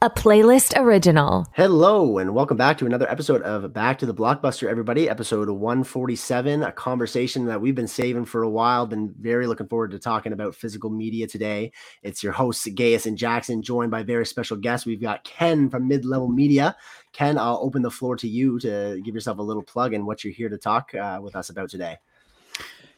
a 0.00 0.08
playlist 0.08 0.78
original. 0.80 1.44
Hello, 1.54 2.18
and 2.18 2.32
welcome 2.32 2.56
back 2.56 2.78
to 2.78 2.86
another 2.86 3.10
episode 3.10 3.42
of 3.42 3.72
Back 3.72 3.98
to 3.98 4.06
the 4.06 4.14
Blockbuster, 4.14 4.68
everybody. 4.68 5.08
Episode 5.08 5.48
147, 5.50 6.62
a 6.62 6.70
conversation 6.70 7.46
that 7.46 7.60
we've 7.60 7.74
been 7.74 7.88
saving 7.88 8.24
for 8.24 8.44
a 8.44 8.48
while. 8.48 8.86
Been 8.86 9.12
very 9.18 9.48
looking 9.48 9.66
forward 9.66 9.90
to 9.90 9.98
talking 9.98 10.32
about 10.32 10.54
physical 10.54 10.88
media 10.88 11.26
today. 11.26 11.72
It's 12.04 12.22
your 12.22 12.32
hosts, 12.32 12.68
Gaius 12.68 13.06
and 13.06 13.18
Jackson, 13.18 13.60
joined 13.60 13.90
by 13.90 14.04
very 14.04 14.24
special 14.24 14.56
guests. 14.56 14.86
We've 14.86 15.02
got 15.02 15.24
Ken 15.24 15.68
from 15.68 15.88
Mid 15.88 16.04
Level 16.04 16.28
Media. 16.28 16.76
Ken, 17.12 17.36
I'll 17.36 17.58
open 17.60 17.82
the 17.82 17.90
floor 17.90 18.14
to 18.18 18.28
you 18.28 18.60
to 18.60 19.00
give 19.04 19.16
yourself 19.16 19.38
a 19.38 19.42
little 19.42 19.64
plug 19.64 19.94
and 19.94 20.06
what 20.06 20.22
you're 20.22 20.32
here 20.32 20.48
to 20.48 20.58
talk 20.58 20.94
uh, 20.94 21.18
with 21.20 21.34
us 21.34 21.50
about 21.50 21.70
today. 21.70 21.96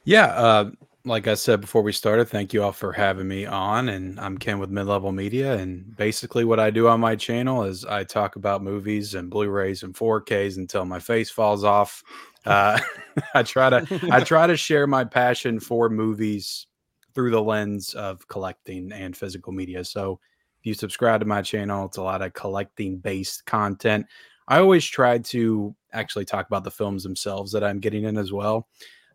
Yeah, 0.04 0.26
uh, 0.26 0.70
like 1.04 1.26
I 1.26 1.34
said 1.34 1.60
before 1.60 1.82
we 1.82 1.92
started, 1.92 2.28
thank 2.28 2.52
you 2.52 2.62
all 2.62 2.72
for 2.72 2.92
having 2.92 3.26
me 3.26 3.46
on. 3.46 3.88
And 3.88 4.20
I'm 4.20 4.36
Ken 4.36 4.58
with 4.58 4.70
Mid 4.70 4.86
Level 4.86 5.12
Media. 5.12 5.56
And 5.56 5.96
basically, 5.96 6.44
what 6.44 6.60
I 6.60 6.70
do 6.70 6.88
on 6.88 7.00
my 7.00 7.16
channel 7.16 7.64
is 7.64 7.84
I 7.84 8.04
talk 8.04 8.36
about 8.36 8.62
movies 8.62 9.14
and 9.14 9.30
Blu-rays 9.30 9.82
and 9.82 9.94
4Ks 9.94 10.56
until 10.58 10.84
my 10.84 10.98
face 10.98 11.30
falls 11.30 11.64
off. 11.64 12.02
Uh, 12.44 12.78
I 13.34 13.42
try 13.42 13.70
to 13.70 14.08
I 14.10 14.20
try 14.24 14.46
to 14.46 14.56
share 14.56 14.86
my 14.86 15.04
passion 15.04 15.58
for 15.58 15.88
movies 15.88 16.66
through 17.14 17.30
the 17.30 17.42
lens 17.42 17.94
of 17.94 18.26
collecting 18.28 18.92
and 18.92 19.16
physical 19.16 19.52
media. 19.52 19.84
So 19.84 20.20
if 20.60 20.66
you 20.66 20.74
subscribe 20.74 21.20
to 21.20 21.26
my 21.26 21.42
channel, 21.42 21.86
it's 21.86 21.96
a 21.96 22.02
lot 22.02 22.22
of 22.22 22.34
collecting 22.34 22.98
based 22.98 23.46
content. 23.46 24.06
I 24.48 24.58
always 24.58 24.84
try 24.84 25.18
to 25.18 25.74
actually 25.92 26.24
talk 26.24 26.46
about 26.46 26.64
the 26.64 26.70
films 26.70 27.02
themselves 27.02 27.52
that 27.52 27.64
I'm 27.64 27.80
getting 27.80 28.04
in 28.04 28.16
as 28.16 28.32
well. 28.32 28.68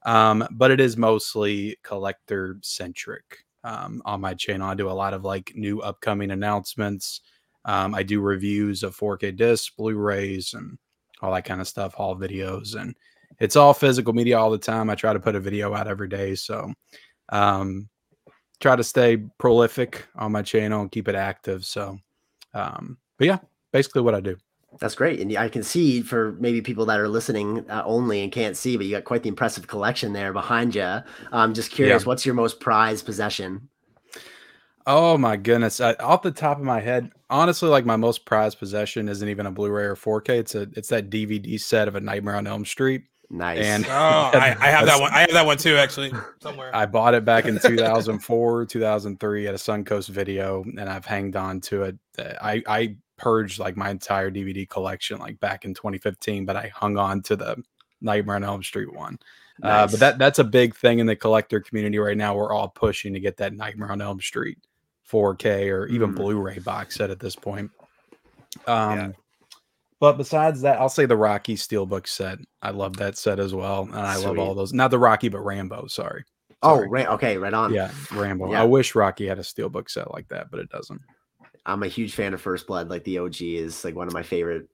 Um, 0.06 0.48
but 0.52 0.72
it 0.72 0.80
is 0.80 0.98
mostly 0.98 1.78
collector 1.84 2.58
centric 2.62 3.40
um, 3.64 4.02
on 4.06 4.22
my 4.22 4.34
channel. 4.36 4.70
I 4.70 4.76
do 4.76 4.90
a 4.90 4.92
lot 4.92 5.14
of 5.14 5.26
like 5.26 5.52
new 5.56 5.82
upcoming 5.82 6.32
announcements. 6.32 7.22
Um, 7.66 7.96
I 7.96 8.04
do 8.04 8.22
reviews 8.22 8.84
of 8.84 8.96
4K 8.96 9.36
discs, 9.36 9.72
Blu-rays, 9.76 10.54
and 10.54 10.78
all 11.22 11.34
that 11.34 11.46
kind 11.46 11.60
of 11.60 11.68
stuff, 11.68 11.96
haul 11.96 12.16
videos, 12.16 12.80
and 12.80 12.96
it's 13.40 13.56
all 13.56 13.74
physical 13.74 14.14
media 14.14 14.38
all 14.38 14.52
the 14.52 14.58
time. 14.58 14.90
I 14.90 14.96
try 14.96 15.14
to 15.14 15.20
put 15.20 15.36
a 15.36 15.40
video 15.40 15.74
out 15.74 15.88
every 15.88 16.08
day, 16.08 16.36
so 16.36 16.72
um, 17.30 17.90
try 18.60 18.76
to 18.76 18.84
stay 18.84 19.18
prolific 19.40 20.06
on 20.16 20.32
my 20.32 20.44
channel 20.44 20.82
and 20.82 20.92
keep 20.92 21.08
it 21.08 21.16
active. 21.16 21.66
So, 21.66 21.98
um, 22.54 22.98
but 23.18 23.28
yeah, 23.28 23.40
basically 23.74 24.04
what 24.04 24.16
I 24.16 24.22
do. 24.22 24.38
That's 24.80 24.96
great. 24.96 25.20
And 25.20 25.36
I 25.38 25.50
can 25.50 25.64
see 25.64 26.02
for 26.02 26.34
maybe 26.34 26.62
people 26.62 26.86
that 26.88 27.00
are 27.00 27.08
listening 27.08 27.70
uh, 27.70 27.84
only 27.86 28.22
and 28.24 28.32
can't 28.32 28.58
see, 28.58 28.78
but 28.78 28.86
you 28.86 28.92
got 28.92 29.06
quite 29.06 29.24
the 29.24 29.30
impressive 29.30 29.68
collection 29.68 30.14
there 30.14 30.34
behind 30.34 30.76
you. 30.76 31.00
I'm 31.32 31.54
just 31.54 31.72
curious, 31.72 32.04
yeah. 32.04 32.08
what's 32.08 32.26
your 32.26 32.36
most 32.36 32.60
prized 32.60 33.06
possession? 33.06 33.70
Oh 34.88 35.18
my 35.18 35.36
goodness. 35.36 35.82
I, 35.82 35.94
off 35.94 36.22
the 36.22 36.32
top 36.32 36.58
of 36.58 36.64
my 36.64 36.80
head, 36.80 37.12
honestly, 37.30 37.70
like 37.70 37.86
my 37.86 37.96
most 37.96 38.26
prized 38.26 38.60
possession 38.60 39.10
isn't 39.10 39.28
even 39.28 39.46
a 39.46 39.52
Blu-ray 39.52 39.86
or 39.86 39.96
4K. 39.96 40.30
It's 40.30 40.56
a 40.56 40.68
it's 40.74 40.90
that 40.90 41.10
DVD 41.10 41.60
set 41.60 41.88
of 41.88 41.96
a 41.96 42.02
Nightmare 42.02 42.36
on 42.36 42.46
Elm 42.46 42.66
Street. 42.66 43.04
Nice. 43.32 43.60
And 43.60 43.86
oh, 43.88 43.90
I, 43.90 44.56
I, 44.60 44.68
have 44.68 44.86
that 44.86 45.02
one. 45.02 45.12
I 45.12 45.22
have 45.22 45.32
that 45.32 45.46
one 45.46 45.58
too, 45.58 45.78
actually, 45.78 46.14
somewhere. 46.40 46.76
I 46.76 46.86
bought 46.86 47.16
it 47.16 47.26
back 47.26 47.46
in 47.46 47.60
2004, 47.66 48.66
2003 48.66 49.48
at 49.48 49.54
a 49.54 49.58
Suncoast 49.58 50.10
video, 50.10 50.64
and 50.64 50.88
I've 50.88 51.06
hanged 51.06 51.36
on 51.36 51.60
to 51.62 51.84
it. 51.84 51.98
I 52.20 52.62
I 52.68 52.96
purged 53.18 53.60
like 53.60 53.78
my 53.78 53.90
entire 53.90 54.32
DVD 54.32 54.68
collection 54.68 55.20
like 55.20 55.40
back 55.40 55.66
in 55.66 55.74
2015, 55.74 56.46
but 56.46 56.56
I 56.56 56.72
hung 56.74 56.98
on 56.98 57.22
to 57.24 57.36
the 57.36 57.64
Nightmare 58.02 58.36
on 58.36 58.44
Elm 58.44 58.64
Street 58.64 58.94
one. 58.94 59.20
Nice. 59.60 59.72
Uh, 59.72 59.92
but 59.92 60.00
that 60.00 60.18
that's 60.18 60.40
a 60.40 60.44
big 60.44 60.76
thing 60.76 61.00
in 61.00 61.08
the 61.08 61.16
collector 61.16 61.60
community 61.62 61.98
right 61.98 62.18
now. 62.18 62.36
We're 62.36 62.54
all 62.54 62.68
pushing 62.68 63.14
to 63.14 63.20
get 63.20 63.38
that 63.38 63.54
Nightmare 63.54 63.92
on 63.92 64.02
Elm 64.02 64.20
Street 64.20 64.58
4K 65.10 65.72
or 65.72 65.88
even 65.88 66.12
mm. 66.12 66.16
Blu-ray 66.16 66.60
box 66.60 66.96
set 66.96 67.10
at 67.10 67.20
this 67.20 67.36
point. 67.36 67.72
Um, 68.68 68.98
yeah. 69.00 69.12
But 70.00 70.18
besides 70.18 70.62
that, 70.62 70.80
I'll 70.80 70.90
say 70.90 71.06
the 71.06 71.16
Rocky 71.16 71.56
Steelbook 71.56 72.08
set. 72.08 72.40
I 72.62 72.72
love 72.72 72.98
that 72.98 73.18
set 73.18 73.40
as 73.40 73.54
well, 73.54 73.84
and 73.84 73.96
I 73.96 74.16
Sweet. 74.16 74.28
love 74.28 74.40
all 74.40 74.56
those. 74.56 74.74
Not 74.74 74.92
the 74.92 75.00
Rocky, 75.00 75.30
but 75.30 75.40
Rambo. 75.40 75.88
Sorry. 75.88 76.26
Oh, 76.62 76.76
sorry. 76.76 76.88
Oh, 76.88 76.90
right. 76.90 77.08
Okay, 77.08 77.38
right 77.38 77.54
on. 77.54 77.74
Yeah, 77.74 77.92
Rambo. 78.12 78.52
Yeah. 78.52 78.62
I 78.62 78.66
wish 78.66 78.94
Rocky 78.94 79.26
had 79.26 79.40
a 79.40 79.42
Steelbook 79.42 79.90
set 79.90 80.12
like 80.12 80.28
that, 80.28 80.52
but 80.52 80.60
it 80.60 80.70
doesn't. 80.70 81.02
I'm 81.66 81.84
a 81.84 81.88
huge 81.88 82.14
fan 82.14 82.34
of 82.34 82.42
First 82.42 82.68
Blood. 82.68 82.90
Like 82.90 83.04
the 83.04 83.20
OG 83.20 83.42
is 83.42 83.84
like 83.84 83.96
one 83.96 84.08
of 84.08 84.14
my 84.14 84.24
favorite 84.24 84.70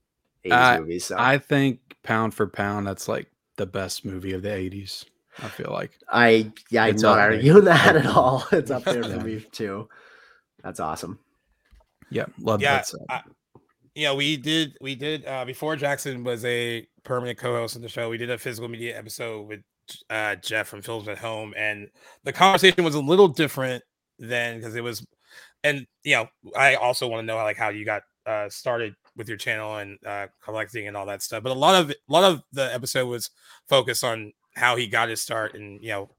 80s 0.46 0.52
uh, 0.52 0.80
movies. 0.80 1.06
So. 1.06 1.16
I 1.18 1.38
think 1.38 1.80
pound 2.04 2.34
for 2.34 2.48
pound, 2.48 2.88
that's 2.88 3.08
like 3.08 3.28
the 3.58 3.66
best 3.66 4.06
movie 4.06 4.34
of 4.34 4.42
the 4.42 4.50
80s. 4.50 5.06
I 5.40 5.48
feel 5.48 5.72
like 5.72 5.92
I 6.10 6.52
yeah, 6.70 6.84
I'm 6.84 6.96
not 6.98 7.20
arguing 7.20 7.64
that 7.66 7.96
at 7.96 8.06
all. 8.06 8.46
It's 8.52 8.72
up 8.72 8.84
there 8.84 9.04
for 9.04 9.20
me 9.22 9.40
too. 9.52 9.88
That's 10.64 10.80
awesome. 10.80 11.20
Yeah, 12.10 12.26
love 12.40 12.62
yeah, 12.62 12.82
that. 12.82 12.94
I, 13.10 13.22
yeah, 13.96 14.14
we 14.14 14.36
did 14.36 14.78
we 14.82 14.96
did 14.96 15.26
uh 15.26 15.46
before 15.46 15.76
Jackson 15.78 16.24
was 16.24 16.44
a 16.44 16.86
permanent 17.04 17.40
co-host 17.40 17.78
on 17.78 17.82
the 17.82 17.88
show. 17.88 18.10
We 18.10 18.18
did 18.18 18.30
a 18.30 18.38
physical 18.38 18.68
media 18.68 18.98
episode 18.98 19.48
with 19.48 19.62
uh 20.10 20.36
Jeff 20.36 20.68
from 20.68 20.82
Films 20.82 21.08
at 21.08 21.18
Home, 21.20 21.54
and 21.56 21.88
the 22.24 22.34
conversation 22.34 22.84
was 22.84 22.96
a 22.96 23.02
little 23.02 23.30
different 23.30 23.84
then 24.20 24.58
because 24.58 24.76
it 24.76 24.84
was 24.84 25.06
and 25.64 25.86
you 26.04 26.16
know, 26.16 26.28
I 26.56 26.76
also 26.76 27.08
want 27.08 27.22
to 27.22 27.26
know 27.26 27.36
like 27.38 27.58
how 27.58 27.70
you 27.70 27.86
got 27.86 28.04
uh, 28.26 28.50
started 28.50 28.96
with 29.16 29.28
your 29.28 29.38
channel 29.38 29.78
and 29.78 29.98
uh, 30.06 30.28
collecting 30.44 30.88
and 30.88 30.96
all 30.96 31.06
that 31.08 31.22
stuff. 31.22 31.44
But 31.44 31.52
a 31.52 31.60
lot 31.60 31.82
of 31.82 31.92
a 31.92 31.96
lot 32.08 32.32
of 32.32 32.42
the 32.52 32.74
episode 32.74 33.08
was 33.08 33.30
focused 33.68 34.04
on 34.04 34.34
how 34.56 34.76
he 34.76 34.88
got 34.88 35.10
his 35.10 35.22
start 35.22 35.54
and 35.54 35.82
you 35.82 35.90
know 35.90 36.10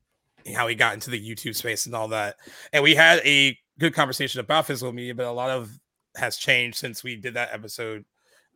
how 0.55 0.67
he 0.67 0.75
got 0.75 0.95
into 0.95 1.11
the 1.11 1.21
YouTube 1.21 1.55
space 1.55 1.87
and 1.87 1.95
all 1.95 2.09
that. 2.09 2.37
And 2.73 2.83
we 2.83 2.95
had 2.95 3.21
a 3.25 3.57
good 3.79 3.95
conversation 3.95 4.41
about 4.41 4.67
physical 4.67 4.93
media, 4.93 5.15
but 5.15 5.27
a 5.27 5.33
lot 5.33 5.51
of 5.51 5.71
has 6.17 6.37
changed 6.37 6.77
since 6.77 7.03
we 7.03 7.17
did 7.17 7.35
that 7.35 7.51
episode 7.53 8.05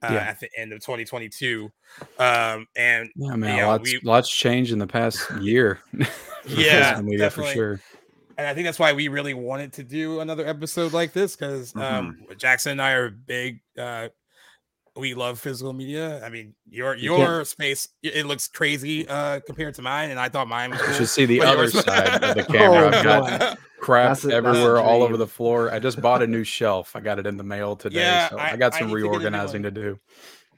uh, 0.02 0.10
yeah. 0.12 0.18
at 0.18 0.40
the 0.40 0.48
end 0.56 0.72
of 0.72 0.80
2022. 0.80 1.70
Um, 2.18 2.66
and 2.76 3.08
yeah, 3.16 3.36
man, 3.36 3.56
you 3.56 3.62
know, 3.62 3.68
lots, 3.68 3.92
we, 3.92 4.00
lots 4.02 4.30
changed 4.30 4.72
in 4.72 4.78
the 4.78 4.86
past 4.86 5.30
year. 5.40 5.80
yeah, 6.46 7.00
media 7.00 7.30
for 7.30 7.44
sure 7.44 7.80
and 8.36 8.46
I 8.46 8.54
think 8.54 8.66
that's 8.66 8.78
why 8.78 8.92
we 8.92 9.08
really 9.08 9.34
wanted 9.34 9.72
to 9.74 9.82
do 9.82 10.20
another 10.20 10.46
episode 10.46 10.92
like 10.92 11.12
this 11.12 11.36
because 11.36 11.74
um, 11.76 11.82
mm-hmm. 11.82 12.36
Jackson 12.36 12.72
and 12.72 12.82
I 12.82 12.92
are 12.92 13.10
big. 13.10 13.60
Uh, 13.78 14.08
we 14.96 15.14
love 15.14 15.38
physical 15.38 15.72
media. 15.72 16.24
I 16.24 16.28
mean, 16.28 16.54
your 16.68 16.94
your 16.94 17.38
you 17.38 17.44
space 17.44 17.88
it 18.02 18.26
looks 18.26 18.48
crazy 18.48 19.06
uh, 19.08 19.40
compared 19.40 19.74
to 19.74 19.82
mine, 19.82 20.10
and 20.10 20.18
I 20.18 20.28
thought 20.28 20.48
mine 20.48 20.70
was. 20.70 20.80
Cool. 20.80 20.88
You 20.88 20.94
should 20.94 21.08
see 21.08 21.26
the 21.26 21.42
other 21.42 21.68
side 21.68 22.22
of 22.22 22.34
the 22.34 22.44
camera. 22.50 22.84
oh, 22.84 22.88
I've 22.88 23.04
got 23.04 23.58
crap 23.78 24.24
a, 24.24 24.32
everywhere, 24.32 24.78
all 24.78 25.02
over 25.02 25.16
the 25.16 25.26
floor. 25.26 25.70
I 25.70 25.78
just 25.78 26.00
bought 26.00 26.22
a 26.22 26.26
new 26.26 26.44
shelf. 26.44 26.96
I 26.96 27.00
got 27.00 27.18
it 27.18 27.26
in 27.26 27.36
the 27.36 27.44
mail 27.44 27.76
today, 27.76 28.00
yeah, 28.00 28.28
so 28.30 28.38
I, 28.38 28.52
I 28.52 28.56
got 28.56 28.74
some 28.74 28.88
I 28.88 28.92
reorganizing 28.92 29.62
to, 29.62 29.70
to 29.70 29.80
do. 29.80 30.00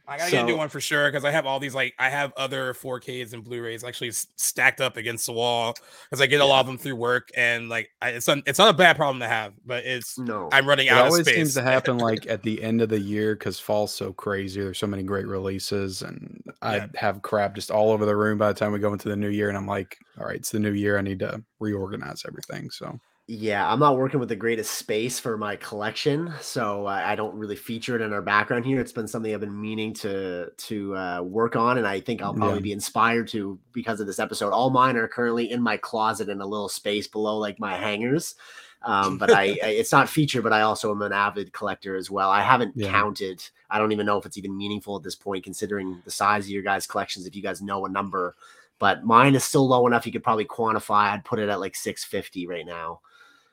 I 0.09 0.17
gotta 0.17 0.31
so, 0.31 0.37
get 0.39 0.45
a 0.45 0.47
new 0.47 0.57
one 0.57 0.69
for 0.69 0.81
sure 0.81 1.11
because 1.11 1.25
I 1.25 1.31
have 1.31 1.45
all 1.45 1.61
these 1.61 1.75
like 1.75 1.95
I 1.99 2.09
have 2.09 2.33
other 2.37 2.73
4Ks 2.73 3.35
and 3.35 3.45
Blu-rays 3.45 3.85
actually 3.85 4.11
stacked 4.13 4.81
up 4.81 4.97
against 4.97 5.27
the 5.27 5.33
wall 5.33 5.75
because 6.09 6.23
I 6.23 6.27
get 6.27 6.41
a 6.41 6.45
lot 6.45 6.61
of 6.61 6.67
them 6.67 6.79
through 6.79 6.97
work 6.97 7.29
and 7.37 7.69
like 7.69 7.91
I, 8.01 8.11
it's 8.11 8.29
un, 8.29 8.43
it's 8.47 8.59
not 8.59 8.71
a 8.71 8.77
bad 8.77 8.97
problem 8.97 9.21
to 9.21 9.29
have, 9.29 9.53
but 9.67 9.85
it's 9.85 10.19
no 10.19 10.49
I'm 10.51 10.67
running 10.67 10.87
it 10.87 10.91
out. 10.91 11.07
It 11.07 11.11
always 11.11 11.27
seems 11.27 11.55
to 11.55 11.63
happen 11.63 11.99
like 11.99 12.27
at 12.27 12.43
the 12.43 12.63
end 12.63 12.81
of 12.81 12.89
the 12.89 12.99
year 12.99 13.35
because 13.35 13.61
fall's 13.61 13.95
so 13.95 14.13
crazy. 14.13 14.63
There's 14.63 14.79
so 14.79 14.87
many 14.87 15.03
great 15.03 15.27
releases, 15.27 16.03
and 16.03 16.43
I 16.63 16.77
yeah. 16.77 16.87
have 16.97 17.23
crap 17.23 17.55
just 17.55 17.71
all 17.71 17.91
over 17.91 18.07
the 18.07 18.17
room 18.17 18.39
by 18.39 18.49
the 18.49 18.59
time 18.59 18.73
we 18.73 18.79
go 18.79 18.93
into 18.93 19.09
the 19.09 19.17
new 19.17 19.29
year, 19.29 19.49
and 19.49 19.59
I'm 19.59 19.67
like, 19.67 19.99
all 20.19 20.27
right, 20.27 20.37
it's 20.37 20.51
the 20.51 20.59
new 20.59 20.73
year. 20.73 20.99
I 20.99 21.03
need 21.03 21.19
to 21.21 21.43
reorganize 21.61 22.25
everything. 22.27 22.71
So 22.71 22.99
yeah, 23.31 23.71
I'm 23.71 23.79
not 23.79 23.99
working 23.99 24.21
with 24.21 24.31
the 24.31 24.37
greatest 24.37 24.73
space 24.73 25.21
for 25.21 25.37
my 25.37 25.55
collection, 25.57 26.33
so 26.41 26.87
I, 26.87 27.13
I 27.13 27.15
don't 27.15 27.35
really 27.35 27.57
feature 27.57 27.95
it 27.95 28.01
in 28.01 28.15
our 28.15 28.23
background 28.23 28.65
here. 28.65 28.81
It's 28.81 28.91
been 28.91 29.07
something 29.07 29.35
I've 29.35 29.41
been 29.41 29.61
meaning 29.61 29.93
to 29.95 30.51
to 30.51 30.97
uh, 30.97 31.21
work 31.21 31.55
on, 31.55 31.77
and 31.77 31.87
I 31.87 32.01
think 32.01 32.23
I'll 32.23 32.33
probably 32.33 32.57
yeah. 32.57 32.63
be 32.63 32.73
inspired 32.73 33.29
to 33.29 33.59
because 33.75 34.01
of 34.01 34.07
this 34.07 34.19
episode. 34.19 34.53
All 34.53 34.71
mine 34.71 34.97
are 34.97 35.07
currently 35.07 35.51
in 35.51 35.61
my 35.61 35.77
closet 35.77 36.31
in 36.31 36.41
a 36.41 36.47
little 36.47 36.71
space 36.71 37.07
below 37.07 37.37
like 37.37 37.61
my 37.61 37.77
hangers. 37.77 38.35
Um, 38.81 39.19
but 39.19 39.31
I, 39.31 39.43
I, 39.63 39.69
it's 39.69 39.93
not 39.93 40.09
featured, 40.09 40.43
but 40.43 40.55
I 40.55 40.63
also 40.63 40.91
am 40.91 41.03
an 41.03 41.13
avid 41.13 41.53
collector 41.53 41.97
as 41.97 42.11
well. 42.11 42.31
I 42.31 42.41
haven't 42.41 42.73
yeah. 42.77 42.91
counted. 42.91 43.47
I 43.69 43.79
don't 43.79 43.93
even 43.93 44.07
know 44.07 44.17
if 44.17 44.25
it's 44.25 44.39
even 44.39 44.57
meaningful 44.57 44.97
at 44.97 45.03
this 45.03 45.17
point, 45.17 45.45
considering 45.45 46.01
the 46.07 46.11
size 46.11 46.47
of 46.47 46.51
your 46.51 46.63
guys' 46.63 46.87
collections. 46.87 47.27
If 47.27 47.37
you 47.37 47.43
guys 47.43 47.61
know 47.61 47.85
a 47.85 47.91
number, 47.91 48.37
but 48.79 49.05
mine 49.05 49.35
is 49.35 49.45
still 49.45 49.69
low 49.69 49.87
enough 49.87 50.07
you 50.07 50.13
could 50.13 50.25
probably 50.25 50.47
quantify. 50.47 51.11
I'd 51.11 51.27
put 51.27 51.41
it 51.41 51.51
at 51.51 51.61
like 51.61 51.77
650 51.77 52.47
right 52.47 52.65
now. 52.65 53.01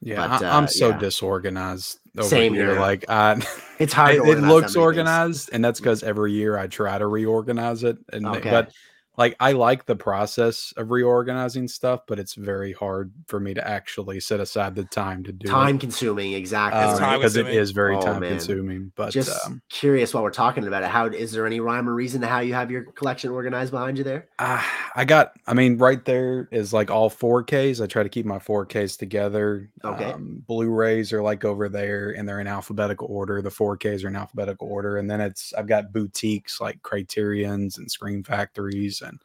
Yeah, 0.05 0.27
but, 0.27 0.43
uh, 0.43 0.49
I'm 0.55 0.67
so 0.67 0.89
yeah. 0.89 0.99
disorganized 0.99 1.97
over 2.15 2.27
Same 2.29 2.53
here. 2.53 2.73
here. 2.73 2.79
Like, 2.79 3.09
I, 3.09 3.41
it's 3.79 3.91
hard. 3.93 4.15
it, 4.15 4.21
it 4.21 4.39
looks 4.41 4.75
organized, 4.75 5.47
things. 5.47 5.49
and 5.49 5.65
that's 5.65 5.79
because 5.79 6.03
every 6.03 6.31
year 6.31 6.59
I 6.59 6.67
try 6.67 6.99
to 6.99 7.07
reorganize 7.07 7.83
it. 7.83 7.97
And 8.13 8.27
okay. 8.27 8.51
but 8.51 8.71
like 9.17 9.35
I 9.39 9.53
like 9.53 9.85
the 9.85 9.95
process 9.95 10.73
of 10.77 10.91
reorganizing 10.91 11.67
stuff, 11.67 12.01
but 12.07 12.19
it's 12.19 12.33
very 12.35 12.73
hard 12.73 13.11
for 13.27 13.39
me 13.39 13.53
to 13.53 13.67
actually 13.67 14.19
set 14.19 14.39
aside 14.39 14.75
the 14.75 14.83
time 14.85 15.23
to 15.23 15.31
do 15.31 15.47
time 15.47 15.75
it. 15.75 15.79
consuming 15.81 16.33
exactly 16.33 16.79
Um, 16.81 16.93
because 17.19 17.35
it 17.35 17.41
consuming. 17.43 17.59
is 17.61 17.71
very 17.71 17.95
Oh, 17.95 18.01
time 18.01 18.21
man. 18.21 18.31
consuming. 18.31 18.91
But 18.95 19.11
just 19.11 19.45
um, 19.45 19.61
curious 19.69 20.13
while 20.13 20.23
we're 20.23 20.31
talking 20.31 20.67
about 20.67 20.83
it 20.83 20.89
how 20.89 21.05
is 21.07 21.31
there 21.31 21.45
any 21.45 21.59
rhyme 21.59 21.87
or 21.89 21.93
reason 21.93 22.21
to 22.21 22.27
how 22.27 22.39
you 22.39 22.53
have 22.53 22.71
your 22.71 22.83
collection 22.83 23.31
organized 23.31 23.71
behind 23.71 23.97
you 23.97 24.03
there 24.03 24.27
Ah, 24.39 24.65
I 24.95 25.05
got, 25.05 25.33
I 25.47 25.53
mean, 25.53 25.77
right 25.77 26.03
there 26.05 26.47
is 26.51 26.73
like 26.73 26.89
all 26.91 27.09
4Ks. 27.09 27.81
I 27.81 27.87
try 27.87 28.03
to 28.03 28.09
keep 28.09 28.25
my 28.25 28.39
4Ks 28.39 28.97
together. 28.97 29.69
Okay. 29.83 30.11
Um, 30.11 30.43
Blu-rays 30.47 31.11
are 31.13 31.21
like 31.21 31.45
over 31.45 31.69
there 31.69 32.11
and 32.11 32.27
they're 32.27 32.39
in 32.39 32.47
alphabetical 32.47 33.07
order. 33.09 33.41
The 33.41 33.49
4Ks 33.49 34.03
are 34.03 34.07
in 34.07 34.15
alphabetical 34.15 34.67
order. 34.67 34.97
And 34.97 35.09
then 35.09 35.21
it's, 35.21 35.53
I've 35.53 35.67
got 35.67 35.91
boutiques 35.93 36.59
like 36.61 36.81
Criterions 36.83 37.77
and 37.77 37.89
Scream 37.91 38.23
Factories. 38.23 39.01
And 39.05 39.21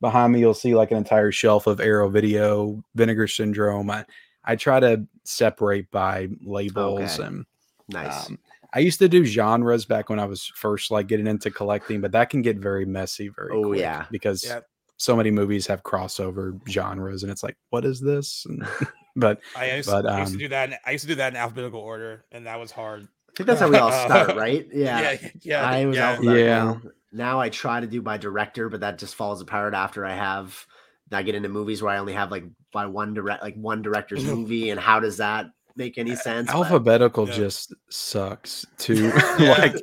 behind 0.00 0.32
me, 0.32 0.40
you'll 0.40 0.54
see 0.54 0.74
like 0.74 0.90
an 0.90 0.96
entire 0.96 1.32
shelf 1.32 1.66
of 1.66 1.80
Arrow 1.80 2.08
Video, 2.08 2.82
Vinegar 2.94 3.28
Syndrome. 3.28 3.90
I, 3.90 4.04
I 4.44 4.56
try 4.56 4.80
to 4.80 5.06
separate 5.24 5.90
by 5.90 6.28
labels 6.42 7.18
Okay. 7.18 7.26
and 7.26 7.44
nice 7.88 8.28
um, 8.28 8.38
I 8.74 8.80
used 8.80 8.98
to 8.98 9.08
do 9.08 9.24
genres 9.24 9.84
back 9.86 10.10
when 10.10 10.18
I 10.20 10.26
was 10.26 10.44
first 10.54 10.90
like 10.90 11.06
getting 11.06 11.26
into 11.26 11.50
collecting, 11.50 12.00
but 12.02 12.12
that 12.12 12.28
can 12.28 12.42
get 12.42 12.58
very 12.58 12.84
messy 12.84 13.28
very 13.28 13.50
Oh, 13.52 13.62
quick 13.68 13.80
yeah. 13.80 14.04
because 14.10 14.44
Yep. 14.44 14.66
so 14.98 15.16
many 15.16 15.30
movies 15.30 15.66
have 15.66 15.82
crossover 15.82 16.58
genres 16.68 17.22
and 17.22 17.32
it's 17.32 17.42
like 17.42 17.56
what 17.70 17.84
is 17.86 18.00
this? 18.00 18.46
And, 18.48 18.66
but 19.16 19.40
I 19.56 19.76
used, 19.76 19.88
But, 19.88 20.06
I 20.06 20.20
used 20.20 20.32
to 20.32 20.36
um, 20.36 20.38
do 20.38 20.48
that. 20.48 20.68
In, 20.70 20.76
I 20.84 20.90
used 20.92 21.02
to 21.04 21.08
do 21.08 21.14
that 21.16 21.32
in 21.32 21.36
alphabetical 21.36 21.80
order, 21.80 22.24
and 22.30 22.46
that 22.46 22.60
was 22.60 22.70
hard. 22.70 23.08
i 23.30 23.32
think 23.36 23.46
that's 23.46 23.60
how 23.60 23.68
we 23.68 23.76
all 23.78 23.90
start 24.06 24.36
right 24.36 24.66
yeah, 24.72 25.12
yeah, 25.12 25.28
yeah. 25.42 25.62
i 25.64 25.86
was 25.86 25.96
yeah. 25.96 26.20
Yeah. 26.22 26.74
Now 27.12 27.40
i 27.40 27.48
try 27.48 27.80
to 27.80 27.86
do 27.86 28.02
by 28.02 28.16
director 28.16 28.68
but 28.68 28.80
that 28.80 28.98
just 28.98 29.14
falls 29.14 29.40
apart 29.40 29.74
after 29.74 30.04
i 30.04 30.14
have 30.14 30.66
i 31.12 31.22
get 31.22 31.34
into 31.34 31.48
movies 31.48 31.82
where 31.82 31.92
i 31.92 31.98
only 31.98 32.12
have 32.12 32.30
like 32.30 32.44
by 32.72 32.84
one 32.86 33.14
direct 33.14 33.42
like 33.42 33.54
one 33.56 33.80
director's 33.82 34.24
movie 34.34 34.70
and 34.70 34.78
how 34.80 35.00
does 35.00 35.16
that 35.16 35.46
make 35.76 35.96
any 35.96 36.16
sense 36.16 36.48
But- 36.48 36.56
alphabetical 36.56 37.28
Yeah. 37.28 37.34
just 37.34 37.74
sucks 37.88 38.66
to 38.78 38.94
Yeah. 39.38 39.56
like 39.58 39.74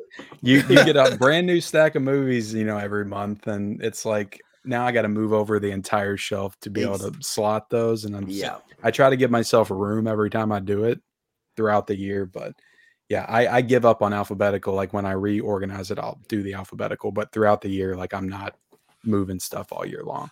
you 0.42 0.58
you 0.70 0.84
get 0.86 0.98
a 0.98 1.16
brand 1.18 1.48
new 1.48 1.62
stack 1.62 1.96
of 1.96 2.02
movies, 2.04 2.54
you 2.54 2.66
know, 2.66 2.78
every 2.78 3.06
month 3.06 3.48
and 3.48 3.82
it's 3.82 4.04
like 4.06 4.40
now 4.66 4.86
I 4.86 4.92
got 4.92 5.04
to 5.04 5.08
move 5.08 5.32
over 5.32 5.58
the 5.60 5.72
entire 5.72 6.18
shelf 6.18 6.60
to 6.62 6.70
be 6.70 6.82
able 6.84 7.00
to 7.00 7.14
slot 7.22 7.70
those 7.70 8.04
and 8.06 8.16
I'm 8.16 8.26
yeah 8.28 8.58
I 8.84 8.92
try 8.92 9.10
to 9.10 9.16
give 9.16 9.32
myself 9.32 9.70
room 9.72 10.06
every 10.06 10.30
time 10.30 10.52
I 10.52 10.60
do 10.60 10.84
it 10.84 11.00
throughout 11.56 11.88
the 11.88 11.96
year, 11.98 12.26
but 12.26 12.54
yeah, 13.10 13.26
I, 13.28 13.48
I 13.48 13.62
give 13.62 13.86
up 13.86 14.02
on 14.02 14.14
alphabetical. 14.14 14.74
Like 14.74 14.94
when 14.94 15.06
I 15.06 15.12
reorganize 15.12 15.92
it, 15.92 16.00
I'll 16.00 16.20
do 16.28 16.42
the 16.42 16.54
alphabetical, 16.54 17.12
but 17.12 17.32
throughout 17.32 17.62
the 17.62 17.70
year, 17.70 17.96
like 17.96 18.14
I'm 18.14 18.28
not 18.28 18.56
moving 19.04 19.40
stuff 19.40 19.68
all 19.72 19.86
year 19.86 20.04
long. 20.04 20.32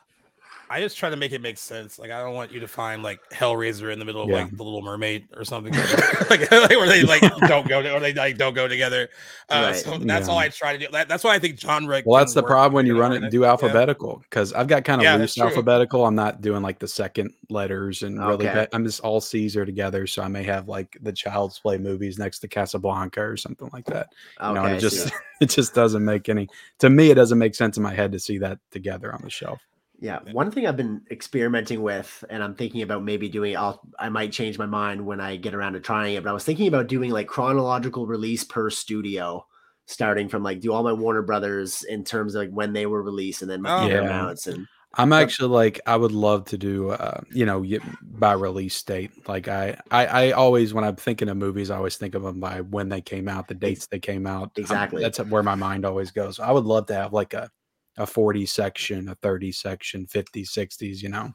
I 0.73 0.79
just 0.79 0.97
try 0.97 1.11
to 1.11 1.15
make 1.15 1.31
it 1.33 1.39
make 1.39 1.59
sense. 1.59 1.99
Like 1.99 2.09
I 2.09 2.19
don't 2.23 2.33
want 2.33 2.51
you 2.51 2.59
to 2.61 2.67
find 2.67 3.03
like 3.03 3.19
Hellraiser 3.29 3.93
in 3.93 3.99
the 3.99 4.05
middle 4.05 4.23
of 4.23 4.29
Yeah. 4.29 4.37
like 4.43 4.57
the 4.57 4.63
Little 4.63 4.81
Mermaid 4.81 5.27
or 5.37 5.45
something, 5.45 5.71
like, 5.71 6.29
like 6.51 6.69
where 6.71 6.87
they 6.87 7.03
like 7.03 7.21
don't 7.47 7.67
go 7.67 7.83
to, 7.83 7.93
or 7.93 7.99
they 7.99 8.11
like 8.13 8.37
don't 8.37 8.55
go 8.55 8.67
together. 8.67 9.09
Uh, 9.49 9.69
Right. 9.73 9.75
So 9.75 9.99
that's 9.99 10.27
all 10.27 10.39
I 10.39 10.49
try 10.49 10.73
to 10.75 10.79
do. 10.79 10.91
That, 10.91 11.07
that's 11.07 11.23
why 11.23 11.35
I 11.35 11.39
think 11.39 11.59
genre. 11.59 12.01
Well, 12.03 12.19
that's 12.19 12.33
the 12.33 12.41
problem 12.41 12.73
when 12.73 12.87
you 12.87 12.99
run 12.99 13.13
it 13.13 13.21
and 13.21 13.31
do 13.31 13.45
alphabetical 13.45 14.23
because 14.23 14.51
I've 14.51 14.67
got 14.67 14.83
kind 14.83 14.99
of 14.99 15.03
Yeah, 15.05 15.15
loose 15.15 15.37
alphabetical. 15.39 16.05
I'm 16.07 16.15
not 16.15 16.41
doing 16.41 16.63
like 16.63 16.79
the 16.79 16.87
second 16.87 17.31
letters 17.51 18.01
and 18.01 18.19
really, 18.19 18.49
Okay. 18.49 18.65
I'm 18.73 18.83
just 18.83 18.99
all 19.01 19.21
C's 19.21 19.55
are 19.55 19.65
together. 19.65 20.07
So 20.07 20.23
I 20.23 20.27
may 20.27 20.43
have 20.43 20.67
like 20.67 20.97
the 21.01 21.13
Child's 21.13 21.59
Play 21.59 21.77
movies 21.77 22.17
next 22.17 22.39
to 22.39 22.47
Casablanca 22.47 23.21
or 23.21 23.37
something 23.37 23.69
like 23.71 23.85
that. 23.85 24.07
You 24.41 24.47
okay 24.47 24.53
know, 24.55 24.65
it 24.65 24.79
just 24.79 25.11
it 25.39 25.49
just 25.49 25.75
doesn't 25.75 26.03
make 26.03 26.29
any 26.29 26.49
to 26.79 26.89
me. 26.89 27.11
It 27.11 27.15
doesn't 27.15 27.37
make 27.37 27.53
sense 27.53 27.77
in 27.77 27.83
my 27.83 27.93
head 27.93 28.11
to 28.13 28.19
see 28.19 28.39
that 28.39 28.57
together 28.71 29.13
on 29.13 29.21
the 29.21 29.29
shelf. 29.29 29.61
Yeah, 30.03 30.19
one 30.33 30.51
thing 30.51 30.67
I've 30.67 30.75
been 30.75 31.01
experimenting 31.11 31.81
with, 31.81 32.25
and 32.29 32.43
I'm 32.43 32.55
thinking 32.55 32.81
about 32.81 33.05
maybe 33.05 33.29
doing. 33.29 33.55
I'll 33.55 33.79
I 33.97 34.09
might 34.09 34.33
change 34.33 34.57
my 34.59 34.65
mind 34.65 35.05
when 35.05 35.21
I 35.21 35.37
get 35.37 35.55
around 35.55 35.73
to 35.73 35.79
trying 35.79 36.15
it. 36.15 36.23
But 36.23 36.29
I 36.29 36.33
was 36.33 36.43
thinking 36.43 36.67
about 36.67 36.87
doing 36.87 37.09
like 37.09 37.27
chronological 37.27 38.05
release 38.05 38.43
per 38.43 38.69
studio, 38.69 39.45
starting 39.85 40.27
from 40.27 40.43
like 40.43 40.59
do 40.59 40.73
all 40.73 40.83
my 40.83 40.91
Warner 40.91 41.21
Brothers 41.21 41.83
in 41.83 42.03
terms 42.03 42.35
of 42.35 42.41
like 42.41 42.51
when 42.51 42.73
they 42.73 42.85
were 42.85 43.01
released, 43.01 43.41
and 43.43 43.49
then 43.49 43.61
my 43.61 43.71
Oh. 43.83 43.87
Yeah. 43.87 44.01
Paramounts 44.01 44.47
and 44.47 44.67
I'm 44.95 45.09
But- 45.11 45.23
actually 45.23 45.49
like 45.49 45.79
I 45.87 45.95
would 45.95 46.11
love 46.11 46.43
to 46.45 46.57
do 46.57 46.89
uh 46.91 47.21
you 47.31 47.45
know 47.45 47.63
by 48.01 48.33
release 48.33 48.83
date. 48.83 49.11
Like 49.27 49.47
I, 49.47 49.77
I 49.89 50.05
I 50.05 50.31
always 50.31 50.73
when 50.73 50.83
I'm 50.83 50.97
thinking 50.97 51.29
of 51.29 51.37
movies, 51.37 51.71
I 51.71 51.77
always 51.77 51.95
think 51.95 52.13
of 52.13 52.23
them 52.23 52.41
by 52.41 52.59
when 52.59 52.89
they 52.89 52.99
came 53.01 53.29
out, 53.29 53.47
the 53.47 53.55
dates 53.55 53.87
they 53.87 53.99
came 53.99 54.27
out. 54.27 54.51
Exactly. 54.57 55.01
that's 55.01 55.19
where 55.19 55.43
my 55.43 55.55
mind 55.55 55.85
always 55.85 56.11
goes. 56.11 56.41
I 56.41 56.51
would 56.51 56.65
love 56.65 56.87
to 56.87 56.93
have 56.93 57.13
like 57.13 57.33
a 57.33 57.49
a 57.97 58.05
40 58.05 58.45
section, 58.45 59.09
a 59.09 59.15
30 59.15 59.51
section, 59.51 60.05
50s, 60.07 60.49
60s, 60.49 61.01
you 61.01 61.09
know. 61.09 61.33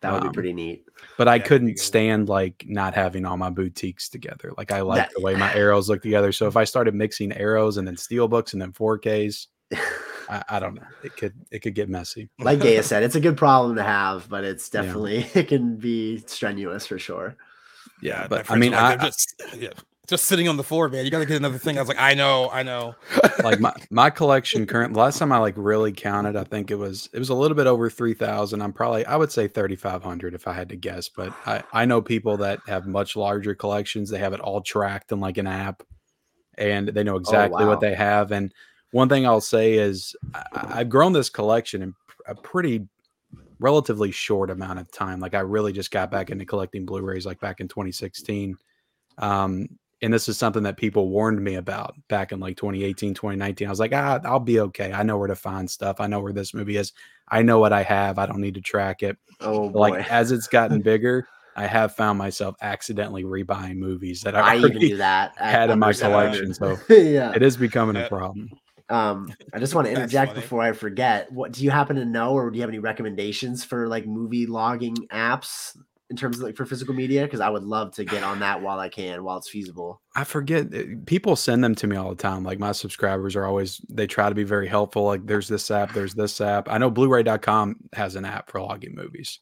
that 0.00 0.12
would 0.12 0.22
be 0.22 0.28
Um, 0.28 0.32
pretty 0.34 0.52
neat. 0.54 0.84
But 1.18 1.28
I 1.28 1.34
Yeah, 1.34 1.38
that'd 1.38 1.48
couldn't 1.48 1.78
stand 1.78 2.28
like 2.28 2.64
not 2.66 2.94
having 2.94 3.26
all 3.26 3.36
my 3.36 3.50
boutiques 3.50 4.08
together. 4.08 4.52
Like 4.56 4.72
I 4.72 4.80
like 4.80 5.10
the 5.14 5.20
way 5.20 5.34
my 5.34 5.52
arrows 5.54 5.88
look 5.90 6.00
together. 6.02 6.32
So 6.32 6.46
if 6.46 6.56
I 6.56 6.64
started 6.64 6.94
mixing 6.94 7.32
arrows 7.32 7.76
and 7.76 7.86
then 7.86 7.96
steel 7.98 8.26
books 8.28 8.54
and 8.54 8.62
then 8.62 8.72
4Ks, 8.72 9.48
I, 10.30 10.42
I 10.48 10.58
don't 10.58 10.74
know. 10.74 10.86
It 11.02 11.16
could 11.16 11.34
it 11.50 11.58
could 11.60 11.74
get 11.74 11.88
messy. 11.90 12.30
like 12.38 12.60
Gaius 12.62 12.86
said, 12.86 13.02
it's 13.02 13.14
a 13.16 13.20
good 13.20 13.36
problem 13.36 13.76
to 13.76 13.82
have, 13.82 14.28
but 14.30 14.42
it's 14.44 14.70
Yeah. 14.72 14.82
definitely 14.82 15.26
it 15.34 15.48
can 15.48 15.76
be 15.76 16.18
strenuous 16.26 16.86
for 16.86 16.98
sure. 16.98 17.36
Yeah, 18.02 18.26
but 18.28 18.50
I 18.50 18.56
mean, 18.56 18.72
like, 18.72 19.00
I, 19.00 19.04
just 19.06 19.42
yeah, 19.54 19.72
just 20.10 20.24
sitting 20.24 20.48
on 20.48 20.56
the 20.56 20.64
floor, 20.64 20.88
man. 20.88 21.04
You 21.04 21.10
got 21.10 21.20
to 21.20 21.26
get 21.26 21.36
another 21.36 21.58
thing. 21.58 21.78
I 21.78 21.80
was 21.80 21.88
like, 21.88 22.00
I 22.00 22.14
know, 22.14 22.50
I 22.50 22.62
know. 22.62 22.94
like 23.42 23.60
my 23.60 23.72
my 23.90 24.10
collection 24.10 24.66
current 24.66 24.94
last 24.94 25.18
time 25.18 25.32
I 25.32 25.38
like 25.38 25.54
really 25.56 25.92
counted, 25.92 26.36
I 26.36 26.44
think 26.44 26.70
it 26.70 26.74
was 26.74 27.08
it 27.12 27.18
was 27.18 27.30
a 27.30 27.34
little 27.34 27.56
bit 27.56 27.66
over 27.66 27.88
three 27.88 28.14
thousand. 28.14 28.60
I'm 28.60 28.72
probably 28.72 29.06
I 29.06 29.16
would 29.16 29.32
say 29.32 29.48
thirty 29.48 29.76
five 29.76 30.02
hundred 30.02 30.34
if 30.34 30.46
I 30.46 30.52
had 30.52 30.68
to 30.70 30.76
guess, 30.76 31.08
but 31.08 31.32
I 31.46 31.62
I 31.72 31.84
know 31.86 32.02
people 32.02 32.36
that 32.38 32.60
have 32.66 32.86
much 32.86 33.16
larger 33.16 33.54
collections. 33.54 34.10
They 34.10 34.18
have 34.18 34.32
it 34.32 34.40
all 34.40 34.60
tracked 34.60 35.12
in 35.12 35.20
like 35.20 35.38
an 35.38 35.46
app, 35.46 35.82
and 36.58 36.88
they 36.88 37.04
know 37.04 37.16
exactly 37.16 37.64
wow. 37.64 37.70
what 37.70 37.80
they 37.80 37.94
have. 37.94 38.32
And 38.32 38.52
one 38.90 39.08
thing 39.08 39.26
I'll 39.26 39.40
say 39.40 39.74
is 39.74 40.14
I, 40.34 40.44
I've 40.52 40.88
grown 40.88 41.12
this 41.12 41.30
collection 41.30 41.82
in 41.82 41.94
a 42.26 42.34
pretty 42.34 42.86
relatively 43.60 44.10
short 44.10 44.50
amount 44.50 44.80
of 44.80 44.90
time. 44.90 45.20
Like 45.20 45.34
I 45.34 45.40
really 45.40 45.72
just 45.72 45.90
got 45.90 46.10
back 46.10 46.30
into 46.30 46.44
collecting 46.44 46.84
Blu-rays 46.84 47.26
like 47.26 47.38
back 47.40 47.60
in 47.60 47.68
2016. 47.68 48.56
Um, 49.18 49.68
and 50.02 50.12
this 50.12 50.28
is 50.28 50.38
something 50.38 50.62
that 50.62 50.76
people 50.76 51.08
warned 51.08 51.42
me 51.42 51.56
about 51.56 51.94
back 52.08 52.32
in 52.32 52.40
like 52.40 52.56
2018 52.56 53.14
2019 53.14 53.66
i 53.66 53.70
was 53.70 53.80
like 53.80 53.92
ah 53.92 54.18
i'll 54.24 54.40
be 54.40 54.60
okay. 54.60 54.92
I 54.92 55.02
know 55.02 55.18
where 55.18 55.28
to 55.28 55.36
find 55.36 55.70
stuff. 55.70 56.00
I 56.00 56.06
know 56.06 56.20
where 56.20 56.32
this 56.32 56.54
movie 56.54 56.76
is. 56.76 56.92
I 57.28 57.42
know 57.42 57.58
what 57.58 57.72
i 57.72 57.82
have. 57.82 58.18
I 58.18 58.26
don't 58.26 58.40
need 58.40 58.54
to 58.54 58.60
track 58.60 59.02
it. 59.02 59.16
Oh 59.40 59.68
But, 59.68 59.72
boy, 59.72 59.78
like 59.90 60.10
as 60.10 60.32
it's 60.32 60.48
gotten 60.48 60.80
bigger 60.82 61.26
i 61.56 61.66
have 61.66 61.94
found 61.94 62.16
myself 62.16 62.54
accidentally 62.62 63.24
rebuying 63.24 63.76
movies 63.76 64.22
that 64.22 64.36
I 64.36 64.40
i 64.40 64.56
even 64.56 64.70
already 64.70 64.88
do 64.90 64.96
that. 64.98 65.34
at 65.38 65.50
had 65.50 65.70
in 65.70 65.78
my 65.78 65.92
collection 65.92 66.54
so 66.54 66.78
yeah. 66.88 67.32
it 67.34 67.42
is 67.42 67.56
becoming 67.56 67.96
a 67.96 68.08
problem. 68.08 68.50
Um, 68.88 69.32
I 69.54 69.60
just 69.60 69.72
want 69.72 69.86
to 69.86 69.92
interject 69.92 70.34
before 70.34 70.62
I 70.62 70.72
forget. 70.72 71.30
What 71.30 71.52
do 71.52 71.62
you 71.62 71.70
happen 71.70 71.94
to 71.94 72.04
know, 72.04 72.32
or 72.32 72.50
do 72.50 72.56
you 72.56 72.62
have 72.62 72.70
any 72.70 72.80
recommendations 72.80 73.62
for 73.62 73.86
like 73.86 74.04
movie 74.04 74.46
logging 74.46 74.96
apps 75.12 75.76
in 76.10 76.16
terms 76.16 76.38
of 76.38 76.42
like 76.42 76.56
for 76.56 76.66
physical 76.66 76.94
media? 76.94 77.22
Because 77.22 77.40
I 77.40 77.48
would 77.48 77.62
love 77.62 77.94
to 77.94 78.04
get 78.04 78.22
on 78.22 78.40
that 78.40 78.60
while 78.60 78.78
I 78.78 78.88
can, 78.88 79.24
while 79.24 79.38
it's 79.38 79.48
feasible. 79.48 80.02
I 80.14 80.24
forget 80.24 80.74
uh, 80.74 80.82
people 81.06 81.36
send 81.36 81.64
them 81.64 81.74
to 81.76 81.86
me 81.86 81.96
all 81.96 82.10
the 82.10 82.16
time. 82.16 82.42
Like 82.42 82.58
my 82.58 82.72
subscribers 82.72 83.36
are 83.36 83.46
always 83.46 83.80
they 83.88 84.06
try 84.06 84.28
to 84.28 84.34
be 84.34 84.44
very 84.44 84.68
helpful. 84.68 85.04
Like 85.04 85.26
there's 85.26 85.48
this 85.48 85.70
app, 85.70 85.94
there's 85.94 86.14
this 86.14 86.40
app. 86.40 86.68
I 86.68 86.78
know 86.78 86.90
Blu-ray.com 86.90 87.76
has 87.94 88.16
an 88.16 88.24
app 88.24 88.50
for 88.50 88.60
logging 88.60 88.94
movies. 88.94 89.40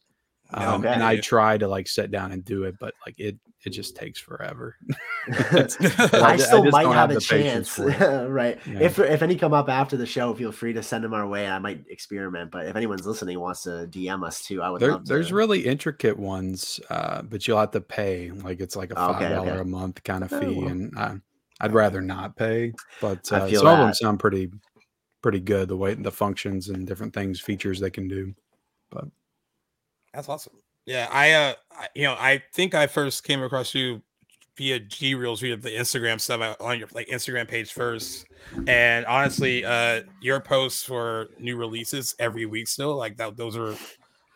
Um, 0.51 0.87
and 0.87 1.03
I 1.03 1.19
try 1.21 1.59
to 1.59 1.69
like 1.69 1.89
sit 1.89 2.11
down 2.11 2.33
and 2.33 2.45
do 2.45 2.65
it, 2.65 2.77
but 2.81 2.95
like 3.05 3.17
it 3.19 3.37
it 3.65 3.71
just 3.71 3.97
takes 3.97 4.19
forever. 4.21 4.77
I 5.29 5.33
I 5.59 5.67
ju- 5.67 5.79
I 6.13 6.37
still 6.37 6.65
might 6.67 6.87
have 6.87 6.95
have 6.95 7.11
a 7.11 7.21
chance, 7.21 7.79
right? 7.79 8.59
Yeah. 8.67 8.81
If 8.81 8.99
if 8.99 9.23
any 9.23 9.37
come 9.37 9.53
up 9.53 9.69
after 9.69 9.97
the 9.97 10.07
show, 10.07 10.33
feel 10.35 10.53
free 10.53 10.73
to 10.75 10.83
send 10.83 11.05
them 11.05 11.13
our 11.15 11.27
way. 11.27 11.47
I 11.49 11.59
might 11.59 11.85
experiment, 11.91 12.51
but 12.51 12.67
if 12.67 12.77
anyone's 12.77 13.07
listening 13.07 13.39
wants 13.41 13.63
to 13.65 13.89
DM 13.91 14.25
us 14.27 14.43
too, 14.45 14.63
I 14.63 14.71
would 14.71 14.81
There, 14.81 14.93
love 14.93 15.05
to. 15.05 15.09
there's 15.13 15.33
really 15.33 15.67
intricate 15.67 16.17
ones, 16.19 16.81
uh, 16.91 17.23
but 17.23 17.47
you'll 17.49 17.59
have 17.59 17.73
to 17.73 17.81
pay. 17.81 18.31
Like 18.31 18.61
it's 18.61 18.77
like 18.77 18.93
a 18.93 18.95
five 18.95 19.17
Okay, 19.23 19.35
okay. 19.37 19.59
a 19.59 19.65
month 19.65 20.03
kind 20.05 20.23
of 20.25 20.33
Oh, 20.33 20.41
fee, 20.41 20.55
well. 20.57 20.69
and 20.69 20.97
uh, 20.97 21.15
I'd 21.61 21.73
rather 21.75 22.01
not 22.01 22.37
pay. 22.37 22.73
But 23.01 23.31
uh, 23.33 23.47
feel 23.49 23.61
some 23.63 23.69
of 23.69 23.79
them 23.79 23.95
sound 23.95 24.21
pretty 24.21 24.51
pretty 25.21 25.41
good. 25.41 25.69
The 25.69 25.77
way 25.77 25.95
the 25.95 26.13
functions 26.13 26.69
and 26.69 26.87
different 26.87 27.13
things, 27.13 27.41
features 27.41 27.81
they 27.81 27.91
can 27.91 28.07
do. 28.07 28.35
But 28.91 29.07
that's 30.15 30.29
awesome. 30.29 30.55
Yeah, 30.89 31.07
I 31.13 31.33
uh, 31.33 31.53
I, 31.71 31.89
you 31.95 32.05
know, 32.05 32.15
I 32.15 32.43
think 32.55 32.75
I 32.75 32.87
first 32.87 33.23
came 33.23 33.43
across 33.43 33.75
you 33.75 34.01
via 34.57 34.81
G 34.81 35.15
Reels 35.15 35.43
via 35.43 35.55
the 35.55 35.69
Instagram 35.69 36.19
stuff 36.19 36.41
uh, 36.41 36.57
on 36.65 36.79
your 36.79 36.89
like 36.95 37.09
Instagram 37.09 37.47
page 37.47 37.75
first. 37.75 38.27
And 38.67 39.05
honestly, 39.05 39.67
uh, 39.67 40.05
your 40.23 40.41
posts 40.41 40.83
for 40.83 41.29
new 41.39 41.57
releases 41.57 42.15
every 42.19 42.47
week 42.47 42.69
still 42.69 42.97
like 42.97 43.19
that. 43.19 43.37
Those 43.37 43.55
are 43.55 43.77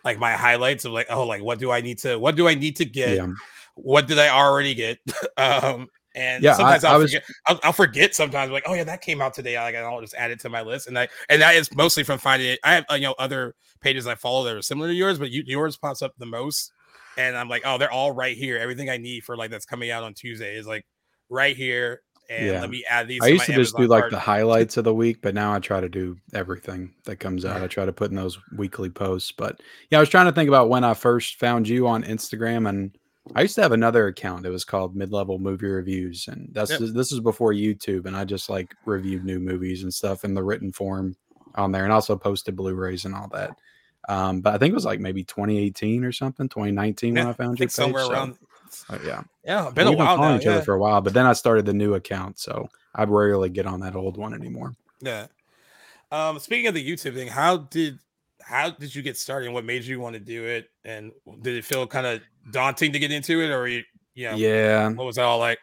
like 0.04 0.18
my 0.18 0.32
highlights 0.32 0.84
of 0.84 0.92
like, 0.92 1.06
oh, 1.08 1.26
like 1.26 1.42
what 1.42 1.58
do 1.58 1.70
I 1.70 1.80
need 1.80 1.98
to, 2.00 2.18
what 2.18 2.36
do 2.36 2.46
I 2.46 2.54
need 2.54 2.76
to 2.76 2.84
get? 2.84 3.16
Yeah, 3.16 3.28
What 3.74 4.06
did 4.06 4.18
I 4.18 4.28
already 4.28 4.74
get? 4.74 4.98
um, 5.38 5.88
And 6.14 6.42
Yeah, 6.44 6.54
sometimes 6.54 6.84
I- 6.84 6.92
will 6.92 7.02
was- 7.02 7.12
forget. 7.12 7.24
I'll, 7.46 7.60
I'll 7.62 7.72
forget 7.72 8.14
sometimes. 8.14 8.50
Like, 8.52 8.64
oh 8.66 8.74
yeah, 8.74 8.84
that 8.84 9.00
came 9.00 9.20
out 9.22 9.32
today. 9.34 9.58
Like, 9.58 9.74
I'll 9.74 10.00
just 10.00 10.14
add 10.14 10.30
it 10.30 10.40
to 10.40 10.48
my 10.48 10.62
list, 10.62 10.86
and 10.88 10.98
I 10.98 11.08
and 11.28 11.40
that 11.40 11.54
is 11.54 11.74
mostly 11.74 12.02
from 12.04 12.18
finding 12.18 12.48
it. 12.48 12.60
I 12.64 12.74
have 12.74 12.84
uh, 12.90 12.94
you 12.94 13.02
know 13.04 13.14
other 13.18 13.54
pages 13.80 14.06
I 14.06 14.14
follow 14.14 14.44
that 14.44 14.54
are 14.56 14.62
similar 14.62 14.88
to 14.88 14.94
yours, 14.94 15.18
but 15.18 15.30
you, 15.30 15.42
yours 15.46 15.76
pops 15.76 16.02
up 16.02 16.12
the 16.18 16.26
most, 16.26 16.72
and 17.16 17.36
I'm 17.36 17.48
like, 17.48 17.62
oh, 17.64 17.78
they're 17.78 17.90
all 17.90 18.12
right 18.12 18.36
here. 18.36 18.58
Everything 18.58 18.90
I 18.90 18.96
need 18.98 19.24
for 19.24 19.36
like 19.36 19.50
that's 19.50 19.64
coming 19.66 19.90
out 19.90 20.02
on 20.02 20.14
Tuesday 20.14 20.56
is 20.56 20.66
like 20.66 20.84
right 21.30 21.56
here. 21.56 22.02
And 22.30 22.46
Yeah. 22.46 22.60
let 22.60 22.70
me 22.70 22.84
add 22.88 23.08
these. 23.08 23.20
I 23.22 23.26
used 23.26 23.40
my 23.42 23.46
to 23.46 23.54
just 23.54 23.76
do 23.76 23.86
like 23.86 24.02
cart. 24.02 24.12
the 24.12 24.18
highlights 24.18 24.76
of 24.76 24.84
the 24.84 24.94
week, 24.94 25.18
but 25.22 25.34
now 25.34 25.52
I 25.52 25.58
try 25.58 25.80
to 25.80 25.88
do 25.88 26.16
everything 26.32 26.94
that 27.04 27.16
comes 27.16 27.44
out. 27.44 27.60
I 27.62 27.66
try 27.66 27.84
to 27.84 27.92
put 27.92 28.10
in 28.10 28.16
those 28.16 28.38
weekly 28.56 28.88
posts. 28.88 29.32
But 29.32 29.60
yeah, 29.90 29.98
I 29.98 30.00
was 30.00 30.08
trying 30.08 30.26
to 30.26 30.32
think 30.32 30.48
about 30.48 30.68
when 30.68 30.84
I 30.84 30.94
first 30.94 31.38
found 31.40 31.68
you 31.68 31.88
on 31.88 32.04
Instagram, 32.04 32.68
and 32.68 32.96
I 33.34 33.42
used 33.42 33.54
to 33.54 33.62
have 33.62 33.72
another 33.72 34.08
account. 34.08 34.44
It 34.46 34.50
was 34.50 34.64
called 34.64 34.96
Mid 34.96 35.12
Level 35.12 35.38
Movie 35.38 35.66
Reviews, 35.66 36.26
and 36.28 36.48
that's 36.52 36.70
Yep. 36.72 36.80
this 36.92 37.12
is 37.12 37.20
before 37.20 37.52
YouTube, 37.52 38.06
and 38.06 38.16
I 38.16 38.24
just 38.24 38.50
like 38.50 38.74
reviewed 38.84 39.24
new 39.24 39.38
movies 39.38 39.84
and 39.84 39.94
stuff 39.94 40.24
in 40.24 40.34
the 40.34 40.42
written 40.42 40.72
form 40.72 41.14
on 41.54 41.70
there, 41.70 41.84
and 41.84 41.92
also 41.92 42.16
posted 42.16 42.56
Blu-rays 42.56 43.04
and 43.04 43.14
all 43.14 43.28
that. 43.28 43.56
Um, 44.08 44.40
but 44.40 44.54
I 44.54 44.58
think 44.58 44.72
it 44.72 44.74
was 44.74 44.84
like 44.84 44.98
maybe 44.98 45.22
2018 45.22 46.04
or 46.04 46.10
something, 46.10 46.48
2019 46.48 47.14
when 47.14 47.26
I 47.28 47.32
found 47.32 47.50
I 47.50 47.60
your 47.60 47.68
page. 47.68 47.70
somewhere 47.70 48.04
so, 48.04 48.10
around. 48.12 48.38
uh, 48.90 48.98
yeah, 49.04 49.22
Yeah, 49.44 49.70
been 49.70 49.86
We've 49.88 49.94
a 49.94 49.98
while 49.98 50.16
following 50.16 50.34
now. 50.34 50.40
each 50.40 50.46
other 50.48 50.62
for 50.62 50.74
a 50.74 50.78
while, 50.80 51.00
but 51.00 51.12
then 51.14 51.26
I 51.26 51.32
started 51.34 51.64
the 51.66 51.72
new 51.72 51.94
account, 51.94 52.40
so 52.40 52.68
I 52.96 53.04
rarely 53.04 53.48
get 53.50 53.66
on 53.66 53.78
that 53.80 53.94
old 53.94 54.16
one 54.16 54.34
anymore. 54.34 54.74
Yeah. 55.00 55.28
Um, 56.10 56.38
speaking 56.40 56.66
of 56.66 56.74
the 56.74 56.84
YouTube 56.86 57.14
thing, 57.14 57.28
how 57.28 57.58
did 57.58 57.98
how 58.44 58.70
did 58.70 58.94
you 58.94 59.02
get 59.02 59.16
started? 59.16 59.46
and 59.46 59.54
What 59.54 59.64
made 59.64 59.84
you 59.84 60.00
want 60.00 60.14
to 60.14 60.20
do 60.20 60.44
it? 60.44 60.70
And 60.84 61.12
did 61.42 61.56
it 61.56 61.64
feel 61.64 61.86
kind 61.86 62.06
of 62.06 62.20
daunting 62.50 62.92
to 62.92 62.98
get 62.98 63.10
into 63.10 63.40
it, 63.42 63.50
or 63.50 63.66
you, 63.68 63.82
you 64.14 64.30
know, 64.30 64.36
Yeah, 64.36 64.90
what 64.90 65.06
was 65.06 65.16
that 65.16 65.24
all 65.24 65.38
like? 65.38 65.58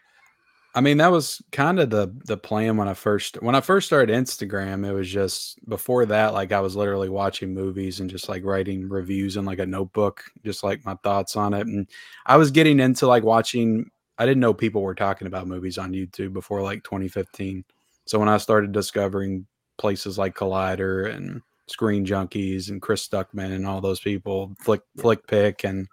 I 0.75 0.81
mean 0.81 0.98
that 0.98 1.12
was 1.12 1.41
kind 1.51 1.79
of 1.79 1.89
the 1.89 2.15
the 2.25 2.38
plan 2.38 2.77
when 2.77 2.88
I 2.88 2.93
first 2.93 3.41
when 3.41 3.55
I 3.55 3.62
first 3.62 3.88
started 3.88 4.15
Instagram. 4.15 4.88
It 4.88 4.93
was 4.93 5.09
just 5.09 5.57
before 5.67 6.05
that, 6.05 6.33
like 6.33 6.51
I 6.51 6.59
was 6.59 6.75
literally 6.75 7.09
watching 7.09 7.53
movies 7.53 8.00
and 8.00 8.09
just 8.09 8.29
like 8.29 8.45
writing 8.45 8.88
reviews 8.88 9.36
in 9.36 9.45
like 9.45 9.59
a 9.59 9.65
notebook, 9.65 10.24
just 10.45 10.63
like 10.63 10.86
my 10.86 10.95
thoughts 11.03 11.36
on 11.36 11.53
it. 11.55 11.65
And 11.65 11.89
I 12.25 12.38
was 12.38 12.51
getting 12.51 12.79
into 12.79 13.07
like 13.07 13.24
watching. 13.24 13.89
I 14.19 14.25
didn't 14.25 14.41
know 14.41 14.53
people 14.53 14.81
were 14.81 14.95
talking 14.95 15.27
about 15.27 15.48
movies 15.48 15.77
on 15.77 15.93
YouTube 15.93 16.33
before 16.33 16.62
like 16.62 16.83
2015. 16.83 17.63
So 18.05 18.19
when 18.19 18.29
I 18.29 18.38
started 18.38 18.71
discovering 18.71 19.48
places 19.77 20.17
like 20.17 20.36
Collider 20.36 21.13
and 21.13 21.41
Screen 21.70 22.06
Junkies 22.06 22.70
and 22.70 22.82
Chris 22.82 23.08
Stuckmann 23.08 23.54
and 23.54 23.66
all 23.66 23.82
those 23.82 24.00
people, 24.00 24.56
Flick 24.60 24.82
Flick 24.98 25.26
Pick 25.28 25.64
and 25.64 25.88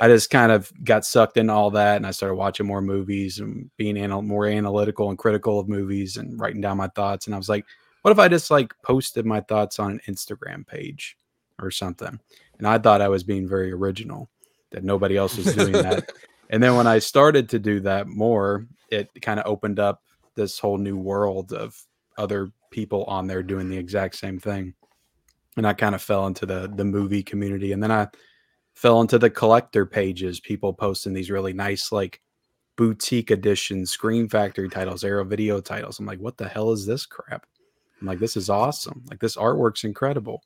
I 0.00 0.08
just 0.08 0.30
kind 0.30 0.50
of 0.50 0.72
got 0.84 1.04
sucked 1.04 1.36
into 1.36 1.52
all 1.52 1.70
that, 1.72 1.96
and 1.96 2.06
I 2.06 2.12
started 2.12 2.36
watching 2.36 2.66
more 2.66 2.80
movies 2.80 3.40
and 3.40 3.70
being 3.76 3.98
anal- 3.98 4.22
more 4.22 4.46
analytical 4.46 5.10
and 5.10 5.18
critical 5.18 5.60
of 5.60 5.68
movies 5.68 6.16
and 6.16 6.40
writing 6.40 6.62
down 6.62 6.78
my 6.78 6.88
thoughts. 6.88 7.26
And 7.26 7.34
I 7.34 7.38
was 7.38 7.48
like, 7.48 7.66
what 8.00 8.10
if 8.10 8.18
I 8.18 8.28
just 8.28 8.50
like 8.50 8.72
posted 8.82 9.26
my 9.26 9.40
thoughts 9.40 9.78
on 9.78 9.92
an 9.92 10.00
Instagram 10.08 10.66
page 10.66 11.16
or 11.60 11.70
something? 11.70 12.18
And 12.58 12.66
I 12.66 12.78
thought 12.78 13.02
I 13.02 13.08
was 13.08 13.22
being 13.22 13.46
very 13.46 13.70
original, 13.70 14.30
that 14.70 14.82
nobody 14.82 15.16
else 15.16 15.36
was 15.36 15.54
doing 15.54 15.72
that. 15.72 16.10
and 16.50 16.62
then 16.62 16.74
when 16.74 16.86
I 16.86 16.98
started 16.98 17.50
to 17.50 17.58
do 17.58 17.80
that 17.80 18.06
more, 18.06 18.66
it 18.90 19.10
kind 19.20 19.38
of 19.38 19.46
opened 19.46 19.78
up 19.78 20.02
this 20.36 20.58
whole 20.58 20.78
new 20.78 20.96
world 20.96 21.52
of 21.52 21.78
other 22.16 22.50
people 22.70 23.04
on 23.04 23.26
there 23.26 23.42
doing 23.42 23.68
the 23.68 23.76
exact 23.76 24.16
same 24.16 24.38
thing. 24.38 24.72
And 25.56 25.66
I 25.66 25.74
kind 25.74 25.94
of 25.94 26.02
fell 26.02 26.26
into 26.26 26.46
the 26.46 26.72
the 26.74 26.84
movie 26.84 27.22
community, 27.22 27.72
and 27.72 27.82
then 27.82 27.92
I 27.92 28.08
fell 28.74 29.00
into 29.00 29.18
the 29.18 29.30
collector 29.30 29.84
pages, 29.84 30.40
people 30.40 30.72
posting 30.72 31.12
these 31.12 31.30
really 31.30 31.52
nice, 31.52 31.92
like 31.92 32.20
boutique 32.76 33.30
edition 33.30 33.84
Scream 33.84 34.28
Factory 34.28 34.68
titles, 34.68 35.04
Arrow 35.04 35.24
Video 35.24 35.60
titles. 35.60 35.98
I'm 35.98 36.06
like, 36.06 36.20
what 36.20 36.38
the 36.38 36.48
hell 36.48 36.72
is 36.72 36.86
this 36.86 37.04
crap? 37.04 37.46
I'm 38.00 38.06
like, 38.06 38.18
this 38.18 38.36
is 38.36 38.50
awesome. 38.50 39.04
Like 39.10 39.20
this 39.20 39.36
artwork's 39.36 39.84
incredible. 39.84 40.42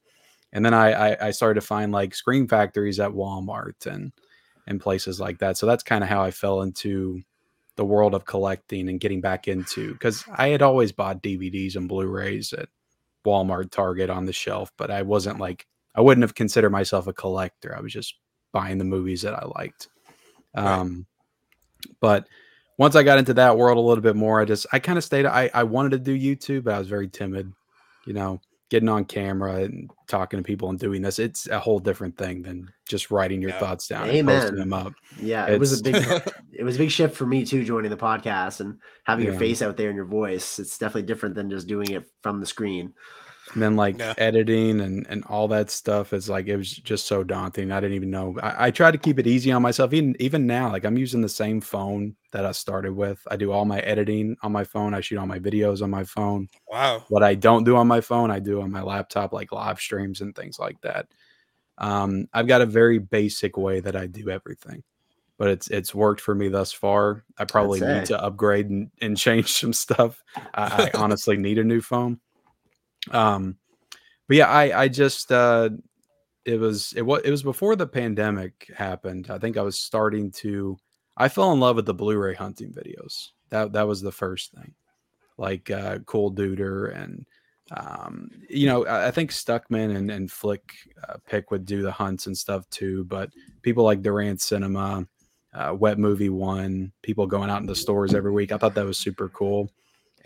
And 0.53 0.65
then 0.65 0.75
I 0.75 1.13
I, 1.13 1.27
I 1.29 1.31
started 1.31 1.61
to 1.61 1.67
find 1.67 1.93
like 1.93 2.15
Scream 2.15 2.49
Factories 2.49 3.01
at 3.01 3.11
Walmart 3.11 3.87
and 3.87 4.13
and 4.67 4.81
places 4.81 5.21
like 5.21 5.39
that. 5.39 5.57
So 5.57 5.67
that's 5.67 5.83
kind 5.83 6.03
of 6.03 6.11
how 6.11 6.23
I 6.23 6.31
fell 6.31 6.63
into 6.63 7.23
the 7.77 7.85
world 7.85 8.15
of 8.15 8.25
collecting 8.25 8.89
and 8.89 9.01
getting 9.01 9.21
back 9.21 9.49
into 9.49 9.93
because 9.93 10.25
I 10.35 10.49
had 10.49 10.63
always 10.63 10.93
bought 10.93 11.23
DVDs 11.23 11.77
and 11.77 11.89
Blu-rays 11.89 12.53
at 12.55 12.69
Walmart, 13.26 13.71
Target 13.71 14.09
on 14.09 14.25
the 14.25 14.33
shelf, 14.33 14.73
but 14.78 14.90
I 14.90 15.02
wasn't 15.02 15.38
like 15.38 15.66
I 15.95 16.00
wouldn't 16.00 16.23
have 16.23 16.35
considered 16.35 16.71
myself 16.71 17.06
a 17.06 17.12
collector. 17.12 17.76
I 17.76 17.80
was 17.80 17.92
just 17.92 18.14
buying 18.52 18.78
the 18.78 18.85
movies 18.85 19.23
that 19.23 19.35
I 19.35 19.45
liked. 19.59 19.88
Right. 20.56 20.64
Um, 20.64 21.06
but 22.00 22.26
once 22.78 22.97
I 22.97 23.02
got 23.02 23.18
into 23.18 23.35
that 23.35 23.56
world 23.56 23.78
a 23.78 23.80
little 23.80 24.02
bit 24.02 24.16
more, 24.16 24.40
I 24.40 24.45
just 24.45 24.66
I 24.73 24.78
kind 24.78 24.99
of 24.99 25.04
stayed. 25.04 25.26
I 25.26 25.50
I 25.52 25.64
wanted 25.64 25.90
to 25.90 25.99
do 25.99 26.18
YouTube, 26.18 26.64
but 26.64 26.75
I 26.75 26.78
was 26.78 26.88
very 26.88 27.09
timid. 27.09 27.52
You 28.06 28.12
know, 28.12 28.40
getting 28.69 28.89
on 28.89 29.05
camera 29.05 29.63
and 29.63 29.91
talking 30.09 30.39
to 30.39 30.43
people 30.43 30.71
and 30.71 30.79
doing 30.79 31.01
this, 31.03 31.19
it's 31.19 31.47
a 31.49 31.59
whole 31.61 31.79
different 31.79 32.17
thing 32.19 32.43
than 32.43 32.69
just 32.89 33.11
writing 33.11 33.41
your 33.41 33.51
Yeah. 33.53 33.61
thoughts 33.61 33.87
down 33.89 34.09
and 34.11 34.27
posting 34.27 34.57
them 34.57 34.73
up. 34.73 34.93
Yeah, 35.21 35.47
it 35.47 35.61
was 35.61 35.79
a 35.79 35.83
big 35.83 35.95
it 36.53 36.65
was 36.65 36.77
a 36.77 36.79
big 36.79 36.91
shift 36.91 37.15
for 37.17 37.27
me 37.27 37.45
too 37.45 37.65
joining 37.65 37.91
the 37.91 37.97
podcast 37.97 38.61
and 38.61 38.79
having 39.05 39.25
your 39.25 39.39
face 39.39 39.63
out 39.63 39.77
there 39.77 39.89
and 39.89 39.97
your 39.97 40.05
voice. 40.05 40.59
It's 40.59 40.79
definitely 40.79 41.03
different 41.07 41.35
than 41.37 41.49
just 41.51 41.67
doing 41.69 41.91
it 41.91 42.05
from 42.23 42.41
the 42.41 42.47
screen. 42.47 42.93
And 43.53 43.62
then 43.62 43.76
like 43.76 43.99
Yeah. 43.99 44.15
editing 44.19 44.81
and 44.81 45.07
and 45.09 45.25
all 45.26 45.49
that 45.49 45.71
stuff 45.71 46.12
is 46.12 46.29
like 46.29 46.47
it 46.47 46.57
was 46.57 46.73
just 46.73 47.07
so 47.07 47.23
daunting. 47.23 47.71
I 47.71 47.81
didn't 47.81 47.97
even 47.97 48.11
know. 48.11 48.37
I, 48.43 48.67
I 48.67 48.71
tried 48.71 48.91
to 48.93 48.99
keep 48.99 49.19
it 49.19 49.26
easy 49.26 49.53
on 49.53 49.62
myself. 49.62 49.93
Even 49.93 50.17
even 50.21 50.47
now, 50.47 50.71
like 50.73 50.85
I'm 50.85 50.99
using 50.99 51.21
the 51.23 51.29
same 51.29 51.61
phone 51.61 52.17
that 52.33 52.45
I 52.45 52.53
started 52.53 52.93
with. 52.93 53.21
I 53.31 53.37
do 53.37 53.53
all 53.53 53.65
my 53.65 53.81
editing 53.81 54.37
on 54.43 54.53
my 54.53 54.65
phone. 54.65 54.95
I 54.95 55.00
shoot 55.00 55.19
all 55.19 55.26
my 55.26 55.38
videos 55.38 55.81
on 55.83 55.91
my 55.91 56.05
phone. 56.05 56.49
Wow. 56.69 57.05
What 57.09 57.23
I 57.23 57.35
don't 57.35 57.65
do 57.65 57.76
on 57.76 57.87
my 57.87 58.00
phone, 58.00 58.31
I 58.31 58.41
do 58.41 58.61
on 58.61 58.71
my 58.73 58.83
laptop, 58.83 59.33
like 59.33 59.53
live 59.53 59.79
streams 59.81 60.21
and 60.21 60.35
things 60.35 60.59
like 60.59 60.81
that. 60.83 61.07
Um, 61.79 62.29
I've 62.33 62.49
got 62.49 62.62
a 62.62 62.67
very 62.67 62.99
basic 62.99 63.57
way 63.57 63.81
that 63.81 63.95
I 63.97 64.07
do 64.07 64.31
everything, 64.31 64.83
but 65.38 65.49
it's 65.49 65.69
it's 65.69 65.95
worked 65.95 66.21
for 66.21 66.35
me 66.35 66.49
thus 66.49 66.73
far. 66.73 67.25
I 67.38 67.45
probably 67.45 67.81
need 67.81 68.07
to 68.07 68.23
upgrade 68.23 68.71
and, 68.71 68.91
and 69.00 69.17
change 69.26 69.53
some 69.53 69.73
stuff. 69.73 70.23
I, 70.55 70.91
I 70.95 70.99
honestly 70.99 71.37
need 71.37 71.59
a 71.59 71.65
new 71.65 71.81
phone. 71.81 72.21
Um, 73.11 73.57
but 74.29 74.37
yeah, 74.37 74.49
I 74.49 74.83
I 74.83 74.89
just 74.89 75.31
uh, 75.31 75.71
it 76.45 76.59
was 76.59 76.93
it 76.97 77.03
was 77.03 77.23
it 77.25 77.31
was 77.31 77.43
before 77.43 77.77
the 77.77 77.87
pandemic 77.87 78.71
happened. 78.75 79.29
I 79.31 79.39
think 79.39 79.57
I 79.57 79.63
was 79.63 79.79
starting 79.79 80.31
to. 80.33 80.77
I 81.17 81.29
fell 81.29 81.53
in 81.53 81.61
love 81.61 81.77
with 81.77 81.87
the 81.87 81.95
Blu-ray 81.95 82.35
hunting 82.35 82.73
videos. 82.73 83.29
That 83.51 83.73
that 83.73 83.87
was 83.87 84.03
the 84.03 84.13
first 84.13 84.53
thing, 84.53 84.75
like 85.39 85.71
uh, 85.71 85.99
Cool 86.07 86.33
Duder 86.33 86.95
and 86.97 87.27
um, 87.77 88.31
you 88.49 88.67
know 88.67 88.87
I, 88.87 89.09
I 89.09 89.11
think 89.11 89.31
Stuckmann 89.31 89.97
and 89.97 90.11
and 90.11 90.31
Flick 90.31 90.73
uh, 91.09 91.17
Pick 91.29 91.51
would 91.51 91.65
do 91.65 91.83
the 91.83 91.93
hunts 91.93 92.27
and 92.27 92.37
stuff 92.37 92.69
too. 92.71 93.05
But 93.05 93.31
people 93.63 93.85
like 93.85 94.03
Durant 94.03 94.41
Cinema, 94.41 95.07
uh, 95.55 95.75
Wet 95.79 95.99
Movie 95.99 96.31
One, 96.31 96.93
people 97.03 97.27
going 97.27 97.51
out 97.51 97.61
in 97.61 97.67
the 97.67 97.77
stores 97.77 98.15
every 98.15 98.33
week. 98.33 98.53
I 98.53 98.57
thought 98.57 98.75
that 98.75 98.87
was 98.87 98.99
super 98.99 99.29
cool 99.29 99.71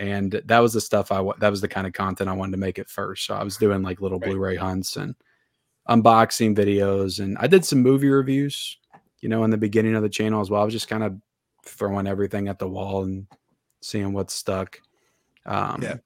and 0.00 0.40
that 0.46 0.60
was 0.60 0.72
the 0.72 0.80
stuff 0.80 1.12
I 1.12 1.22
that 1.38 1.50
was 1.50 1.60
the 1.60 1.68
kind 1.68 1.86
of 1.86 1.92
content 1.92 2.30
I 2.30 2.32
wanted 2.32 2.52
to 2.52 2.58
make 2.58 2.78
at 2.78 2.88
first. 2.88 3.26
So 3.26 3.34
I 3.34 3.44
was 3.44 3.58
doing 3.58 3.82
like 3.82 4.00
little 4.00 4.18
Right. 4.18 4.30
Blu-ray 4.30 4.56
hunts 4.56 4.96
and 4.96 5.14
unboxing 5.88 6.56
videos, 6.56 7.20
and 7.20 7.36
I 7.38 7.46
did 7.46 7.66
some 7.66 7.82
movie 7.82 8.08
reviews, 8.08 8.78
you 9.20 9.28
know, 9.28 9.44
in 9.44 9.50
the 9.50 9.58
beginning 9.58 9.94
of 9.94 10.02
the 10.02 10.08
channel 10.08 10.40
as 10.40 10.48
well. 10.50 10.62
I 10.62 10.64
was 10.64 10.72
just 10.72 10.88
kind 10.88 11.04
of 11.04 11.16
throwing 11.66 12.06
everything 12.06 12.48
at 12.48 12.58
the 12.58 12.66
wall 12.66 13.02
and 13.02 13.26
seeing 13.82 14.14
what 14.14 14.30
stuck. 14.30 14.80
Um, 15.44 15.82
Yeah. 15.82 15.96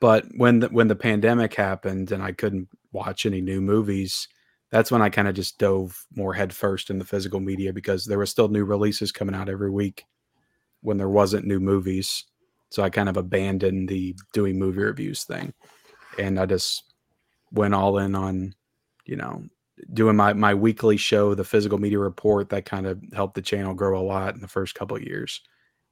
But 0.00 0.26
when 0.36 0.58
the, 0.60 0.68
when 0.68 0.88
the 0.88 0.96
pandemic 0.96 1.54
happened 1.54 2.12
and 2.12 2.22
I 2.22 2.32
couldn't 2.32 2.68
watch 2.92 3.24
any 3.24 3.40
new 3.40 3.60
movies, 3.60 4.28
that's 4.70 4.90
when 4.90 5.00
I 5.00 5.08
kind 5.10 5.28
of 5.28 5.34
just 5.34 5.58
dove 5.58 6.04
more 6.14 6.34
headfirst 6.34 6.90
in 6.90 6.98
the 6.98 7.04
physical 7.04 7.40
media 7.40 7.72
because 7.72 8.04
there 8.04 8.18
were 8.18 8.26
still 8.26 8.48
new 8.48 8.64
releases 8.64 9.12
coming 9.12 9.34
out 9.34 9.48
every 9.48 9.70
week 9.70 10.04
when 10.82 10.98
there 10.98 11.08
wasn't 11.08 11.46
new 11.46 11.60
movies. 11.60 12.24
So 12.70 12.82
I 12.82 12.90
kind 12.90 13.08
of 13.08 13.16
abandoned 13.16 13.88
the 13.88 14.16
doing 14.32 14.58
movie 14.58 14.82
reviews 14.82 15.24
thing. 15.24 15.54
And 16.18 16.38
I 16.38 16.46
just 16.46 16.92
went 17.52 17.74
all 17.74 17.98
in 17.98 18.14
on, 18.14 18.54
you 19.04 19.16
know, 19.16 19.44
doing 19.92 20.16
my 20.16 20.32
my 20.32 20.54
weekly 20.54 20.96
show, 20.96 21.34
the 21.34 21.44
physical 21.44 21.78
media 21.78 21.98
report 21.98 22.48
that 22.48 22.64
kind 22.64 22.86
of 22.86 23.00
helped 23.12 23.34
the 23.34 23.42
channel 23.42 23.74
grow 23.74 24.00
a 24.00 24.02
lot 24.02 24.34
in 24.34 24.40
the 24.40 24.48
first 24.48 24.74
couple 24.74 25.00
years, 25.00 25.42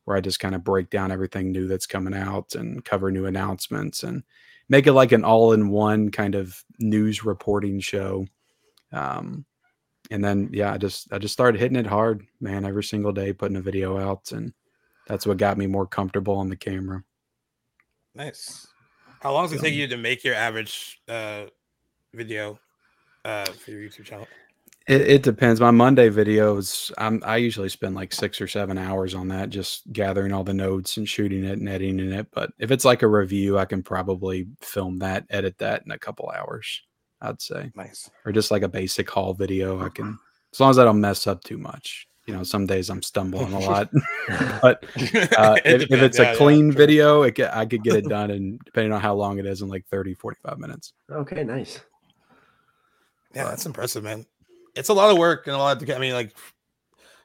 where 0.04 0.16
I 0.16 0.20
just 0.20 0.40
kind 0.40 0.54
of 0.54 0.64
break 0.64 0.90
down 0.90 1.12
everything 1.12 1.52
new 1.52 1.68
that's 1.68 1.86
coming 1.86 2.14
out 2.14 2.54
and 2.54 2.84
cover 2.84 3.10
new 3.10 3.26
announcements 3.26 4.02
and 4.02 4.22
make 4.68 4.86
it 4.86 4.94
like 4.94 5.12
an 5.12 5.24
all-in-one 5.24 6.10
kind 6.10 6.34
of 6.34 6.64
news 6.78 7.24
reporting 7.24 7.80
show. 7.80 8.26
Um, 8.92 9.44
and 10.10 10.24
then 10.24 10.48
yeah, 10.52 10.72
I 10.72 10.78
just 10.78 11.12
I 11.12 11.18
just 11.18 11.34
started 11.34 11.60
hitting 11.60 11.76
it 11.76 11.86
hard, 11.86 12.26
man, 12.40 12.64
every 12.64 12.84
single 12.84 13.12
day, 13.12 13.32
putting 13.32 13.56
a 13.56 13.62
video 13.62 13.98
out, 13.98 14.32
and 14.32 14.52
that's 15.06 15.26
what 15.26 15.36
got 15.36 15.58
me 15.58 15.66
more 15.66 15.86
comfortable 15.86 16.36
on 16.36 16.48
the 16.48 16.56
camera. 16.56 17.04
Nice. 18.14 18.66
How 19.20 19.32
long 19.32 19.44
does 19.44 19.54
it 19.54 19.60
take 19.60 19.74
you 19.74 19.88
to 19.88 19.96
make 19.96 20.22
your 20.22 20.34
average 20.34 21.00
uh, 21.08 21.44
video 22.12 22.58
uh, 23.24 23.46
for 23.46 23.70
your 23.70 23.80
YouTube 23.80 24.04
channel? 24.04 24.28
It, 24.86 25.00
it, 25.00 25.22
depends. 25.22 25.62
My 25.62 25.70
Monday 25.70 26.10
videos, 26.10 26.92
I'm 26.98 27.22
I 27.24 27.38
usually 27.38 27.70
spend 27.70 27.94
like 27.94 28.12
six 28.12 28.38
or 28.38 28.46
seven 28.46 28.76
hours 28.76 29.14
on 29.14 29.28
that, 29.28 29.48
just 29.48 29.90
gathering 29.94 30.30
all 30.30 30.44
the 30.44 30.52
notes 30.52 30.98
and 30.98 31.08
shooting 31.08 31.42
it 31.42 31.58
and 31.58 31.68
editing 31.68 32.12
it. 32.12 32.26
But 32.32 32.50
if 32.58 32.70
it's 32.70 32.84
like 32.84 33.00
a 33.00 33.08
review, 33.08 33.58
I 33.58 33.64
can 33.64 33.82
probably 33.82 34.46
film 34.60 34.98
that, 34.98 35.24
edit 35.30 35.56
that 35.58 35.84
in 35.86 35.90
a 35.90 35.98
couple 35.98 36.30
hours. 36.36 36.82
I'd 37.22 37.40
say. 37.40 37.72
Nice. 37.74 38.10
Or 38.26 38.32
just 38.32 38.50
like 38.50 38.62
a 38.62 38.68
basic 38.68 39.08
haul 39.08 39.32
video, 39.32 39.82
I 39.82 39.88
can, 39.88 40.18
as 40.52 40.60
long 40.60 40.70
as 40.70 40.78
I 40.78 40.84
don't 40.84 41.00
mess 41.00 41.26
up 41.26 41.42
too 41.42 41.56
much. 41.56 42.06
You 42.26 42.34
know, 42.34 42.42
some 42.42 42.66
days 42.66 42.88
I'm 42.88 43.02
stumbling 43.02 43.52
a 43.52 43.58
lot, 43.58 43.90
but 44.62 44.84
uh, 45.36 45.58
if, 45.64 45.82
if, 45.82 45.92
it's 45.92 46.18
yeah, 46.18 46.32
a 46.32 46.36
clean 46.36 46.68
yeah, 46.68 46.76
video, 46.76 47.22
it, 47.22 47.38
I 47.38 47.66
could 47.66 47.82
get 47.82 47.96
it 47.96 48.08
done, 48.08 48.30
and 48.30 48.58
depending 48.64 48.92
on 48.92 49.00
how 49.00 49.14
long 49.14 49.38
it 49.38 49.44
is, 49.44 49.60
in 49.60 49.68
like 49.68 49.86
30, 49.88 50.14
45 50.14 50.58
minutes. 50.58 50.94
Okay, 51.10 51.44
nice. 51.44 51.80
Yeah, 53.34 53.44
that's 53.44 53.66
impressive, 53.66 54.04
man. 54.04 54.24
It's 54.74 54.88
a 54.88 54.94
lot 54.94 55.10
of 55.10 55.18
work 55.18 55.46
and 55.46 55.54
a 55.54 55.58
lot 55.58 55.78
to. 55.80 55.86
Get 55.86 55.96
I 55.96 56.00
mean, 56.00 56.14
like 56.14 56.34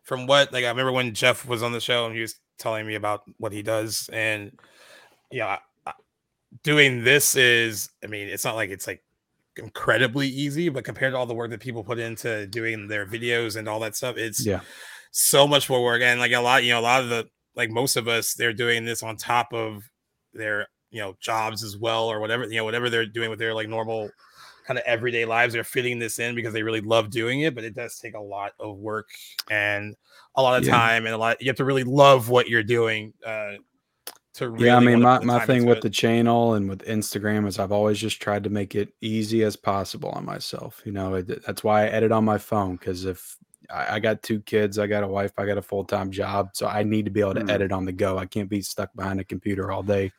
from 0.03 0.27
what 0.27 0.51
like 0.51 0.65
I 0.65 0.69
remember 0.69 0.91
when 0.91 1.13
Jeff 1.13 1.47
was 1.47 1.63
on 1.63 1.71
the 1.71 1.79
show 1.79 2.05
and 2.05 2.15
he 2.15 2.21
was 2.21 2.35
telling 2.57 2.85
me 2.85 2.95
about 2.95 3.23
what 3.37 3.53
he 3.53 3.61
does, 3.61 4.09
and 4.11 4.59
yeah, 5.31 5.59
doing 6.63 7.03
this 7.03 7.35
is. 7.35 7.89
I 8.03 8.07
mean, 8.07 8.27
it's 8.27 8.43
not 8.43 8.55
like 8.55 8.69
it's 8.69 8.87
like 8.87 9.03
incredibly 9.59 10.27
easy, 10.27 10.69
but 10.69 10.83
compared 10.83 11.13
to 11.13 11.17
all 11.17 11.25
the 11.25 11.33
work 11.33 11.51
that 11.51 11.59
people 11.59 11.83
put 11.83 11.99
into 11.99 12.47
doing 12.47 12.87
their 12.87 13.05
videos 13.05 13.55
and 13.55 13.67
all 13.67 13.79
that 13.81 13.95
stuff, 13.95 14.17
it's 14.17 14.45
yeah 14.45 14.61
so 15.11 15.47
much 15.47 15.69
more 15.69 15.83
work. 15.83 16.01
And 16.01 16.19
like 16.19 16.31
a 16.31 16.39
lot, 16.39 16.63
you 16.63 16.71
know, 16.71 16.79
a 16.79 16.81
lot 16.81 17.03
of 17.03 17.09
the 17.09 17.27
like 17.55 17.69
most 17.69 17.95
of 17.95 18.07
us, 18.07 18.33
they're 18.33 18.53
doing 18.53 18.85
this 18.85 19.03
on 19.03 19.17
top 19.17 19.53
of 19.53 19.83
their 20.33 20.67
you 20.91 21.01
know 21.01 21.15
jobs 21.19 21.63
as 21.63 21.77
well 21.77 22.05
or 22.05 22.19
whatever 22.19 22.45
you 22.45 22.55
know 22.55 22.63
whatever 22.63 22.89
they're 22.89 23.05
doing 23.05 23.29
with 23.29 23.39
their 23.39 23.53
like 23.53 23.69
normal 23.69 24.09
kind 24.65 24.77
of 24.77 24.83
everyday 24.85 25.25
lives 25.25 25.53
they're 25.53 25.63
fitting 25.63 25.99
this 25.99 26.19
in 26.19 26.35
because 26.35 26.53
they 26.53 26.63
really 26.63 26.81
love 26.81 27.09
doing 27.09 27.41
it 27.41 27.55
but 27.55 27.63
it 27.63 27.75
does 27.75 27.97
take 27.97 28.15
a 28.15 28.19
lot 28.19 28.53
of 28.59 28.77
work 28.77 29.07
and 29.49 29.95
a 30.35 30.41
lot 30.41 30.57
of 30.57 30.65
yeah. 30.65 30.71
time 30.71 31.05
and 31.05 31.13
a 31.13 31.17
lot 31.17 31.39
you 31.41 31.47
have 31.47 31.55
to 31.55 31.65
really 31.65 31.83
love 31.83 32.29
what 32.29 32.47
you're 32.47 32.63
doing 32.63 33.13
uh 33.25 33.53
to 34.39 34.49
really 34.49 34.65
yeah 34.65 34.77
i 34.77 34.79
mean 34.79 35.01
my, 35.01 35.19
my 35.19 35.45
thing 35.45 35.65
with 35.65 35.79
it. 35.79 35.83
the 35.83 35.89
channel 35.89 36.53
and 36.53 36.69
with 36.69 36.83
instagram 36.85 37.45
is 37.45 37.59
i've 37.59 37.71
always 37.71 37.99
just 37.99 38.21
tried 38.21 38.43
to 38.43 38.49
make 38.49 38.73
it 38.73 38.93
easy 39.01 39.43
as 39.43 39.55
possible 39.55 40.09
on 40.09 40.25
myself 40.25 40.81
you 40.85 40.91
know 40.91 41.15
it, 41.15 41.45
that's 41.45 41.63
why 41.63 41.83
i 41.83 41.87
edit 41.87 42.11
on 42.11 42.23
my 42.23 42.37
phone 42.37 42.75
because 42.75 43.05
if 43.05 43.37
I, 43.69 43.95
I, 43.95 43.99
got 43.99 44.23
two 44.23 44.39
kids 44.41 44.79
i 44.79 44.87
got 44.87 45.03
a 45.03 45.07
wife 45.07 45.33
i 45.37 45.45
got 45.45 45.57
a 45.57 45.61
full-time 45.61 46.09
job 46.09 46.51
so 46.53 46.67
i 46.67 46.83
need 46.83 47.05
to 47.05 47.11
be 47.11 47.19
able 47.19 47.35
to 47.35 47.41
mm. 47.41 47.51
edit 47.51 47.71
on 47.71 47.85
the 47.85 47.91
go 47.91 48.17
i 48.17 48.25
can't 48.25 48.49
be 48.49 48.61
stuck 48.61 48.93
behind 48.95 49.19
a 49.19 49.25
computer 49.25 49.71
all 49.71 49.83
day 49.83 50.11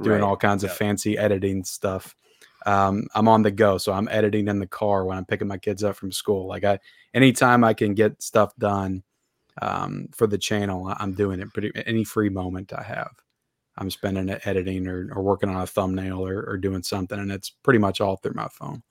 doing 0.00 0.20
right. 0.20 0.26
all 0.26 0.36
kinds 0.36 0.64
of 0.64 0.72
fancy 0.72 1.18
editing 1.18 1.64
stuff 1.64 2.14
um, 2.66 3.06
i'm 3.14 3.28
on 3.28 3.42
the 3.42 3.50
go 3.50 3.76
so 3.76 3.92
i'm 3.92 4.08
editing 4.08 4.48
in 4.48 4.60
the 4.60 4.66
car 4.66 5.04
when 5.04 5.18
i'm 5.18 5.26
picking 5.26 5.48
my 5.48 5.58
kids 5.58 5.82
up 5.82 5.96
from 5.96 6.12
school 6.12 6.46
like 6.46 6.64
i 6.64 6.78
anytime 7.12 7.64
i 7.64 7.74
can 7.74 7.92
get 7.92 8.22
stuff 8.22 8.54
done 8.56 9.02
um, 9.62 10.08
for 10.12 10.26
the 10.26 10.38
channel 10.38 10.94
i'm 10.98 11.12
doing 11.12 11.40
it 11.40 11.52
pretty 11.52 11.70
any 11.86 12.04
free 12.04 12.28
moment 12.28 12.72
i 12.72 12.82
have 12.82 13.23
I'm 13.76 13.90
spending 13.90 14.28
it 14.28 14.46
editing 14.46 14.86
or, 14.86 15.10
or 15.14 15.22
working 15.22 15.48
on 15.48 15.60
a 15.60 15.66
thumbnail 15.66 16.26
or, 16.26 16.44
or 16.44 16.56
doing 16.56 16.82
something, 16.82 17.18
and 17.18 17.32
it's 17.32 17.50
pretty 17.50 17.78
much 17.78 18.00
all 18.00 18.16
through 18.16 18.34
my 18.34 18.48
phone. 18.48 18.82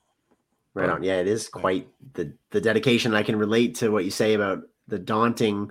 Right 0.74 0.90
on. 0.90 1.02
Yeah, 1.02 1.20
it 1.20 1.28
is 1.28 1.48
quite 1.48 1.88
the 2.14 2.32
the 2.50 2.60
dedication. 2.60 3.14
I 3.14 3.22
can 3.22 3.36
relate 3.36 3.76
to 3.76 3.90
what 3.90 4.04
you 4.04 4.10
say 4.10 4.34
about 4.34 4.62
the 4.88 4.98
daunting 4.98 5.70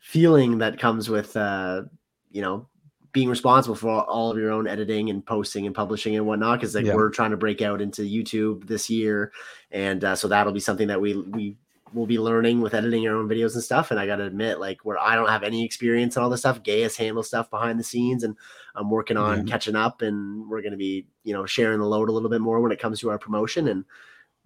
feeling 0.00 0.58
that 0.58 0.78
comes 0.78 1.08
with 1.08 1.36
uh, 1.36 1.82
you 2.30 2.40
know 2.40 2.68
being 3.12 3.28
responsible 3.28 3.76
for 3.76 4.02
all 4.02 4.30
of 4.30 4.38
your 4.38 4.50
own 4.50 4.66
editing 4.66 5.08
and 5.08 5.24
posting 5.24 5.66
and 5.66 5.74
publishing 5.74 6.16
and 6.16 6.26
whatnot. 6.26 6.60
Because 6.60 6.74
like 6.74 6.84
yeah. 6.84 6.94
we're 6.94 7.10
trying 7.10 7.32
to 7.32 7.36
break 7.36 7.62
out 7.62 7.80
into 7.80 8.02
YouTube 8.02 8.66
this 8.66 8.88
year, 8.88 9.32
and 9.70 10.04
uh, 10.04 10.14
so 10.14 10.28
that'll 10.28 10.52
be 10.52 10.60
something 10.60 10.88
that 10.88 11.00
we 11.00 11.16
we 11.16 11.56
we'll 11.94 12.06
be 12.06 12.18
learning 12.18 12.60
with 12.60 12.74
editing 12.74 13.06
our 13.06 13.14
own 13.14 13.28
videos 13.28 13.54
and 13.54 13.62
stuff. 13.62 13.90
And 13.90 14.00
I 14.00 14.06
got 14.06 14.16
to 14.16 14.24
admit, 14.24 14.58
like 14.58 14.84
where 14.84 14.98
I 14.98 15.14
don't 15.14 15.28
have 15.28 15.44
any 15.44 15.64
experience 15.64 16.16
in 16.16 16.22
all 16.22 16.28
this 16.28 16.40
stuff, 16.40 16.62
Gaius 16.62 16.96
handles 16.96 17.28
stuff 17.28 17.48
behind 17.50 17.78
the 17.78 17.84
scenes, 17.84 18.24
and 18.24 18.36
I'm 18.74 18.90
working 18.90 19.16
on 19.16 19.38
mm-hmm. 19.38 19.48
catching 19.48 19.76
up. 19.76 20.02
And 20.02 20.48
we're 20.50 20.60
going 20.60 20.72
to 20.72 20.78
be, 20.78 21.06
you 21.22 21.32
know, 21.32 21.46
sharing 21.46 21.78
the 21.78 21.86
load 21.86 22.08
a 22.08 22.12
little 22.12 22.28
bit 22.28 22.40
more 22.40 22.60
when 22.60 22.72
it 22.72 22.80
comes 22.80 23.00
to 23.00 23.10
our 23.10 23.18
promotion, 23.18 23.68
and 23.68 23.84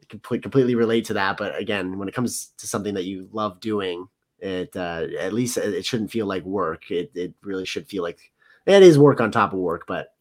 complete, 0.09 0.43
completely 0.43 0.75
relate 0.75 1.07
to 1.07 1.15
that. 1.15 1.39
But 1.39 1.59
again, 1.59 1.99
when 1.99 2.09
it 2.09 2.15
comes 2.15 2.53
to 2.59 2.67
something 2.67 2.95
that 2.95 3.05
you 3.05 3.29
love 3.33 3.61
doing, 3.61 4.07
it 4.39 4.77
uh, 4.77 5.07
at 5.19 5.33
least 5.33 5.57
it 5.57 5.85
shouldn't 5.85 6.11
feel 6.11 6.27
like 6.27 6.45
work. 6.45 6.91
It 6.91 7.11
it 7.15 7.35
really 7.43 7.65
should 7.65 7.89
feel 7.89 8.03
like 8.03 8.31
it 8.67 8.83
is 8.83 8.99
work 8.99 9.21
on 9.21 9.33
top 9.33 9.55
of 9.55 9.59
work, 9.59 9.85
but 9.89 10.15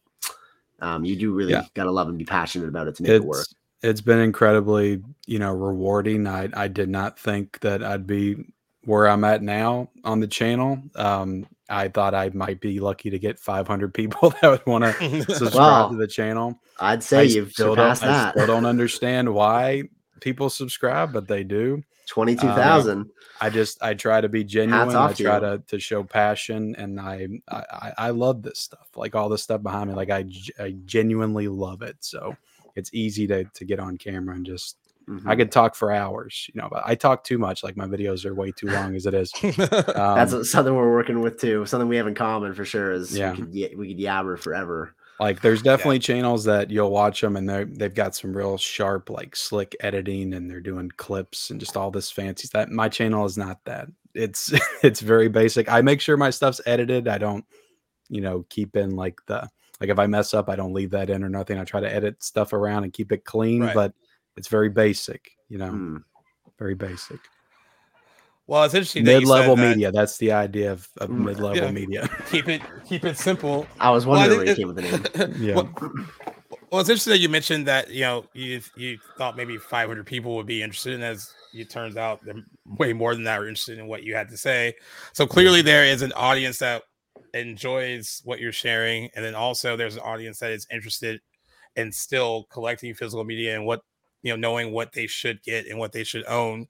um, 0.80 1.04
you 1.04 1.16
do 1.16 1.32
really 1.32 1.52
yeah. 1.52 1.64
got 1.74 1.84
to 1.84 1.90
love 1.90 2.08
and 2.08 2.18
be 2.18 2.24
passionate 2.24 2.68
about 2.68 2.88
it 2.88 2.96
to 2.96 3.02
make 3.02 3.10
it's, 3.10 3.24
it 3.24 3.28
work 3.28 3.46
it's 3.82 4.00
been 4.00 4.20
incredibly, 4.20 5.02
you 5.26 5.38
know, 5.38 5.52
rewarding. 5.52 6.26
I 6.26 6.48
I 6.54 6.68
did 6.68 6.88
not 6.88 7.18
think 7.18 7.60
that 7.60 7.82
I'd 7.82 8.06
be 8.06 8.44
where 8.84 9.06
I'm 9.06 9.24
at 9.24 9.42
now 9.42 9.90
on 10.04 10.20
the 10.20 10.26
channel. 10.26 10.80
Um, 10.94 11.46
I 11.68 11.88
thought 11.88 12.14
I 12.14 12.30
might 12.30 12.60
be 12.60 12.80
lucky 12.80 13.10
to 13.10 13.18
get 13.18 13.38
500 13.38 13.92
people 13.92 14.30
that 14.42 14.48
would 14.48 14.66
want 14.66 14.84
to 14.84 15.22
subscribe 15.34 15.54
wow. 15.54 15.88
to 15.90 15.96
the 15.96 16.06
channel. 16.06 16.58
I'd 16.80 17.02
say 17.02 17.18
I 17.18 17.22
you've 17.22 17.52
surpassed 17.52 18.02
that. 18.02 18.28
I 18.28 18.30
still 18.30 18.46
don't 18.46 18.66
understand 18.66 19.32
why 19.32 19.84
people 20.20 20.50
subscribe, 20.50 21.12
but 21.12 21.28
they 21.28 21.44
do. 21.44 21.82
22,000. 22.08 22.98
Um, 22.98 23.10
I 23.40 23.50
just 23.50 23.82
I 23.82 23.94
try 23.94 24.20
to 24.20 24.28
be 24.28 24.42
genuine. 24.42 24.96
I 24.96 25.12
try 25.12 25.38
to 25.38 25.62
to 25.68 25.78
show 25.78 26.02
passion, 26.02 26.74
and 26.76 26.98
I, 26.98 27.28
I 27.48 27.92
I 27.98 28.10
love 28.10 28.42
this 28.42 28.58
stuff. 28.58 28.88
Like 28.96 29.14
all 29.14 29.28
the 29.28 29.38
stuff 29.38 29.62
behind 29.62 29.90
me, 29.90 29.94
like 29.94 30.10
I 30.10 30.24
I 30.58 30.74
genuinely 30.86 31.46
love 31.46 31.82
it. 31.82 31.96
So 32.00 32.36
it's 32.78 32.90
easy 32.94 33.26
to 33.26 33.44
to 33.44 33.64
get 33.64 33.80
on 33.80 33.98
camera 33.98 34.34
and 34.34 34.46
just 34.46 34.76
mm-hmm. 35.08 35.28
I 35.28 35.36
could 35.36 35.50
talk 35.50 35.74
for 35.74 35.92
hours, 35.92 36.48
you 36.52 36.60
know, 36.60 36.68
but 36.70 36.82
I 36.86 36.94
talk 36.94 37.24
too 37.24 37.38
much. 37.38 37.62
Like 37.62 37.76
my 37.76 37.86
videos 37.86 38.24
are 38.24 38.34
way 38.34 38.52
too 38.52 38.68
long 38.68 38.94
as 38.94 39.06
it 39.06 39.14
is. 39.14 39.32
Um, 39.98 40.16
That's 40.16 40.50
something 40.50 40.74
we're 40.74 40.92
working 40.92 41.20
with 41.20 41.40
too. 41.40 41.66
Something 41.66 41.88
we 41.88 41.96
have 41.96 42.06
in 42.06 42.14
common 42.14 42.54
for 42.54 42.64
sure 42.64 42.92
is 42.92 43.16
yeah. 43.16 43.32
we 43.32 43.36
could, 43.36 43.78
we 43.78 43.94
could 43.94 44.02
yabber 44.02 44.38
forever. 44.38 44.94
Like 45.18 45.40
there's 45.40 45.62
definitely 45.62 45.96
yeah. 45.96 46.02
channels 46.02 46.44
that 46.44 46.70
you'll 46.70 46.92
watch 46.92 47.20
them 47.20 47.36
and 47.36 47.48
they 47.48 47.64
they've 47.64 47.94
got 47.94 48.14
some 48.14 48.36
real 48.36 48.56
sharp 48.56 49.10
like 49.10 49.34
slick 49.34 49.74
editing 49.80 50.34
and 50.34 50.48
they're 50.48 50.60
doing 50.60 50.90
clips 50.96 51.50
and 51.50 51.58
just 51.58 51.76
all 51.76 51.90
this 51.90 52.10
fancy 52.10 52.48
that 52.52 52.70
my 52.70 52.88
channel 52.88 53.24
is 53.24 53.36
not 53.36 53.58
that. 53.64 53.88
It's 54.14 54.52
it's 54.82 55.00
very 55.00 55.28
basic. 55.28 55.68
I 55.68 55.80
make 55.80 56.00
sure 56.00 56.16
my 56.16 56.30
stuff's 56.30 56.60
edited. 56.66 57.08
I 57.08 57.18
don't 57.18 57.44
you 58.08 58.20
know 58.20 58.46
keep 58.48 58.76
in 58.76 58.94
like 58.94 59.18
the 59.26 59.48
like 59.80 59.90
if 59.90 59.98
I 59.98 60.06
mess 60.06 60.34
up, 60.34 60.48
I 60.48 60.56
don't 60.56 60.72
leave 60.72 60.90
that 60.90 61.10
in 61.10 61.22
or 61.22 61.28
nothing. 61.28 61.58
I 61.58 61.64
try 61.64 61.80
to 61.80 61.92
edit 61.92 62.22
stuff 62.22 62.52
around 62.52 62.84
and 62.84 62.92
keep 62.92 63.12
it 63.12 63.24
clean, 63.24 63.62
right. 63.62 63.74
but 63.74 63.92
it's 64.36 64.48
very 64.48 64.68
basic, 64.68 65.30
you 65.48 65.58
know, 65.58 65.70
mm. 65.70 66.02
very 66.58 66.74
basic. 66.74 67.20
Well, 68.46 68.64
it's 68.64 68.74
interesting. 68.74 69.04
Mid-level 69.04 69.56
that 69.56 69.68
media. 69.68 69.92
That's 69.92 70.16
the 70.16 70.32
idea 70.32 70.72
of, 70.72 70.88
of 70.96 71.10
mm, 71.10 71.26
mid-level 71.26 71.64
yeah. 71.64 71.70
media. 71.70 72.08
keep 72.30 72.48
it 72.48 72.62
keep 72.88 73.04
it 73.04 73.18
simple. 73.18 73.66
I 73.78 73.90
was 73.90 74.06
wondering 74.06 74.38
well, 74.38 74.40
I 74.40 74.44
where 74.44 74.48
you 74.48 74.56
came 74.56 74.68
with 74.68 74.76
the 74.76 75.18
name. 75.28 75.34
yeah. 75.38 75.54
Well, 75.54 75.72
well, 76.70 76.80
it's 76.80 76.90
interesting 76.90 77.12
that 77.12 77.20
you 77.20 77.28
mentioned 77.28 77.66
that 77.66 77.90
you 77.90 78.02
know 78.02 78.24
you 78.32 78.60
you 78.74 78.98
thought 79.18 79.36
maybe 79.36 79.58
500 79.58 80.04
people 80.06 80.34
would 80.36 80.46
be 80.46 80.62
interested, 80.62 80.94
and 80.94 81.04
as 81.04 81.32
it 81.52 81.68
turns 81.68 81.96
out, 81.96 82.24
they're 82.24 82.42
way 82.78 82.94
more 82.94 83.14
than 83.14 83.24
that 83.24 83.38
are 83.38 83.48
interested 83.48 83.78
in 83.78 83.86
what 83.86 84.02
you 84.02 84.14
had 84.14 84.28
to 84.30 84.36
say. 84.36 84.74
So 85.12 85.26
clearly, 85.26 85.60
there 85.60 85.84
is 85.84 86.00
an 86.00 86.12
audience 86.12 86.58
that 86.58 86.84
enjoys 87.38 88.20
what 88.24 88.40
you're 88.40 88.52
sharing, 88.52 89.10
and 89.14 89.24
then 89.24 89.34
also 89.34 89.76
there's 89.76 89.96
an 89.96 90.02
audience 90.02 90.38
that 90.40 90.50
is 90.50 90.66
interested 90.70 91.20
in 91.76 91.92
still 91.92 92.46
collecting 92.50 92.94
physical 92.94 93.24
media 93.24 93.54
and 93.54 93.64
what 93.64 93.82
you 94.22 94.32
know, 94.32 94.36
knowing 94.36 94.72
what 94.72 94.92
they 94.92 95.06
should 95.06 95.42
get 95.42 95.66
and 95.66 95.78
what 95.78 95.92
they 95.92 96.04
should 96.04 96.24
own. 96.26 96.66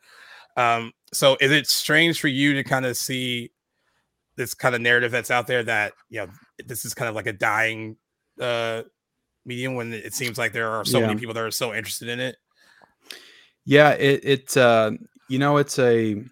Um, 0.57 0.93
so 1.13 1.37
is 1.41 1.51
it 1.51 1.67
strange 1.67 2.21
for 2.21 2.29
you 2.29 2.55
to 2.55 2.65
kind 2.65 2.85
of 2.85 2.97
see 2.97 3.53
this 4.37 4.55
kind 4.55 4.75
of 4.75 4.81
narrative 4.81 5.11
that's 5.11 5.31
out 5.31 5.47
there 5.47 5.63
that 5.65 5.93
you 6.11 6.21
know 6.21 6.29
this 6.65 6.85
is 6.85 6.95
kind 6.95 7.09
of 7.09 7.15
like 7.15 7.27
a 7.27 7.33
dying 7.33 7.97
uh 8.41 8.83
medium 9.45 9.75
when 9.75 9.93
it 9.93 10.15
seems 10.15 10.39
like 10.39 10.53
there 10.53 10.71
are 10.71 10.85
so 10.85 11.01
yeah. 11.01 11.07
many 11.07 11.19
people 11.19 11.35
that 11.35 11.43
are 11.43 11.51
so 11.51 11.75
interested 11.75 12.09
in 12.09 12.21
it? 12.21 12.37
Yeah, 13.65 13.91
it 13.91 14.21
it 14.25 14.57
uh 14.57 14.93
you 15.29 15.39
know 15.39 15.57
it's 15.57 15.79
a 15.79 16.23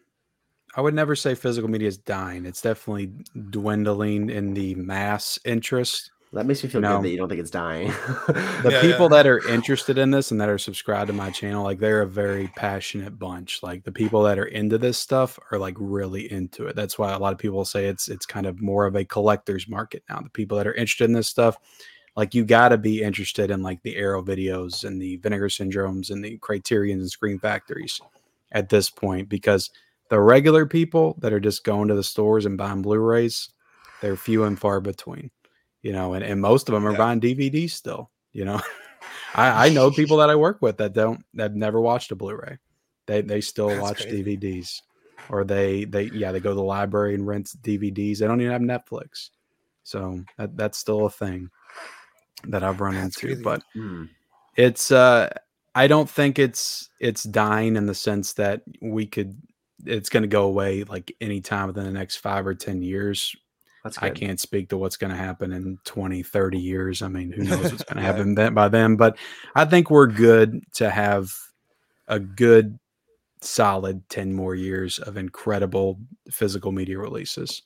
I 0.77 0.83
would 0.83 0.95
never 0.95 1.17
say 1.17 1.35
physical 1.35 1.71
media 1.71 1.89
is 1.89 1.97
dying. 1.97 2.45
It's 2.45 2.61
definitely 2.61 3.11
dwindling 3.51 4.29
in 4.29 4.53
the 4.53 4.75
mass 4.75 5.39
interest. 5.43 6.11
That 6.35 6.45
makes 6.45 6.63
me 6.63 6.69
feel 6.69 6.83
you 6.83 6.89
know, 6.89 6.97
good 6.97 7.05
that 7.05 7.11
you 7.11 7.17
don't 7.17 7.31
think 7.31 7.41
it's 7.41 7.51
dying. 7.51 7.89
the 8.27 8.69
yeah, 8.71 8.81
people 8.83 9.07
yeah. 9.07 9.17
that 9.17 9.27
are 9.27 9.49
interested 9.49 9.97
in 9.97 10.11
this 10.11 10.33
and 10.33 10.41
that 10.41 10.51
are 10.51 10.59
subscribed 10.59 11.07
to 11.07 11.15
my 11.15 11.31
channel, 11.31 11.65
like 11.65 11.79
they're 11.79 12.03
a 12.03 12.07
very 12.07 12.49
passionate 12.57 13.19
bunch. 13.19 13.63
Like 13.63 13.85
the 13.85 13.93
people 13.93 14.23
that 14.25 14.39
are 14.39 14.45
into 14.45 14.77
this 14.77 14.99
stuff 14.99 15.39
are 15.51 15.59
like 15.59 15.77
really 15.79 16.31
into 16.31 16.67
it. 16.67 16.77
That's 16.77 16.99
why 16.99 17.13
a 17.13 17.19
lot 17.19 17.33
of 17.33 17.39
people 17.39 17.65
say 17.65 17.87
it's 17.87 18.09
it's 18.09 18.27
kind 18.27 18.45
of 18.45 18.61
more 18.61 18.85
of 18.85 18.97
a 18.97 19.05
collector's 19.05 19.67
market 19.69 20.03
now. 20.11 20.21
The 20.21 20.29
people 20.29 20.59
that 20.59 20.67
are 20.67 20.75
interested 20.75 21.05
in 21.05 21.15
this 21.15 21.29
stuff, 21.29 21.57
like 22.17 22.35
you 22.35 22.45
got 22.45 22.69
to 22.69 22.77
be 22.77 23.03
interested 23.03 23.51
in 23.51 23.63
like 23.63 23.83
the 23.83 23.97
Arrow 23.97 24.23
videos 24.23 24.85
and 24.85 25.01
the 25.01 25.17
Vinegar 25.17 25.49
Syndromes 25.49 26.11
and 26.11 26.23
the 26.23 26.37
Criterions 26.37 27.01
and 27.01 27.11
scream 27.11 27.39
Factories 27.39 27.99
at 28.53 28.69
this 28.69 28.91
point 28.91 29.31
because 29.31 29.71
the 30.11 30.21
regular 30.21 30.67
people 30.67 31.17
that 31.21 31.33
are 31.33 31.41
just 31.41 31.65
going 31.65 31.89
to 31.89 31.95
the 31.95 32.03
stores 32.05 32.47
and 32.47 32.57
buying 32.59 32.83
Blu-rays, 32.83 33.51
they're 34.01 34.17
few 34.17 34.45
and 34.45 34.59
far 34.59 34.81
between, 34.81 35.31
you 35.83 35.93
know, 35.93 36.15
and, 36.15 36.25
and 36.25 36.41
most 36.41 36.69
of 36.69 36.75
them 36.75 36.87
are 36.87 36.93
yeah. 36.93 36.99
buying 36.99 37.21
DVDs 37.21 37.71
still, 37.71 38.11
you 38.33 38.45
know. 38.45 38.61
I, 39.35 39.67
I 39.67 39.69
know 39.71 39.91
people 39.91 40.17
that 40.19 40.31
I 40.31 40.37
work 40.37 40.63
with 40.63 40.79
that 40.79 40.93
don't 40.93 41.25
that 41.35 41.55
never 41.55 41.81
watched 41.81 42.13
a 42.13 42.17
Blu-ray, 42.17 42.59
They 43.07 43.21
they 43.23 43.41
still 43.41 43.69
That's 43.69 43.81
watch 43.81 44.03
crazy. 44.03 44.23
DVDs, 44.23 44.83
or 45.29 45.45
they 45.45 45.85
they 45.85 46.05
yeah 46.05 46.33
they 46.33 46.41
go 46.41 46.51
to 46.51 46.55
the 46.55 46.63
library 46.63 47.15
and 47.15 47.27
rent 47.27 47.51
DVDs. 47.63 48.19
They 48.19 48.27
don't 48.27 48.41
even 48.41 48.53
have 48.53 48.63
Netflix, 48.63 49.31
so 49.83 50.23
that 50.39 50.57
that's 50.57 50.79
still 50.79 51.07
a 51.07 51.11
thing 51.11 51.51
that 52.45 52.63
I've 52.63 52.81
run 52.81 52.95
That's 52.95 53.17
into. 53.17 53.29
crazy. 53.29 53.43
But 53.43 53.63
Hmm. 53.75 54.05
it's 54.57 54.91
uh 54.91 55.29
I 55.75 55.87
don't 55.87 56.09
think 56.09 56.39
it's 56.39 56.89
it's 57.01 57.23
dying 57.25 57.77
in 57.77 57.87
the 57.87 57.95
sense 57.95 58.33
that 58.35 58.63
we 58.81 59.07
could 59.07 59.37
it's 59.87 60.09
going 60.09 60.23
to 60.23 60.29
go 60.29 60.45
away 60.45 60.85
like 60.85 61.15
anytime 61.21 61.69
within 61.69 61.85
the 61.85 61.91
next 61.91 62.17
five 62.17 62.47
or 62.47 62.55
ten 62.55 62.83
years 62.83 63.35
That's 63.85 63.99
I 63.99 64.11
can't 64.11 64.41
speak 64.41 64.69
to 64.71 64.77
what's 64.77 64.97
going 64.97 65.11
to 65.11 65.17
happen 65.17 65.53
in 65.53 65.79
20, 65.85 66.23
30 66.23 66.59
years. 66.59 67.03
I 67.03 67.09
mean, 67.09 67.33
who 67.33 67.45
knows 67.45 67.71
what's 67.73 67.85
going 67.85 67.97
to 68.03 68.03
happen 68.03 68.35
then 68.35 68.55
by 68.55 68.69
then, 68.69 68.97
but 68.97 69.17
I 69.55 69.65
think 69.65 69.91
we're 69.91 70.07
good 70.07 70.61
to 70.75 70.91
have 70.91 71.33
a 72.09 72.19
good 72.19 72.79
solid 73.41 74.09
10 74.09 74.33
more 74.33 74.55
years 74.55 74.99
of 74.99 75.17
incredible 75.17 75.99
physical 76.31 76.73
media 76.73 76.99
releases. 76.99 77.63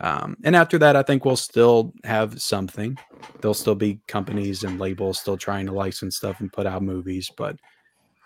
Um, 0.00 0.36
and 0.44 0.54
after 0.54 0.78
that, 0.78 0.96
I 0.96 1.02
think 1.02 1.24
we'll 1.24 1.36
still 1.36 1.92
have 2.04 2.40
something. 2.40 2.96
There'll 3.40 3.54
still 3.54 3.74
be 3.74 4.00
companies 4.06 4.62
and 4.62 4.78
labels 4.78 5.18
still 5.18 5.36
trying 5.36 5.66
to 5.66 5.72
license 5.72 6.16
stuff 6.16 6.40
and 6.40 6.52
put 6.52 6.66
out 6.66 6.82
movies, 6.82 7.30
but 7.36 7.56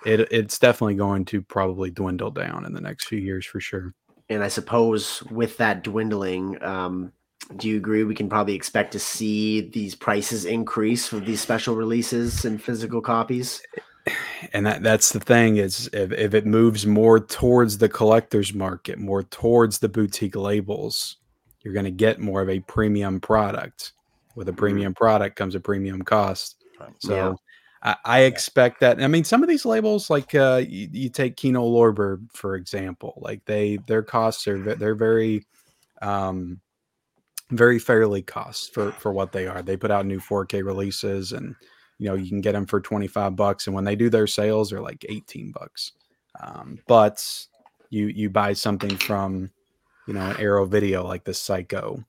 it, 0.04 0.28
it's 0.30 0.58
definitely 0.58 0.94
going 0.94 1.24
to 1.26 1.42
probably 1.42 1.90
dwindle 1.90 2.30
down 2.30 2.64
in 2.64 2.72
the 2.72 2.80
next 2.80 3.06
few 3.06 3.18
years 3.18 3.46
for 3.46 3.60
sure. 3.60 3.94
And 4.28 4.42
I 4.42 4.48
suppose 4.48 5.22
with 5.24 5.56
that 5.58 5.82
dwindling, 5.82 6.62
um, 6.62 7.12
do 7.56 7.68
you 7.68 7.76
agree 7.76 8.04
we 8.04 8.14
can 8.14 8.28
probably 8.28 8.54
expect 8.54 8.92
to 8.92 8.98
see 8.98 9.60
these 9.70 9.94
prices 9.94 10.44
increase 10.44 11.06
for 11.06 11.20
these 11.20 11.40
special 11.40 11.74
releases 11.74 12.44
and 12.44 12.62
physical 12.62 13.00
copies? 13.00 13.62
and 14.52 14.66
that 14.66 14.82
that's 14.82 15.12
the 15.12 15.20
thing 15.20 15.58
is 15.58 15.88
if, 15.92 16.10
if 16.12 16.34
it 16.34 16.44
moves 16.44 16.84
more 16.86 17.20
towards 17.20 17.78
the 17.78 17.88
collector's 17.88 18.52
market 18.52 18.98
more 18.98 19.22
towards 19.22 19.78
the 19.78 19.88
boutique 19.88 20.34
labels 20.34 21.18
you're 21.62 21.72
going 21.72 21.84
to 21.84 21.90
get 21.92 22.18
more 22.18 22.42
of 22.42 22.50
a 22.50 22.58
premium 22.60 23.20
product 23.20 23.92
with 24.34 24.48
a 24.48 24.52
premium 24.52 24.92
product 24.92 25.36
comes 25.36 25.54
a 25.54 25.60
premium 25.60 26.02
cost 26.02 26.56
so 26.98 27.14
Yeah. 27.14 27.34
I, 27.82 27.96
I 28.04 28.20
expect 28.20 28.80
that 28.80 29.02
i 29.02 29.08
mean 29.08 29.24
some 29.24 29.42
of 29.42 29.48
these 29.48 29.64
labels 29.64 30.08
like 30.10 30.34
uh 30.34 30.62
you, 30.66 30.88
you 30.92 31.08
take 31.08 31.36
kino 31.36 31.62
lorber 31.62 32.20
for 32.32 32.54
example 32.56 33.14
like 33.20 33.44
they 33.44 33.78
their 33.86 34.02
costs 34.02 34.46
are 34.46 34.58
they're 34.76 34.94
very 34.94 35.46
um 36.00 36.60
very 37.52 37.78
fairly 37.78 38.22
cost 38.22 38.72
for 38.72 38.92
for 38.92 39.12
what 39.12 39.32
they 39.32 39.46
are. 39.46 39.62
They 39.62 39.76
put 39.76 39.90
out 39.90 40.06
new 40.06 40.18
4k 40.20 40.64
releases 40.64 41.32
and 41.32 41.54
you 41.98 42.08
know 42.08 42.14
you 42.14 42.28
can 42.28 42.40
get 42.40 42.52
them 42.52 42.66
for 42.66 42.80
25 42.80 43.36
bucks 43.36 43.66
and 43.66 43.74
when 43.76 43.84
they 43.84 43.94
do 43.94 44.08
their 44.10 44.26
sales 44.26 44.70
they're 44.70 44.80
like 44.80 45.04
18 45.08 45.52
bucks. 45.52 45.92
Um, 46.40 46.78
but 46.88 47.22
you 47.90 48.06
you 48.06 48.30
buy 48.30 48.54
something 48.54 48.96
from 48.96 49.50
you 50.06 50.14
know 50.14 50.30
an 50.30 50.36
arrow 50.38 50.64
video 50.64 51.06
like 51.06 51.24
the 51.24 51.34
psycho 51.34 52.02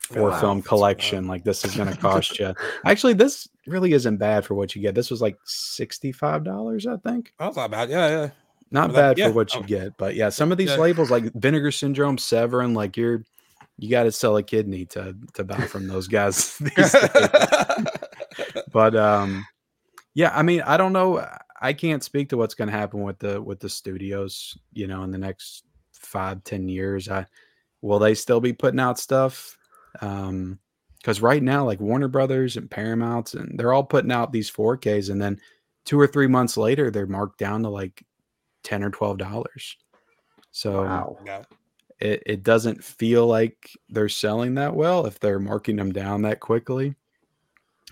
four 0.00 0.30
Wow. 0.30 0.40
film 0.40 0.62
collection 0.62 1.26
like 1.26 1.44
this 1.44 1.64
is 1.64 1.74
going 1.76 1.88
to 1.94 1.96
cost 1.96 2.38
you 2.38 2.54
actually 2.84 3.12
this 3.12 3.48
really 3.66 3.92
isn't 3.92 4.16
bad 4.18 4.44
for 4.44 4.54
what 4.54 4.74
you 4.74 4.82
get 4.82 4.94
this 4.94 5.10
was 5.10 5.20
like 5.20 5.36
65 5.44 6.44
dollars 6.44 6.86
i 6.86 6.96
think 6.98 7.32
That's 7.38 7.56
not 7.56 7.70
bad. 7.70 7.90
Yeah, 7.90 8.08
yeah. 8.08 8.30
not 8.70 8.92
bad 8.92 9.18
yeah, 9.18 9.28
for 9.28 9.34
what 9.34 9.54
you 9.54 9.60
oh. 9.60 9.64
get 9.64 9.96
but 9.96 10.14
yeah 10.14 10.28
some 10.28 10.52
of 10.52 10.58
these 10.58 10.70
Yeah. 10.70 10.76
labels 10.76 11.10
like 11.10 11.32
vinegar 11.34 11.70
syndrome 11.70 12.18
severin 12.18 12.74
like 12.74 12.96
you're 12.96 13.22
you 13.78 13.90
got 13.90 14.04
to 14.04 14.12
sell 14.12 14.36
a 14.36 14.42
kidney 14.42 14.86
to 14.86 15.14
to 15.34 15.44
buy 15.44 15.60
from 15.66 15.86
those 15.86 16.08
guys 16.08 16.60
but 18.72 18.96
um 18.96 19.44
yeah 20.14 20.30
i 20.34 20.42
mean 20.42 20.62
i 20.62 20.76
don't 20.76 20.92
know 20.92 21.26
i 21.60 21.72
can't 21.72 22.02
speak 22.04 22.28
to 22.30 22.36
what's 22.36 22.54
going 22.54 22.68
to 22.68 22.76
happen 22.76 23.02
with 23.02 23.18
the 23.18 23.40
with 23.40 23.60
the 23.60 23.68
studios 23.68 24.56
you 24.72 24.86
know 24.86 25.02
in 25.02 25.10
the 25.10 25.18
next 25.18 25.64
five 25.92 26.42
ten 26.44 26.68
years 26.68 27.08
i 27.08 27.26
will 27.82 27.98
they 27.98 28.14
still 28.14 28.40
be 28.40 28.52
putting 28.52 28.80
out 28.80 28.98
stuff 28.98 29.56
um 30.00 30.58
because 31.06 31.22
right 31.22 31.44
now 31.44 31.64
like 31.64 31.78
warner 31.78 32.08
brothers 32.08 32.56
and 32.56 32.68
paramounts 32.68 33.34
and 33.34 33.56
they're 33.56 33.72
all 33.72 33.84
putting 33.84 34.10
out 34.10 34.32
these 34.32 34.50
4ks 34.50 35.08
and 35.08 35.22
then 35.22 35.40
two 35.84 36.00
or 36.00 36.08
three 36.08 36.26
months 36.26 36.56
later 36.56 36.90
they're 36.90 37.06
marked 37.06 37.38
down 37.38 37.62
to 37.62 37.68
like 37.68 38.04
10 38.64 38.82
or 38.82 38.90
12 38.90 39.16
dollars. 39.16 39.76
So 40.50 40.80
Wow. 40.80 41.18
it, 42.00 42.24
it 42.26 42.42
doesn't 42.42 42.82
feel 42.82 43.24
like 43.24 43.70
they're 43.88 44.08
selling 44.08 44.54
that 44.54 44.74
well 44.74 45.06
if 45.06 45.20
they're 45.20 45.38
marking 45.38 45.76
them 45.76 45.92
down 45.92 46.22
that 46.22 46.40
quickly 46.40 46.96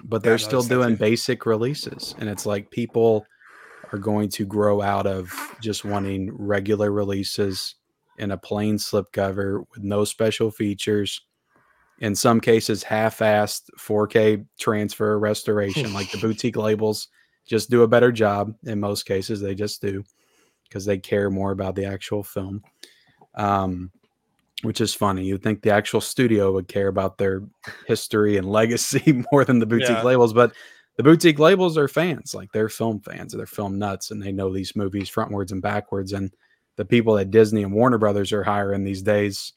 but 0.02 0.24
they're 0.24 0.34
I 0.34 0.38
still 0.38 0.64
doing 0.64 0.96
basic 0.96 1.46
releases 1.46 2.16
and 2.18 2.28
it's 2.28 2.46
like 2.46 2.68
people 2.72 3.26
are 3.92 3.98
going 3.98 4.28
to 4.30 4.44
grow 4.44 4.82
out 4.82 5.06
of 5.06 5.32
just 5.60 5.84
wanting 5.84 6.36
regular 6.36 6.90
releases 6.90 7.76
in 8.18 8.32
a 8.32 8.36
plain 8.36 8.76
slipcover 8.76 9.64
with 9.72 9.84
no 9.84 10.04
special 10.04 10.50
features 10.50 11.20
in 12.00 12.14
some 12.14 12.40
cases 12.40 12.82
half-assed 12.82 13.70
4k 13.78 14.44
transfer 14.58 15.18
restoration 15.18 15.92
like 15.92 16.10
the 16.10 16.18
boutique 16.18 16.56
labels 16.56 17.08
just 17.46 17.70
do 17.70 17.82
a 17.82 17.88
better 17.88 18.10
job 18.10 18.54
in 18.64 18.80
most 18.80 19.04
cases 19.04 19.40
they 19.40 19.54
just 19.54 19.80
do 19.80 20.02
because 20.68 20.84
they 20.84 20.98
care 20.98 21.30
more 21.30 21.52
about 21.52 21.74
the 21.74 21.84
actual 21.84 22.22
film 22.22 22.62
um, 23.36 23.90
which 24.62 24.80
is 24.80 24.94
funny. 24.94 25.24
You'd 25.24 25.42
think 25.42 25.62
the 25.62 25.70
actual 25.72 26.00
studio 26.00 26.52
would 26.52 26.68
care 26.68 26.88
about 26.88 27.18
their 27.18 27.42
history 27.86 28.36
and 28.36 28.48
legacy 28.50 29.22
more 29.32 29.44
than 29.44 29.58
the 29.58 29.66
boutique 29.66 29.88
Yeah. 29.88 30.02
labels, 30.02 30.32
but 30.32 30.52
the 30.96 31.02
boutique 31.02 31.38
labels 31.38 31.76
are 31.76 31.88
fans, 31.88 32.34
like 32.34 32.50
they're 32.52 32.68
film 32.68 33.00
fans, 33.00 33.32
they're 33.32 33.46
film 33.46 33.78
nuts, 33.78 34.10
and 34.10 34.22
they 34.22 34.32
know 34.32 34.52
these 34.52 34.76
movies 34.76 35.10
frontwards 35.10 35.52
and 35.52 35.60
backwards. 35.60 36.12
And 36.12 36.32
the 36.76 36.84
people 36.84 37.18
at 37.18 37.30
Disney 37.30 37.62
and 37.62 37.72
Warner 37.72 37.98
Brothers 37.98 38.32
are 38.32 38.44
hiring 38.44 38.84
these 38.84 39.02
days, 39.02 39.52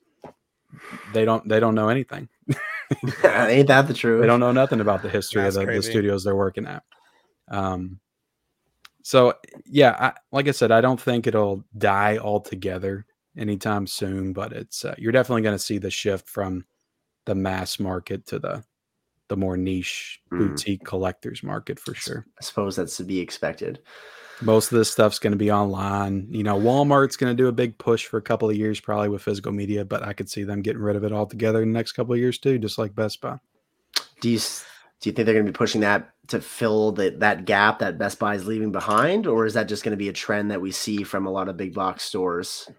they 1.14 1.26
don't 1.26 1.48
they 1.48 1.60
don't 1.60 1.76
know 1.76 1.90
anything. 1.90 2.30
Ain't 3.24 3.68
that 3.68 3.88
the 3.88 3.94
truth? 3.94 4.22
They 4.22 4.28
don't 4.28 4.40
know 4.40 4.52
nothing 4.52 4.80
about 4.80 5.02
the 5.02 5.10
history 5.10 5.42
That's 5.42 5.58
of 5.58 5.68
the, 5.68 5.74
the 5.74 5.84
studios 5.84 6.24
they're 6.24 6.36
working 6.36 6.66
at. 6.66 6.84
Um, 7.50 8.00
so 9.04 9.34
yeah, 9.66 9.96
I, 10.00 10.14
like 10.32 10.48
I 10.48 10.52
said, 10.52 10.72
I 10.72 10.82
don't 10.82 11.00
think 11.00 11.28
it'll 11.28 11.64
die 11.78 12.18
altogether 12.18 13.06
anytime 13.38 13.88
soon, 13.88 14.34
but 14.34 14.54
it's 14.54 14.86
uh, 14.86 14.96
you're 14.98 15.12
definitely 15.12 15.44
going 15.44 15.56
to 15.56 15.64
see 15.64 15.78
the 15.78 15.92
shift 15.92 16.30
from 16.30 16.66
the 17.26 17.36
mass 17.36 17.80
market 17.80 18.26
to 18.28 18.40
the 18.40 18.64
the 19.30 19.38
more 19.38 19.58
niche 19.58 20.22
Mm. 20.32 20.40
boutique 20.40 20.84
collectors 20.84 21.42
market 21.42 21.80
for 21.80 21.94
sure. 21.94 22.26
I 22.40 22.44
suppose 22.44 22.76
that's 22.76 22.98
to 22.98 23.04
be 23.04 23.20
expected. 23.20 23.80
Most 24.42 24.72
of 24.72 24.78
this 24.78 24.92
stuff's 24.92 25.20
going 25.20 25.32
to 25.32 25.38
be 25.38 25.52
online. 25.52 26.28
You 26.30 26.44
know, 26.44 26.60
Walmart's 26.60 27.18
going 27.18 27.36
to 27.36 27.42
do 27.42 27.48
a 27.48 27.52
big 27.52 27.78
push 27.78 28.06
for 28.06 28.18
a 28.18 28.22
couple 28.22 28.50
of 28.50 28.56
years, 28.56 28.80
probably 28.80 29.10
with 29.10 29.24
physical 29.24 29.52
media, 29.52 29.84
but 29.84 30.04
I 30.04 30.14
could 30.14 30.30
see 30.30 30.44
them 30.44 30.62
getting 30.62 30.82
rid 30.82 30.96
of 30.96 31.04
it 31.04 31.12
altogether 31.12 31.64
in 31.64 31.74
the 31.74 31.78
next 31.78 31.94
couple 31.94 32.14
of 32.14 32.20
years 32.20 32.38
too, 32.38 32.60
just 32.60 32.78
like 32.78 32.94
Best 32.94 33.20
Buy. 33.22 33.40
Do 34.22 34.30
you 34.30 34.40
do 35.00 35.10
you 35.10 35.14
think 35.14 35.26
they're 35.26 35.36
going 35.36 35.46
to 35.46 35.52
be 35.52 35.58
pushing 35.58 35.82
that 35.82 36.12
to 36.28 36.42
fill 36.42 36.92
the, 36.92 37.12
that 37.20 37.46
gap 37.46 37.80
that 37.80 37.98
Best 37.98 38.20
Buy 38.20 38.36
is 38.36 38.48
leaving 38.48 38.72
behind, 38.72 39.28
or 39.28 39.46
is 39.46 39.54
that 39.54 39.68
just 39.68 39.84
going 39.84 39.92
to 39.92 39.98
be 39.98 40.10
a 40.10 40.14
trend 40.14 40.52
that 40.52 40.62
we 40.62 40.72
see 40.72 41.04
from 41.04 41.26
a 41.26 41.32
lot 41.32 41.50
of 41.50 41.58
big 41.58 41.74
box 41.74 42.04
stores? 42.04 42.70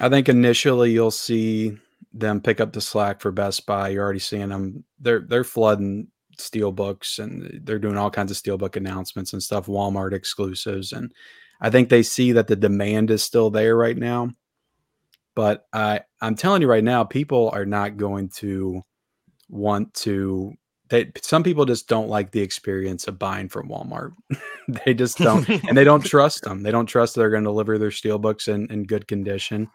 I 0.00 0.08
think 0.08 0.28
initially 0.28 0.90
you'll 0.92 1.10
see 1.10 1.76
them 2.12 2.40
pick 2.40 2.60
up 2.60 2.72
the 2.72 2.80
slack 2.80 3.20
for 3.20 3.30
Best 3.30 3.66
Buy. 3.66 3.90
You're 3.90 4.04
already 4.04 4.20
seeing 4.20 4.48
them. 4.48 4.84
They're 4.98 5.20
they're 5.20 5.44
flooding 5.44 6.08
steelbooks 6.40 7.18
and 7.18 7.60
they're 7.64 7.78
doing 7.78 7.96
all 7.96 8.10
kinds 8.10 8.30
of 8.30 8.36
steelbook 8.36 8.76
announcements 8.76 9.32
and 9.32 9.42
stuff, 9.42 9.66
Walmart 9.66 10.12
exclusives. 10.12 10.92
And 10.92 11.12
I 11.60 11.70
think 11.70 11.88
they 11.88 12.02
see 12.02 12.32
that 12.32 12.46
the 12.46 12.56
demand 12.56 13.10
is 13.10 13.22
still 13.22 13.50
there 13.50 13.76
right 13.76 13.96
now. 13.96 14.30
But 15.34 15.66
I 15.72 16.00
I'm 16.20 16.34
telling 16.34 16.62
you 16.62 16.68
right 16.68 16.84
now, 16.84 17.04
people 17.04 17.50
are 17.52 17.66
not 17.66 17.96
going 17.96 18.28
to 18.36 18.82
want 19.48 19.92
to 19.94 20.54
they 20.88 21.10
some 21.22 21.44
people 21.44 21.64
just 21.64 21.88
don't 21.88 22.08
like 22.08 22.32
the 22.32 22.40
experience 22.40 23.06
of 23.06 23.18
buying 23.18 23.48
from 23.48 23.68
Walmart. 23.68 24.12
they 24.84 24.92
just 24.92 25.18
don't 25.18 25.48
and 25.48 25.76
they 25.76 25.84
don't 25.84 26.04
trust 26.04 26.42
them. 26.42 26.62
They 26.62 26.72
don't 26.72 26.86
trust 26.86 27.14
they're 27.14 27.30
going 27.30 27.44
to 27.44 27.48
deliver 27.48 27.78
their 27.78 27.90
steelbooks 27.90 28.48
in, 28.48 28.70
in 28.72 28.84
good 28.84 29.06
condition. 29.06 29.70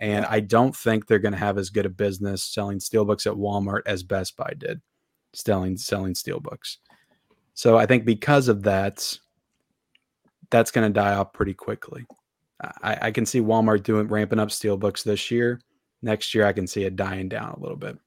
And 0.00 0.24
I 0.26 0.40
don't 0.40 0.74
think 0.74 1.06
they're 1.06 1.18
going 1.18 1.32
to 1.32 1.38
have 1.38 1.58
as 1.58 1.70
good 1.70 1.86
a 1.86 1.90
business 1.90 2.42
selling 2.42 2.78
steelbooks 2.78 3.26
at 3.26 3.36
Walmart 3.36 3.82
as 3.86 4.02
Best 4.02 4.36
Buy 4.36 4.54
did 4.56 4.80
selling 5.32 5.76
selling 5.76 6.14
steelbooks. 6.14 6.76
So 7.54 7.76
I 7.76 7.86
think 7.86 8.04
because 8.04 8.48
of 8.48 8.62
that, 8.62 9.18
that's 10.50 10.70
going 10.70 10.90
to 10.90 10.92
die 10.92 11.14
off 11.14 11.32
pretty 11.32 11.54
quickly. 11.54 12.06
I, 12.82 12.98
I 13.02 13.10
can 13.10 13.24
see 13.24 13.40
Walmart 13.40 13.82
doing 13.82 14.08
ramping 14.08 14.38
up 14.38 14.48
steelbooks 14.48 15.02
this 15.02 15.30
year. 15.30 15.60
Next 16.02 16.34
year, 16.34 16.46
I 16.46 16.52
can 16.52 16.66
see 16.66 16.84
it 16.84 16.96
dying 16.96 17.28
down 17.28 17.50
a 17.50 17.60
little 17.60 17.76
bit. 17.76 17.98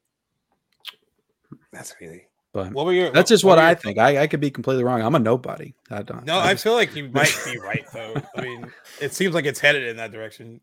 That's 1.72 1.92
crazy. 1.92 2.26
But 2.52 2.72
What 2.72 2.86
were 2.86 2.92
your? 2.92 3.10
that's 3.10 3.28
just 3.28 3.42
what 3.42 3.58
were 3.58 3.64
I 3.64 3.74
think. 3.74 3.98
I, 3.98 4.22
I 4.22 4.26
could 4.28 4.40
be 4.40 4.50
completely 4.50 4.84
wrong. 4.84 5.02
I'm 5.02 5.16
a 5.16 5.18
nobody. 5.18 5.74
I 5.90 6.02
don't. 6.02 6.24
No, 6.24 6.38
I 6.38 6.50
I 6.50 6.54
feel 6.54 6.74
like 6.74 6.94
you 6.94 7.08
might 7.08 7.36
be 7.44 7.58
right 7.58 7.84
though. 7.92 8.14
I 8.36 8.40
mean, 8.40 8.72
it 9.00 9.12
seems 9.12 9.34
like 9.34 9.44
it's 9.44 9.58
headed 9.58 9.82
in 9.82 9.96
that 9.96 10.12
direction 10.12 10.60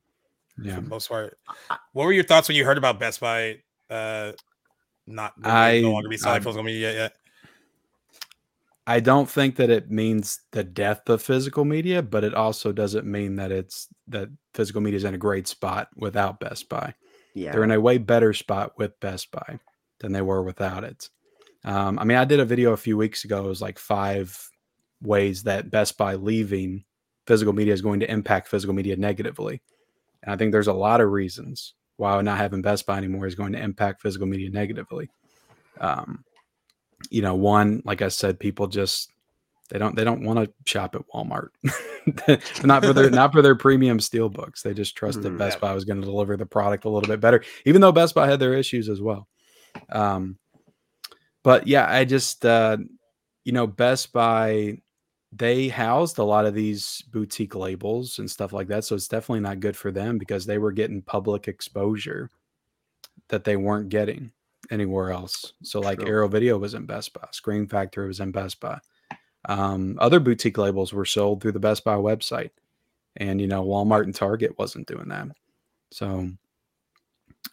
yeah. 0.61 0.75
for 0.75 0.81
the 0.81 0.87
most 0.87 1.09
part. 1.09 1.37
What 1.91 2.05
were 2.05 2.13
your 2.13 2.23
thoughts 2.23 2.47
when 2.47 2.55
you 2.55 2.63
heard 2.63 2.77
about 2.77 2.97
Best 2.97 3.19
Buy 3.19 3.57
uh 3.89 4.31
not 5.11 5.33
I- 5.43 5.81
no 5.81 5.91
longer 5.91 6.09
be 6.09 6.17
selling 6.17 6.41
I- 6.41 6.43
physical 6.43 6.63
media 6.63 6.93
yet? 6.93 7.15
I 8.87 8.99
don't 8.99 9.29
think 9.29 9.57
that 9.57 9.69
it 9.69 9.91
means 9.91 10.41
the 10.51 10.63
death 10.63 11.07
of 11.07 11.21
physical 11.21 11.63
media, 11.65 12.01
but 12.01 12.23
it 12.23 12.33
also 12.33 12.71
doesn't 12.71 13.05
mean 13.05 13.35
that 13.35 13.51
it's 13.51 13.87
that 14.07 14.29
physical 14.53 14.81
media 14.81 14.97
is 14.97 15.03
in 15.03 15.13
a 15.13 15.19
great 15.19 15.47
spot 15.47 15.89
without 15.95 16.39
Best 16.39 16.67
Buy. 16.67 16.93
Yeah. 17.35 17.51
They're 17.51 17.63
in 17.63 17.71
a 17.71 17.79
way 17.79 17.99
better 17.99 18.33
spot 18.33 18.73
with 18.77 18.99
Best 18.99 19.31
Buy 19.31 19.59
than 19.99 20.11
they 20.11 20.21
were 20.21 20.41
without 20.41 20.83
it. 20.83 21.09
Um, 21.63 21.99
I 21.99 22.03
mean, 22.05 22.17
I 22.17 22.25
did 22.25 22.39
a 22.39 22.45
video 22.45 22.73
a 22.73 22.77
few 22.77 22.97
weeks 22.97 23.23
ago. 23.23 23.45
It 23.45 23.49
was 23.49 23.61
like 23.61 23.77
five 23.77 24.49
ways 25.01 25.43
that 25.43 25.69
Best 25.69 25.97
Buy 25.97 26.15
leaving 26.15 26.83
physical 27.27 27.53
media 27.53 27.73
is 27.73 27.83
going 27.83 27.99
to 27.99 28.11
impact 28.11 28.47
physical 28.47 28.73
media 28.73 28.95
negatively. 28.95 29.61
And 30.23 30.33
I 30.33 30.37
think 30.37 30.51
there's 30.51 30.67
a 30.67 30.73
lot 30.73 31.01
of 31.01 31.11
reasons 31.11 31.75
why 32.01 32.19
not 32.21 32.37
having 32.37 32.63
Best 32.63 32.85
Buy 32.87 32.97
anymore 32.97 33.27
is 33.27 33.35
going 33.35 33.53
to 33.53 33.61
impact 33.61 34.01
physical 34.01 34.27
media 34.27 34.49
negatively. 34.49 35.09
Um, 35.79 36.25
you 37.09 37.21
know, 37.21 37.35
one, 37.35 37.81
like 37.85 38.01
I 38.01 38.07
said, 38.07 38.39
people 38.39 38.67
just 38.67 39.11
they 39.69 39.77
don't 39.77 39.95
they 39.95 40.03
don't 40.03 40.23
want 40.23 40.39
to 40.39 40.51
shop 40.65 40.95
at 40.95 41.03
Walmart. 41.13 41.49
not 42.65 42.83
for 42.83 42.91
their 42.91 43.09
not 43.11 43.31
for 43.31 43.43
their 43.43 43.55
premium 43.55 43.99
steel 43.99 44.29
books. 44.29 44.63
They 44.63 44.73
just 44.73 44.97
trust 44.97 45.21
that 45.21 45.37
Best 45.37 45.57
Yeah. 45.57 45.69
Buy 45.69 45.73
was 45.73 45.85
going 45.85 46.01
to 46.01 46.05
deliver 46.05 46.35
the 46.35 46.45
product 46.45 46.85
a 46.85 46.89
little 46.89 47.07
bit 47.07 47.21
better, 47.21 47.43
even 47.65 47.81
though 47.81 47.91
Best 47.91 48.15
Buy 48.15 48.27
had 48.27 48.39
their 48.39 48.55
issues 48.55 48.89
as 48.89 48.99
well. 48.99 49.27
Um, 49.89 50.37
but 51.43 51.67
yeah, 51.67 51.85
I 51.87 52.05
just 52.05 52.43
uh, 52.45 52.77
you 53.45 53.51
know, 53.51 53.67
Best 53.67 54.11
Buy 54.11 54.81
they 55.31 55.69
housed 55.69 56.17
a 56.17 56.23
lot 56.23 56.45
of 56.45 56.53
these 56.53 57.03
boutique 57.11 57.55
labels 57.55 58.19
and 58.19 58.29
stuff 58.29 58.51
like 58.51 58.67
that. 58.67 58.83
So 58.83 58.95
it's 58.95 59.07
definitely 59.07 59.39
not 59.39 59.61
good 59.61 59.77
for 59.77 59.91
them 59.91 60.17
because 60.17 60.45
they 60.45 60.57
were 60.57 60.73
getting 60.73 61.01
public 61.01 61.47
exposure 61.47 62.29
that 63.29 63.45
they 63.45 63.55
weren't 63.55 63.89
getting 63.89 64.31
anywhere 64.69 65.11
else. 65.11 65.53
So 65.63 65.79
like 65.79 65.99
True. 65.99 66.09
Arrow 66.09 66.27
Video 66.27 66.57
was 66.57 66.73
in 66.73 66.85
Best 66.85 67.13
Buy, 67.13 67.27
Scream 67.31 67.67
Factory 67.67 68.07
was 68.07 68.19
in 68.19 68.31
Best 68.31 68.59
Buy. 68.59 68.79
Um, 69.45 69.97
other 69.99 70.19
boutique 70.19 70.57
labels 70.57 70.93
were 70.93 71.05
sold 71.05 71.41
through 71.41 71.53
the 71.53 71.59
Best 71.59 71.83
Buy 71.83 71.95
website, 71.95 72.51
and 73.15 73.41
you 73.41 73.47
know 73.47 73.65
Walmart 73.65 74.03
and 74.03 74.13
Target 74.13 74.57
wasn't 74.59 74.87
doing 74.87 75.07
that. 75.09 75.29
So 75.91 76.29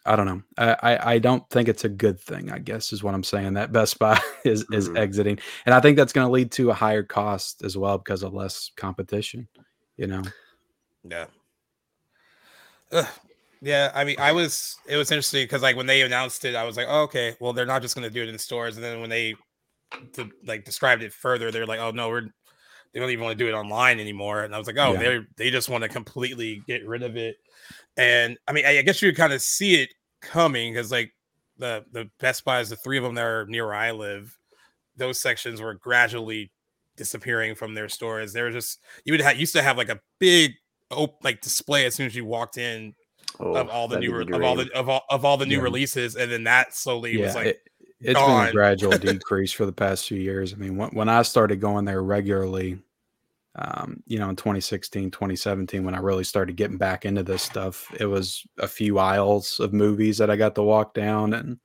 I 0.05 0.15
don't 0.15 0.25
know. 0.25 0.41
I, 0.57 0.77
I 0.81 1.13
I 1.13 1.19
don't 1.19 1.47
think 1.49 1.67
it's 1.67 1.83
a 1.83 1.89
good 1.89 2.19
thing. 2.19 2.51
I 2.51 2.59
guess 2.59 2.93
is 2.93 3.03
what 3.03 3.13
I'm 3.13 3.23
saying. 3.23 3.53
That 3.53 3.71
Best 3.71 3.99
Buy 3.99 4.19
is 4.45 4.65
is 4.71 4.89
Mhm. 4.89 4.97
exiting, 4.97 5.39
and 5.65 5.75
I 5.75 5.81
think 5.81 5.97
that's 5.97 6.13
going 6.13 6.25
to 6.27 6.31
lead 6.31 6.51
to 6.53 6.69
a 6.71 6.73
higher 6.73 7.03
cost 7.03 7.63
as 7.63 7.77
well 7.77 7.97
because 7.97 8.23
of 8.23 8.33
less 8.33 8.71
competition. 8.75 9.47
You 9.97 10.07
know. 10.07 10.23
Yeah. 11.03 11.25
Ugh. 12.91 13.07
Yeah, 13.61 13.91
I 13.93 14.05
mean, 14.05 14.15
I 14.19 14.31
was. 14.31 14.77
It 14.87 14.95
was 14.95 15.11
interesting 15.11 15.43
because 15.43 15.61
like 15.61 15.75
when 15.75 15.85
they 15.85 16.01
announced 16.01 16.45
it, 16.45 16.55
I 16.55 16.63
was 16.63 16.77
like, 16.77 16.87
oh, 16.89 17.01
okay, 17.03 17.35
well, 17.41 17.51
they're 17.51 17.65
not 17.65 17.81
just 17.81 17.93
going 17.93 18.07
to 18.07 18.13
do 18.13 18.23
it 18.23 18.29
in 18.29 18.37
stores. 18.37 18.77
And 18.77 18.83
then 18.83 19.01
when 19.01 19.09
they 19.09 19.35
to, 20.13 20.29
like 20.45 20.63
described 20.63 21.03
it 21.03 21.11
further, 21.11 21.51
they're 21.51 21.65
like, 21.65 21.79
oh 21.81 21.91
no, 21.91 22.07
we're 22.09 22.29
they 22.93 22.99
don't 22.99 23.09
even 23.11 23.23
want 23.23 23.37
to 23.37 23.43
do 23.43 23.49
it 23.49 23.53
online 23.57 23.99
anymore. 23.99 24.43
And 24.43 24.53
I 24.55 24.57
was 24.57 24.67
like, 24.67 24.77
oh, 24.77 24.93
Yeah. 24.93 24.99
they 24.99 25.19
they 25.37 25.51
just 25.51 25.69
want 25.69 25.83
to 25.83 25.89
completely 25.89 26.63
get 26.67 26.85
rid 26.87 27.03
of 27.03 27.15
it. 27.17 27.37
And 27.97 28.37
I 28.47 28.51
mean, 28.53 28.65
I, 28.65 28.79
I 28.79 28.81
guess 28.81 29.01
you 29.01 29.13
kind 29.13 29.33
of 29.33 29.41
see 29.41 29.75
it 29.75 29.89
coming 30.21 30.73
because 30.73 30.91
like 30.91 31.11
the 31.57 31.85
the 31.91 32.09
Best 32.19 32.45
Buys, 32.45 32.69
the 32.69 32.75
three 32.75 32.97
of 32.97 33.03
them 33.03 33.15
that 33.15 33.25
are 33.25 33.45
near 33.47 33.65
where 33.65 33.75
I 33.75 33.91
live, 33.91 34.35
those 34.97 35.19
sections 35.19 35.61
were 35.61 35.73
gradually 35.75 36.51
disappearing 36.95 37.55
from 37.55 37.73
their 37.75 37.89
stores. 37.89 38.33
They 38.33 38.41
were 38.41 38.51
just 38.51 38.79
you 39.05 39.13
would 39.13 39.21
have 39.21 39.37
used 39.39 39.53
to 39.55 39.61
have 39.61 39.77
like 39.77 39.89
a 39.89 39.99
big 40.19 40.53
op- 40.91 41.23
like 41.23 41.41
display 41.41 41.85
as 41.85 41.95
soon 41.95 42.05
as 42.07 42.15
you 42.15 42.25
walked 42.25 42.57
in 42.57 42.93
Oh, 43.39 43.53
of 43.55 43.69
all 43.69 43.87
the 43.87 43.99
new 43.99 44.13
re- 44.13 44.25
of 44.33 44.41
all 44.41 44.55
the 44.55 44.69
of 44.73 44.89
all 44.89 45.03
of 45.09 45.23
all 45.23 45.37
the 45.37 45.45
new 45.45 45.57
Yeah. 45.57 45.63
releases, 45.63 46.15
and 46.15 46.31
then 46.31 46.43
that 46.45 46.73
slowly 46.75 47.15
was 47.17 47.35
like 47.35 47.45
it, 47.47 47.61
has 48.05 48.15
been 48.15 48.47
a 48.47 48.51
gradual 48.51 48.91
decrease 48.97 49.51
for 49.51 49.65
the 49.65 49.73
past 49.73 50.07
few 50.07 50.19
years. 50.19 50.53
I 50.53 50.57
mean, 50.57 50.77
when, 50.77 50.89
when 50.89 51.09
I 51.09 51.21
started 51.21 51.59
going 51.59 51.85
there 51.85 52.01
regularly, 52.03 52.79
um, 53.55 54.01
you 54.05 54.19
know, 54.19 54.29
in 54.29 54.35
2016, 54.35 55.11
2017, 55.11 55.83
when 55.83 55.95
I 55.95 55.99
really 55.99 56.23
started 56.23 56.55
getting 56.55 56.77
back 56.77 57.05
into 57.05 57.23
this 57.23 57.41
stuff, 57.41 57.91
it 57.99 58.05
was 58.05 58.45
a 58.57 58.67
few 58.67 58.99
aisles 58.99 59.59
of 59.59 59.73
movies 59.73 60.17
that 60.19 60.29
I 60.29 60.35
got 60.35 60.55
to 60.55 60.63
walk 60.63 60.93
down 60.93 61.33
and 61.33 61.59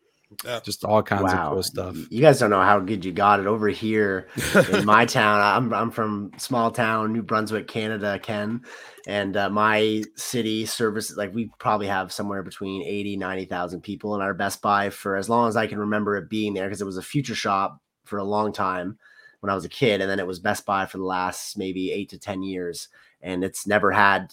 Yeah. 0.45 0.61
just 0.61 0.85
all 0.85 1.03
kinds 1.03 1.33
of 1.33 1.53
cool 1.53 1.63
stuff. 1.63 1.97
You 2.11 2.21
guys 2.21 2.39
don't 2.39 2.51
know 2.51 2.63
how 2.63 2.81
good 2.81 3.05
you 3.05 3.13
got 3.13 3.41
it 3.41 3.47
over 3.47 3.69
here 3.69 4.29
in 4.73 4.85
my 4.87 5.05
town. 5.05 5.41
I'm 5.41 5.73
I'm 5.73 5.91
from 5.91 6.33
small 6.39 6.71
town 6.71 7.13
New 7.13 7.23
Brunswick, 7.23 7.69
Canada, 7.69 8.19
Ken, 8.23 8.63
and 9.07 9.37
uh, 9.37 9.51
my 9.51 10.03
city 10.17 10.67
service 10.67 11.17
like 11.17 11.35
we 11.35 11.51
probably 11.59 11.87
have 11.87 12.13
somewhere 12.13 12.43
between 12.43 12.83
80 12.83 13.17
90,000 13.17 13.81
people 13.81 14.15
in 14.15 14.21
our 14.21 14.35
Best 14.35 14.63
Buy 14.63 14.91
for 14.91 15.17
as 15.17 15.29
long 15.29 15.49
as 15.49 15.57
I 15.57 15.67
can 15.67 15.79
remember 15.79 16.17
it 16.17 16.31
being 16.31 16.55
there 16.55 16.67
because 16.67 16.81
it 16.81 16.87
was 16.87 16.99
a 16.99 17.03
future 17.03 17.35
shop 17.35 17.79
for 18.05 18.19
a 18.19 18.25
long 18.25 18.53
time 18.53 18.99
when 19.41 19.51
I 19.51 19.55
was 19.55 19.65
a 19.65 19.71
kid 19.71 20.01
and 20.01 20.11
then 20.11 20.19
it 20.19 20.27
was 20.27 20.39
Best 20.39 20.65
Buy 20.65 20.87
for 20.87 20.99
the 20.99 21.05
last 21.05 21.59
maybe 21.59 21.93
8 21.93 22.09
to 22.11 22.19
10 22.19 22.43
years 22.43 22.89
and 23.21 23.45
it's 23.45 23.67
never 23.67 23.91
had 23.91 24.33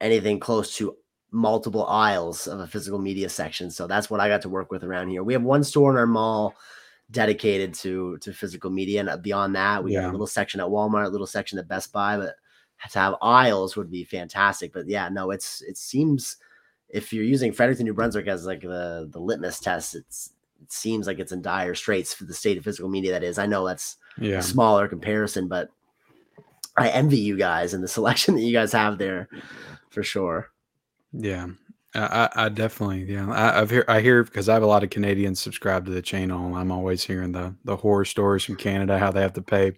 anything 0.00 0.40
close 0.40 0.76
to 0.76 0.96
multiple 1.30 1.86
aisles 1.86 2.46
of 2.46 2.60
a 2.60 2.66
physical 2.66 2.98
media 2.98 3.28
section. 3.28 3.70
So 3.70 3.86
that's 3.86 4.08
what 4.10 4.20
I 4.20 4.28
got 4.28 4.42
to 4.42 4.48
work 4.48 4.70
with 4.70 4.82
around 4.84 5.08
here. 5.08 5.22
We 5.22 5.34
have 5.34 5.42
one 5.42 5.62
store 5.64 5.90
in 5.90 5.96
our 5.98 6.06
mall 6.06 6.54
dedicated 7.10 7.72
to 7.74 8.18
to 8.18 8.32
physical 8.32 8.70
media, 8.70 9.00
and 9.00 9.08
uh, 9.08 9.16
beyond 9.16 9.54
that, 9.56 9.82
we 9.82 9.92
Yeah. 9.94 10.10
a 10.10 10.12
little 10.12 10.26
section 10.26 10.60
at 10.60 10.66
Walmart, 10.66 11.06
a 11.06 11.10
little 11.10 11.26
section 11.26 11.58
at 11.58 11.68
Best 11.68 11.92
Buy. 11.92 12.16
But 12.16 12.36
to 12.92 12.98
have 12.98 13.14
aisles 13.22 13.76
would 13.76 13.90
be 13.90 14.04
fantastic. 14.04 14.72
But 14.72 14.86
yeah, 14.88 15.08
no, 15.08 15.30
it's 15.30 15.62
it 15.62 15.76
seems 15.76 16.36
if 16.88 17.12
you're 17.12 17.24
using 17.24 17.52
Fredericton, 17.52 17.84
New 17.86 17.94
Brunswick 17.94 18.26
as 18.28 18.46
like 18.46 18.62
the 18.62 19.08
the 19.10 19.18
litmus 19.20 19.60
test, 19.60 19.94
it's 19.94 20.32
it 20.62 20.72
seems 20.72 21.06
like 21.06 21.18
it's 21.18 21.32
in 21.32 21.40
dire 21.42 21.74
straits 21.74 22.12
for 22.14 22.24
the 22.24 22.34
state 22.34 22.56
of 22.58 22.64
physical 22.64 22.88
media. 22.88 23.12
That 23.12 23.22
is, 23.22 23.38
I 23.38 23.46
know 23.46 23.66
that's 23.66 23.96
Yeah. 24.18 24.38
a 24.38 24.42
smaller 24.42 24.88
comparison, 24.88 25.46
but 25.48 25.70
I 26.76 26.88
envy 26.90 27.18
you 27.18 27.36
guys 27.36 27.74
and 27.74 27.82
the 27.82 27.88
selection 27.98 28.34
that 28.34 28.40
you 28.42 28.52
guys 28.52 28.72
have 28.72 28.98
there 28.98 29.28
for 29.90 30.02
sure. 30.02 30.50
Yeah. 31.12 31.48
I, 31.94 32.28
I 32.36 32.48
definitely, 32.50 33.04
yeah. 33.10 33.30
I, 33.30 33.60
I've 33.60 33.70
hear 33.70 33.84
I 33.88 34.00
hear 34.02 34.22
because 34.22 34.48
I 34.48 34.54
have 34.54 34.62
a 34.62 34.66
lot 34.66 34.84
of 34.84 34.90
Canadians 34.90 35.40
subscribed 35.40 35.86
to 35.86 35.92
the 35.92 36.02
channel, 36.02 36.46
and 36.46 36.54
I'm 36.54 36.70
always 36.70 37.02
hearing 37.02 37.32
the 37.32 37.54
the 37.64 37.76
horror 37.76 38.04
stories 38.04 38.44
from 38.44 38.56
Canada, 38.56 38.98
how 38.98 39.10
they 39.10 39.22
have 39.22 39.32
to 39.32 39.42
pay 39.42 39.72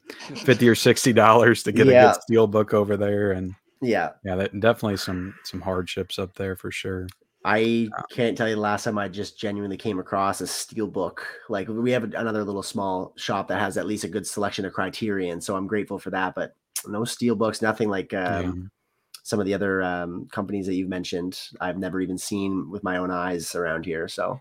fifty 0.45 0.69
or 0.69 0.75
sixty 0.75 1.13
dollars 1.13 1.63
to 1.63 1.73
get 1.73 1.87
a 1.87 1.93
Yeah. 1.93 2.07
good 2.13 2.23
steel 2.23 2.47
book 2.49 2.75
over 2.75 2.97
there, 2.97 3.33
and 3.33 3.55
Yeah, 3.81 4.11
yeah, 4.25 4.35
that, 4.35 4.59
definitely 4.59 4.97
some 4.97 5.35
some 5.45 5.61
hardships 5.61 6.19
up 6.19 6.35
there 6.35 6.57
for 6.57 6.73
sure. 6.73 7.07
I 7.45 7.89
can't 8.11 8.37
tell 8.37 8.49
you 8.49 8.57
the 8.57 8.61
last 8.61 8.85
time 8.85 8.99
I 8.99 9.09
just 9.09 9.39
genuinely 9.39 9.77
came 9.79 10.01
across 10.01 10.41
a 10.41 10.49
steel 10.49 10.89
book. 10.89 11.25
Like 11.49 11.69
we 11.69 11.93
have 11.93 12.03
another 12.03 12.45
little 12.45 12.63
small 12.63 13.15
shop 13.17 13.47
that 13.49 13.61
has 13.61 13.79
at 13.79 13.87
least 13.87 14.05
a 14.05 14.09
good 14.09 14.27
selection 14.27 14.65
of 14.65 14.73
Criterion, 14.75 15.41
so 15.41 15.55
I'm 15.57 15.69
grateful 15.69 15.99
for 15.99 16.11
that. 16.11 16.35
But 16.35 16.55
no 16.89 17.05
steel 17.05 17.37
books, 17.37 17.63
nothing 17.63 17.89
like 17.89 18.13
um, 18.13 18.19
yeah. 18.19 18.53
Some 19.23 19.41
of 19.41 19.47
the 19.47 19.55
other 19.55 19.83
um, 19.83 20.27
companies 20.31 20.67
that 20.67 20.75
you've 20.75 20.89
mentioned. 20.89 21.39
I've 21.61 21.79
never 21.79 22.01
even 22.01 22.19
seen 22.19 22.71
with 22.71 22.83
my 22.83 22.97
own 22.99 23.11
eyes 23.11 23.55
around 23.55 23.85
here. 23.87 24.09
So 24.09 24.41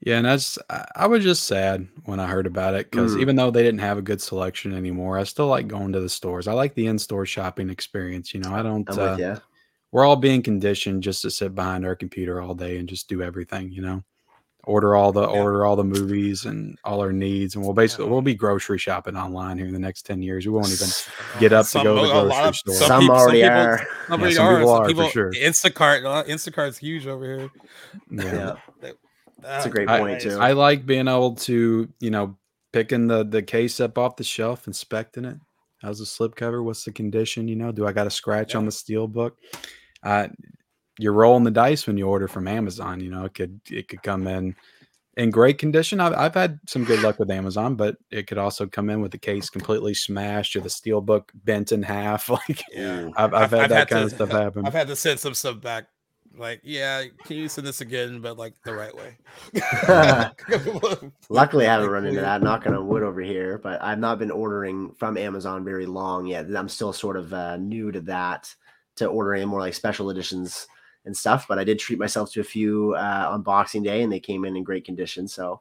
Yeah, 0.00 0.18
and 0.18 0.26
that's 0.26 0.58
I 0.94 1.06
was 1.08 1.24
just 1.24 1.44
sad 1.44 1.88
when 2.04 2.20
I 2.20 2.26
heard 2.26 2.46
about 2.46 2.74
it 2.74 2.90
because 2.90 3.16
Mm. 3.16 3.20
even 3.20 3.36
though 3.36 3.50
they 3.50 3.62
didn't 3.64 3.80
have 3.80 3.98
a 3.98 4.02
good 4.02 4.20
selection 4.22 4.72
anymore, 4.72 5.18
I 5.18 5.24
still 5.24 5.48
like 5.48 5.66
going 5.66 5.92
to 5.92 6.00
the 6.00 6.08
stores. 6.08 6.46
I 6.46 6.52
like 6.52 6.74
the 6.74 6.86
in-store 6.86 7.26
shopping 7.26 7.68
experience. 7.70 8.32
You 8.32 8.40
know, 8.40 8.54
I 8.54 8.62
don't. 8.62 8.88
Uh, 8.98 9.18
we're 9.92 10.04
all 10.04 10.16
being 10.16 10.42
conditioned 10.42 11.02
just 11.02 11.22
to 11.22 11.30
sit 11.30 11.54
behind 11.54 11.84
our 11.84 11.96
computer 11.96 12.40
all 12.40 12.54
day 12.54 12.78
and 12.78 12.88
just 12.88 13.08
do 13.08 13.22
everything. 13.22 13.72
You 13.72 13.82
know, 13.82 14.04
order 14.68 14.94
all 14.94 15.12
the 15.12 15.22
Yeah. 15.22 15.40
order 15.40 15.64
all 15.64 15.76
the 15.76 15.82
movies 15.84 16.44
and 16.44 16.78
all 16.84 17.00
our 17.00 17.12
needs, 17.12 17.54
and 17.56 17.64
we'll 17.64 17.72
basically 17.74 18.06
we'll 18.06 18.22
be 18.22 18.34
grocery 18.34 18.78
shopping 18.78 19.16
online 19.16 19.56
here 19.58 19.66
in 19.66 19.72
the 19.72 19.78
next 19.78 20.02
ten 20.02 20.20
years. 20.22 20.46
We 20.46 20.52
won't 20.52 20.70
even 20.70 20.88
get 21.40 21.52
up 21.52 21.66
to 21.68 21.82
go 21.82 21.96
to 21.96 22.02
the 22.02 22.08
grocery 22.28 22.48
of- 22.48 22.56
store. 22.56 22.74
some 22.74 22.86
Some, 22.88 23.00
peop- 23.00 23.06
some 23.08 23.16
already 23.16 23.42
people- 23.42 23.56
are. 23.56 23.86
Nobody 24.10 24.34
some 24.34 24.46
are. 24.46 24.56
people 24.58 24.68
some 24.68 24.76
are, 24.80 24.84
for 24.84 24.88
people, 24.88 25.08
sure. 25.08 25.32
Instacart, 25.32 26.04
uh, 26.04 26.24
Instacart's 26.24 26.78
huge 26.78 27.06
over 27.06 27.24
here. 27.24 27.50
Yeah. 28.10 28.56
Yeah, 28.82 28.92
that's 29.40 29.66
a 29.66 29.70
great 29.70 29.88
I- 29.88 29.98
point 30.00 30.20
too. 30.20 30.38
I 30.38 30.52
like 30.52 30.84
being 30.86 31.08
able 31.08 31.34
to, 31.36 31.88
you 32.00 32.10
know, 32.10 32.36
picking 32.72 33.06
the 33.06 33.24
the 33.24 33.42
case 33.42 33.80
up 33.80 33.96
off 33.96 34.16
the 34.16 34.24
shelf, 34.24 34.66
inspecting 34.66 35.24
it. 35.24 35.38
How's 35.80 36.00
the 36.00 36.06
slip 36.06 36.34
cover? 36.34 36.62
What's 36.62 36.84
the 36.84 36.92
condition? 36.92 37.48
You 37.48 37.56
know, 37.56 37.72
do 37.72 37.86
I 37.86 37.92
got 37.92 38.06
a 38.06 38.10
scratch 38.10 38.54
on 38.54 38.66
the 38.66 38.72
steel 38.72 39.06
book? 39.06 39.36
Uh, 40.02 40.28
you're 40.98 41.12
rolling 41.12 41.44
the 41.44 41.50
dice 41.50 41.86
when 41.86 41.96
you 41.96 42.06
order 42.06 42.28
from 42.28 42.48
Amazon. 42.48 43.00
You 43.00 43.10
know, 43.10 43.24
it 43.24 43.34
could 43.34 43.60
it 43.70 43.88
could 43.88 44.02
come 44.02 44.26
in 44.26 44.54
in 45.16 45.30
great 45.30 45.58
condition. 45.58 46.00
I've 46.00 46.14
I've 46.14 46.34
had 46.34 46.58
some 46.66 46.84
good 46.84 47.02
luck 47.02 47.18
with 47.18 47.30
Amazon, 47.30 47.76
but 47.76 47.96
it 48.10 48.26
could 48.26 48.38
also 48.38 48.66
come 48.66 48.90
in 48.90 49.00
with 49.00 49.12
the 49.12 49.18
case 49.18 49.50
completely 49.50 49.94
smashed 49.94 50.56
or 50.56 50.60
the 50.60 50.70
steel 50.70 51.00
book 51.00 51.30
bent 51.34 51.72
in 51.72 51.82
half. 51.82 52.28
Like 52.48 52.62
Yeah. 52.72 53.00
Ooh. 53.00 53.12
I've, 53.16 53.34
I've, 53.34 53.50
had 53.50 53.70
that 53.70 53.88
kind 53.88 54.04
of 54.04 54.12
stuff 54.12 54.30
happen. 54.30 54.66
I've 54.66 54.72
had 54.72 54.88
to 54.88 54.96
send 54.96 55.18
some 55.20 55.34
stuff 55.34 55.60
back. 55.60 55.86
Like, 56.36 56.60
yeah, 56.62 57.04
can 57.24 57.36
you 57.36 57.48
send 57.48 57.66
this 57.66 57.80
again, 57.80 58.20
but 58.20 58.36
like 58.36 58.54
the 58.62 58.72
right 58.72 58.94
way? 58.94 59.16
Luckily, 61.28 61.66
I 61.66 61.72
haven't 61.72 61.90
run 61.90 62.04
into 62.04 62.20
please. 62.20 62.22
that. 62.22 62.42
Knocking 62.42 62.74
on 62.74 62.86
wood 62.86 63.02
over 63.02 63.20
here, 63.20 63.58
but 63.58 63.82
I've 63.82 63.98
not 63.98 64.20
been 64.20 64.30
ordering 64.30 64.92
from 64.92 65.16
Amazon 65.16 65.64
very 65.64 65.86
long 65.86 66.26
yet. 66.26 66.46
I'm 66.54 66.68
still 66.68 66.92
sort 66.92 67.16
of 67.16 67.32
uh, 67.32 67.56
new 67.56 67.90
to 67.90 68.00
that, 68.02 68.54
to 68.96 69.06
ordering 69.06 69.48
more 69.48 69.60
like 69.60 69.74
special 69.74 70.10
editions 70.10 70.68
and 71.08 71.16
stuff. 71.16 71.46
But 71.48 71.58
I 71.58 71.64
did 71.64 71.80
treat 71.80 71.98
myself 71.98 72.30
to 72.32 72.40
a 72.40 72.44
few 72.44 72.94
uh, 72.94 73.30
on 73.32 73.42
Boxing 73.42 73.82
Day, 73.82 74.02
and 74.02 74.12
they 74.12 74.20
came 74.20 74.44
in 74.44 74.56
in 74.56 74.62
great 74.62 74.84
condition. 74.84 75.26
So 75.26 75.60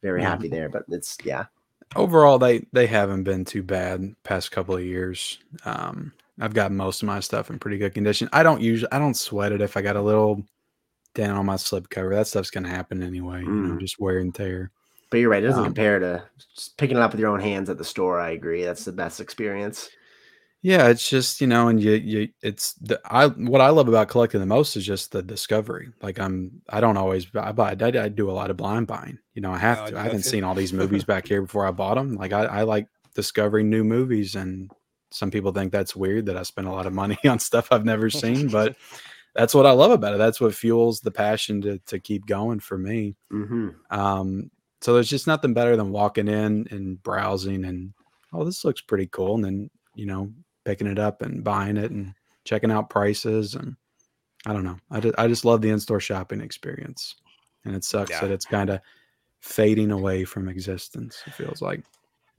very 0.00 0.22
Yeah. 0.22 0.30
happy 0.30 0.48
there. 0.48 0.70
But 0.70 0.84
it's 0.88 1.18
yeah, 1.24 1.44
overall 1.94 2.38
they 2.38 2.64
they 2.72 2.86
haven't 2.86 3.24
been 3.24 3.44
too 3.44 3.62
bad 3.62 4.14
past 4.24 4.50
couple 4.50 4.74
of 4.76 4.84
years. 4.84 5.38
Um, 5.66 6.12
I've 6.40 6.54
got 6.54 6.72
most 6.72 7.02
of 7.02 7.06
my 7.06 7.20
stuff 7.20 7.50
in 7.50 7.58
pretty 7.58 7.78
good 7.78 7.92
condition. 7.94 8.28
I 8.32 8.42
don't 8.42 8.60
usually 8.62 8.90
I 8.92 8.98
don't 8.98 9.16
sweat 9.16 9.52
it 9.52 9.60
if 9.60 9.76
I 9.76 9.82
got 9.82 9.96
a 9.96 10.02
little 10.02 10.42
dent 11.14 11.32
on 11.32 11.46
my 11.46 11.56
slip 11.56 11.88
cover. 11.90 12.14
That 12.14 12.26
stuff's 12.28 12.50
gonna 12.50 12.68
happen 12.68 13.02
anyway. 13.02 13.42
You 13.42 13.50
know, 13.50 13.74
Mm. 13.74 13.80
just 13.80 13.98
wear 14.00 14.18
and 14.18 14.34
tear. 14.34 14.70
But 15.10 15.18
you're 15.18 15.30
right; 15.30 15.42
it 15.42 15.46
doesn't 15.46 15.60
Um, 15.60 15.66
compare 15.66 15.98
to 15.98 16.24
just 16.54 16.76
picking 16.76 16.96
it 16.96 17.00
up 17.00 17.12
with 17.12 17.20
your 17.20 17.30
own 17.30 17.40
hands 17.40 17.70
at 17.70 17.78
the 17.78 17.84
store. 17.84 18.20
I 18.20 18.30
agree; 18.30 18.64
that's 18.64 18.84
the 18.84 18.92
best 18.92 19.20
experience. 19.20 19.88
Yeah, 20.66 20.88
it's 20.88 21.08
just 21.08 21.40
you 21.40 21.46
know, 21.46 21.68
and 21.68 21.80
you 21.80 21.92
you 21.92 22.28
it's 22.42 22.72
the 22.72 23.00
I 23.04 23.28
what 23.28 23.60
I 23.60 23.68
love 23.68 23.86
about 23.86 24.08
collecting 24.08 24.40
the 24.40 24.46
most 24.46 24.74
is 24.74 24.84
just 24.84 25.12
the 25.12 25.22
discovery. 25.22 25.92
Like 26.02 26.18
I'm 26.18 26.60
I 26.68 26.80
don't 26.80 26.96
always 26.96 27.24
I 27.36 27.52
buy 27.52 27.76
I, 27.80 27.86
I 27.86 28.08
do 28.08 28.28
a 28.28 28.32
lot 28.32 28.50
of 28.50 28.56
blind 28.56 28.88
buying. 28.88 29.16
You 29.34 29.42
know, 29.42 29.52
I 29.52 29.58
have 29.58 29.78
I 29.78 29.90
to. 29.90 29.98
I 30.00 30.02
haven't 30.02 30.24
seen 30.24 30.42
all 30.42 30.56
these 30.56 30.72
movies 30.72 31.04
back 31.04 31.28
here 31.28 31.40
before 31.40 31.68
I 31.68 31.70
bought 31.70 31.94
them. 31.94 32.16
Like 32.16 32.32
I, 32.32 32.46
I 32.46 32.62
like 32.64 32.88
discovering 33.14 33.70
new 33.70 33.84
movies, 33.84 34.34
and 34.34 34.68
some 35.12 35.30
people 35.30 35.52
think 35.52 35.70
that's 35.70 35.94
weird 35.94 36.26
that 36.26 36.36
I 36.36 36.42
spend 36.42 36.66
a 36.66 36.72
lot 36.72 36.86
of 36.86 36.92
money 36.92 37.16
on 37.28 37.38
stuff 37.38 37.68
I've 37.70 37.84
never 37.84 38.10
seen, 38.10 38.48
but 38.48 38.74
that's 39.36 39.54
what 39.54 39.66
I 39.66 39.70
love 39.70 39.92
about 39.92 40.14
it. 40.14 40.18
That's 40.18 40.40
what 40.40 40.52
fuels 40.52 41.00
the 41.00 41.12
passion 41.12 41.60
to 41.60 41.78
to 41.86 42.00
keep 42.00 42.26
going 42.26 42.58
for 42.58 42.76
me. 42.76 43.14
hmm 43.30 43.68
Um, 43.90 44.50
so 44.80 44.94
there's 44.94 45.08
just 45.08 45.28
nothing 45.28 45.54
better 45.54 45.76
than 45.76 45.92
walking 45.92 46.26
in 46.26 46.66
and 46.72 47.00
browsing 47.04 47.64
and 47.64 47.92
oh, 48.32 48.44
this 48.44 48.64
looks 48.64 48.80
pretty 48.80 49.06
cool, 49.06 49.36
and 49.36 49.44
then 49.44 49.70
you 49.94 50.06
know 50.06 50.32
picking 50.66 50.86
it 50.88 50.98
up 50.98 51.22
and 51.22 51.42
buying 51.42 51.78
it 51.78 51.90
and 51.92 52.12
checking 52.44 52.70
out 52.70 52.90
prices 52.90 53.54
and 53.54 53.76
I 54.44 54.52
don't 54.52 54.64
know. 54.64 54.76
I 54.90 55.00
just, 55.00 55.14
I 55.18 55.26
just 55.26 55.44
love 55.44 55.60
the 55.62 55.70
in-store 55.70 55.98
shopping 55.98 56.40
experience, 56.40 57.16
and 57.64 57.74
it 57.74 57.82
sucks 57.82 58.10
Yeah. 58.10 58.20
that 58.20 58.30
it's 58.30 58.44
kind 58.44 58.70
of 58.70 58.80
fading 59.40 59.90
away 59.90 60.24
from 60.24 60.48
existence. 60.48 61.20
It 61.26 61.32
feels 61.34 61.60
like. 61.62 61.82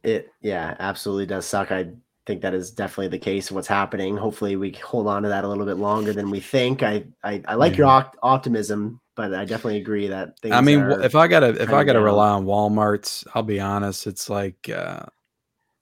It 0.03 0.31
yeah, 0.41 0.75
absolutely 0.79 1.25
does 1.25 1.45
suck. 1.45 1.69
I 1.71 1.87
think 2.25 2.41
that 2.43 2.53
is 2.53 2.71
definitely 2.71 3.09
the 3.09 3.19
case 3.19 3.49
of 3.49 3.55
what's 3.55 3.67
happening. 3.67 4.15
Hopefully, 4.15 4.55
we 4.55 4.71
hold 4.71 5.07
on 5.07 5.23
to 5.23 5.29
that 5.29 5.43
a 5.43 5.47
little 5.49 5.65
bit 5.65 5.77
longer 5.77 6.13
than 6.13 6.29
we 6.29 6.39
think. 6.39 6.81
I 6.81 7.03
I, 7.25 7.41
I 7.45 7.55
like 7.55 7.75
your 7.75 7.87
Yeah. 7.87 7.93
opt- 7.95 8.17
optimism, 8.23 9.01
but 9.15 9.33
I 9.33 9.43
definitely 9.43 9.81
agree 9.81 10.07
that 10.07 10.39
things. 10.39 10.55
I 10.55 10.61
mean, 10.61 10.79
if 11.03 11.13
I 11.15 11.27
gotta 11.27 11.61
if 11.61 11.69
I 11.73 11.83
gotta 11.83 11.99
down. 11.99 12.03
rely 12.03 12.29
on 12.29 12.45
Walmart's, 12.45 13.25
I'll 13.33 13.43
be 13.43 13.59
honest, 13.59 14.07
it's 14.07 14.29
like 14.29 14.69
uh, 14.69 15.07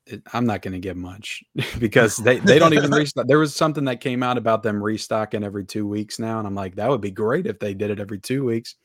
it, 0.07 0.21
I'm 0.33 0.45
not 0.45 0.61
gonna 0.61 0.79
get 0.79 0.97
much 0.97 1.43
because 1.79 2.17
they 2.17 2.39
they 2.39 2.59
don't 2.59 2.73
even 2.73 2.91
restock. 2.93 3.27
There 3.27 3.39
was 3.39 3.55
something 3.55 3.85
that 3.85 4.01
came 4.01 4.23
out 4.23 4.37
about 4.37 4.63
them 4.63 4.81
restocking 4.83 5.43
every 5.43 5.65
two 5.65 5.87
weeks 5.87 6.19
now, 6.19 6.37
and 6.39 6.47
I'm 6.47 6.55
like, 6.55 6.75
that 6.75 6.89
would 6.89 7.01
be 7.01 7.11
great 7.11 7.47
if 7.47 7.59
they 7.59 7.73
did 7.73 7.89
it 7.91 7.99
every 7.99 8.19
two 8.19 8.43
weeks. 8.45 8.75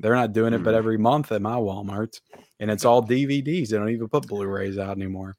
They're 0.00 0.14
not 0.14 0.32
doing 0.32 0.52
it, 0.54 0.62
but 0.62 0.74
Mm. 0.74 0.78
every 0.78 0.98
month 0.98 1.32
at 1.32 1.42
my 1.42 1.56
Walmart's, 1.56 2.20
and 2.60 2.70
it's 2.70 2.84
all 2.84 3.02
DVDs. 3.02 3.68
They 3.70 3.76
don't 3.76 3.88
even 3.90 4.08
put 4.08 4.28
Blu-rays 4.28 4.78
out 4.78 4.96
anymore. 4.96 5.36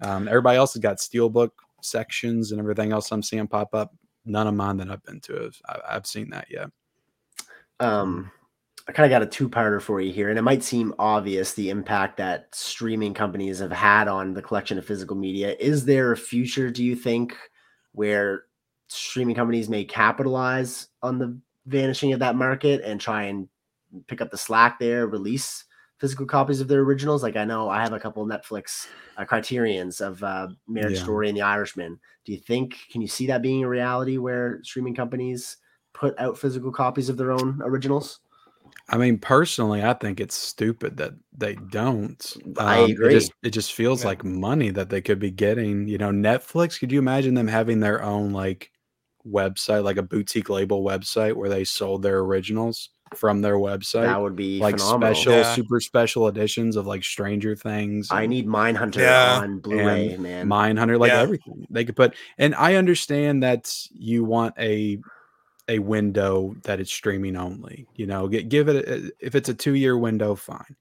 Um, 0.00 0.26
everybody 0.26 0.58
else 0.58 0.74
has 0.74 0.80
got 0.82 0.98
steelbook 0.98 1.50
sections 1.82 2.50
and 2.50 2.60
everything 2.60 2.92
else 2.92 3.12
I'm 3.12 3.22
seeing 3.22 3.46
pop 3.46 3.74
up. 3.74 3.94
None 4.24 4.48
of 4.48 4.54
mine 4.54 4.78
that 4.78 4.90
I've 4.90 5.02
been 5.04 5.20
to 5.20 5.34
have 5.34 5.56
I, 5.68 5.94
I've 5.96 6.06
seen 6.06 6.30
that 6.30 6.48
yet. 6.50 6.70
um 7.78 8.30
I 8.88 8.92
kind 8.92 9.04
of 9.04 9.10
got 9.10 9.22
a 9.22 9.26
two-parter 9.26 9.82
for 9.82 10.00
you 10.00 10.12
here, 10.12 10.30
and 10.30 10.38
it 10.38 10.42
might 10.42 10.62
seem 10.62 10.94
obvious 10.98 11.54
the 11.54 11.70
impact 11.70 12.16
that 12.18 12.54
streaming 12.54 13.14
companies 13.14 13.58
have 13.58 13.72
had 13.72 14.06
on 14.06 14.32
the 14.32 14.42
collection 14.42 14.78
of 14.78 14.86
physical 14.86 15.16
media. 15.16 15.56
Is 15.58 15.84
there 15.84 16.12
a 16.12 16.16
future, 16.16 16.70
do 16.70 16.84
you 16.84 16.94
think, 16.94 17.36
where 17.92 18.44
streaming 18.88 19.34
companies 19.34 19.68
may 19.68 19.84
capitalize 19.84 20.88
on 21.02 21.18
the 21.18 21.36
vanishing 21.66 22.12
of 22.12 22.20
that 22.20 22.36
market 22.36 22.80
and 22.84 23.00
try 23.00 23.24
and 23.24 23.48
pick 24.06 24.20
up 24.20 24.30
the 24.30 24.38
slack 24.38 24.78
there, 24.78 25.08
release 25.08 25.64
physical 25.98 26.26
copies 26.26 26.60
of 26.60 26.68
their 26.68 26.82
originals? 26.82 27.24
Like 27.24 27.36
I 27.36 27.44
know 27.44 27.68
I 27.68 27.82
have 27.82 27.92
a 27.92 27.98
couple 27.98 28.24
Netflix 28.24 28.86
uh, 29.16 29.24
criterions 29.24 30.00
of 30.00 30.22
uh, 30.22 30.48
Marriage 30.68 30.98
Yeah. 30.98 31.02
Story 31.02 31.28
and 31.28 31.36
The 31.36 31.42
Irishman. 31.42 31.98
Do 32.24 32.32
you 32.32 32.38
think 32.38 32.76
can 32.92 33.00
you 33.00 33.08
see 33.08 33.26
that 33.26 33.42
being 33.42 33.64
a 33.64 33.68
reality 33.68 34.18
where 34.18 34.60
streaming 34.62 34.94
companies 34.94 35.56
put 35.92 36.18
out 36.20 36.38
physical 36.38 36.70
copies 36.70 37.08
of 37.08 37.16
their 37.16 37.32
own 37.32 37.60
originals? 37.64 38.20
I 38.88 38.98
mean, 38.98 39.18
personally, 39.18 39.82
I 39.82 39.94
think 39.94 40.20
it's 40.20 40.36
stupid 40.36 40.96
that 40.98 41.14
they 41.36 41.56
don't. 41.56 42.36
I 42.58 42.80
Um, 42.84 42.90
agree. 42.92 43.08
It 43.08 43.20
just, 43.20 43.32
it 43.42 43.50
just 43.50 43.72
feels 43.72 44.02
Yeah. 44.02 44.08
like 44.08 44.24
money 44.24 44.70
that 44.70 44.90
they 44.90 45.00
could 45.00 45.18
be 45.18 45.30
getting. 45.30 45.88
You 45.88 45.98
know, 45.98 46.10
Netflix. 46.10 46.78
Could 46.78 46.92
you 46.92 46.98
imagine 47.00 47.34
them 47.34 47.48
having 47.48 47.80
their 47.80 48.02
own 48.02 48.32
like 48.32 48.70
website, 49.26 49.82
like 49.82 49.96
a 49.96 50.02
boutique 50.02 50.48
label 50.48 50.84
website, 50.84 51.34
where 51.34 51.48
they 51.48 51.64
sold 51.64 52.02
their 52.02 52.20
originals 52.20 52.90
from 53.14 53.40
their 53.40 53.54
website, 53.56 54.02
that 54.02 54.20
would 54.20 54.34
be 54.34 54.58
like 54.58 54.78
phenomenal. 54.78 55.14
special, 55.14 55.32
Yeah. 55.32 55.54
super 55.54 55.80
special 55.80 56.26
editions 56.28 56.74
of 56.76 56.86
like 56.88 57.04
Stranger 57.04 57.54
Things. 57.54 58.08
I 58.10 58.22
and- 58.22 58.30
need 58.30 58.46
Mindhunter 58.48 58.96
Yeah. 58.98 59.38
on 59.42 59.58
Blu-ray, 59.60 60.16
man. 60.16 60.48
Mindhunter, 60.48 60.98
like 60.98 61.10
Yeah. 61.12 61.20
everything 61.22 61.66
they 61.70 61.84
could 61.84 61.94
put. 61.96 62.14
And 62.38 62.54
I 62.56 62.74
understand 62.74 63.42
that 63.44 63.72
you 63.92 64.24
want 64.24 64.54
a 64.58 64.98
a 65.68 65.78
window 65.78 66.54
that 66.62 66.80
it's 66.80 66.92
streaming 66.92 67.36
only. 67.36 67.86
You 67.94 68.06
know, 68.06 68.28
gi- 68.28 68.44
give 68.44 68.68
it 68.68 68.76
a, 68.76 68.94
uh, 68.94 69.08
if 69.20 69.34
it's 69.34 69.48
a 69.48 69.54
two 69.54 69.74
year 69.74 69.98
window, 69.98 70.34
fine. 70.34 70.76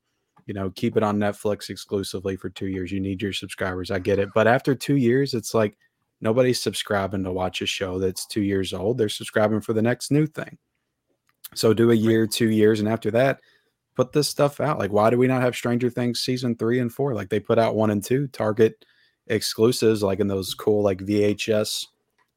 You 0.46 0.54
know, 0.54 0.70
keep 0.70 0.96
it 0.96 1.04
on 1.04 1.18
Netflix 1.18 1.70
exclusively 1.70 2.36
for 2.36 2.50
two 2.50 2.68
years. 2.68 2.92
You 2.92 3.00
need 3.00 3.22
your 3.22 3.34
subscribers. 3.34 3.90
I 3.90 4.00
get 4.00 4.20
it, 4.20 4.30
but 4.36 4.48
after 4.48 4.76
two 4.76 4.96
years, 4.96 5.34
it's 5.34 5.54
like 5.54 5.76
nobody's 6.22 6.62
subscribing 6.62 7.24
to 7.24 7.32
watch 7.32 7.62
a 7.62 7.66
show 7.66 7.98
that's 7.98 8.28
two 8.28 8.44
years 8.44 8.74
old. 8.74 8.98
They're 8.98 9.10
subscribing 9.10 9.62
for 9.62 9.74
the 9.74 9.82
next 9.82 10.12
new 10.12 10.28
thing. 10.28 10.58
So 11.56 11.74
do 11.74 11.92
a 11.92 11.96
year, 11.96 12.28
two 12.28 12.50
years, 12.50 12.80
and 12.80 12.90
after 12.90 13.10
that, 13.12 13.40
put 13.96 14.12
this 14.12 14.28
stuff 14.28 14.60
out. 14.60 14.78
Like, 14.78 14.92
why 14.92 15.10
do 15.10 15.18
we 15.18 15.28
not 15.28 15.42
have 15.42 15.56
Stranger 15.56 15.90
Things 15.90 16.20
season 16.20 16.56
three 16.56 16.80
and 16.80 16.92
four? 16.92 17.16
Like 17.16 17.30
they 17.30 17.40
put 17.40 17.58
out 17.58 17.76
one 17.76 17.90
and 17.90 18.04
two, 18.04 18.28
Target 18.28 18.86
exclusives, 19.28 20.04
like 20.04 20.20
in 20.20 20.28
those 20.28 20.54
cool 20.54 20.84
like 20.84 21.00
VHS 21.00 21.88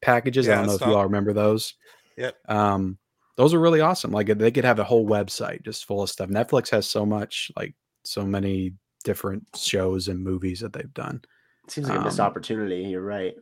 packages. 0.01 0.49
I 0.49 0.55
don't 0.55 0.67
know 0.67 0.73
if 0.73 0.77
stuff. 0.77 0.89
you 0.89 0.95
all 0.95 1.03
remember 1.03 1.33
those. 1.33 1.75
Yep. 2.19 2.35
Um, 2.49 2.97
those 3.37 3.53
are 3.53 3.59
really 3.59 3.79
awesome. 3.79 4.11
Like 4.11 4.27
they 4.27 4.51
could 4.51 4.65
have 4.65 4.79
a 4.79 4.83
whole 4.83 5.07
website 5.07 5.63
just 5.63 5.85
full 5.85 6.03
of 6.03 6.09
stuff. 6.09 6.29
Netflix 6.29 6.69
has 6.71 6.87
so 6.87 7.05
much, 7.05 7.49
like 7.55 7.73
so 8.03 8.25
many 8.25 8.73
different 9.05 9.47
shows 9.55 10.09
and 10.09 10.21
movies 10.21 10.59
that 10.59 10.73
they've 10.73 10.93
done. 10.93 11.21
It 11.63 11.71
seems 11.71 11.87
like 11.87 11.99
a 11.99 12.03
missed 12.03 12.19
um, 12.19 12.25
opportunity. 12.25 12.81
You're 12.81 13.01
right. 13.01 13.33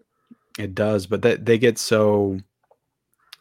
It 0.60 0.76
does, 0.76 1.08
but 1.08 1.24
they 1.24 1.36
they 1.38 1.58
get 1.58 1.80
so, 1.80 2.40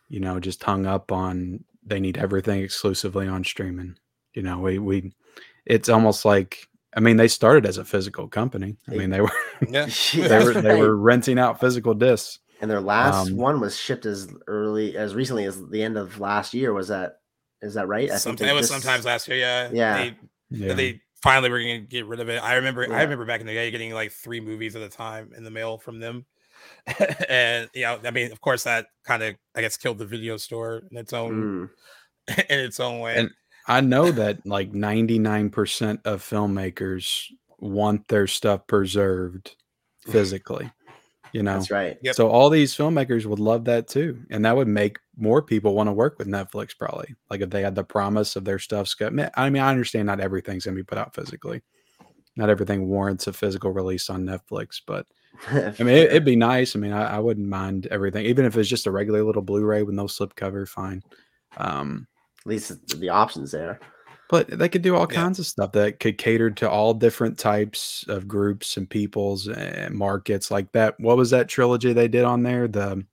you 0.08 0.20
know, 0.20 0.40
just 0.40 0.62
hung 0.62 0.86
up 0.86 1.12
on 1.12 1.62
they 1.84 2.00
need 2.00 2.16
everything 2.16 2.62
exclusively 2.62 3.28
on 3.28 3.44
streaming. 3.44 3.98
You 4.32 4.42
know, 4.42 4.58
we 4.58 4.78
we, 4.78 5.12
it's 5.66 5.90
almost 5.90 6.24
like 6.24 6.68
I 6.96 7.00
mean 7.00 7.18
they 7.18 7.28
started 7.28 7.66
as 7.66 7.76
a 7.76 7.84
physical 7.84 8.28
company. 8.28 8.76
I 8.88 8.94
mean 8.94 9.10
they 9.10 9.20
were 9.20 9.32
Yeah. 9.68 9.88
they 10.14 10.44
were 10.44 10.54
they 10.54 10.80
were 10.80 10.96
renting 10.96 11.38
out 11.38 11.60
physical 11.60 11.92
discs. 11.92 12.38
And 12.60 12.70
their 12.70 12.80
last 12.80 13.30
um, 13.30 13.36
one 13.36 13.60
was 13.60 13.78
shipped 13.78 14.06
as 14.06 14.28
early 14.46 14.96
as 14.96 15.14
recently 15.14 15.44
as 15.44 15.62
the 15.68 15.82
end 15.82 15.98
of 15.98 16.18
last 16.20 16.54
year. 16.54 16.72
Was 16.72 16.88
that 16.88 17.18
is 17.62 17.74
that 17.74 17.86
right? 17.88 18.10
Sometimes 18.12 18.40
that 18.40 18.48
it 18.48 18.52
was 18.54 18.68
this- 18.68 18.82
sometimes 18.82 19.04
last 19.04 19.28
year. 19.28 19.38
Yeah. 19.38 19.70
Yeah. 19.72 19.96
They, 19.96 20.16
Yeah. 20.50 20.74
they 20.74 21.00
finally 21.22 21.50
were 21.50 21.58
going 21.58 21.82
to 21.82 21.86
get 21.86 22.06
rid 22.06 22.20
of 22.20 22.28
it. 22.28 22.42
I 22.42 22.54
remember. 22.54 22.86
Yeah. 22.86 22.96
I 22.96 23.02
remember 23.02 23.24
back 23.24 23.40
in 23.40 23.46
the 23.46 23.54
day 23.54 23.70
getting 23.70 23.92
like 23.92 24.12
three 24.12 24.40
movies 24.40 24.76
at 24.76 24.82
a 24.82 24.88
time 24.88 25.32
in 25.36 25.44
the 25.44 25.50
mail 25.50 25.76
from 25.78 25.98
them. 26.00 26.24
and 27.28 27.68
you 27.74 27.82
know, 27.82 27.98
I 28.04 28.10
mean, 28.10 28.32
of 28.32 28.40
course, 28.40 28.64
that 28.64 28.86
kind 29.04 29.22
of 29.22 29.34
I 29.54 29.60
guess 29.60 29.76
killed 29.76 29.98
the 29.98 30.06
video 30.06 30.36
store 30.36 30.82
in 30.90 30.96
its 30.96 31.12
own 31.12 31.70
Mm, 32.28 32.38
in 32.50 32.58
its 32.60 32.80
own 32.80 33.00
way. 33.00 33.16
And 33.18 33.30
I 33.68 33.80
know 33.80 34.10
that 34.12 34.46
like 34.46 34.72
99% 34.72 36.00
of 36.04 36.22
filmmakers 36.22 37.24
want 37.58 38.06
their 38.08 38.26
stuff 38.26 38.66
preserved 38.66 39.56
physically, 40.08 40.70
you 41.32 41.42
know. 41.42 41.54
That's 41.54 41.70
right. 41.70 41.98
Yep. 42.02 42.14
So 42.14 42.28
all 42.28 42.50
these 42.50 42.74
filmmakers 42.74 43.26
would 43.26 43.38
love 43.38 43.64
that 43.64 43.88
too. 43.88 44.22
And 44.30 44.44
that 44.44 44.56
would 44.56 44.68
make 44.68 44.98
more 45.16 45.42
people 45.42 45.74
want 45.74 45.88
to 45.88 45.92
work 45.92 46.18
with 46.18 46.28
Netflix 46.28 46.76
probably. 46.76 47.14
Like 47.30 47.40
if 47.40 47.50
they 47.50 47.62
had 47.62 47.74
the 47.74 47.84
promise 47.84 48.36
of 48.36 48.44
their 48.44 48.58
stuff's 48.58 48.94
got 48.94 49.12
I 49.36 49.50
mean, 49.50 49.62
I 49.62 49.70
understand 49.70 50.06
not 50.06 50.20
everything's 50.20 50.64
gonna 50.64 50.76
be 50.76 50.82
put 50.82 50.98
out 50.98 51.14
physically. 51.14 51.62
Not 52.36 52.50
everything 52.50 52.88
warrants 52.88 53.26
a 53.26 53.32
physical 53.32 53.70
release 53.70 54.10
on 54.10 54.24
Netflix, 54.24 54.80
but 54.86 55.06
I 55.50 55.74
mean, 55.78 55.94
it, 55.94 56.10
it'd 56.10 56.24
be 56.24 56.36
nice. 56.36 56.76
I 56.76 56.78
mean, 56.78 56.92
I, 56.92 57.16
I 57.16 57.18
wouldn't 57.18 57.48
mind 57.48 57.86
everything, 57.90 58.26
even 58.26 58.44
if 58.44 58.56
it's 58.56 58.68
just 58.68 58.86
a 58.86 58.90
regular 58.90 59.22
little 59.22 59.42
Blu-ray 59.42 59.82
with 59.82 59.94
no 59.94 60.04
slipcover, 60.04 60.68
fine. 60.68 61.02
Um, 61.56 62.06
at 62.40 62.46
least 62.46 63.00
the 63.00 63.08
options 63.08 63.50
there. 63.52 63.80
But 64.28 64.48
they 64.48 64.68
could 64.68 64.82
do 64.82 64.94
all 64.96 65.06
Yeah. 65.10 65.22
kinds 65.22 65.38
of 65.38 65.46
stuff 65.46 65.72
that 65.72 66.00
could 66.00 66.18
cater 66.18 66.50
to 66.50 66.68
all 66.70 66.94
different 66.94 67.38
types 67.38 68.04
of 68.08 68.26
groups 68.26 68.76
and 68.76 68.88
peoples 68.88 69.48
and 69.48 69.94
markets 69.94 70.50
like 70.50 70.72
that. 70.72 70.98
What 71.00 71.16
was 71.16 71.30
that 71.30 71.48
trilogy 71.48 71.92
they 71.92 72.08
did 72.08 72.24
on 72.24 72.42
there? 72.42 72.66
The 72.68 73.04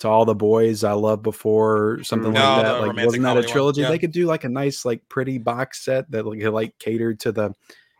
to 0.00 0.08
all 0.08 0.24
the 0.24 0.34
boys 0.34 0.84
I 0.84 0.92
loved 0.92 1.24
before, 1.24 1.98
something 2.04 2.32
No, 2.32 2.38
like 2.40 2.62
that. 2.62 2.80
Like 2.86 3.04
wasn't 3.04 3.24
that 3.24 3.36
a 3.36 3.42
trilogy? 3.42 3.80
yeah. 3.80 3.88
They 3.88 3.98
could 3.98 4.12
do 4.12 4.26
like 4.26 4.44
a 4.44 4.48
nice, 4.48 4.84
like 4.84 5.06
pretty 5.08 5.38
box 5.38 5.80
set 5.84 6.08
that 6.12 6.24
like, 6.24 6.40
like 6.44 6.78
catered 6.78 7.18
to 7.20 7.32
the 7.32 7.52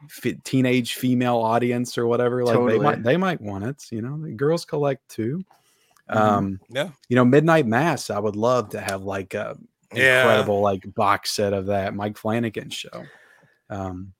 f- 0.04 0.32
teenage 0.44 0.94
female 0.94 1.38
audience 1.38 1.98
or 1.98 2.06
whatever. 2.06 2.44
Like 2.44 2.54
Totally. 2.54 2.78
they 2.78 2.84
might 2.84 3.02
they 3.02 3.16
might 3.16 3.40
want 3.40 3.64
it. 3.64 3.84
You 3.90 4.02
know, 4.02 4.16
the 4.22 4.30
girls 4.30 4.64
collect 4.64 5.08
too. 5.08 5.42
Mhm. 6.08 6.16
Um, 6.16 6.60
yeah. 6.70 6.90
you 7.08 7.16
know, 7.16 7.24
Midnight 7.24 7.66
Mass. 7.66 8.10
I 8.10 8.20
would 8.20 8.36
love 8.36 8.68
to 8.70 8.80
have 8.80 9.02
like 9.02 9.34
a 9.34 9.58
Yeah. 9.94 10.22
incredible 10.22 10.60
like 10.60 10.82
box 10.94 11.30
set 11.30 11.52
of 11.52 11.66
that 11.66 11.94
Mike 11.94 12.16
Flanagan 12.16 12.70
show. 12.70 13.04
Um, 13.70 14.12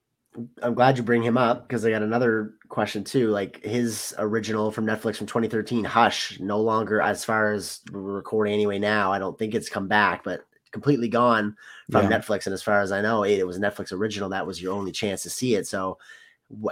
I'm 0.61 0.73
glad 0.73 0.97
you 0.97 1.03
bring 1.03 1.23
him 1.23 1.37
up 1.37 1.67
because 1.67 1.85
I 1.85 1.89
got 1.89 2.03
another 2.03 2.53
question 2.69 3.03
too. 3.03 3.29
Like 3.29 3.63
his 3.63 4.13
original 4.17 4.71
from 4.71 4.85
Netflix 4.85 5.17
from 5.17 5.27
2013, 5.27 5.83
Hush, 5.83 6.39
no 6.39 6.59
longer 6.59 7.01
as 7.01 7.25
far 7.25 7.51
as 7.51 7.81
recording 7.91 8.53
anyway. 8.53 8.79
Now 8.79 9.11
I 9.11 9.19
don't 9.19 9.37
think 9.37 9.55
it's 9.55 9.69
come 9.69 9.87
back, 9.87 10.23
but 10.23 10.45
completely 10.71 11.07
gone 11.07 11.55
from 11.91 12.09
yeah. 12.09 12.19
Netflix. 12.19 12.45
And 12.45 12.53
as 12.53 12.61
far 12.61 12.81
as 12.81 12.91
I 12.91 13.01
know, 13.01 13.23
it, 13.23 13.39
it 13.39 13.47
was 13.47 13.59
Netflix 13.59 13.91
original. 13.91 14.29
That 14.29 14.45
was 14.45 14.61
your 14.61 14.73
only 14.73 14.91
chance 14.91 15.23
to 15.23 15.29
see 15.29 15.55
it. 15.55 15.67
So 15.67 15.97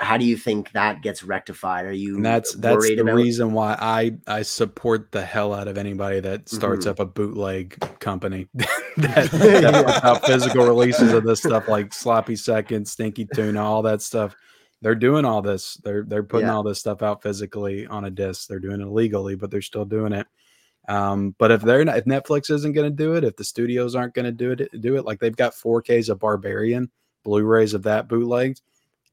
how 0.02 0.18
do 0.18 0.26
you 0.26 0.36
think 0.36 0.72
that 0.72 1.02
gets 1.02 1.24
rectified? 1.24 1.86
Are 1.86 1.92
you 1.92 2.16
and 2.16 2.26
that's 2.26 2.56
that's 2.56 2.88
the 2.88 3.00
about- 3.00 3.16
reason 3.16 3.54
why 3.54 3.78
I 3.80 4.18
I 4.26 4.42
support 4.42 5.12
the 5.12 5.24
hell 5.24 5.54
out 5.54 5.68
of 5.68 5.78
anybody 5.78 6.20
that 6.20 6.50
starts 6.50 6.86
mm-hmm. 6.86 6.92
up 6.92 7.00
a 7.00 7.06
bootleg 7.06 8.00
company 8.00 8.48
that, 8.54 9.30
that 9.32 9.86
puts 9.86 10.04
out 10.04 10.26
physical 10.26 10.66
releases 10.66 11.14
of 11.14 11.24
this 11.24 11.40
stuff 11.40 11.68
like 11.68 11.94
sloppy 11.94 12.36
seconds, 12.36 12.92
stinky 12.92 13.28
tuna, 13.34 13.64
all 13.64 13.84
that 13.84 14.02
stuff. 14.02 14.36
They're 14.82 14.96
doing 14.96 15.26
all 15.26 15.44
this. 15.44 15.76
They're 15.84 16.04
they're 16.04 16.24
putting 16.24 16.48
yeah. 16.48 16.56
all 16.56 16.64
this 16.64 16.80
stuff 16.80 17.04
out 17.04 17.22
physically 17.22 17.86
on 17.86 18.06
a 18.06 18.10
disc. 18.10 18.48
They're 18.48 18.60
doing 18.60 18.82
it 18.82 18.88
legally, 18.88 19.36
but 19.36 19.52
they're 19.52 19.62
still 19.62 19.86
doing 19.86 20.14
it. 20.14 20.26
Um, 20.88 21.36
but 21.38 21.52
if 21.52 21.62
they're 21.62 21.86
not, 21.86 21.98
if 21.98 22.06
Netflix 22.06 22.50
isn't 22.50 22.74
going 22.74 22.90
to 22.90 22.96
do 22.96 23.14
it, 23.16 23.24
if 23.24 23.36
the 23.36 23.44
studios 23.44 23.94
aren't 23.94 24.14
going 24.14 24.26
to 24.26 24.32
do 24.32 24.52
it, 24.52 24.82
do 24.82 24.96
it 24.96 25.06
like 25.06 25.20
they've 25.20 25.36
got 25.36 25.54
4Ks 25.54 26.10
of 26.10 26.20
Barbarian, 26.20 26.90
Blu-rays 27.24 27.74
of 27.74 27.84
that 27.84 28.08
bootlegged 28.08 28.62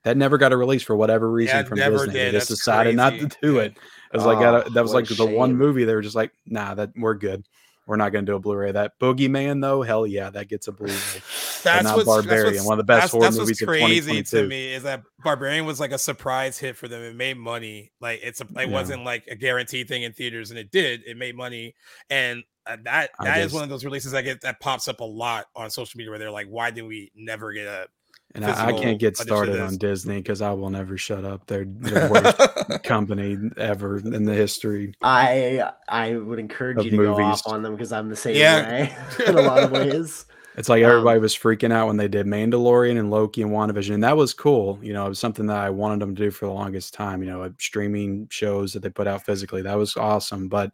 that 0.05 0.17
never 0.17 0.39
got 0.39 0.53
a 0.53 0.57
release 0.57 0.83
for 0.83 0.95
whatever 0.95 1.31
reason 1.31 1.65
from 1.67 1.79
Disney. 1.79 2.13
Did. 2.13 2.15
They 2.15 2.31
just 2.31 2.49
That's 2.49 2.61
decided 2.61 2.97
crazy. 2.97 3.21
not 3.21 3.31
to 3.31 3.39
do 3.43 3.59
it. 3.59 3.77
It 4.13 4.17
was 4.17 4.25
oh, 4.25 4.33
like 4.33 4.67
a, 4.67 4.71
that 4.71 4.83
was 4.83 4.95
like 4.95 5.09
the 5.09 5.27
one 5.27 5.57
movie 5.57 5.85
they 5.85 5.95
were 5.95 6.03
just 6.03 6.15
like, 6.15 6.33
nah, 6.47 6.75
that 6.75 6.93
we're 6.97 7.15
good. 7.15 7.45
We're 7.87 7.97
not 7.97 8.13
going 8.13 8.25
to 8.25 8.33
do 8.33 8.37
a 8.37 8.39
Blu-ray. 8.39 8.73
That 8.73 8.99
Boogeyman 8.99 9.61
though, 9.61 9.83
hell 9.83 10.07
yeah, 10.07 10.31
that 10.31 10.49
gets 10.49 10.69
a 10.69 10.73
Blu-ray. 10.73 10.93
that's 11.63 11.85
not 11.85 12.05
Barbarian, 12.05 12.55
that's 12.55 12.67
one 12.67 12.79
of 12.79 12.87
the 12.87 12.91
best 12.91 13.13
horror 13.13 13.25
that's 13.25 13.37
movies 13.37 13.61
what's 13.61 13.79
crazy 13.79 14.23
to 14.23 14.47
me 14.47 14.73
is 14.73 14.85
that 14.85 15.03
Barbarian 15.23 15.67
was 15.67 15.81
like 15.81 15.93
a 15.93 15.99
surprise 15.99 16.59
hit 16.59 16.77
for 16.77 16.89
them. 16.89 17.03
It 17.03 17.15
made 17.15 17.37
money. 17.37 17.93
Like 18.01 18.21
it's 18.23 18.41
a, 18.41 18.45
it 18.45 18.51
yeah. 18.57 18.67
wasn't 18.67 19.05
like 19.05 19.27
a 19.31 19.35
guaranteed 19.35 19.89
thing 19.89 20.03
in 20.03 20.13
theaters, 20.13 20.51
and 20.51 20.59
it 20.59 20.71
did. 20.71 21.03
It 21.07 21.19
made 21.19 21.37
money, 21.37 21.75
and 22.09 22.43
uh, 22.67 22.77
that 22.85 23.11
that 23.21 23.41
is 23.41 23.53
one 23.53 23.63
of 23.63 23.69
those 23.69 23.85
releases 23.85 24.15
I 24.15 24.23
get 24.23 24.41
that 24.43 24.61
pops 24.61 24.89
up 24.89 25.01
a 25.01 25.05
lot 25.05 25.47
on 25.55 25.69
social 25.69 25.99
media 25.99 26.11
where 26.11 26.19
they're 26.19 26.31
like, 26.31 26.47
why 26.47 26.71
did 26.71 26.83
we 26.83 27.13
never 27.15 27.53
get 27.53 27.67
a 27.67 27.89
and 28.35 28.45
I, 28.45 28.67
I, 28.67 28.73
can't 28.73 28.99
get 28.99 29.17
started 29.17 29.61
on 29.61 29.77
Disney 29.77 30.17
because 30.17 30.43
I 30.43 30.53
will 30.53 30.71
never 30.71 30.99
shut 30.99 31.25
up. 31.25 31.47
They're 31.47 31.65
the 31.65 32.09
worst 32.11 32.83
company 32.85 33.39
ever 33.57 33.99
in 33.99 34.25
the 34.25 34.35
history. 34.35 34.95
I 35.03 35.71
I 35.89 36.17
would 36.17 36.41
encourage 36.41 36.85
you 36.85 36.91
to 36.91 36.97
movies. 36.97 37.17
go 37.17 37.25
off 37.25 37.43
on 37.47 37.63
them 37.63 37.75
because 37.75 37.93
I'm 37.93 38.09
the 38.09 38.17
same 38.17 38.37
yeah. 38.37 38.69
way 38.69 38.97
in 39.27 39.39
a 39.39 39.43
lot 39.43 39.63
of 39.63 39.71
ways. 39.71 40.27
It's 40.57 40.69
like 40.69 40.83
everybody 40.83 41.17
um, 41.17 41.23
was 41.23 41.37
freaking 41.37 41.73
out 41.73 41.89
when 41.89 41.97
they 41.97 42.07
did 42.07 42.27
Mandalorian 42.27 42.99
and 42.99 43.11
Loki 43.11 43.43
and 43.43 43.51
WandaVision, 43.51 43.95
and 43.95 44.05
that 44.05 44.17
was 44.17 44.35
cool. 44.35 44.79
You 44.83 44.93
know, 44.93 45.07
it 45.07 45.09
was 45.09 45.19
something 45.19 45.47
that 45.47 45.59
I 45.59 45.71
wanted 45.71 46.01
them 46.01 46.15
to 46.15 46.23
do 46.23 46.31
for 46.31 46.47
the 46.47 46.53
longest 46.53 46.95
time. 46.95 47.23
You 47.23 47.31
know, 47.31 47.53
streaming 47.59 48.29
shows 48.31 48.73
that 48.73 48.83
they 48.83 48.91
put 48.91 49.09
out 49.09 49.25
physically, 49.25 49.63
that 49.63 49.77
was 49.77 49.97
awesome. 49.97 50.49
But 50.49 50.73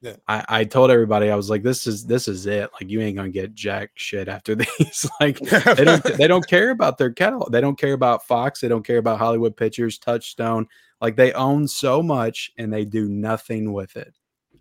yeah. 0.00 0.16
I, 0.26 0.44
I 0.48 0.64
told 0.64 0.90
everybody 0.90 1.30
I 1.30 1.36
was 1.36 1.50
like, 1.50 1.62
this 1.62 1.86
is 1.86 2.06
this 2.06 2.26
is 2.26 2.46
it. 2.46 2.70
Like 2.72 2.90
you 2.90 3.00
ain't 3.00 3.16
gonna 3.16 3.28
get 3.28 3.54
jack 3.54 3.90
shit 3.94 4.28
after 4.28 4.54
these. 4.78 5.08
like 5.20 5.38
they 5.40 5.84
don't 5.84 6.02
they 6.02 6.26
don't 6.26 6.46
care 6.46 6.70
about 6.70 6.98
their 6.98 7.10
catalog. 7.10 7.52
They 7.52 7.60
don't 7.60 7.78
care 7.78 7.92
about 7.92 8.26
Fox. 8.26 8.60
They 8.60 8.68
don't 8.68 8.86
care 8.86 8.98
about 8.98 9.18
Hollywood 9.18 9.56
Pictures, 9.56 9.98
Touchstone. 9.98 10.66
Like 11.00 11.16
they 11.16 11.32
own 11.32 11.68
so 11.68 12.02
much 12.02 12.50
and 12.58 12.72
they 12.72 12.84
do 12.84 13.08
nothing 13.08 13.72
with 13.72 13.96
it. 13.96 14.14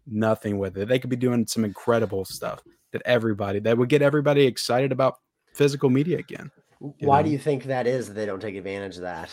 Nothing 0.06 0.58
with 0.58 0.78
it. 0.78 0.88
They 0.88 1.00
could 1.00 1.10
be 1.10 1.16
doing 1.16 1.48
some 1.48 1.64
incredible 1.64 2.26
stuff 2.26 2.62
that 2.92 3.02
everybody 3.06 3.60
that 3.60 3.78
would 3.78 3.90
get 3.90 4.02
everybody 4.02 4.46
excited 4.46 4.92
about 4.92 5.16
physical 5.54 5.90
media 5.90 6.18
again. 6.18 6.52
Why 6.80 7.20
know? 7.20 7.28
do 7.28 7.32
you 7.32 7.38
think 7.38 7.66
that 7.66 7.88
is 7.88 8.08
that 8.08 8.14
they 8.14 8.26
don't 8.26 8.40
take 8.40 8.56
advantage 8.56 8.96
of 8.96 9.02
that? 9.02 9.30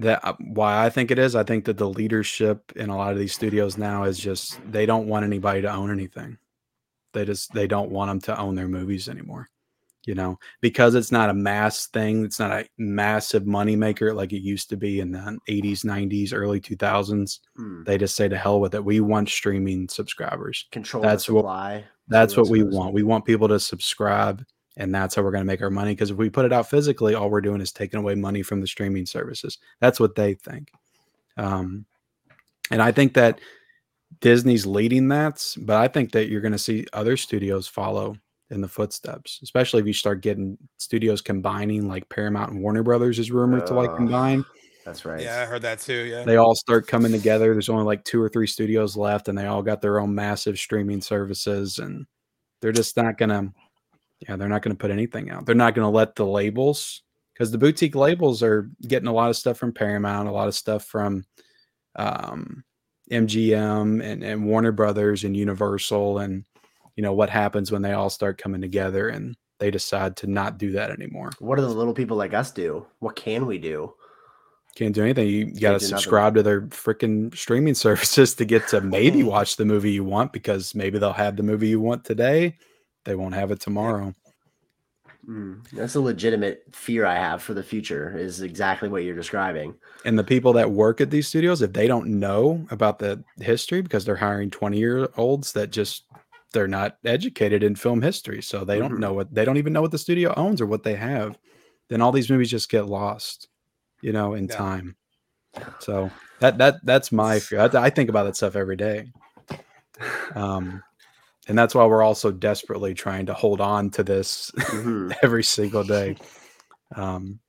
That 0.00 0.24
uh, 0.24 0.34
why 0.38 0.84
I 0.84 0.90
think 0.90 1.10
it 1.10 1.18
is. 1.18 1.36
I 1.36 1.44
think 1.44 1.64
that 1.66 1.76
the 1.76 1.88
leadership 1.88 2.72
in 2.76 2.90
a 2.90 2.96
lot 2.96 3.12
of 3.12 3.18
these 3.18 3.34
studios 3.34 3.78
now 3.78 4.04
is 4.04 4.18
just 4.18 4.58
they 4.70 4.86
don't 4.86 5.06
want 5.06 5.24
anybody 5.24 5.62
to 5.62 5.72
own 5.72 5.90
anything. 5.90 6.38
They 7.12 7.24
just 7.24 7.52
they 7.52 7.66
don't 7.66 7.90
want 7.90 8.10
them 8.10 8.20
to 8.22 8.40
own 8.40 8.54
their 8.54 8.68
movies 8.68 9.08
anymore. 9.08 9.48
You 10.06 10.14
know, 10.14 10.38
because 10.62 10.94
it's 10.94 11.12
not 11.12 11.28
a 11.28 11.34
mass 11.34 11.86
thing. 11.88 12.24
It's 12.24 12.40
not 12.40 12.52
a 12.52 12.66
massive 12.78 13.46
money 13.46 13.76
maker 13.76 14.14
like 14.14 14.32
it 14.32 14.40
used 14.40 14.70
to 14.70 14.76
be 14.76 15.00
in 15.00 15.12
the 15.12 15.38
80s, 15.46 15.84
90s, 15.84 16.32
early 16.32 16.58
2000s. 16.58 17.40
Hmm. 17.54 17.82
They 17.84 17.98
just 17.98 18.16
say 18.16 18.26
to 18.26 18.38
hell 18.38 18.60
with 18.60 18.74
it. 18.74 18.82
We 18.82 19.00
want 19.00 19.28
streaming 19.28 19.90
subscribers. 19.90 20.66
Control 20.72 21.02
that's 21.02 21.28
what 21.28 21.84
that's 22.08 22.36
what 22.36 22.48
we 22.48 22.62
want. 22.62 22.94
We 22.94 23.02
want 23.02 23.26
people 23.26 23.48
to 23.48 23.60
subscribe 23.60 24.42
and 24.76 24.94
that's 24.94 25.14
how 25.14 25.22
we're 25.22 25.30
going 25.30 25.42
to 25.42 25.46
make 25.46 25.62
our 25.62 25.70
money 25.70 25.92
because 25.92 26.10
if 26.10 26.16
we 26.16 26.30
put 26.30 26.44
it 26.44 26.52
out 26.52 26.68
physically 26.68 27.14
all 27.14 27.30
we're 27.30 27.40
doing 27.40 27.60
is 27.60 27.72
taking 27.72 27.98
away 27.98 28.14
money 28.14 28.42
from 28.42 28.60
the 28.60 28.66
streaming 28.66 29.06
services. 29.06 29.58
That's 29.80 30.00
what 30.00 30.14
they 30.14 30.34
think. 30.34 30.70
Um, 31.36 31.86
and 32.70 32.82
i 32.82 32.90
think 32.92 33.14
that 33.14 33.40
disney's 34.20 34.66
leading 34.66 35.08
that 35.08 35.44
but 35.58 35.76
i 35.76 35.88
think 35.88 36.12
that 36.12 36.28
you're 36.28 36.40
going 36.40 36.52
to 36.52 36.58
see 36.58 36.86
other 36.92 37.16
studios 37.16 37.66
follow 37.66 38.16
in 38.50 38.60
the 38.60 38.68
footsteps 38.68 39.40
especially 39.42 39.80
if 39.80 39.86
you 39.86 39.92
start 39.92 40.20
getting 40.20 40.56
studios 40.78 41.20
combining 41.20 41.88
like 41.88 42.08
paramount 42.08 42.52
and 42.52 42.62
warner 42.62 42.82
brothers 42.82 43.18
is 43.18 43.30
rumored 43.30 43.62
uh, 43.62 43.66
to 43.66 43.74
like 43.74 43.94
combine. 43.96 44.44
That's 44.84 45.04
right. 45.04 45.22
Yeah 45.22 45.42
i 45.42 45.44
heard 45.44 45.62
that 45.62 45.78
too 45.78 46.04
yeah. 46.04 46.24
They 46.24 46.36
all 46.36 46.54
start 46.54 46.88
coming 46.88 47.12
together. 47.12 47.52
There's 47.52 47.68
only 47.68 47.84
like 47.84 48.02
two 48.02 48.20
or 48.20 48.28
three 48.28 48.46
studios 48.46 48.96
left 48.96 49.28
and 49.28 49.38
they 49.38 49.46
all 49.46 49.62
got 49.62 49.80
their 49.80 50.00
own 50.00 50.14
massive 50.14 50.58
streaming 50.58 51.00
services 51.00 51.78
and 51.78 52.06
they're 52.60 52.72
just 52.72 52.96
not 52.96 53.18
going 53.18 53.28
to 53.28 53.52
yeah, 54.20 54.36
they're 54.36 54.48
not 54.48 54.62
going 54.62 54.76
to 54.76 54.80
put 54.80 54.90
anything 54.90 55.30
out. 55.30 55.46
They're 55.46 55.54
not 55.54 55.74
going 55.74 55.86
to 55.86 55.96
let 55.96 56.14
the 56.14 56.26
labels 56.26 57.02
because 57.32 57.50
the 57.50 57.58
boutique 57.58 57.94
labels 57.94 58.42
are 58.42 58.70
getting 58.86 59.08
a 59.08 59.12
lot 59.12 59.30
of 59.30 59.36
stuff 59.36 59.56
from 59.56 59.72
Paramount, 59.72 60.28
a 60.28 60.32
lot 60.32 60.48
of 60.48 60.54
stuff 60.54 60.84
from 60.84 61.24
um, 61.96 62.62
MGM 63.10 64.04
and, 64.04 64.22
and 64.22 64.44
Warner 64.44 64.72
Brothers 64.72 65.24
and 65.24 65.34
Universal. 65.34 66.18
And, 66.18 66.44
you 66.96 67.02
know, 67.02 67.14
what 67.14 67.30
happens 67.30 67.72
when 67.72 67.80
they 67.80 67.92
all 67.92 68.10
start 68.10 68.36
coming 68.36 68.60
together 68.60 69.08
and 69.08 69.36
they 69.58 69.70
decide 69.70 70.16
to 70.18 70.26
not 70.26 70.58
do 70.58 70.72
that 70.72 70.90
anymore. 70.90 71.30
What 71.38 71.56
do 71.56 71.62
the 71.62 71.68
little 71.68 71.94
people 71.94 72.16
like 72.16 72.34
us 72.34 72.50
do? 72.50 72.86
What 72.98 73.16
can 73.16 73.46
we 73.46 73.56
do? 73.56 73.94
Can't 74.76 74.94
do 74.94 75.02
anything. 75.02 75.28
You 75.28 75.58
got 75.58 75.72
to 75.72 75.80
subscribe 75.80 76.34
nothing. 76.34 76.36
to 76.36 76.42
their 76.42 76.60
freaking 76.68 77.34
streaming 77.34 77.74
services 77.86 78.34
to 78.34 78.44
get 78.44 78.68
to 78.68 78.82
maybe 78.82 79.22
watch 79.24 79.56
the 79.56 79.64
movie 79.64 79.92
you 79.92 80.04
want 80.04 80.32
because 80.34 80.74
maybe 80.74 80.98
they'll 80.98 81.12
have 81.14 81.36
the 81.36 81.42
movie 81.42 81.68
you 81.68 81.80
want 81.80 82.04
today 82.04 82.58
they 83.04 83.14
won't 83.14 83.34
have 83.34 83.50
it 83.50 83.60
tomorrow. 83.60 84.14
Mm, 85.28 85.68
that's 85.72 85.94
a 85.94 86.00
legitimate 86.00 86.64
fear 86.72 87.04
I 87.04 87.14
have 87.14 87.42
for 87.42 87.54
the 87.54 87.62
future. 87.62 88.16
Is 88.16 88.40
exactly 88.40 88.88
what 88.88 89.04
you're 89.04 89.14
describing. 89.14 89.74
And 90.04 90.18
the 90.18 90.24
people 90.24 90.52
that 90.54 90.70
work 90.70 91.00
at 91.00 91.10
these 91.10 91.28
studios, 91.28 91.62
if 91.62 91.72
they 91.72 91.86
don't 91.86 92.06
know 92.06 92.66
about 92.70 92.98
the 92.98 93.22
history, 93.38 93.82
because 93.82 94.04
they're 94.04 94.16
hiring 94.16 94.50
20 94.50 94.78
year 94.78 95.08
olds 95.16 95.52
that 95.52 95.70
just 95.70 96.04
they're 96.52 96.66
not 96.66 96.96
educated 97.04 97.62
in 97.62 97.76
film 97.76 98.02
history, 98.02 98.42
so 98.42 98.64
they 98.64 98.78
don't 98.78 98.92
mm-hmm. 98.92 99.00
know 99.00 99.12
what 99.12 99.32
they 99.32 99.44
don't 99.44 99.58
even 99.58 99.72
know 99.72 99.82
what 99.82 99.92
the 99.92 99.98
studio 99.98 100.34
owns 100.36 100.60
or 100.60 100.66
what 100.66 100.82
they 100.82 100.94
have. 100.94 101.38
Then 101.88 102.00
all 102.00 102.12
these 102.12 102.30
movies 102.30 102.50
just 102.50 102.70
get 102.70 102.86
lost, 102.86 103.48
you 104.00 104.12
know, 104.12 104.34
in 104.34 104.46
yeah. 104.46 104.56
time. 104.56 104.96
So 105.80 106.10
that 106.40 106.58
that 106.58 106.84
that's 106.84 107.12
my 107.12 107.38
fear. 107.40 107.60
I, 107.60 107.84
I 107.84 107.90
think 107.90 108.08
about 108.08 108.24
that 108.24 108.36
stuff 108.36 108.56
every 108.56 108.76
day. 108.76 109.12
Um, 110.34 110.82
and 111.50 111.58
that's 111.58 111.74
why 111.74 111.84
we're 111.84 112.02
also 112.02 112.30
desperately 112.30 112.94
trying 112.94 113.26
to 113.26 113.34
hold 113.34 113.60
on 113.60 113.90
to 113.90 114.02
this 114.02 114.50
mm-hmm. 114.56 115.10
every 115.22 115.44
single 115.44 115.84
day. 115.84 116.16
Um 116.96 117.40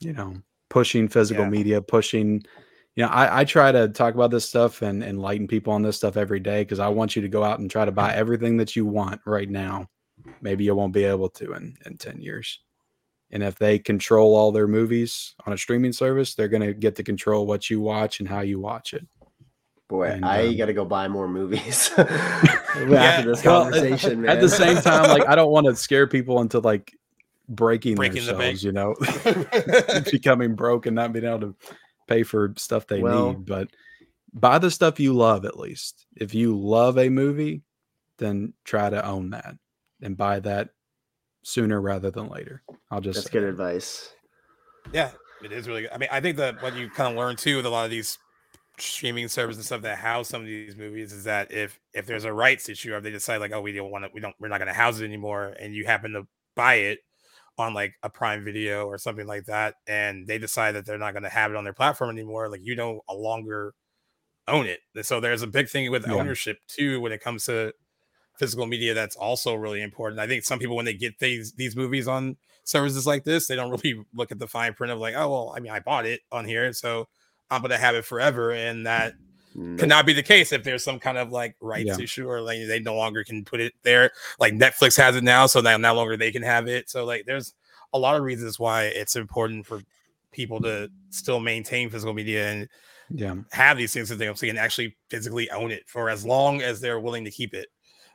you 0.00 0.12
know 0.12 0.34
pushing 0.68 1.08
physical 1.08 1.44
yeah. 1.44 1.50
media 1.50 1.80
pushing 1.80 2.42
you 2.96 3.04
know 3.04 3.08
I, 3.08 3.40
I 3.40 3.44
try 3.44 3.72
to 3.72 3.88
talk 3.88 4.14
about 4.14 4.30
this 4.30 4.48
stuff 4.48 4.82
and 4.82 5.02
enlighten 5.02 5.46
people 5.46 5.72
on 5.72 5.82
this 5.82 5.96
stuff 5.96 6.16
every 6.16 6.40
day 6.40 6.62
because 6.62 6.80
i 6.80 6.88
want 6.88 7.16
you 7.16 7.22
to 7.22 7.28
go 7.28 7.44
out 7.44 7.60
and 7.60 7.70
try 7.70 7.84
to 7.84 7.92
buy 7.92 8.14
everything 8.14 8.56
that 8.58 8.76
you 8.76 8.84
want 8.84 9.20
right 9.24 9.48
now. 9.48 9.88
Maybe 10.40 10.64
you 10.64 10.74
won't 10.74 10.92
be 10.92 11.04
able 11.04 11.28
to 11.30 11.54
in 11.54 11.76
in 11.86 11.96
10 11.96 12.20
years. 12.20 12.60
And 13.30 13.42
if 13.42 13.56
they 13.58 13.78
control 13.78 14.36
all 14.36 14.52
their 14.52 14.68
movies 14.68 15.34
on 15.46 15.52
a 15.52 15.58
streaming 15.58 15.92
service 15.92 16.34
they're 16.34 16.48
going 16.48 16.62
to 16.62 16.74
get 16.74 16.96
to 16.96 17.02
control 17.02 17.46
what 17.46 17.70
you 17.70 17.80
watch 17.80 18.20
and 18.20 18.28
how 18.28 18.40
you 18.40 18.60
watch 18.60 18.92
it 18.94 19.06
Boy, 19.88 20.08
and, 20.08 20.24
I 20.24 20.48
um, 20.48 20.56
got 20.56 20.66
to 20.66 20.72
go 20.72 20.84
buy 20.84 21.06
more 21.06 21.28
movies 21.28 21.90
after 21.96 22.88
yeah, 22.88 23.22
this 23.22 23.40
conversation. 23.42 24.22
Well, 24.22 24.32
at 24.32 24.40
the 24.40 24.48
same 24.48 24.78
time, 24.78 25.08
like 25.08 25.28
I 25.28 25.36
don't 25.36 25.50
want 25.52 25.66
to 25.66 25.76
scare 25.76 26.08
people 26.08 26.40
into 26.40 26.58
like 26.58 26.96
breaking, 27.48 27.94
breaking 27.94 28.26
themselves, 28.26 28.62
the 28.62 28.66
you 28.66 28.72
know, 28.72 30.04
becoming 30.10 30.56
broke 30.56 30.86
and 30.86 30.96
not 30.96 31.12
being 31.12 31.24
able 31.24 31.40
to 31.40 31.54
pay 32.08 32.24
for 32.24 32.52
stuff 32.56 32.88
they 32.88 33.00
well, 33.00 33.28
need. 33.28 33.46
But 33.46 33.68
buy 34.32 34.58
the 34.58 34.72
stuff 34.72 34.98
you 34.98 35.12
love 35.12 35.44
at 35.44 35.56
least. 35.56 36.06
If 36.16 36.34
you 36.34 36.58
love 36.58 36.98
a 36.98 37.08
movie, 37.08 37.62
then 38.18 38.54
try 38.64 38.90
to 38.90 39.04
own 39.06 39.30
that 39.30 39.54
and 40.02 40.16
buy 40.16 40.40
that 40.40 40.70
sooner 41.44 41.80
rather 41.80 42.10
than 42.10 42.28
later. 42.28 42.62
I'll 42.90 43.00
just 43.00 43.18
that's 43.18 43.30
good 43.30 43.44
that. 43.44 43.50
advice. 43.50 44.12
Yeah, 44.92 45.12
it 45.44 45.52
is 45.52 45.68
really 45.68 45.82
good. 45.82 45.92
I 45.92 45.98
mean, 45.98 46.08
I 46.10 46.20
think 46.20 46.38
that 46.38 46.60
what 46.60 46.74
you 46.74 46.90
kind 46.90 47.12
of 47.12 47.16
learn 47.16 47.36
too 47.36 47.58
with 47.58 47.66
a 47.66 47.70
lot 47.70 47.84
of 47.84 47.90
these 47.92 48.18
streaming 48.78 49.28
service 49.28 49.56
and 49.56 49.64
stuff 49.64 49.82
that 49.82 49.98
house 49.98 50.28
some 50.28 50.42
of 50.42 50.46
these 50.46 50.76
movies 50.76 51.12
is 51.12 51.24
that 51.24 51.50
if 51.50 51.80
if 51.94 52.06
there's 52.06 52.24
a 52.24 52.32
rights 52.32 52.68
issue 52.68 52.92
or 52.92 52.98
if 52.98 53.02
they 53.02 53.10
decide 53.10 53.38
like 53.38 53.52
oh 53.52 53.60
we 53.60 53.72
don't 53.72 53.90
want 53.90 54.04
to 54.04 54.10
we 54.12 54.20
don't 54.20 54.34
we're 54.38 54.48
not 54.48 54.58
going 54.58 54.68
to 54.68 54.74
house 54.74 55.00
it 55.00 55.04
anymore 55.04 55.54
and 55.58 55.74
you 55.74 55.86
happen 55.86 56.12
to 56.12 56.26
buy 56.54 56.74
it 56.74 56.98
on 57.58 57.74
like 57.74 57.94
a 58.02 58.10
Prime 58.10 58.44
Video 58.44 58.86
or 58.86 58.98
something 58.98 59.26
like 59.26 59.46
that, 59.46 59.76
and 59.86 60.26
they 60.26 60.38
decide 60.38 60.72
that 60.72 60.84
they're 60.84 60.98
not 60.98 61.12
going 61.12 61.22
to 61.22 61.28
have 61.28 61.50
it 61.50 61.56
on 61.56 61.64
their 61.64 61.72
platform 61.72 62.10
anymore, 62.10 62.48
like 62.48 62.60
you 62.62 62.74
don't 62.74 63.00
no 63.08 63.14
longer 63.14 63.74
own 64.48 64.66
it. 64.66 64.80
So 65.04 65.20
there's 65.20 65.42
a 65.42 65.46
big 65.46 65.68
thing 65.68 65.90
with 65.90 66.06
yeah. 66.06 66.14
ownership 66.14 66.58
too 66.68 67.00
when 67.00 67.12
it 67.12 67.20
comes 67.20 67.44
to 67.46 67.72
physical 68.38 68.66
media. 68.66 68.94
That's 68.94 69.16
also 69.16 69.54
really 69.54 69.82
important. 69.82 70.20
I 70.20 70.26
think 70.26 70.44
some 70.44 70.58
people 70.58 70.76
when 70.76 70.84
they 70.84 70.94
get 70.94 71.18
these 71.18 71.52
these 71.52 71.76
movies 71.76 72.06
on 72.06 72.36
services 72.64 73.06
like 73.06 73.24
this, 73.24 73.46
they 73.46 73.56
don't 73.56 73.70
really 73.70 74.04
look 74.14 74.30
at 74.30 74.38
the 74.38 74.48
fine 74.48 74.74
print 74.74 74.92
of 74.92 74.98
like, 74.98 75.14
oh 75.16 75.30
well, 75.30 75.54
I 75.56 75.60
mean, 75.60 75.72
I 75.72 75.80
bought 75.80 76.06
it 76.06 76.20
on 76.30 76.44
here, 76.44 76.72
so 76.72 77.08
I'm 77.50 77.60
going 77.60 77.70
to 77.70 77.78
have 77.78 77.94
it 77.94 78.04
forever, 78.04 78.52
and 78.52 78.86
that 78.86 79.14
mm. 79.56 79.78
cannot 79.78 80.06
be 80.06 80.12
the 80.12 80.22
case 80.22 80.52
if 80.52 80.64
there's 80.64 80.84
some 80.84 80.98
kind 80.98 81.18
of 81.18 81.30
like 81.30 81.56
rights 81.60 81.98
yeah. 81.98 82.00
issue 82.04 82.28
or 82.28 82.40
like 82.40 82.58
they 82.66 82.80
no 82.80 82.94
longer 82.94 83.24
can 83.24 83.44
put 83.44 83.60
it 83.60 83.72
there. 83.82 84.10
Like 84.38 84.54
Netflix 84.54 84.96
has 84.96 85.16
it 85.16 85.24
now, 85.24 85.46
so 85.46 85.60
now 85.60 85.76
no 85.76 85.94
longer 85.94 86.16
they 86.16 86.32
can 86.32 86.42
have 86.42 86.68
it. 86.68 86.90
So 86.90 87.04
like 87.04 87.24
there's 87.26 87.54
a 87.92 87.98
lot 87.98 88.16
of 88.16 88.22
reasons 88.22 88.58
why 88.58 88.84
it's 88.84 89.16
important 89.16 89.66
for 89.66 89.80
people 90.32 90.60
to 90.60 90.90
still 91.10 91.40
maintain 91.40 91.88
physical 91.88 92.12
media 92.12 92.50
and 92.50 92.68
yeah 93.10 93.34
have 93.52 93.78
these 93.78 93.92
things 93.92 94.08
that 94.08 94.16
they 94.16 94.32
can 94.34 94.58
actually 94.58 94.94
physically 95.08 95.48
own 95.50 95.70
it 95.70 95.84
for 95.86 96.10
as 96.10 96.26
long 96.26 96.60
as 96.60 96.80
they're 96.80 97.00
willing 97.00 97.24
to 97.24 97.30
keep 97.30 97.54
it. 97.54 97.68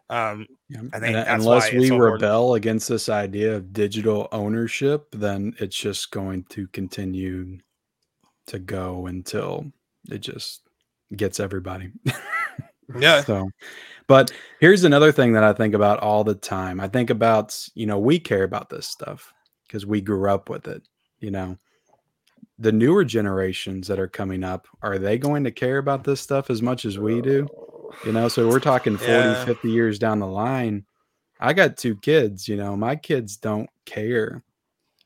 Um, 0.09 0.45
yeah. 0.67 0.81
I 0.91 0.99
think 0.99 1.15
unless 1.25 1.71
we 1.71 1.87
so 1.87 1.97
rebel 1.97 2.55
against 2.55 2.89
this 2.89 3.07
idea 3.07 3.55
of 3.55 3.71
digital 3.71 4.27
ownership, 4.33 5.07
then 5.13 5.55
it's 5.59 5.77
just 5.77 6.11
going 6.11 6.43
to 6.49 6.67
continue 6.67 7.59
to 8.51 8.59
go 8.59 9.07
until 9.07 9.71
it 10.09 10.19
just 10.19 10.61
gets 11.15 11.39
everybody. 11.39 11.91
yeah. 12.99 13.23
So, 13.23 13.49
but 14.07 14.31
here's 14.59 14.83
another 14.83 15.11
thing 15.11 15.33
that 15.33 15.43
I 15.43 15.53
think 15.53 15.73
about 15.73 15.99
all 15.99 16.23
the 16.23 16.35
time. 16.35 16.79
I 16.79 16.87
think 16.87 17.09
about, 17.09 17.57
you 17.75 17.85
know, 17.85 17.97
we 17.97 18.19
care 18.19 18.43
about 18.43 18.69
this 18.69 18.87
stuff 18.87 19.33
because 19.67 19.85
we 19.85 20.01
grew 20.01 20.29
up 20.29 20.49
with 20.49 20.67
it, 20.67 20.83
you 21.19 21.31
know. 21.31 21.57
The 22.59 22.71
newer 22.71 23.03
generations 23.03 23.87
that 23.87 23.99
are 23.99 24.07
coming 24.07 24.43
up, 24.43 24.67
are 24.83 24.99
they 24.99 25.17
going 25.17 25.43
to 25.45 25.51
care 25.51 25.79
about 25.79 26.03
this 26.03 26.21
stuff 26.21 26.51
as 26.51 26.61
much 26.61 26.85
as 26.85 26.99
we 26.99 27.19
do? 27.21 27.47
You 28.05 28.11
know, 28.11 28.27
so 28.27 28.47
we're 28.47 28.59
talking 28.59 28.97
40, 28.97 29.11
yeah. 29.11 29.45
50 29.45 29.71
years 29.71 29.97
down 29.97 30.19
the 30.19 30.27
line. 30.27 30.85
I 31.39 31.53
got 31.53 31.77
two 31.77 31.95
kids, 31.95 32.47
you 32.47 32.57
know, 32.57 32.77
my 32.77 32.95
kids 32.95 33.37
don't 33.37 33.69
care 33.85 34.43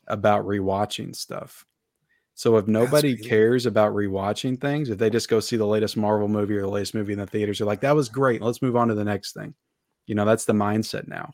about 0.08 0.46
rewatching 0.46 1.16
stuff. 1.16 1.66
So 2.36 2.57
if 2.57 2.67
nobody 2.67 3.15
cares 3.15 3.65
about 3.65 3.93
rewatching 3.93 4.59
things, 4.59 4.89
if 4.89 4.97
they 4.97 5.09
just 5.09 5.29
go 5.29 5.39
see 5.39 5.55
the 5.55 5.65
latest 5.65 5.95
Marvel 5.95 6.27
movie 6.27 6.55
or 6.57 6.61
the 6.61 6.67
latest 6.67 6.93
movie 6.93 7.13
in 7.13 7.19
the 7.19 7.25
theaters, 7.25 7.59
they're 7.59 7.67
like, 7.67 7.79
that 7.81 7.95
was 7.95 8.09
great. 8.09 8.41
Let's 8.41 8.61
move 8.61 8.75
on 8.75 8.89
to 8.89 8.93
the 8.93 9.05
next 9.05 9.33
thing. 9.33 9.53
You 10.05 10.15
know, 10.15 10.25
that's 10.25 10.43
the 10.43 10.53
mindset 10.53 11.07
now. 11.07 11.31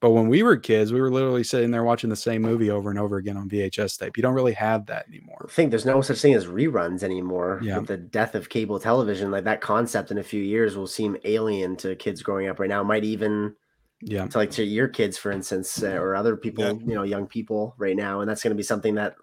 But 0.00 0.10
when 0.10 0.28
we 0.28 0.42
were 0.42 0.56
kids, 0.56 0.92
we 0.92 1.00
were 1.00 1.12
literally 1.12 1.44
sitting 1.44 1.70
there 1.70 1.84
watching 1.84 2.10
the 2.10 2.16
same 2.16 2.42
movie 2.42 2.70
over 2.70 2.90
and 2.90 2.98
over 2.98 3.18
again 3.18 3.36
on 3.36 3.48
VHS 3.48 3.96
tape. 3.96 4.16
You 4.16 4.22
don't 4.24 4.34
really 4.34 4.52
have 4.54 4.84
that 4.86 5.06
anymore. 5.06 5.46
I 5.48 5.52
think 5.52 5.70
there's 5.70 5.86
no 5.86 6.02
such 6.02 6.20
thing 6.20 6.34
as 6.34 6.46
reruns 6.46 7.04
anymore. 7.04 7.60
Yeah. 7.62 7.78
With 7.78 7.86
the 7.86 7.98
death 7.98 8.34
of 8.34 8.48
cable 8.48 8.80
television, 8.80 9.30
like 9.30 9.44
that 9.44 9.60
concept 9.60 10.10
in 10.10 10.18
a 10.18 10.24
few 10.24 10.42
years 10.42 10.76
will 10.76 10.88
seem 10.88 11.16
alien 11.22 11.76
to 11.76 11.94
kids 11.94 12.20
growing 12.20 12.48
up 12.48 12.58
right 12.58 12.68
now. 12.68 12.82
Might 12.82 13.04
even 13.04 13.54
yeah 14.00 14.26
to 14.26 14.38
like 14.38 14.50
to 14.50 14.64
your 14.64 14.88
kids 14.88 15.16
for 15.16 15.30
instance 15.30 15.80
uh, 15.80 15.90
or 15.90 16.16
other 16.16 16.36
people 16.36 16.64
yeah. 16.64 16.72
you 16.72 16.94
know 16.94 17.04
young 17.04 17.24
people 17.24 17.72
right 17.78 17.94
now 17.94 18.20
and 18.20 18.28
that's 18.28 18.42
going 18.42 18.50
to 18.50 18.56
be 18.56 18.62
something 18.62 18.96
that 18.96 19.14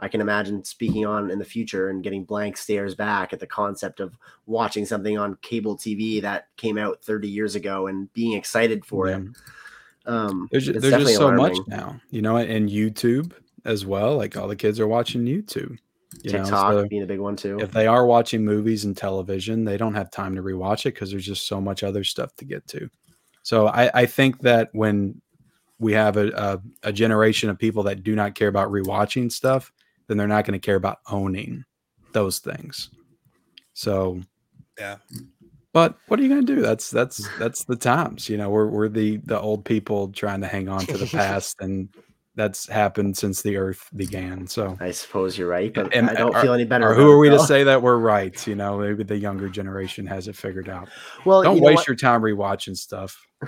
I 0.00 0.08
can 0.08 0.20
imagine 0.20 0.64
speaking 0.64 1.04
on 1.06 1.30
in 1.30 1.38
the 1.38 1.44
future 1.44 1.90
and 1.90 2.02
getting 2.02 2.24
blank 2.24 2.56
stares 2.56 2.94
back 2.94 3.32
at 3.32 3.40
the 3.40 3.46
concept 3.46 4.00
of 4.00 4.16
watching 4.46 4.86
something 4.86 5.18
on 5.18 5.36
cable 5.42 5.76
TV 5.76 6.22
that 6.22 6.48
came 6.56 6.78
out 6.78 7.02
30 7.02 7.28
years 7.28 7.54
ago 7.54 7.86
and 7.86 8.12
being 8.12 8.32
excited 8.32 8.84
for 8.84 9.08
yeah. 9.08 9.18
it. 9.18 9.22
Um, 10.06 10.48
there's 10.50 10.66
there's 10.66 10.82
just 10.82 11.16
so 11.16 11.26
alarming. 11.26 11.58
much 11.58 11.68
now, 11.68 12.00
you 12.10 12.22
know, 12.22 12.36
and 12.36 12.68
YouTube 12.68 13.32
as 13.64 13.84
well. 13.84 14.16
Like 14.16 14.36
all 14.36 14.48
the 14.48 14.56
kids 14.56 14.80
are 14.80 14.88
watching 14.88 15.24
YouTube. 15.24 15.78
You 16.22 16.32
TikTok 16.32 16.72
know, 16.72 16.82
so 16.82 16.88
being 16.88 17.02
a 17.02 17.06
big 17.06 17.20
one 17.20 17.36
too. 17.36 17.58
If 17.60 17.70
they 17.70 17.86
are 17.86 18.04
watching 18.04 18.44
movies 18.44 18.84
and 18.84 18.96
television, 18.96 19.64
they 19.64 19.76
don't 19.76 19.94
have 19.94 20.10
time 20.10 20.34
to 20.34 20.42
rewatch 20.42 20.80
it 20.80 20.94
because 20.94 21.10
there's 21.10 21.26
just 21.26 21.46
so 21.46 21.60
much 21.60 21.82
other 21.82 22.02
stuff 22.02 22.34
to 22.36 22.44
get 22.44 22.66
to. 22.68 22.90
So 23.42 23.68
I, 23.68 23.90
I 23.94 24.06
think 24.06 24.40
that 24.40 24.70
when 24.72 25.20
we 25.78 25.92
have 25.92 26.16
a, 26.16 26.28
a, 26.30 26.88
a 26.88 26.92
generation 26.92 27.48
of 27.48 27.58
people 27.58 27.84
that 27.84 28.02
do 28.02 28.14
not 28.14 28.34
care 28.34 28.48
about 28.48 28.70
rewatching 28.70 29.30
stuff, 29.30 29.72
then 30.10 30.18
they're 30.18 30.26
not 30.26 30.44
going 30.44 30.60
to 30.60 30.64
care 30.64 30.74
about 30.74 30.98
owning 31.08 31.64
those 32.10 32.40
things. 32.40 32.90
So, 33.74 34.20
yeah. 34.76 34.96
But 35.72 35.96
what 36.08 36.18
are 36.18 36.22
you 36.24 36.28
going 36.28 36.44
to 36.44 36.56
do? 36.56 36.60
That's 36.62 36.90
that's 36.90 37.28
that's 37.38 37.62
the 37.62 37.76
times. 37.76 38.28
You 38.28 38.36
know, 38.36 38.50
we're 38.50 38.66
we're 38.66 38.88
the 38.88 39.18
the 39.18 39.38
old 39.40 39.64
people 39.64 40.08
trying 40.08 40.40
to 40.40 40.48
hang 40.48 40.68
on 40.68 40.80
to 40.86 40.98
the 40.98 41.06
past, 41.12 41.60
and 41.60 41.88
that's 42.34 42.68
happened 42.68 43.16
since 43.16 43.42
the 43.42 43.56
earth 43.56 43.88
began. 43.94 44.48
So 44.48 44.76
I 44.80 44.90
suppose 44.90 45.38
you're 45.38 45.46
right, 45.46 45.72
but 45.72 45.94
and, 45.94 46.10
I 46.10 46.14
don't 46.14 46.34
are, 46.34 46.42
feel 46.42 46.54
any 46.54 46.64
better. 46.64 46.90
Or 46.90 46.94
who 46.94 47.08
are 47.08 47.18
we 47.18 47.30
to 47.30 47.38
say 47.38 47.62
that 47.62 47.82
we're 47.82 47.98
right? 47.98 48.44
You 48.48 48.56
know, 48.56 48.78
maybe 48.78 49.04
the 49.04 49.16
younger 49.16 49.48
generation 49.48 50.06
has 50.06 50.26
it 50.26 50.34
figured 50.34 50.68
out. 50.68 50.88
Well, 51.24 51.44
don't 51.44 51.58
you 51.58 51.62
waste 51.62 51.86
your 51.86 51.94
time 51.94 52.22
rewatching 52.22 52.76
stuff. 52.76 53.24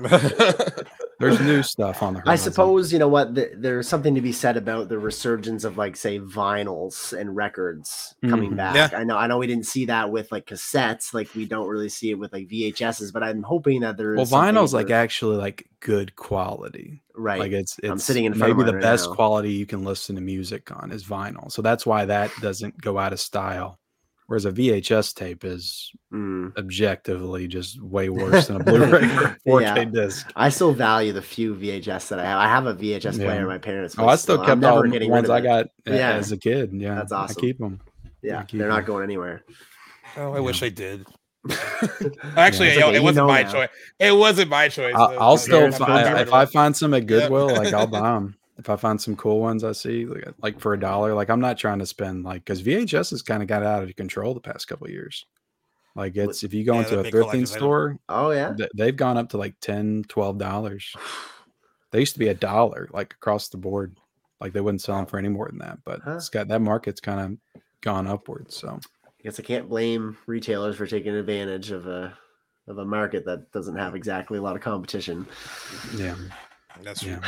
There's 1.20 1.38
new 1.38 1.62
stuff 1.62 2.02
on 2.02 2.14
the 2.14 2.20
horizon. 2.20 2.32
I 2.32 2.36
suppose 2.36 2.92
you 2.94 2.98
know 2.98 3.08
what 3.08 3.34
the, 3.34 3.50
there's 3.54 3.86
something 3.86 4.14
to 4.14 4.22
be 4.22 4.32
said 4.32 4.56
about 4.56 4.88
the 4.88 4.98
resurgence 4.98 5.64
of 5.64 5.76
like 5.76 5.94
say 5.94 6.18
vinyls 6.18 7.12
and 7.12 7.36
records 7.36 8.14
coming 8.22 8.48
mm-hmm. 8.48 8.56
back. 8.56 8.92
Yeah. 8.92 8.98
I 8.98 9.04
know 9.04 9.18
I 9.18 9.26
know 9.26 9.36
we 9.36 9.46
didn't 9.46 9.66
see 9.66 9.84
that 9.84 10.10
with 10.10 10.32
like 10.32 10.46
cassettes, 10.46 11.12
like 11.12 11.34
we 11.34 11.44
don't 11.44 11.68
really 11.68 11.90
see 11.90 12.10
it 12.10 12.14
with 12.14 12.32
like 12.32 12.48
VHSs, 12.48 13.12
but 13.12 13.22
I'm 13.22 13.42
hoping 13.42 13.82
that 13.82 13.98
there's 13.98 14.16
well 14.16 14.42
vinyl's 14.42 14.72
like 14.72 14.88
actually 14.88 15.36
like 15.36 15.68
good 15.80 16.16
quality. 16.16 17.02
Right. 17.14 17.38
Like 17.38 17.52
it's 17.52 17.78
it's 17.80 17.90
I'm 17.90 17.98
sitting 17.98 18.24
in 18.24 18.38
maybe 18.38 18.62
the 18.62 18.72
right 18.72 18.80
best 18.80 19.10
now. 19.10 19.14
quality 19.14 19.52
you 19.52 19.66
can 19.66 19.84
listen 19.84 20.14
to 20.16 20.22
music 20.22 20.74
on 20.74 20.90
is 20.90 21.04
vinyl. 21.04 21.52
So 21.52 21.60
that's 21.60 21.84
why 21.84 22.06
that 22.06 22.30
doesn't 22.40 22.80
go 22.80 22.96
out 22.96 23.12
of 23.12 23.20
style 23.20 23.78
Whereas 24.30 24.44
a 24.44 24.52
VHS 24.52 25.12
tape 25.16 25.44
is 25.44 25.90
mm. 26.14 26.56
objectively 26.56 27.48
just 27.48 27.82
way 27.82 28.08
worse 28.10 28.46
than 28.46 28.60
a 28.60 28.64
Blu-ray 28.64 29.00
4K 29.44 29.60
yeah. 29.60 29.84
disc. 29.86 30.30
I 30.36 30.50
still 30.50 30.72
value 30.72 31.12
the 31.12 31.20
few 31.20 31.52
VHS 31.56 32.10
that 32.10 32.20
I 32.20 32.26
have. 32.26 32.38
I 32.38 32.46
have 32.46 32.66
a 32.66 32.74
VHS 32.74 33.18
yeah. 33.18 33.24
player 33.24 33.40
in 33.40 33.48
my 33.48 33.58
parents' 33.58 33.96
Oh, 33.98 34.06
I 34.06 34.14
still, 34.14 34.36
still 34.36 34.46
kept 34.46 34.62
all 34.62 34.88
the 34.88 35.08
ones 35.08 35.28
I 35.28 35.40
got 35.40 35.66
yeah. 35.84 36.12
as 36.12 36.30
a 36.30 36.36
kid. 36.36 36.72
Yeah, 36.72 36.94
that's 36.94 37.10
awesome. 37.10 37.34
I 37.36 37.40
keep 37.40 37.58
them. 37.58 37.80
Yeah, 38.22 38.44
keep 38.44 38.60
they're 38.60 38.68
them. 38.68 38.76
not 38.76 38.86
going 38.86 39.02
anywhere. 39.02 39.42
Oh, 40.16 40.30
I 40.30 40.34
yeah. 40.36 40.40
wish 40.42 40.62
I 40.62 40.68
did. 40.68 41.08
Actually, 42.36 42.76
yeah, 42.76 42.88
it 42.90 43.02
wasn't 43.02 43.26
my 43.26 43.42
now. 43.42 43.50
choice. 43.50 43.68
It 43.98 44.16
wasn't 44.16 44.48
my 44.48 44.68
choice. 44.68 44.94
I'll, 44.94 45.18
I'll 45.18 45.38
still 45.38 45.72
find, 45.72 46.20
if 46.20 46.32
I 46.32 46.44
find 46.44 46.76
some 46.76 46.94
at 46.94 47.06
Goodwill, 47.06 47.48
like 47.48 47.74
I'll 47.74 47.88
buy 47.88 48.12
them 48.12 48.36
if 48.60 48.70
I 48.70 48.76
find 48.76 49.00
some 49.00 49.16
cool 49.16 49.40
ones 49.40 49.64
I 49.64 49.72
see 49.72 50.04
like, 50.04 50.26
uh, 50.26 50.32
like 50.40 50.60
for 50.60 50.74
a 50.74 50.80
dollar, 50.80 51.14
like 51.14 51.30
I'm 51.30 51.40
not 51.40 51.58
trying 51.58 51.80
to 51.80 51.86
spend 51.86 52.24
like 52.24 52.44
because 52.44 52.62
VHS 52.62 53.10
has 53.10 53.22
kind 53.22 53.42
of 53.42 53.48
got 53.48 53.62
out 53.62 53.82
of 53.82 53.96
control 53.96 54.34
the 54.34 54.40
past 54.40 54.68
couple 54.68 54.88
years. 54.88 55.26
Like 55.96 56.16
it's 56.16 56.44
if 56.44 56.54
you 56.54 56.64
go 56.64 56.74
yeah, 56.74 56.80
into 56.80 57.00
a 57.00 57.04
thrifting 57.04 57.48
store, 57.48 57.98
oh 58.08 58.30
yeah, 58.30 58.54
th- 58.54 58.70
they've 58.76 58.96
gone 58.96 59.16
up 59.16 59.30
to 59.30 59.38
like 59.38 59.58
10 59.60 60.04
dollars. 60.36 60.94
they 61.90 62.00
used 62.00 62.12
to 62.12 62.20
be 62.20 62.28
a 62.28 62.34
dollar 62.34 62.88
like 62.92 63.14
across 63.14 63.48
the 63.48 63.56
board. 63.56 63.96
Like 64.40 64.52
they 64.52 64.60
wouldn't 64.60 64.82
sell 64.82 64.96
them 64.96 65.06
for 65.06 65.18
any 65.18 65.28
more 65.28 65.48
than 65.48 65.58
that, 65.58 65.78
but 65.84 66.00
huh. 66.02 66.16
it's 66.16 66.28
got 66.28 66.48
that 66.48 66.62
market's 66.62 67.00
kind 67.00 67.20
of 67.20 67.62
gone 67.80 68.06
upwards. 68.06 68.56
So 68.56 68.78
I 69.04 69.10
guess 69.22 69.40
I 69.40 69.42
can't 69.42 69.68
blame 69.68 70.16
retailers 70.26 70.76
for 70.76 70.86
taking 70.86 71.14
advantage 71.14 71.70
of 71.72 71.86
a 71.86 72.16
of 72.68 72.78
a 72.78 72.84
market 72.84 73.24
that 73.26 73.50
doesn't 73.52 73.76
have 73.76 73.94
exactly 73.94 74.38
a 74.38 74.42
lot 74.42 74.54
of 74.54 74.62
competition. 74.62 75.26
Yeah, 75.96 76.14
that's 76.82 77.00
true. 77.00 77.18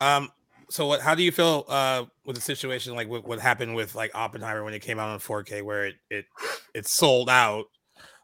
Um, 0.00 0.30
so 0.70 0.86
what? 0.86 1.00
How 1.00 1.14
do 1.14 1.22
you 1.22 1.32
feel 1.32 1.64
uh, 1.68 2.04
with 2.24 2.36
the 2.36 2.42
situation 2.42 2.94
like 2.94 3.08
what, 3.08 3.26
what 3.26 3.38
happened 3.38 3.74
with 3.74 3.94
like 3.94 4.10
Oppenheimer 4.14 4.64
when 4.64 4.74
it 4.74 4.80
came 4.80 4.98
out 4.98 5.08
on 5.08 5.18
4K, 5.18 5.62
where 5.62 5.86
it 5.86 5.94
it 6.10 6.26
it 6.74 6.86
sold 6.86 7.28
out? 7.28 7.66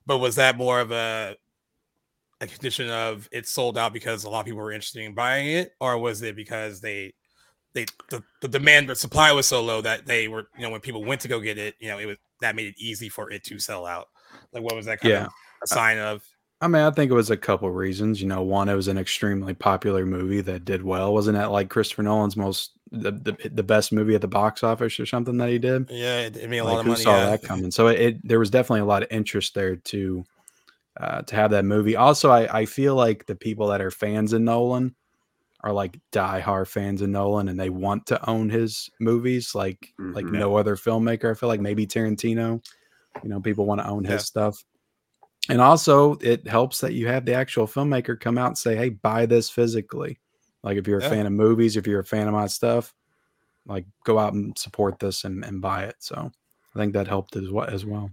But 0.07 0.18
was 0.18 0.36
that 0.36 0.57
more 0.57 0.80
of 0.80 0.90
a 0.90 1.36
a 2.40 2.46
condition 2.46 2.88
of 2.90 3.28
it 3.32 3.46
sold 3.46 3.76
out 3.76 3.92
because 3.92 4.24
a 4.24 4.30
lot 4.30 4.40
of 4.40 4.46
people 4.46 4.61
were 4.61 4.72
interested 4.72 5.03
in 5.03 5.14
buying 5.14 5.48
it, 5.48 5.72
or 5.80 5.98
was 5.98 6.22
it 6.22 6.36
because 6.36 6.80
they 6.80 7.12
they 7.74 7.86
the, 8.09 8.22
the 8.40 8.48
demand 8.48 8.86
but 8.86 8.98
supply 8.98 9.30
was 9.32 9.46
so 9.46 9.62
low 9.62 9.80
that 9.80 10.07
they 10.07 10.26
were 10.26 10.48
you 10.57 10.62
know 10.62 10.70
when 10.70 10.80
people 10.80 11.05
went 11.05 11.20
to 11.20 11.28
go 11.28 11.40
get 11.40 11.59
it, 11.59 11.74
you 11.78 11.88
know 11.88 11.98
it 11.98 12.07
was 12.07 12.16
that 12.40 12.57
made 12.57 12.66
it 12.66 12.74
easy 12.78 13.09
for 13.09 13.30
it 13.30 13.44
to 13.44 13.59
sell 13.59 13.86
out. 13.86 14.09
Like 14.53 14.62
what 14.62 14.74
was 14.74 14.86
that 14.86 15.01
kind 15.01 15.12
yeah. 15.12 15.24
of 15.26 15.32
a 15.62 15.66
sign 15.66 15.98
of? 15.98 16.22
I 16.63 16.69
mean, 16.69 16.83
I 16.83 16.91
think 16.91 17.11
it 17.11 17.15
was 17.15 17.31
a 17.31 17.37
couple 17.37 17.71
reasons. 17.71 18.21
You 18.21 18.29
know, 18.29 18.43
one, 18.43 18.69
it 18.69 18.75
was 18.75 18.89
an 18.89 18.99
extremely 18.99 19.55
popular 19.55 20.05
movie 20.05 20.43
that 20.43 20.65
did 20.65 20.83
well. 20.83 21.15
Wasn't 21.15 21.37
that 21.37 21.51
like 21.51 21.71
Christopher 21.71 22.03
Nolan's 22.03 22.37
most 22.37 22.73
the, 22.93 23.13
the, 23.13 23.49
the 23.49 23.63
best 23.63 23.93
movie 23.93 24.15
at 24.15 24.21
the 24.21 24.29
box 24.29 24.63
office 24.63 25.01
or 25.01 25.07
something 25.07 25.39
that 25.39 25.49
he 25.49 25.59
did? 25.59 25.89
Yeah, 25.91 26.21
it, 26.21 26.37
it 26.37 26.51
made 26.51 26.59
a 26.59 26.65
like, 26.65 26.75
lot 26.75 26.81
of 26.81 26.87
money. 26.87 26.99
Who 26.99 27.03
saw 27.03 27.17
yeah. 27.17 27.31
that 27.31 27.43
coming? 27.43 27.71
So 27.71 27.87
it, 27.87 28.01
it, 28.01 28.29
there 28.29 28.39
was 28.39 28.51
definitely 28.51 28.81
a 28.81 28.87
lot 28.87 29.03
of 29.03 29.09
interest 29.11 29.55
there 29.55 29.77
to 29.77 30.25
uh, 31.01 31.23
to 31.23 31.35
have 31.35 31.51
that 31.53 31.65
movie. 31.65 31.97
Also, 31.97 32.31
I 32.31 32.61
I 32.61 32.67
feel 32.67 32.95
like 32.95 33.25
the 33.25 33.37
people 33.37 33.69
that 33.69 33.81
are 33.81 33.91
fans 33.91 34.35
of 34.35 34.43
Nolan 34.43 34.95
are 35.63 35.73
like 35.73 35.99
diehard 36.13 36.69
fans 36.69 37.01
of 37.01 37.09
Nolan 37.09 37.49
and 37.49 37.59
they 37.59 37.71
want 37.71 38.07
to 38.07 38.29
own 38.29 38.49
his 38.49 38.91
movies 38.99 39.55
like 39.55 39.93
mm-hmm. 39.99 40.13
like 40.13 40.27
no 40.27 40.57
other 40.57 40.77
filmmaker. 40.77 41.31
I 41.31 41.35
feel 41.35 41.49
like 41.49 41.61
maybe 41.61 41.87
Tarantino. 41.87 42.63
You 43.23 43.31
know, 43.31 43.41
people 43.41 43.67
want 43.67 43.81
to 43.81 43.89
own 43.89 44.05
his 44.05 44.13
yeah. 44.13 44.19
stuff 44.19 44.65
and 45.49 45.61
also 45.61 46.14
it 46.20 46.47
helps 46.47 46.80
that 46.80 46.93
you 46.93 47.09
have 47.09 47.24
the 47.24 47.34
actual 47.34 47.66
filmmaker 47.66 48.18
come 48.18 48.38
out 48.38 48.49
and 48.49 48.59
say 48.59 48.76
hey 48.76 48.91
buy 48.91 49.26
this 49.26 49.49
physically 49.51 50.18
Like 50.62 50.76
if 50.76 50.86
you're 50.86 50.99
a 50.99 51.03
Yeah. 51.03 51.09
fan 51.11 51.26
of 51.26 51.32
movies, 51.32 51.76
if 51.76 51.86
you're 51.86 52.01
a 52.01 52.05
fan 52.05 52.28
of 52.28 52.34
my 52.34 52.47
stuff, 52.47 52.95
like 53.66 53.86
go 54.05 54.18
out 54.18 54.34
and 54.34 54.57
support 54.59 54.99
this 54.99 55.24
and, 55.24 55.45
and 55.45 55.61
buy 55.62 55.84
it. 55.84 55.97
So 56.01 56.30
I 56.74 56.78
think 56.78 56.93
that 56.95 57.09
helped 57.09 57.36
as 57.36 57.51
well 57.51 57.68
as 57.68 57.84
well. 57.86 58.11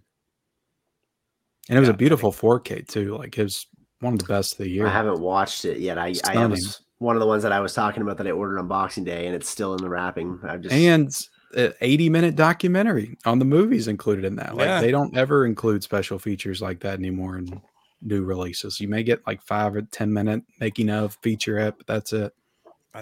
And 1.69 1.77
it 1.77 1.79
was 1.79 1.89
Yeah, 1.89 1.93
a 1.93 1.93
I 1.93 1.97
beautiful 1.97 2.31
4K 2.31 2.81
too. 2.87 3.17
Like 3.17 3.37
it 3.37 3.43
was 3.43 3.67
one 3.99 4.13
of 4.13 4.19
the 4.19 4.25
best 4.25 4.53
of 4.53 4.59
the 4.59 4.69
year. 4.69 4.87
I 4.87 4.91
haven't 4.91 5.19
watched 5.19 5.65
it 5.65 5.79
yet. 5.79 5.97
I, 5.97 6.07
I 6.07 6.13
Stunning. 6.13 6.51
was 6.51 6.81
one 6.99 7.15
of 7.15 7.19
the 7.19 7.27
ones 7.27 7.43
that 7.43 7.51
I 7.51 7.59
was 7.59 7.73
talking 7.73 8.01
about 8.01 8.17
that 8.17 8.27
I 8.27 8.31
ordered 8.31 8.59
on 8.59 8.67
Boxing 8.67 9.03
Day, 9.03 9.25
and 9.27 9.35
it's 9.35 9.49
still 9.49 9.73
in 9.75 9.81
the 9.81 9.89
wrapping. 9.89 10.39
I 10.43 10.57
just 10.57 10.73
and 10.73 11.09
an 11.55 11.73
80 11.81 12.09
minute 12.09 12.35
documentary 12.35 13.17
on 13.25 13.39
the 13.39 13.45
movies 13.45 13.87
included 13.87 14.25
in 14.25 14.35
that. 14.37 14.55
Like 14.55 14.65
Yeah. 14.67 14.81
they 14.81 14.91
don't 14.91 15.15
ever 15.17 15.45
include 15.45 15.83
special 15.83 16.19
features 16.19 16.61
like 16.61 16.79
that 16.81 16.99
anymore 16.99 17.37
in 17.37 17.61
new 18.01 18.23
releases. 18.23 18.79
You 18.79 18.87
may 18.87 19.03
get 19.03 19.25
like 19.25 19.41
five 19.41 19.75
or 19.75 19.81
10 19.81 20.11
minute 20.13 20.43
making 20.59 20.89
of 20.89 21.19
featurette, 21.21 21.73
but 21.77 21.87
that's 21.87 22.13
it. 22.13 22.33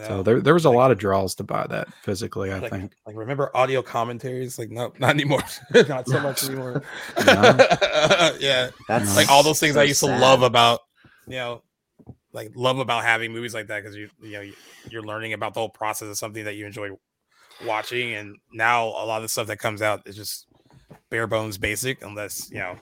So 0.07 0.23
there, 0.23 0.41
there 0.41 0.53
was 0.53 0.65
a 0.65 0.69
Like- 0.69 0.75
lot 0.75 0.91
of 0.91 0.97
draws 0.97 1.35
to 1.35 1.43
buy 1.45 1.65
that 1.67 1.87
physically, 2.03 2.51
I 2.51 2.59
like, 2.59 2.69
think. 2.69 2.91
like 3.07 3.15
remember 3.15 3.49
audio 3.55 3.81
commentaries? 3.81 4.59
Like 4.59 4.69
no, 4.69 4.91
not 4.99 5.11
anymore. 5.11 5.41
not 5.87 6.05
so 6.07 6.19
much 6.19 6.43
anymore. 6.49 6.83
No. 7.25 7.33
yeah, 8.41 8.71
that's 8.89 9.15
like 9.15 9.29
all 9.29 9.41
those 9.41 9.59
things 9.61 9.75
so 9.75 9.79
I 9.79 9.83
used 9.85 10.01
to 10.01 10.07
love 10.07 10.41
about, 10.41 10.81
you 11.27 11.35
know, 11.37 11.61
like 12.33 12.51
love 12.55 12.79
about 12.79 13.05
having 13.05 13.31
movies 13.31 13.53
like 13.53 13.67
that 13.67 13.81
because 13.83 13.95
you 13.95 14.09
you 14.21 14.31
know 14.33 14.41
you- 14.41 14.55
you're 14.91 15.01
learning 15.03 15.31
about 15.31 15.53
the 15.53 15.61
whole 15.61 15.69
process 15.69 16.09
of 16.09 16.17
something 16.17 16.43
that 16.43 16.55
you 16.55 16.65
enjoy 16.65 16.89
watching, 17.63 18.13
and 18.13 18.37
now 18.51 18.85
a 18.85 19.05
lot 19.05 19.17
of 19.17 19.23
the 19.23 19.29
stuff 19.29 19.47
that 19.47 19.57
comes 19.57 19.81
out 19.81 20.01
is 20.05 20.15
just 20.15 20.47
bare 21.09 21.27
bones 21.27 21.57
basic, 21.57 22.03
unless 22.03 22.49
you 22.51 22.57
know, 22.57 22.75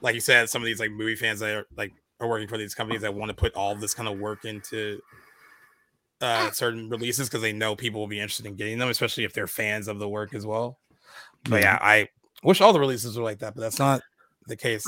like 0.00 0.14
you 0.14 0.20
said, 0.20 0.48
some 0.48 0.62
of 0.62 0.66
these 0.66 0.80
like 0.80 0.90
movie 0.90 1.16
fans 1.16 1.40
that 1.40 1.54
are 1.54 1.66
like 1.76 1.92
are 2.20 2.28
working 2.28 2.48
for 2.48 2.58
these 2.58 2.74
companies 2.74 3.02
that 3.02 3.14
want 3.14 3.28
to 3.28 3.34
put 3.34 3.54
all 3.54 3.74
this 3.74 3.94
kind 3.94 4.08
of 4.08 4.18
work 4.18 4.44
into 4.44 5.00
uh 6.20 6.50
certain 6.52 6.88
releases 6.88 7.28
because 7.28 7.42
they 7.42 7.52
know 7.52 7.74
people 7.74 8.00
will 8.00 8.08
be 8.08 8.20
interested 8.20 8.46
in 8.46 8.54
getting 8.54 8.78
them, 8.78 8.88
especially 8.88 9.24
if 9.24 9.32
they're 9.32 9.46
fans 9.46 9.88
of 9.88 9.98
the 9.98 10.08
work 10.08 10.34
as 10.34 10.46
well. 10.46 10.78
But 11.48 11.62
yeah, 11.62 11.78
I 11.80 12.08
wish 12.42 12.60
all 12.60 12.72
the 12.72 12.80
releases 12.80 13.16
were 13.16 13.24
like 13.24 13.40
that, 13.40 13.54
but 13.54 13.60
that's 13.60 13.78
not 13.78 14.02
the 14.46 14.56
case, 14.56 14.84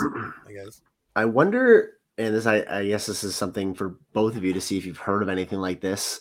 I 0.46 0.52
guess. 0.52 0.80
I 1.14 1.24
wonder, 1.24 1.92
and 2.18 2.34
this 2.34 2.46
I, 2.46 2.64
I 2.68 2.86
guess 2.86 3.06
this 3.06 3.24
is 3.24 3.34
something 3.34 3.74
for 3.74 3.96
both 4.12 4.36
of 4.36 4.44
you 4.44 4.52
to 4.52 4.60
see 4.60 4.78
if 4.78 4.86
you've 4.86 4.98
heard 4.98 5.22
of 5.22 5.28
anything 5.28 5.58
like 5.58 5.80
this. 5.80 6.20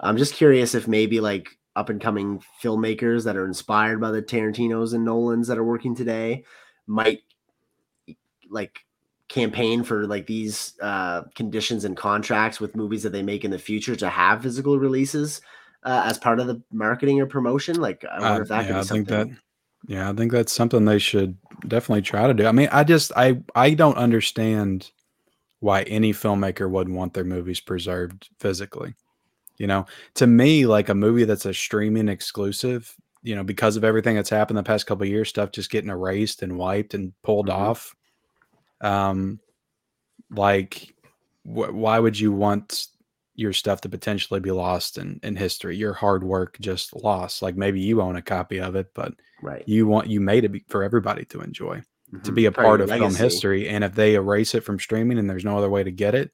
I'm 0.00 0.16
just 0.16 0.34
curious 0.34 0.74
if 0.74 0.88
maybe 0.88 1.20
like 1.20 1.48
up 1.76 1.88
and 1.88 2.00
coming 2.00 2.42
filmmakers 2.62 3.24
that 3.24 3.36
are 3.36 3.46
inspired 3.46 4.00
by 4.00 4.10
the 4.10 4.22
Tarantinos 4.22 4.94
and 4.94 5.04
Nolans 5.04 5.48
that 5.48 5.58
are 5.58 5.64
working 5.64 5.94
today 5.94 6.44
might 6.86 7.22
like 8.50 8.80
campaign 9.28 9.82
for 9.82 10.06
like 10.06 10.26
these 10.26 10.74
uh 10.82 11.22
conditions 11.34 11.84
and 11.84 11.96
contracts 11.96 12.60
with 12.60 12.76
movies 12.76 13.02
that 13.02 13.10
they 13.10 13.22
make 13.22 13.44
in 13.44 13.50
the 13.50 13.58
future 13.58 13.96
to 13.96 14.08
have 14.08 14.42
physical 14.42 14.78
releases 14.78 15.40
uh, 15.82 16.02
as 16.04 16.18
part 16.18 16.38
of 16.38 16.46
the 16.46 16.62
marketing 16.70 17.18
or 17.20 17.26
promotion 17.26 17.80
like 17.80 18.04
i 18.04 18.20
wonder 18.20 18.40
I, 18.40 18.42
if 18.42 18.48
that 18.48 18.60
yeah, 18.60 18.66
could 18.66 18.74
be 18.74 18.78
I 18.78 18.82
think 18.82 19.08
that 19.08 19.28
yeah, 19.86 20.08
I 20.08 20.12
think 20.14 20.32
that's 20.32 20.52
something 20.52 20.84
they 20.84 20.98
should 20.98 21.36
definitely 21.66 22.02
try 22.02 22.26
to 22.26 22.34
do. 22.34 22.46
I 22.46 22.52
mean, 22.52 22.68
I 22.72 22.84
just 22.84 23.12
I 23.16 23.40
I 23.54 23.74
don't 23.74 23.96
understand 23.96 24.90
why 25.60 25.82
any 25.82 26.12
filmmaker 26.12 26.70
wouldn't 26.70 26.96
want 26.96 27.14
their 27.14 27.24
movies 27.24 27.60
preserved 27.60 28.28
physically. 28.38 28.94
You 29.58 29.66
know, 29.68 29.86
to 30.14 30.26
me, 30.26 30.66
like 30.66 30.88
a 30.88 30.94
movie 30.94 31.24
that's 31.24 31.46
a 31.46 31.54
streaming 31.54 32.08
exclusive, 32.08 32.94
you 33.22 33.34
know, 33.36 33.44
because 33.44 33.76
of 33.76 33.84
everything 33.84 34.16
that's 34.16 34.30
happened 34.30 34.58
the 34.58 34.62
past 34.64 34.86
couple 34.86 35.04
of 35.04 35.08
years, 35.08 35.28
stuff 35.28 35.52
just 35.52 35.70
getting 35.70 35.90
erased 35.90 36.42
and 36.42 36.58
wiped 36.58 36.92
and 36.94 37.12
pulled 37.22 37.46
Mhm. 37.48 37.54
off. 37.54 37.94
Um, 38.80 39.38
like, 40.30 40.94
wh- 41.44 41.72
why 41.72 41.98
would 41.98 42.18
you 42.18 42.32
want 42.32 42.88
your 43.36 43.52
stuff 43.52 43.80
to 43.82 43.88
potentially 43.88 44.40
be 44.40 44.50
lost 44.50 44.98
in 44.98 45.20
in 45.22 45.36
history? 45.36 45.76
Your 45.76 45.92
hard 45.92 46.24
work 46.24 46.56
just 46.60 46.94
lost. 46.94 47.42
Like 47.42 47.56
maybe 47.56 47.80
you 47.80 48.00
own 48.00 48.16
a 48.16 48.22
copy 48.22 48.58
of 48.60 48.74
it, 48.76 48.88
but 48.94 49.14
right 49.42 49.62
you 49.66 49.86
want 49.86 50.08
you 50.08 50.20
made 50.20 50.44
it 50.44 50.50
be- 50.52 50.64
for 50.68 50.82
everybody 50.82 51.24
to 51.26 51.40
enjoy 51.40 51.82
to 52.22 52.30
Mhm. 52.30 52.34
be 52.34 52.46
a 52.46 52.52
Part 52.52 52.80
of 52.80 52.88
film 52.88 53.14
history 53.14 53.68
and 53.68 53.82
if 53.84 53.94
they 53.94 54.14
erase 54.14 54.54
it 54.54 54.60
from 54.62 54.78
streaming 54.78 55.18
and 55.18 55.28
there's 55.28 55.44
no 55.44 55.58
other 55.58 55.68
way 55.68 55.82
to 55.82 55.90
get 55.90 56.14
it 56.14 56.30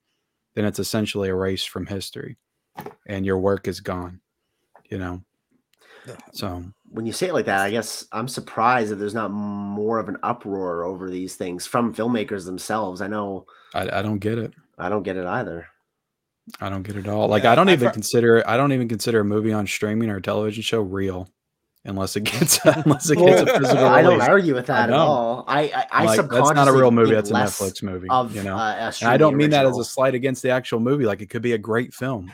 then 0.55 0.65
it's 0.67 0.79
essentially 0.79 1.29
erased 1.31 1.71
from 1.71 1.87
history 1.87 2.37
and 3.07 3.25
your 3.27 3.39
work 3.39 3.69
is 3.69 3.81
gone 3.81 4.21
you 4.91 4.99
know? 4.99 5.23
So 6.33 6.65
when 6.89 7.07
you 7.07 7.13
say 7.13 7.29
it 7.29 7.35
like 7.35 7.47
that, 7.47 7.61
I 7.61 7.71
guess 7.71 8.07
I'm 8.11 8.27
surprised 8.27 8.91
that 8.91 8.97
there's 8.97 9.15
not 9.15 9.31
more 9.31 9.99
of 9.99 10.09
an 10.09 10.17
uproar 10.23 10.85
over 10.85 11.09
these 11.09 11.37
things 11.37 11.67
from 11.67 11.95
filmmakers 11.95 12.45
themselves. 12.45 13.01
I 13.01 13.07
know 13.07 13.47
I, 13.75 13.99
I 13.99 14.03
don't 14.03 14.19
get 14.19 14.39
it. 14.39 14.53
I 14.79 14.89
don't 14.89 15.03
get 15.03 15.17
it 15.17 15.27
either. 15.27 15.69
i 16.61 16.69
don't 16.69 16.83
get 16.83 16.97
it 16.97 17.07
at 17.07 17.13
all. 17.13 17.29
Like 17.29 17.45
Yeah, 17.45 17.53
i 17.53 17.55
don't 17.55 17.69
I've 17.69 17.75
even 17.75 17.87
heard- 17.87 17.93
consider 17.95 18.49
i 18.49 18.57
don't 18.57 18.73
even 18.73 18.89
consider 18.89 19.21
a 19.21 19.25
movie 19.25 19.53
on 19.53 19.67
streaming 19.67 20.11
or 20.11 20.17
a 20.17 20.23
television 20.23 20.63
show 20.63 20.81
real 20.81 21.29
unless 21.85 22.17
it 22.17 22.25
gets 22.25 22.59
unless 22.65 23.11
it 23.11 23.19
gets 23.19 23.43
a 23.43 23.59
physical 23.59 23.85
I 23.85 24.03
don't 24.03 24.21
argue 24.21 24.55
with 24.55 24.67
that 24.67 24.89
at 24.89 24.95
all. 24.95 25.45
I 25.47 25.61
I, 25.65 25.87
I 25.93 26.05
Like, 26.07 26.17
subconsciously 26.17 26.55
that's 26.55 26.67
not 26.67 26.69
a 26.69 26.73
real 26.73 26.91
movie. 26.91 27.15
That's 27.15 27.31
a 27.31 27.35
netflix 27.35 27.83
movie 27.83 28.09
of 28.11 28.35
you 28.35 28.43
know? 28.43 28.57
uh, 28.57 28.91
I 29.03 29.17
don't 29.17 29.37
mean 29.37 29.51
that 29.51 29.67
as 29.67 29.79
a 29.79 29.85
slight 29.85 30.15
against 30.15 30.43
the 30.43 30.51
actual 30.51 30.81
movie. 30.81 31.05
Like 31.05 31.21
it 31.21 31.31
could 31.31 31.43
be 31.43 31.53
a 31.53 31.59
great 31.59 31.95
film, 31.95 32.33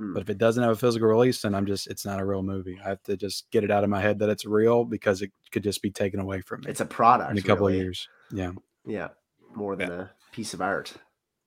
Mm. 0.00 0.12
but 0.12 0.22
if 0.22 0.30
it 0.30 0.38
doesn't 0.38 0.62
have 0.62 0.72
a 0.72 0.76
physical 0.76 1.08
release, 1.08 1.40
then 1.40 1.54
I'm 1.54 1.64
just 1.66 1.86
it's 1.86 2.04
not 2.04 2.20
a 2.20 2.24
real 2.24 2.42
movie. 2.42 2.78
I 2.84 2.88
have 2.90 3.02
to 3.04 3.16
just 3.16 3.50
get 3.50 3.64
it 3.64 3.70
out 3.70 3.82
of 3.82 3.90
my 3.90 4.00
head 4.00 4.18
that 4.18 4.28
it's 4.28 4.44
real 4.44 4.84
because 4.84 5.22
it 5.22 5.32
could 5.52 5.62
just 5.62 5.80
be 5.80 5.90
taken 5.90 6.20
away 6.20 6.42
from 6.42 6.60
me 6.60 6.70
It's 6.70 6.80
a 6.80 6.86
product 6.86 7.30
in 7.30 7.38
a 7.38 7.42
couple 7.42 7.66
really. 7.66 7.78
of 7.78 7.84
years. 7.84 8.08
Yeah, 8.30 8.52
Yeah, 8.84 9.08
more 9.54 9.74
than 9.76 9.90
a 9.90 10.10
piece 10.32 10.52
of 10.52 10.60
art, 10.60 10.92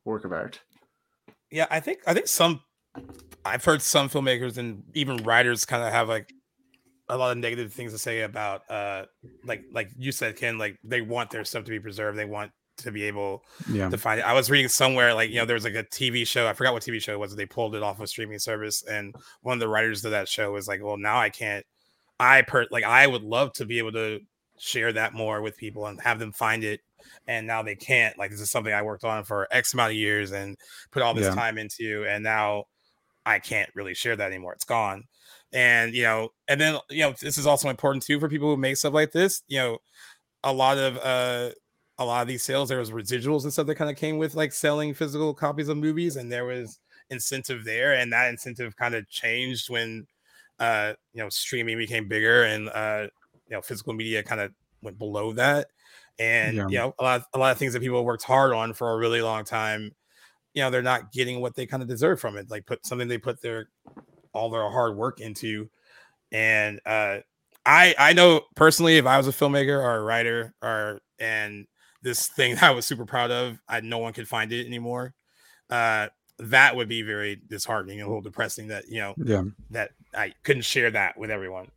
work 0.03 0.25
of 0.25 0.31
art. 0.31 0.61
Yeah, 1.51 1.67
I 1.69 1.79
think 1.79 1.99
I 2.07 2.13
think 2.13 2.27
some 2.27 2.61
I've 3.45 3.63
heard 3.63 3.81
some 3.81 4.09
filmmakers 4.09 4.57
and 4.57 4.83
even 4.93 5.17
writers 5.17 5.65
kind 5.65 5.83
of 5.83 5.91
have 5.91 6.09
like 6.09 6.33
a 7.07 7.17
lot 7.17 7.31
of 7.31 7.37
negative 7.37 7.73
things 7.73 7.91
to 7.91 7.97
say 7.97 8.21
about 8.21 8.69
uh 8.69 9.05
like 9.43 9.63
like 9.71 9.89
you 9.97 10.11
said 10.11 10.35
Ken 10.37 10.57
like 10.57 10.77
they 10.83 11.01
want 11.01 11.31
their 11.31 11.43
stuff 11.43 11.65
to 11.65 11.71
be 11.71 11.79
preserved 11.79 12.17
they 12.17 12.25
want 12.25 12.51
to 12.84 12.91
be 12.91 13.03
able 13.03 13.43
yeah, 13.67 13.91
to 13.91 13.97
find 13.97 14.19
it. 14.19 14.23
I 14.25 14.34
was 14.34 14.49
reading 14.49 14.69
somewhere 14.69 15.13
like 15.13 15.30
you 15.30 15.38
know 15.38 15.45
there 15.45 15.55
was 15.55 15.63
like 15.63 15.75
a 15.75 15.84
TV 15.84 16.25
show 16.25 16.47
I 16.47 16.53
forgot 16.53 16.73
what 16.73 16.84
TV 16.84 16.99
show 16.99 17.13
it 17.13 17.19
was 17.19 17.36
they 17.36 17.45
pulled 17.45 17.75
it 17.75 17.84
off 17.84 17.99
a 17.99 18.07
streaming 18.07 18.39
service 18.39 18.84
and 18.84 19.15
one 19.41 19.53
of 19.53 19.59
the 19.59 19.67
writers 19.67 20.03
of 20.05 20.11
that 20.11 20.27
show 20.27 20.51
was 20.53 20.67
like 20.67 20.84
well 20.84 20.97
now 20.97 21.17
I 21.19 21.30
can't 21.30 21.65
I 22.19 22.41
per 22.43 22.67
like 22.71 22.84
I 22.84 23.07
would 23.07 23.23
love 23.23 23.53
to 23.53 23.65
be 23.65 23.77
able 23.80 23.93
to 23.93 24.19
share 24.57 24.91
that 24.93 25.13
more 25.13 25.41
with 25.41 25.57
people 25.57 25.86
and 25.88 26.01
have 26.01 26.19
them 26.19 26.34
find 26.34 26.63
it 26.63 26.82
and 27.27 27.47
now 27.47 27.63
they 27.63 27.75
can't 27.75 28.17
like 28.17 28.32
this 28.32 28.41
is 28.41 28.51
something 28.51 28.73
I 28.73 28.82
worked 28.82 29.05
on 29.05 29.23
for 29.23 29.47
X 29.51 29.73
amount 29.73 29.91
of 29.91 29.97
years 29.97 30.32
and 30.32 30.57
put 30.91 31.01
all 31.01 31.13
this 31.13 31.27
Yeah. 31.27 31.34
time 31.34 31.57
into 31.57 32.05
and 32.07 32.23
now 32.23 32.65
I 33.25 33.39
can't 33.39 33.69
really 33.75 33.93
share 33.93 34.15
that 34.15 34.27
anymore 34.27 34.53
it's 34.53 34.65
gone 34.65 35.03
and 35.53 35.93
you 35.93 36.03
know 36.03 36.30
and 36.47 36.59
then 36.59 36.80
you 36.89 37.01
know 37.03 37.13
this 37.19 37.38
is 37.38 37.47
also 37.47 37.69
important 37.69 38.03
too 38.03 38.19
for 38.19 38.30
people 38.30 38.49
who 38.49 38.57
make 38.57 38.77
stuff 38.77 38.93
like 38.93 39.11
this 39.11 39.43
you 39.47 39.57
know 39.59 39.77
a 40.43 40.53
lot 40.53 40.77
of 40.77 40.97
uh 40.97 41.51
a 41.99 42.05
lot 42.05 42.21
of 42.21 42.27
these 42.27 42.41
sales 42.43 42.69
there 42.69 42.79
was 42.79 42.91
residuals 42.91 43.43
and 43.43 43.53
stuff 43.53 43.67
that 43.67 43.75
kind 43.75 43.91
of 43.91 43.97
came 43.97 44.17
with 44.17 44.33
like 44.33 44.51
selling 44.53 44.93
physical 44.93 45.33
copies 45.33 45.67
of 45.69 45.77
movies 45.77 46.15
and 46.15 46.31
there 46.31 46.45
was 46.45 46.79
incentive 47.11 47.63
there 47.65 47.93
and 47.93 48.11
that 48.11 48.29
incentive 48.29 48.75
kind 48.75 48.95
of 48.95 49.07
changed 49.09 49.69
when 49.69 50.07
uh 50.59 50.93
you 51.13 51.21
know 51.21 51.29
streaming 51.29 51.77
became 51.77 52.07
bigger 52.07 52.43
and 52.43 52.69
uh 52.69 53.07
you 53.47 53.55
know 53.55 53.61
physical 53.61 53.93
media 53.93 54.23
kind 54.23 54.41
of 54.41 54.51
went 54.81 54.97
below 54.97 55.33
that 55.33 55.67
and 56.19 56.55
Yeah. 56.57 56.67
you 56.69 56.77
know 56.77 56.95
a 56.99 57.03
lot 57.03 57.23
a 57.33 57.37
lot 57.39 57.51
of 57.51 57.57
things 57.57 57.73
that 57.73 57.81
people 57.81 58.03
worked 58.05 58.23
hard 58.23 58.53
on 58.53 58.73
for 58.73 58.91
a 58.91 58.97
really 58.97 59.21
long 59.21 59.43
time 59.43 59.91
you 60.53 60.63
know 60.63 60.69
they're 60.69 60.81
not 60.81 61.11
getting 61.11 61.41
what 61.41 61.55
they 61.55 61.65
kind 61.65 61.83
of 61.83 61.89
deserve 61.89 62.19
from 62.19 62.37
it 62.37 62.49
like 62.49 62.65
put 62.65 62.85
something 62.85 63.07
they 63.07 63.17
put 63.17 63.41
their 63.41 63.67
all 64.33 64.49
their 64.49 64.69
hard 64.69 64.95
work 64.95 65.19
into 65.19 65.69
and 66.31 66.79
uh 66.85 67.17
i 67.65 67.93
i 67.97 68.13
know 68.13 68.41
personally 68.55 68.97
if 68.97 69.05
i 69.05 69.17
was 69.17 69.27
a 69.27 69.31
filmmaker 69.31 69.81
or 69.83 69.95
a 69.97 70.03
writer 70.03 70.53
or 70.61 71.01
and 71.19 71.65
this 72.01 72.27
thing 72.27 72.55
that 72.55 72.63
i 72.63 72.71
was 72.71 72.85
super 72.85 73.05
proud 73.05 73.31
of 73.31 73.59
i 73.67 73.79
no 73.79 73.97
one 73.97 74.13
could 74.13 74.27
find 74.27 74.51
it 74.51 74.65
anymore 74.65 75.13
uh 75.69 76.07
that 76.39 76.75
would 76.75 76.87
be 76.87 77.01
very 77.01 77.41
disheartening 77.49 77.99
and 77.99 78.05
a 78.05 78.09
little 78.09 78.21
depressing 78.21 78.67
that 78.67 78.87
you 78.87 78.99
know 78.99 79.13
yeah. 79.17 79.43
that 79.69 79.91
i 80.13 80.33
couldn't 80.43 80.63
share 80.63 80.89
that 80.91 81.17
with 81.17 81.29
everyone 81.29 81.67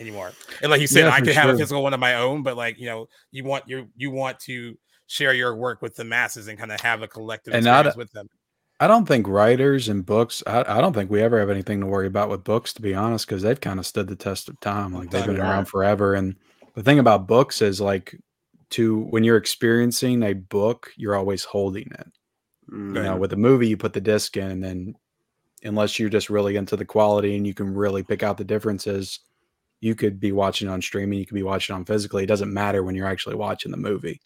anymore 0.00 0.32
and 0.62 0.70
like 0.70 0.80
you 0.80 0.86
said 0.86 1.04
Yeah, 1.04 1.12
i 1.14 1.18
for 1.18 1.26
could 1.26 1.34
have 1.34 1.50
a 1.50 1.56
physical 1.58 1.82
one 1.82 1.94
of 1.94 2.00
my 2.00 2.14
own 2.14 2.42
but 2.42 2.56
like 2.56 2.78
you 2.78 2.86
know 2.86 3.08
you 3.30 3.44
want 3.44 3.68
your 3.68 3.86
you 3.96 4.10
want 4.10 4.38
to 4.40 4.76
share 5.06 5.34
your 5.34 5.54
work 5.54 5.82
with 5.82 5.94
the 5.96 6.04
masses 6.04 6.48
and 6.48 6.58
kind 6.58 6.72
of 6.72 6.80
have 6.80 7.02
a 7.02 7.08
collective 7.08 7.54
And 7.54 7.64
not- 7.64 7.86
experience 7.86 7.96
with 7.96 8.12
them 8.12 8.28
I 8.80 8.88
don't 8.88 9.06
think 9.06 9.28
writers 9.28 9.88
and 9.88 10.04
books. 10.04 10.42
I, 10.46 10.64
I 10.66 10.80
don't 10.80 10.92
think 10.92 11.10
we 11.10 11.22
ever 11.22 11.38
have 11.38 11.48
anything 11.48 11.80
to 11.80 11.86
worry 11.86 12.08
about 12.08 12.28
with 12.28 12.42
books, 12.42 12.72
to 12.74 12.82
be 12.82 12.94
honest, 12.94 13.26
because 13.26 13.42
they've 13.42 13.60
kind 13.60 13.78
of 13.78 13.86
stood 13.86 14.08
the 14.08 14.16
test 14.16 14.48
of 14.48 14.58
time. 14.60 14.92
Like 14.92 15.10
they've 15.10 15.24
been 15.24 15.40
around 15.40 15.66
forever. 15.66 16.14
And 16.14 16.34
the 16.74 16.82
thing 16.82 16.98
about 16.98 17.28
books 17.28 17.62
is 17.62 17.80
like 17.80 18.18
to 18.74 19.00
when 19.10 19.24
you're 19.24 19.36
experiencing 19.36 20.22
a 20.22 20.34
book, 20.34 20.90
you're 20.96 21.16
always 21.16 21.44
holding 21.44 21.88
it. 21.98 22.06
Mm, 22.70 22.96
you 22.96 23.02
know 23.02 23.16
with 23.16 23.32
a 23.34 23.36
movie 23.36 23.68
you 23.68 23.76
put 23.76 23.92
the 23.92 24.00
disc 24.00 24.38
in 24.38 24.50
and 24.50 24.64
then 24.64 24.94
unless 25.64 25.98
you're 25.98 26.08
just 26.08 26.30
really 26.30 26.56
into 26.56 26.76
the 26.76 26.84
quality 26.84 27.36
and 27.36 27.46
you 27.46 27.52
can 27.52 27.74
really 27.74 28.02
pick 28.02 28.22
out 28.22 28.38
the 28.38 28.44
differences 28.44 29.20
you 29.80 29.94
could 29.94 30.18
be 30.18 30.32
watching 30.32 30.66
on 30.66 30.80
streaming 30.80 31.18
you 31.18 31.26
could 31.26 31.34
be 31.34 31.42
watching 31.42 31.76
on 31.76 31.84
physically 31.84 32.22
it 32.22 32.26
doesn't 32.26 32.54
matter 32.54 32.82
when 32.82 32.94
you're 32.94 33.06
actually 33.06 33.34
watching 33.34 33.70
the 33.70 33.76
movie 33.76 34.18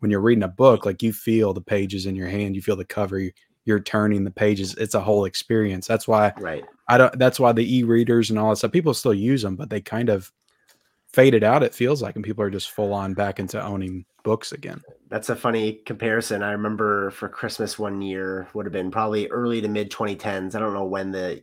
when 0.00 0.10
you're 0.10 0.20
reading 0.20 0.42
a 0.42 0.48
book 0.48 0.84
like 0.84 1.02
you 1.02 1.10
feel 1.10 1.54
the 1.54 1.60
pages 1.62 2.04
in 2.04 2.14
your 2.14 2.28
hand 2.28 2.54
you 2.54 2.60
feel 2.60 2.76
the 2.76 2.84
cover 2.84 3.18
you, 3.18 3.32
you're 3.64 3.80
turning 3.80 4.24
the 4.24 4.30
pages. 4.30 4.74
It's 4.74 4.94
a 4.94 5.00
whole 5.00 5.24
experience. 5.24 5.86
That's 5.86 6.06
why 6.06 6.32
right. 6.38 6.64
I 6.88 6.98
don't. 6.98 7.18
That's 7.18 7.40
why 7.40 7.52
the 7.52 7.78
e-readers 7.78 8.30
and 8.30 8.38
all 8.38 8.50
that 8.50 8.56
stuff. 8.56 8.72
People 8.72 8.94
still 8.94 9.14
use 9.14 9.42
them, 9.42 9.56
but 9.56 9.70
they 9.70 9.80
kind 9.80 10.08
of 10.08 10.30
faded 11.14 11.44
out. 11.44 11.62
It 11.62 11.74
feels 11.74 12.02
like, 12.02 12.16
and 12.16 12.24
people 12.24 12.42
are 12.42 12.50
just 12.50 12.72
full 12.72 12.92
on 12.92 13.14
back 13.14 13.38
into 13.38 13.62
owning 13.62 14.04
books 14.24 14.52
again. 14.52 14.82
That's 15.08 15.28
a 15.28 15.36
funny 15.36 15.74
comparison. 15.86 16.42
I 16.42 16.52
remember 16.52 17.10
for 17.12 17.28
Christmas 17.28 17.78
one 17.78 18.02
year 18.02 18.48
would 18.52 18.66
have 18.66 18.72
been 18.72 18.90
probably 18.90 19.28
early 19.28 19.60
to 19.60 19.68
mid 19.68 19.90
2010s. 19.90 20.54
I 20.54 20.58
don't 20.58 20.74
know 20.74 20.84
when 20.84 21.12
the 21.12 21.42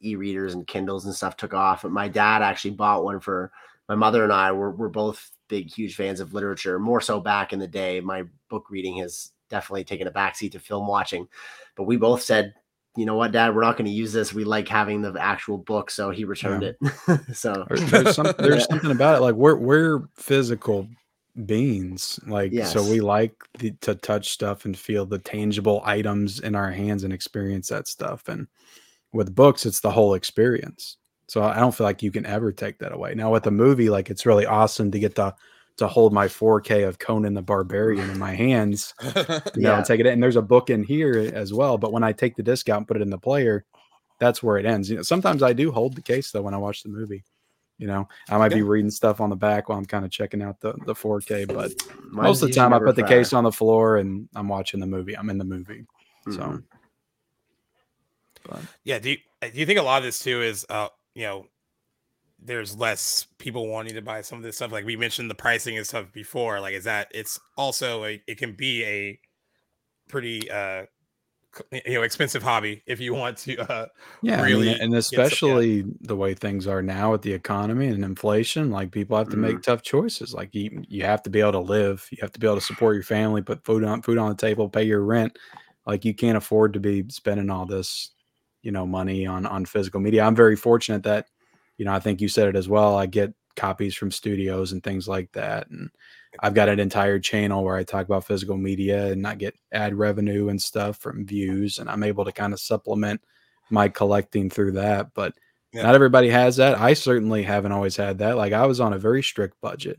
e-readers 0.00 0.54
and 0.54 0.66
Kindles 0.66 1.04
and 1.04 1.14
stuff 1.14 1.36
took 1.36 1.52
off, 1.52 1.82
but 1.82 1.90
my 1.90 2.06
dad 2.06 2.42
actually 2.42 2.70
bought 2.70 3.02
one 3.02 3.18
for 3.18 3.50
my 3.88 3.96
mother 3.96 4.22
and 4.22 4.32
I. 4.32 4.52
We're, 4.52 4.70
we're 4.70 4.88
both 4.88 5.30
big, 5.48 5.68
huge 5.72 5.96
fans 5.96 6.20
of 6.20 6.34
literature, 6.34 6.78
more 6.78 7.00
so 7.00 7.18
back 7.18 7.52
in 7.52 7.58
the 7.58 7.66
day. 7.66 8.00
My 8.00 8.24
book 8.48 8.70
reading 8.70 8.98
has 8.98 9.32
definitely 9.50 9.84
taken 9.84 10.06
a 10.06 10.12
backseat 10.12 10.52
to 10.52 10.60
film 10.60 10.86
watching, 10.86 11.26
but 11.74 11.84
we 11.84 11.96
both 11.96 12.22
said, 12.22 12.54
you 12.96 13.06
know 13.06 13.14
what, 13.14 13.32
Dad, 13.32 13.54
we're 13.54 13.62
not 13.62 13.76
going 13.76 13.86
to 13.86 13.92
use 13.92 14.12
this. 14.12 14.32
We 14.32 14.44
like 14.44 14.68
having 14.68 15.02
the 15.02 15.14
actual 15.20 15.58
book, 15.58 15.90
so 15.90 16.10
he 16.10 16.24
returned 16.24 16.62
yeah. 16.62 16.98
it. 17.08 17.36
so 17.36 17.66
there's, 17.68 18.14
some, 18.14 18.32
there's 18.38 18.66
something 18.66 18.90
about 18.90 19.16
it. 19.16 19.20
Like 19.20 19.34
we're 19.34 19.56
we're 19.56 20.08
physical 20.16 20.88
beings, 21.46 22.18
like 22.26 22.52
yes. 22.52 22.72
so 22.72 22.82
we 22.82 23.00
like 23.00 23.34
the, 23.58 23.72
to 23.82 23.94
touch 23.94 24.30
stuff 24.30 24.64
and 24.64 24.76
feel 24.76 25.06
the 25.06 25.18
tangible 25.18 25.82
items 25.84 26.40
in 26.40 26.54
our 26.54 26.70
hands 26.70 27.04
and 27.04 27.12
experience 27.12 27.68
that 27.68 27.86
stuff. 27.86 28.26
And 28.28 28.48
with 29.12 29.34
books, 29.34 29.64
it's 29.64 29.80
the 29.80 29.90
whole 29.90 30.14
experience. 30.14 30.96
So 31.28 31.42
I 31.42 31.60
don't 31.60 31.74
feel 31.74 31.86
like 31.86 32.02
you 32.02 32.10
can 32.10 32.26
ever 32.26 32.52
take 32.52 32.78
that 32.78 32.92
away. 32.92 33.14
Now 33.14 33.32
with 33.32 33.46
a 33.46 33.50
movie, 33.50 33.90
like 33.90 34.10
it's 34.10 34.26
really 34.26 34.46
awesome 34.46 34.90
to 34.90 34.98
get 34.98 35.14
the 35.14 35.34
to 35.78 35.86
hold 35.86 36.12
my 36.12 36.26
4K 36.26 36.86
of 36.86 36.98
Conan 36.98 37.34
the 37.34 37.42
Barbarian 37.42 38.10
in 38.10 38.18
my 38.18 38.34
hands, 38.34 38.94
you 39.02 39.12
yeah. 39.14 39.40
know, 39.56 39.74
and 39.76 39.86
take 39.86 40.00
it 40.00 40.06
in. 40.06 40.14
And 40.14 40.22
there's 40.22 40.36
a 40.36 40.42
book 40.42 40.70
in 40.70 40.82
here 40.82 41.30
as 41.34 41.54
well. 41.54 41.78
But 41.78 41.92
when 41.92 42.02
I 42.02 42.12
take 42.12 42.36
the 42.36 42.42
disc 42.42 42.68
out 42.68 42.78
and 42.78 42.88
put 42.88 42.96
it 42.96 43.02
in 43.02 43.10
the 43.10 43.18
player, 43.18 43.64
that's 44.18 44.42
where 44.42 44.58
it 44.58 44.66
ends. 44.66 44.90
You 44.90 44.96
know, 44.96 45.02
sometimes 45.02 45.42
I 45.42 45.52
do 45.52 45.70
hold 45.70 45.94
the 45.94 46.02
case 46.02 46.32
though 46.32 46.42
when 46.42 46.54
I 46.54 46.58
watch 46.58 46.82
the 46.82 46.88
movie. 46.88 47.24
You 47.78 47.86
know, 47.86 48.08
I 48.28 48.38
might 48.38 48.50
yeah. 48.50 48.58
be 48.58 48.62
reading 48.62 48.90
stuff 48.90 49.20
on 49.20 49.30
the 49.30 49.36
back 49.36 49.68
while 49.68 49.78
I'm 49.78 49.86
kind 49.86 50.04
of 50.04 50.10
checking 50.10 50.42
out 50.42 50.60
the, 50.60 50.72
the 50.84 50.94
4K, 50.94 51.46
but 51.46 51.72
Mine's 52.10 52.26
most 52.26 52.42
of 52.42 52.48
the 52.48 52.54
time 52.54 52.72
I 52.72 52.80
put 52.80 52.96
the 52.96 53.04
case 53.04 53.32
on 53.32 53.44
the 53.44 53.52
floor 53.52 53.98
and 53.98 54.28
I'm 54.34 54.48
watching 54.48 54.80
the 54.80 54.86
movie. 54.86 55.16
I'm 55.16 55.30
in 55.30 55.38
the 55.38 55.44
movie. 55.44 55.86
Mm-hmm. 56.26 56.32
So 56.32 56.60
but. 58.42 58.60
yeah, 58.82 58.98
do 58.98 59.10
you, 59.10 59.18
do 59.40 59.50
you 59.52 59.64
think 59.64 59.78
a 59.78 59.82
lot 59.82 59.98
of 59.98 60.04
this 60.04 60.18
too 60.18 60.42
is 60.42 60.66
uh 60.68 60.88
you 61.14 61.22
know 61.22 61.46
there's 62.42 62.76
less 62.76 63.26
people 63.38 63.68
wanting 63.68 63.94
to 63.94 64.02
buy 64.02 64.20
some 64.20 64.38
of 64.38 64.44
this 64.44 64.56
stuff. 64.56 64.72
Like 64.72 64.84
we 64.84 64.96
mentioned 64.96 65.30
the 65.30 65.34
pricing 65.34 65.76
and 65.76 65.86
stuff 65.86 66.12
before. 66.12 66.60
Like, 66.60 66.74
is 66.74 66.84
that 66.84 67.08
it's 67.12 67.38
also 67.56 68.04
a 68.04 68.22
it 68.26 68.38
can 68.38 68.52
be 68.52 68.84
a 68.84 69.20
pretty 70.08 70.50
uh 70.50 70.84
you 71.72 71.94
know 71.94 72.02
expensive 72.02 72.42
hobby 72.42 72.82
if 72.86 73.00
you 73.00 73.14
want 73.14 73.36
to 73.36 73.58
uh 73.70 73.86
yeah 74.22 74.42
really 74.42 74.70
I 74.70 74.74
mean, 74.74 74.82
and 74.82 74.94
especially 74.94 75.80
some, 75.80 75.90
yeah. 75.90 76.08
the 76.08 76.16
way 76.16 76.34
things 76.34 76.66
are 76.66 76.82
now 76.82 77.12
with 77.12 77.22
the 77.22 77.32
economy 77.32 77.88
and 77.88 78.04
inflation 78.04 78.70
like 78.70 78.92
people 78.92 79.16
have 79.16 79.28
to 79.30 79.36
mm-hmm. 79.36 79.54
make 79.54 79.62
tough 79.62 79.82
choices 79.82 80.34
like 80.34 80.54
you 80.54 80.82
you 80.88 81.04
have 81.04 81.22
to 81.24 81.30
be 81.30 81.40
able 81.40 81.52
to 81.52 81.58
live 81.58 82.06
you 82.10 82.18
have 82.20 82.32
to 82.32 82.38
be 82.40 82.46
able 82.46 82.56
to 82.56 82.64
support 82.64 82.94
your 82.94 83.02
family 83.02 83.42
put 83.42 83.64
food 83.64 83.82
on 83.82 84.02
food 84.02 84.18
on 84.18 84.28
the 84.28 84.34
table 84.36 84.68
pay 84.68 84.84
your 84.84 85.02
rent 85.02 85.36
like 85.86 86.04
you 86.04 86.14
can't 86.14 86.36
afford 86.36 86.74
to 86.74 86.80
be 86.80 87.04
spending 87.08 87.50
all 87.50 87.66
this 87.66 88.12
you 88.62 88.70
know 88.70 88.86
money 88.86 89.26
on 89.26 89.46
on 89.46 89.64
physical 89.64 90.00
media 90.00 90.22
i'm 90.22 90.36
very 90.36 90.56
fortunate 90.56 91.02
that 91.02 91.26
you 91.78 91.84
know, 91.84 91.92
I 91.92 92.00
think 92.00 92.20
you 92.20 92.28
said 92.28 92.48
it 92.48 92.56
as 92.56 92.68
well. 92.68 92.96
I 92.96 93.06
get 93.06 93.32
copies 93.56 93.94
from 93.94 94.10
studios 94.10 94.72
and 94.72 94.82
things 94.82 95.08
like 95.08 95.32
that. 95.32 95.68
And 95.70 95.90
I've 96.40 96.54
got 96.54 96.68
an 96.68 96.78
entire 96.78 97.18
channel 97.18 97.64
where 97.64 97.76
I 97.76 97.84
talk 97.84 98.04
about 98.04 98.26
physical 98.26 98.56
media 98.56 99.06
and 99.06 99.26
I 99.26 99.34
get 99.34 99.56
ad 99.72 99.94
revenue 99.94 100.48
and 100.48 100.60
stuff 100.60 100.98
from 100.98 101.26
views. 101.26 101.78
And 101.78 101.88
I'm 101.88 102.02
able 102.02 102.24
to 102.24 102.32
kind 102.32 102.52
of 102.52 102.60
supplement 102.60 103.20
my 103.70 103.88
collecting 103.88 104.50
through 104.50 104.72
that. 104.72 105.14
But 105.14 105.34
yeah. 105.72 105.82
not 105.82 105.94
everybody 105.94 106.28
has 106.28 106.56
that. 106.56 106.78
I 106.78 106.94
certainly 106.94 107.42
haven't 107.42 107.72
always 107.72 107.96
had 107.96 108.18
that. 108.18 108.36
Like 108.36 108.52
I 108.52 108.66
was 108.66 108.80
on 108.80 108.92
a 108.92 108.98
very 108.98 109.22
strict 109.22 109.60
budget, 109.60 109.98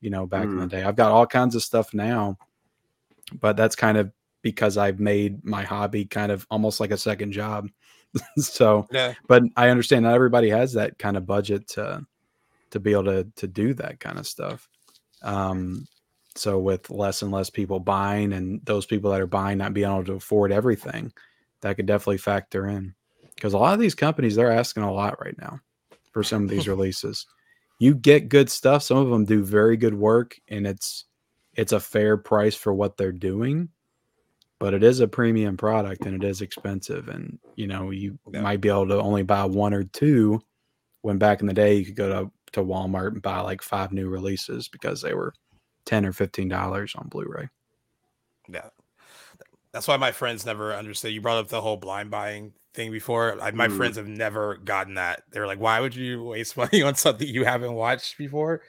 you 0.00 0.10
know, 0.10 0.26
back 0.26 0.46
mm. 0.46 0.52
in 0.52 0.58
the 0.58 0.66
mm. 0.66 0.70
day. 0.70 0.82
I've 0.82 0.96
got 0.96 1.12
all 1.12 1.26
kinds 1.26 1.54
of 1.54 1.62
stuff 1.62 1.94
now, 1.94 2.38
but 3.40 3.56
that's 3.56 3.76
kind 3.76 3.98
of 3.98 4.10
because 4.42 4.76
I've 4.76 5.00
made 5.00 5.44
my 5.44 5.62
hobby 5.62 6.04
kind 6.04 6.30
of 6.30 6.46
almost 6.50 6.80
like 6.80 6.90
a 6.90 6.98
second 6.98 7.32
job. 7.32 7.68
so, 8.38 8.86
yeah. 8.90 9.14
but 9.28 9.42
I 9.56 9.68
understand 9.68 10.04
not 10.04 10.14
everybody 10.14 10.50
has 10.50 10.72
that 10.74 10.98
kind 10.98 11.16
of 11.16 11.26
budget 11.26 11.68
to 11.68 12.06
to 12.70 12.80
be 12.80 12.92
able 12.92 13.04
to 13.04 13.26
to 13.36 13.46
do 13.46 13.74
that 13.74 14.00
kind 14.00 14.18
of 14.18 14.26
stuff. 14.26 14.68
Um, 15.22 15.86
so 16.34 16.58
with 16.58 16.90
less 16.90 17.22
and 17.22 17.32
less 17.32 17.50
people 17.50 17.80
buying, 17.80 18.32
and 18.32 18.60
those 18.64 18.86
people 18.86 19.10
that 19.10 19.20
are 19.20 19.26
buying 19.26 19.58
not 19.58 19.74
being 19.74 19.86
able 19.86 20.04
to 20.04 20.14
afford 20.14 20.52
everything, 20.52 21.12
that 21.60 21.76
could 21.76 21.86
definitely 21.86 22.18
factor 22.18 22.66
in. 22.66 22.94
Because 23.34 23.52
a 23.52 23.58
lot 23.58 23.74
of 23.74 23.80
these 23.80 23.94
companies 23.94 24.36
they're 24.36 24.50
asking 24.50 24.82
a 24.82 24.92
lot 24.92 25.22
right 25.22 25.36
now 25.38 25.60
for 26.12 26.22
some 26.22 26.44
of 26.44 26.50
these 26.50 26.68
releases. 26.74 27.26
You 27.78 27.94
get 27.94 28.30
good 28.30 28.48
stuff. 28.48 28.82
Some 28.82 28.96
of 28.96 29.10
them 29.10 29.24
do 29.24 29.42
very 29.42 29.76
good 29.76 29.94
work, 29.94 30.38
and 30.48 30.66
it's 30.66 31.04
it's 31.54 31.72
a 31.72 31.80
fair 31.80 32.16
price 32.16 32.54
for 32.54 32.72
what 32.72 32.96
they're 32.96 33.12
doing 33.12 33.70
but 34.58 34.74
it 34.74 34.82
is 34.82 35.00
a 35.00 35.08
premium 35.08 35.56
product 35.56 36.06
and 36.06 36.22
it 36.22 36.26
is 36.26 36.40
expensive 36.40 37.08
and 37.08 37.38
you 37.56 37.66
know 37.66 37.90
you 37.90 38.18
yeah. 38.32 38.40
might 38.40 38.60
be 38.60 38.68
able 38.68 38.88
to 38.88 39.00
only 39.00 39.22
buy 39.22 39.44
one 39.44 39.74
or 39.74 39.84
two 39.84 40.40
when 41.02 41.18
back 41.18 41.40
in 41.40 41.46
the 41.46 41.54
day 41.54 41.74
you 41.74 41.84
could 41.84 41.96
go 41.96 42.08
to, 42.08 42.30
to 42.52 42.64
walmart 42.64 43.12
and 43.12 43.22
buy 43.22 43.40
like 43.40 43.62
five 43.62 43.92
new 43.92 44.08
releases 44.08 44.68
because 44.68 45.02
they 45.02 45.14
were 45.14 45.32
10 45.84 46.06
or 46.06 46.12
15 46.12 46.48
dollars 46.48 46.94
on 46.96 47.08
blu-ray 47.08 47.48
yeah 48.48 48.68
that's 49.76 49.86
why 49.86 49.98
my 49.98 50.10
friends 50.10 50.46
never 50.46 50.72
understood 50.72 51.12
you 51.12 51.20
brought 51.20 51.36
up 51.36 51.48
the 51.48 51.60
whole 51.60 51.76
blind 51.76 52.10
buying 52.10 52.54
thing 52.72 52.90
before. 52.90 53.38
I, 53.42 53.50
my 53.50 53.68
mm. 53.68 53.76
friends 53.76 53.98
have 53.98 54.08
never 54.08 54.56
gotten 54.56 54.94
that. 54.94 55.24
They're 55.30 55.46
like, 55.46 55.60
"Why 55.60 55.80
would 55.80 55.94
you 55.94 56.24
waste 56.24 56.56
money 56.56 56.80
on 56.80 56.94
something 56.94 57.28
you 57.28 57.44
haven't 57.44 57.74
watched 57.74 58.16
before?" 58.16 58.62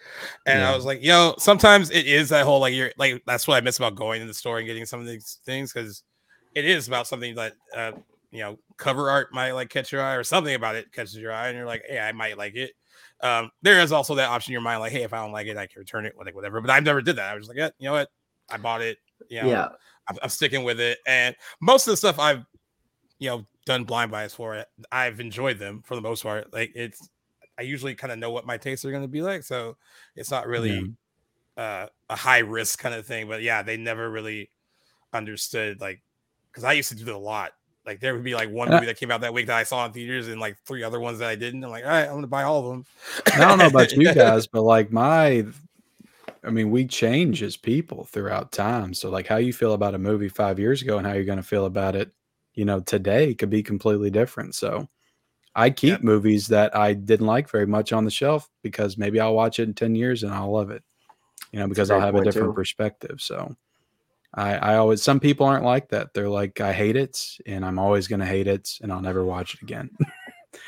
And 0.46 0.60
yeah. 0.60 0.70
I 0.70 0.76
was 0.76 0.84
like, 0.84 1.02
"Yo, 1.02 1.34
sometimes 1.38 1.92
it 1.92 2.08
is 2.08 2.28
that 2.28 2.44
whole 2.44 2.60
like 2.60 2.74
you're 2.74 2.92
like 2.98 3.24
that's 3.26 3.48
what 3.48 3.56
I 3.56 3.62
miss 3.62 3.78
about 3.78 3.96
going 3.96 4.20
to 4.20 4.28
the 4.28 4.34
store 4.34 4.58
and 4.58 4.68
getting 4.68 4.86
some 4.86 5.00
of 5.00 5.06
these 5.06 5.40
things 5.46 5.72
because 5.72 6.04
it 6.54 6.66
is 6.66 6.90
about 6.90 7.08
something 7.08 7.36
that 7.36 7.54
uh, 7.74 7.94
you 8.32 8.40
know 8.40 8.60
cover 8.76 9.10
art 9.10 9.32
might 9.32 9.54
like 9.54 9.70
catch 9.70 9.94
your 9.94 10.02
eye 10.02 10.16
or 10.16 10.26
something 10.26 10.56
about 10.56 10.76
it 10.76 10.92
catches 10.92 11.16
your 11.16 11.32
eye, 11.32 11.48
and 11.48 11.58
you're 11.58 11.66
like, 11.66 11.84
"Hey, 11.88 12.00
I 12.00 12.12
might 12.12 12.38
like 12.38 12.56
it." 12.56 12.74
Um, 13.22 13.50
there 13.62 13.80
is 13.80 13.94
also 13.94 14.14
that 14.16 14.28
option 14.28 14.52
in 14.52 14.56
your 14.56 14.62
mind, 14.62 14.82
like, 14.82 14.92
"Hey, 14.92 15.04
if 15.04 15.14
I 15.14 15.24
don't 15.24 15.32
like 15.32 15.48
it, 15.48 15.56
I 15.56 15.68
can 15.68 15.80
return 15.80 16.06
it, 16.06 16.16
like 16.18 16.36
whatever." 16.36 16.60
But 16.60 16.70
I've 16.70 16.84
never 16.84 17.02
did 17.02 17.16
that. 17.16 17.32
I 17.32 17.36
was 17.38 17.48
like, 17.48 17.56
"Yeah, 17.56 17.70
you 17.80 17.86
know 17.86 17.94
what? 17.94 18.10
I 18.50 18.58
bought 18.58 18.82
it. 18.82 18.98
You 19.30 19.44
know, 19.44 19.50
yeah." 19.50 19.68
I'm, 20.10 20.18
I'm 20.24 20.30
sticking 20.30 20.64
with 20.64 20.80
it, 20.80 21.00
and 21.06 21.36
most 21.60 21.88
of 21.88 21.92
the 21.92 21.98
stuff 21.98 22.20
I've 22.20 22.46
you 23.20 23.30
know 23.30 23.46
done 23.66 23.84
blind 23.84 24.12
buys 24.12 24.34
for 24.34 24.56
it. 24.56 24.68
I've 24.92 25.20
enjoyed 25.20 25.60
them 25.60 25.84
for 25.86 25.96
the 25.96 26.02
most 26.02 26.24
part. 26.24 26.52
Like 26.54 26.72
it's, 26.76 27.10
I 27.60 27.64
usually 27.64 27.96
kind 27.96 28.14
of 28.14 28.20
know 28.20 28.32
what 28.32 28.46
my 28.46 28.58
tastes 28.58 28.86
are 28.86 28.92
going 28.92 29.04
to 29.04 29.08
be 29.08 29.22
like, 29.22 29.44
so 29.44 29.78
it's 30.16 30.32
not 30.32 30.48
really 30.48 30.96
yeah. 31.58 31.64
uh, 31.64 31.88
a 32.10 32.16
high 32.16 32.40
risk 32.40 32.80
kind 32.80 32.96
of 32.96 33.06
thing. 33.06 33.28
But 33.28 33.42
yeah, 33.42 33.62
they 33.62 33.78
never 33.78 34.10
really 34.10 34.50
understood 35.14 35.82
like 35.82 36.02
because 36.52 36.64
I 36.64 36.74
used 36.74 36.90
to 36.90 36.96
do 36.96 37.06
that 37.06 37.16
a 37.16 37.18
lot. 37.18 37.52
Like 37.86 38.00
there 38.00 38.14
would 38.14 38.24
be 38.24 38.36
like 38.36 38.50
one 38.50 38.70
movie 38.70 38.86
that 38.86 38.98
came 38.98 39.12
out 39.12 39.22
that 39.22 39.34
week 39.34 39.48
that 39.48 39.56
I 39.56 39.64
saw 39.64 39.86
in 39.86 39.94
theaters, 39.94 40.28
and 40.28 40.42
like 40.42 40.58
three 40.66 40.84
other 40.84 41.00
ones 41.00 41.20
that 41.20 41.30
I 41.30 41.36
didn't. 41.36 41.64
I'm 41.64 41.70
like, 41.70 41.86
all 41.86 41.90
right, 41.90 42.06
I'm 42.06 42.16
gonna 42.16 42.28
buy 42.28 42.44
all 42.44 42.60
of 42.60 42.66
them. 42.66 42.86
I 43.34 43.40
don't 43.40 43.58
know 43.58 43.68
about 43.68 43.94
you 43.94 44.14
guys, 44.14 44.46
but 44.48 44.64
like 44.64 44.92
my 44.92 45.46
I 46.44 46.50
mean, 46.50 46.72
we 46.72 46.86
change 46.86 47.44
as 47.44 47.58
people 47.58 48.06
throughout 48.06 48.52
time. 48.52 48.94
So, 48.94 49.10
like, 49.10 49.28
how 49.28 49.38
you 49.38 49.54
feel 49.54 49.74
about 49.74 49.96
a 49.96 50.00
movie 50.00 50.30
five 50.30 50.60
years 50.60 50.82
ago 50.82 50.98
and 50.98 51.06
how 51.06 51.14
you're 51.14 51.24
going 51.24 51.38
to 51.38 51.44
feel 51.44 51.66
about 51.66 51.96
it 51.96 52.12
you 52.58 52.66
know, 52.66 52.80
today 52.80 53.36
could 53.36 53.52
be 53.52 53.62
completely 53.62 54.10
different. 54.10 54.56
So 54.56 54.90
I 55.56 55.70
keep 55.70 56.04
movies 56.04 56.48
that 56.48 56.76
I 56.76 56.94
didn't 56.94 57.28
like 57.28 57.50
very 57.50 57.68
much 57.68 57.94
on 57.94 58.04
the 58.04 58.12
shelf 58.12 58.50
because 58.64 58.98
maybe 58.98 59.20
I'll 59.20 59.36
watch 59.36 59.60
it 59.60 59.64
in 59.64 59.76
10 59.76 59.94
years 59.94 60.24
and 60.24 60.34
I'll 60.34 60.52
love 60.52 60.72
it, 60.72 60.84
you 61.52 61.60
know, 61.60 61.68
because 61.68 61.92
I'll 61.92 62.02
have 62.02 62.16
a 62.16 62.24
different 62.24 62.50
too. 62.50 62.54
perspective. 62.54 63.22
So 63.22 63.56
I, 64.34 64.56
I 64.56 64.76
always, 64.78 65.04
some 65.04 65.20
people 65.20 65.46
aren't 65.46 65.66
like 65.66 65.90
that. 65.90 66.16
They're 66.16 66.28
like, 66.28 66.60
I 66.60 66.74
hate 66.74 66.96
it 66.96 67.24
and 67.46 67.64
I'm 67.64 67.78
always 67.78 68.08
going 68.08 68.22
to 68.22 68.26
hate 68.26 68.48
it 68.48 68.80
and 68.82 68.92
I'll 68.92 69.02
never 69.02 69.24
watch 69.24 69.54
it 69.54 69.62
again. 69.62 69.92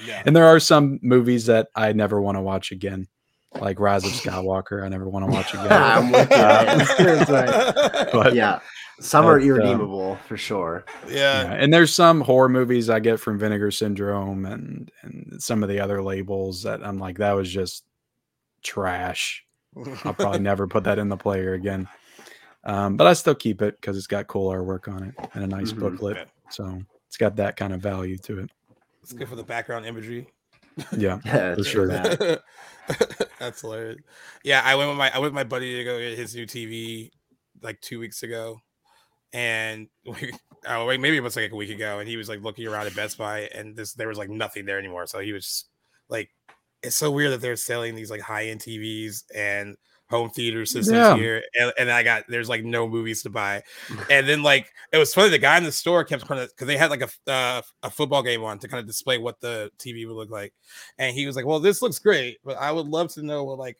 yeah. 0.05 0.21
And 0.27 0.35
there 0.35 0.45
are 0.45 0.59
some 0.59 0.99
movies 1.01 1.47
that 1.47 1.69
I 1.75 1.91
never 1.93 2.21
want 2.21 2.37
to 2.37 2.41
watch 2.41 2.71
again 2.71 3.07
like 3.59 3.79
Rise 3.79 4.05
of 4.05 4.11
Skywalker. 4.11 4.83
I 4.83 4.89
never 4.89 5.09
want 5.09 5.25
to 5.25 5.31
watch 5.31 5.53
again. 5.53 5.67
I'm 5.71 6.11
with 6.11 6.29
you. 6.29 6.37
Uh, 7.39 8.05
but 8.13 8.33
yeah, 8.33 8.59
some 8.99 9.25
are 9.25 9.39
um, 9.39 9.45
irredeemable 9.45 10.13
um, 10.13 10.17
for 10.27 10.37
sure. 10.37 10.85
Yeah. 11.07 11.43
yeah. 11.43 11.53
And 11.53 11.73
there's 11.73 11.93
some 11.93 12.21
horror 12.21 12.49
movies 12.49 12.89
I 12.89 12.99
get 12.99 13.19
from 13.19 13.39
Vinegar 13.39 13.71
Syndrome 13.71 14.45
and 14.45 14.91
and 15.01 15.41
some 15.41 15.63
of 15.63 15.69
the 15.69 15.79
other 15.79 16.01
labels 16.01 16.63
that 16.63 16.83
I'm 16.83 16.99
like, 16.99 17.17
that 17.17 17.33
was 17.33 17.51
just 17.51 17.85
trash. 18.63 19.45
I'll 20.03 20.13
probably 20.13 20.39
never 20.39 20.67
put 20.67 20.83
that 20.85 20.99
in 20.99 21.09
the 21.09 21.17
player 21.17 21.53
again. 21.53 21.87
Um, 22.63 22.97
but 22.97 23.07
I 23.07 23.13
still 23.13 23.35
keep 23.35 23.61
it 23.61 23.79
because 23.79 23.97
it's 23.97 24.07
got 24.07 24.27
cool 24.27 24.51
artwork 24.51 24.93
on 24.93 25.03
it 25.03 25.15
and 25.33 25.43
a 25.43 25.47
nice 25.47 25.71
mm-hmm. 25.71 25.81
booklet. 25.81 26.27
So 26.49 26.81
it's 27.07 27.17
got 27.17 27.35
that 27.37 27.55
kind 27.55 27.73
of 27.73 27.81
value 27.81 28.17
to 28.17 28.39
it. 28.39 28.49
It's 29.01 29.13
good 29.13 29.29
for 29.29 29.35
the 29.35 29.43
background 29.43 29.85
imagery. 29.85 30.27
Yeah, 30.97 31.19
yeah 31.25 31.55
for 31.55 31.63
sure. 31.63 31.87
That. 31.87 32.41
That's 33.39 33.61
hilarious. 33.61 34.01
Yeah, 34.43 34.61
I 34.65 34.75
went 34.75 34.89
with 34.89 34.97
my 34.97 35.09
I 35.13 35.19
went 35.19 35.33
with 35.33 35.33
my 35.33 35.43
buddy 35.43 35.75
to 35.77 35.83
go 35.83 35.99
get 35.99 36.17
his 36.17 36.33
new 36.33 36.47
TV 36.47 37.11
like 37.61 37.79
two 37.81 37.99
weeks 37.99 38.23
ago 38.23 38.61
and 39.33 39.87
we, 40.05 40.31
oh 40.67 40.85
wait, 40.85 40.99
maybe 40.99 41.17
it 41.17 41.23
was 41.23 41.35
like 41.35 41.51
a 41.51 41.55
week 41.55 41.69
ago, 41.69 41.99
and 41.99 42.09
he 42.09 42.17
was 42.17 42.29
like 42.29 42.41
looking 42.41 42.67
around 42.67 42.87
at 42.87 42.95
Best 42.95 43.17
Buy, 43.17 43.49
and 43.53 43.75
this 43.75 43.93
there 43.93 44.07
was 44.07 44.17
like 44.17 44.29
nothing 44.29 44.65
there 44.65 44.79
anymore. 44.79 45.05
So 45.07 45.19
he 45.19 45.33
was 45.33 45.65
like, 46.09 46.29
it's 46.81 46.97
so 46.97 47.11
weird 47.11 47.31
that 47.33 47.41
they're 47.41 47.55
selling 47.55 47.95
these 47.95 48.11
like 48.11 48.21
high 48.21 48.47
end 48.47 48.61
TVs 48.61 49.23
and 49.35 49.75
home 50.09 50.29
theater 50.29 50.65
systems 50.65 50.95
Yeah. 50.97 51.15
here, 51.15 51.43
and, 51.59 51.71
and 51.77 51.91
I 51.91 52.03
got 52.03 52.23
there's 52.27 52.49
like 52.49 52.63
no 52.63 52.87
movies 52.87 53.23
to 53.23 53.29
buy, 53.29 53.63
and 54.09 54.27
then 54.27 54.41
like 54.43 54.71
it 54.91 54.97
was 54.97 55.13
funny. 55.13 55.29
The 55.29 55.37
guy 55.37 55.57
in 55.57 55.63
the 55.63 55.71
store 55.71 56.03
kept 56.03 56.27
kind 56.27 56.41
of 56.41 56.49
because 56.49 56.67
they 56.67 56.77
had 56.77 56.89
like 56.89 57.01
a 57.27 57.31
uh, 57.31 57.61
a 57.83 57.89
football 57.89 58.23
game 58.23 58.43
on 58.43 58.59
to 58.59 58.67
kind 58.67 58.79
of 58.81 58.87
display 58.87 59.17
what 59.17 59.39
the 59.39 59.71
TV 59.77 60.07
would 60.07 60.15
look 60.15 60.31
like, 60.31 60.53
and 60.97 61.13
he 61.15 61.25
was 61.25 61.35
like, 61.35 61.45
"Well, 61.45 61.59
this 61.59 61.81
looks 61.81 61.99
great, 61.99 62.37
but 62.43 62.57
I 62.57 62.71
would 62.71 62.87
love 62.87 63.13
to 63.13 63.23
know 63.23 63.43
what 63.43 63.59
like 63.59 63.77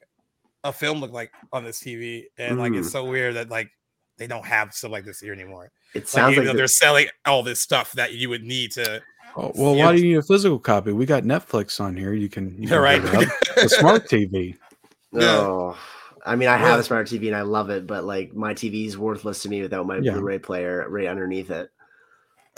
a 0.63 0.71
film 0.73 0.99
looked 0.99 1.13
like 1.13 1.31
on 1.51 1.63
this 1.63 1.81
TV." 1.81 2.25
And 2.37 2.59
like 2.59 2.73
it's 2.73 2.91
so 2.91 3.05
weird 3.05 3.35
that 3.35 3.49
like 3.49 3.69
they 4.17 4.27
don't 4.27 4.45
have 4.45 4.73
stuff 4.73 4.91
like 4.91 5.05
this 5.05 5.19
here 5.19 5.33
anymore. 5.33 5.71
It 5.95 5.99
Like, 6.01 6.07
sounds 6.09 6.31
even 6.33 6.43
like 6.43 6.47
though 6.47 6.53
the- 6.53 6.57
they're 6.57 6.67
selling 6.67 7.07
all 7.25 7.41
this 7.41 7.61
stuff 7.61 7.93
that 7.93 8.13
you 8.13 8.29
would 8.29 8.43
need 8.43 8.71
to. 8.73 9.01
Oh, 9.37 9.51
well, 9.55 9.75
Yeah. 9.75 9.85
why 9.85 9.95
do 9.95 10.01
you 10.01 10.09
need 10.13 10.17
a 10.17 10.23
physical 10.23 10.59
copy? 10.59 10.91
We 10.91 11.05
got 11.05 11.23
Netflix 11.23 11.79
on 11.79 11.95
here. 11.95 12.13
You 12.13 12.29
can, 12.29 12.55
you 12.57 12.63
Yeah, 12.63 12.69
can 12.69 12.81
right. 12.81 13.01
hook 13.01 13.27
it 13.41 13.49
up. 13.51 13.57
a 13.65 13.69
smart 13.69 14.07
TV. 14.09 14.55
Yeah. 15.11 15.21
Oh, 15.39 15.77
I 16.29 16.35
mean, 16.35 16.47
I 16.47 16.53
Yeah. 16.59 16.67
have 16.69 16.79
a 16.79 16.83
smart 16.83 17.07
TV 17.07 17.27
and 17.27 17.35
I 17.35 17.41
love 17.41 17.69
it, 17.69 17.87
but 17.87 18.03
like 18.05 18.33
my 18.33 18.53
TV 18.53 18.85
is 18.85 18.97
worthless 18.97 19.41
to 19.43 19.49
me 19.49 19.61
without 19.61 19.85
my 19.87 19.97
Yeah. 19.97 20.13
Blu-ray 20.13 20.39
player 20.39 20.85
right 20.89 21.07
underneath 21.07 21.49
it. 21.51 21.71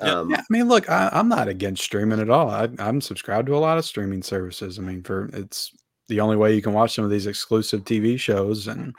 Yeah. 0.02 0.20
Um, 0.20 0.30
Yeah, 0.30 0.38
I 0.40 0.44
mean, 0.50 0.68
look, 0.68 0.90
I, 0.90 1.10
I'm 1.14 1.30
not 1.30 1.48
against 1.48 1.84
streaming 1.84 2.20
at 2.20 2.30
all. 2.30 2.50
I, 2.50 2.70
I'm 2.80 3.02
subscribed 3.02 3.48
to 3.48 3.56
a 3.56 3.60
lot 3.60 3.78
of 3.78 3.86
streaming 3.86 4.24
services. 4.24 4.78
I 4.80 4.82
mean, 4.82 5.04
for 5.04 5.30
it's 5.34 5.72
the 6.08 6.20
only 6.20 6.36
way 6.38 6.54
you 6.54 6.62
can 6.62 6.74
watch 6.74 6.94
some 6.96 7.06
of 7.06 7.12
these 7.12 7.28
exclusive 7.28 7.82
TV 7.84 8.20
shows 8.20 8.68
and 8.68 8.94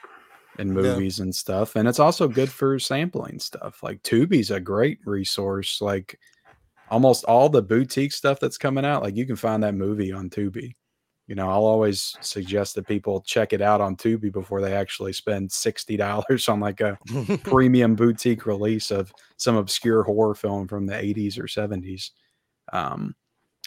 and 0.59 0.69
Yeah. 0.71 0.83
movies 0.83 1.21
and 1.21 1.35
stuff. 1.35 1.77
And 1.77 1.89
it's 1.89 1.99
also 1.99 2.29
good 2.29 2.51
for 2.51 2.79
sampling 2.79 3.39
stuff. 3.39 3.83
Like 3.83 4.03
Tubi's 4.03 4.51
a 4.51 4.61
great 4.61 4.99
resource. 5.07 5.81
Like 5.81 6.19
almost 6.89 7.25
all 7.25 7.49
the 7.49 7.63
boutique 7.63 8.13
stuff 8.13 8.39
that's 8.39 8.59
coming 8.59 8.85
out, 8.85 9.03
like 9.03 9.17
you 9.17 9.25
can 9.27 9.37
find 9.37 9.63
that 9.63 9.75
movie 9.75 10.13
on 10.13 10.29
Tubi. 10.31 10.75
You 11.29 11.35
know, 11.37 11.49
I'll 11.49 11.65
always 11.65 12.17
suggest 12.21 12.75
that 12.75 12.87
people 12.87 13.21
check 13.21 13.53
it 13.53 13.63
out 13.63 13.81
on 13.81 13.97
Tubi 13.97 14.31
before 14.33 14.61
they 14.61 14.75
actually 14.75 15.13
spend 15.13 15.51
sixty 15.51 15.97
dollars 15.97 16.49
on 16.49 16.61
like 16.61 16.81
a 16.81 16.99
premium 17.45 17.95
boutique 17.95 18.45
release 18.45 18.91
of 18.91 19.13
some 19.37 19.57
obscure 19.57 20.03
horror 20.03 20.35
film 20.35 20.69
from 20.69 20.87
the 20.87 20.95
80s 20.95 21.39
or 21.39 21.45
70s. 21.45 22.11
Um, 22.73 23.15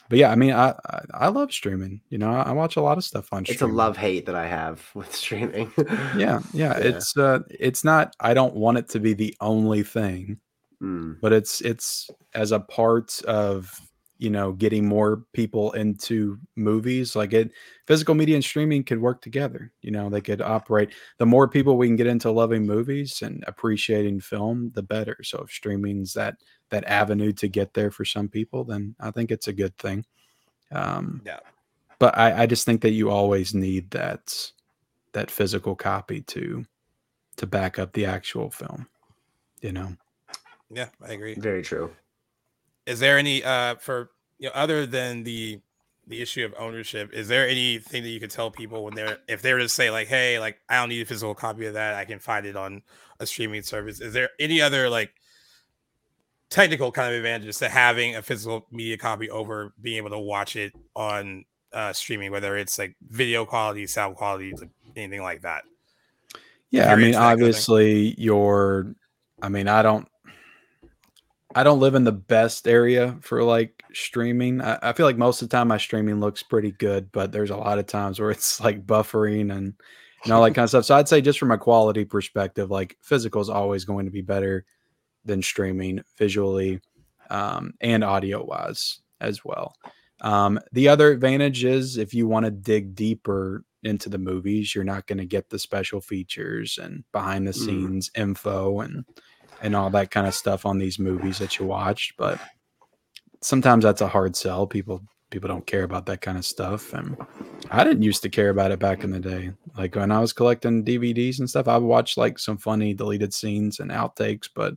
but 0.09 0.19
yeah, 0.19 0.31
I 0.31 0.35
mean, 0.35 0.51
I, 0.51 0.69
I 0.85 1.01
I 1.13 1.27
love 1.29 1.51
streaming. 1.51 2.01
You 2.09 2.19
know, 2.19 2.29
I, 2.31 2.43
I 2.43 2.51
watch 2.51 2.75
a 2.75 2.81
lot 2.81 2.97
of 2.97 3.03
stuff 3.03 3.31
on. 3.31 3.45
it's 3.47 3.61
a 3.61 3.67
love 3.67 3.97
hate 3.97 4.25
that 4.27 4.35
I 4.35 4.45
have 4.47 4.87
with 4.93 5.13
streaming. 5.15 5.71
Yeah, 5.77 5.87
yeah, 6.15 6.39
Yeah. 6.53 6.77
It's 6.77 7.17
uh, 7.17 7.39
it's 7.49 7.83
not. 7.83 8.15
I 8.19 8.33
don't 8.35 8.55
want 8.55 8.77
it 8.77 8.89
to 8.89 8.99
be 8.99 9.13
the 9.13 9.35
only 9.41 9.81
thing, 9.81 10.39
Mm, 10.81 11.19
but 11.21 11.33
it's 11.33 11.61
it's 11.61 12.09
as 12.33 12.51
a 12.51 12.59
part 12.59 13.21
of 13.23 13.73
you 14.17 14.29
know 14.29 14.53
getting 14.53 14.87
more 14.87 15.23
people 15.33 15.71
into 15.73 16.39
movies. 16.55 17.15
Like 17.15 17.33
it, 17.33 17.51
physical 17.85 18.15
media 18.15 18.35
and 18.35 18.43
streaming 18.43 18.83
could 18.83 19.01
work 19.01 19.21
together. 19.21 19.71
You 19.81 19.91
know, 19.91 20.09
they 20.09 20.21
could 20.21 20.41
operate. 20.41 20.93
The 21.17 21.25
more 21.25 21.47
people 21.47 21.77
we 21.77 21.87
can 21.87 21.95
get 21.95 22.07
into 22.07 22.31
loving 22.31 22.65
movies 22.65 23.21
and 23.21 23.43
appreciating 23.47 24.21
film, 24.21 24.71
the 24.73 24.83
better. 24.83 25.17
So 25.23 25.39
if 25.39 25.51
streaming's 25.51 26.13
that 26.13 26.37
that 26.69 26.85
avenue 26.85 27.31
to 27.33 27.47
get 27.47 27.73
there 27.73 27.91
for 27.91 28.05
some 28.05 28.27
people, 28.27 28.63
then 28.63 28.95
I 28.99 29.11
think 29.11 29.31
it's 29.31 29.47
a 29.47 29.53
good 29.53 29.77
thing. 29.77 30.05
Um, 30.71 31.21
Yeah. 31.25 31.39
but 31.99 32.17
I, 32.17 32.43
I 32.43 32.45
just 32.45 32.65
think 32.65 32.81
that 32.81 32.91
you 32.91 33.09
always 33.09 33.53
need 33.53 33.91
that 33.91 34.51
that 35.13 35.31
physical 35.31 35.75
copy 35.75 36.21
to 36.21 36.65
to 37.37 37.47
back 37.47 37.79
up 37.79 37.93
the 37.93 38.05
actual 38.05 38.49
film. 38.49 38.87
You 39.61 39.71
know, 39.73 39.95
yeah, 40.69 40.89
I 41.01 41.13
agree. 41.13 41.35
very 41.35 41.63
true. 41.63 41.91
Is 42.85 42.99
there 42.99 43.17
any 43.17 43.43
uh 43.43 43.75
for 43.75 44.11
you 44.37 44.49
know 44.49 44.53
other 44.55 44.85
than 44.85 45.23
the 45.23 45.59
the 46.07 46.21
issue 46.21 46.45
of 46.45 46.53
ownership? 46.57 47.11
Is 47.13 47.27
there 47.27 47.47
anything 47.47 48.03
that 48.03 48.09
you 48.09 48.19
could 48.19 48.31
tell 48.31 48.51
people 48.51 48.83
when 48.83 48.93
they're 48.95 49.17
if 49.27 49.41
they're 49.41 49.57
to 49.57 49.69
say 49.69 49.89
like, 49.89 50.07
hey, 50.07 50.39
like 50.39 50.59
I 50.69 50.79
don't 50.79 50.89
need 50.89 51.01
a 51.01 51.05
physical 51.05 51.35
copy 51.35 51.65
of 51.65 51.73
that, 51.73 51.95
I 51.95 52.05
can 52.05 52.19
find 52.19 52.45
it 52.45 52.55
on 52.55 52.83
a 53.19 53.25
streaming 53.25 53.63
service. 53.63 54.01
Is 54.01 54.13
there 54.13 54.29
any 54.39 54.61
other 54.61 54.89
like 54.89 55.13
technical 56.49 56.91
kind 56.91 57.09
of 57.09 57.17
advantages 57.17 57.57
to 57.59 57.69
having 57.69 58.15
a 58.15 58.21
physical 58.21 58.67
media 58.71 58.97
copy 58.97 59.29
over 59.29 59.73
being 59.81 59.97
able 59.97 60.11
to 60.11 60.19
watch 60.19 60.55
it 60.55 60.73
on 60.95 61.45
uh 61.73 61.93
streaming, 61.93 62.31
whether 62.31 62.55
it's 62.55 62.77
like 62.77 62.95
video 63.09 63.45
quality, 63.45 63.87
sound 63.87 64.15
quality, 64.15 64.53
anything 64.95 65.21
like 65.21 65.41
that? 65.41 65.63
yeah. 66.71 66.91
I 66.91 66.95
mean, 66.95 67.07
into 67.07 67.17
that 67.17 67.23
kind 67.23 67.33
of 67.33 67.39
thing. 67.39 67.47
obviously, 67.47 68.15
you're. 68.17 68.95
I 69.41 69.49
mean, 69.49 69.67
I 69.67 69.81
don't. 69.81 70.07
I 71.55 71.63
don't 71.63 71.79
live 71.79 71.95
in 71.95 72.03
the 72.03 72.11
best 72.11 72.67
area 72.67 73.17
for 73.21 73.41
like 73.43 73.81
streaming. 73.93 74.61
I, 74.61 74.77
I 74.83 74.93
feel 74.93 75.05
like 75.05 75.17
most 75.17 75.41
of 75.41 75.49
the 75.49 75.55
time 75.55 75.69
my 75.69 75.77
streaming 75.77 76.19
looks 76.19 76.43
pretty 76.43 76.71
good, 76.71 77.11
but 77.13 77.31
there's 77.31 77.49
a 77.49 77.55
lot 77.57 77.79
of 77.79 77.87
times 77.87 78.19
where 78.19 78.31
it's 78.37 78.59
like 78.59 78.85
buffering 78.85 79.55
and 79.55 79.73
and 80.23 80.33
all 80.33 80.43
that 80.43 80.55
kind 80.55 80.63
of 80.63 80.69
stuff. 80.69 80.85
So 80.85 80.95
I'd 80.95 81.07
say 81.07 81.21
just 81.21 81.37
from 81.39 81.51
a 81.51 81.57
quality 81.57 82.03
perspective, 82.03 82.71
like 82.71 82.97
physical 83.01 83.41
is 83.41 83.49
always 83.49 83.85
going 83.85 84.05
to 84.05 84.11
be 84.11 84.21
better 84.21 84.65
than 85.23 85.41
streaming 85.41 86.01
visually 86.17 86.81
um, 87.29 87.73
and 87.79 88.03
audio 88.03 88.43
wise 88.43 89.01
as 89.21 89.45
well. 89.45 89.75
Um, 90.21 90.59
the 90.71 90.87
other 90.87 91.11
advantage 91.11 91.63
is 91.63 91.97
if 91.97 92.13
you 92.13 92.27
want 92.27 92.45
to 92.45 92.51
dig 92.51 92.95
deeper 92.95 93.63
into 93.83 94.09
the 94.09 94.17
movies, 94.17 94.73
you're 94.73 94.83
not 94.83 95.05
going 95.05 95.19
to 95.19 95.25
get 95.25 95.49
the 95.49 95.59
special 95.59 96.01
features 96.01 96.79
and 96.81 97.03
behind 97.11 97.47
the 97.47 97.51
Mm. 97.51 97.65
scenes 97.65 98.11
info 98.15 98.79
and 98.79 99.05
and 99.61 99.75
all 99.75 99.89
that 99.91 100.11
kind 100.11 100.27
of 100.27 100.33
stuff 100.33 100.65
on 100.65 100.77
these 100.77 100.99
movies 100.99 101.39
that 101.39 101.59
you 101.59 101.65
watched. 101.65 102.17
But 102.17 102.39
sometimes 103.41 103.83
that's 103.83 104.01
a 104.01 104.07
hard 104.07 104.35
sell. 104.35 104.67
People 104.67 105.03
people 105.31 105.47
don't 105.47 105.67
care 105.67 105.83
about 105.83 106.05
that 106.05 106.21
kind 106.21 106.37
of 106.37 106.45
stuff, 106.45 106.93
and 106.93 107.17
I 107.71 107.83
didn't 107.83 108.03
used 108.03 108.23
to 108.23 108.29
care 108.29 108.49
about 108.49 108.71
it 108.71 108.79
back 108.79 109.03
in 109.03 109.11
the 109.11 109.19
day. 109.19 109.51
Like 109.77 109.95
when 109.95 110.11
I 110.11 110.19
was 110.19 110.33
collecting 110.33 110.85
DVDs 110.85 111.39
and 111.39 111.49
stuff, 111.49 111.67
I 111.67 111.77
watched 111.77 112.17
like 112.17 112.39
some 112.39 112.57
funny 112.57 112.93
deleted 112.93 113.33
scenes 113.33 113.79
and 113.79 113.91
outtakes, 113.91 114.49
but 114.53 114.75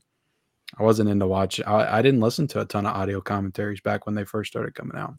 I 0.79 0.83
wasn't 0.83 1.11
into 1.11 1.27
watch. 1.27 1.61
I, 1.67 1.99
I 1.99 2.03
didn't 2.03 2.21
listen 2.21 2.47
to 2.49 2.61
a 2.61 2.65
ton 2.65 2.87
of 2.87 2.97
audio 2.97 3.21
commentaries 3.21 3.81
back 3.81 4.07
when 4.07 4.15
they 4.15 4.25
first 4.25 4.51
started 4.51 4.75
coming 4.75 4.97
out. 4.97 5.15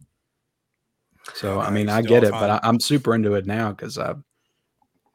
So 1.33 1.59
I 1.59 1.69
mean, 1.69 1.89
I 1.89 2.01
to 2.01 2.07
do 2.07 2.13
all 2.15 2.21
get 2.21 2.27
it, 2.27 2.31
but. 2.31 2.49
I, 2.49 2.59
I'm 2.63 2.79
super 2.79 3.13
into 3.15 3.33
it 3.33 3.45
now 3.45 3.71
because 3.71 3.97
I'm 3.97 4.23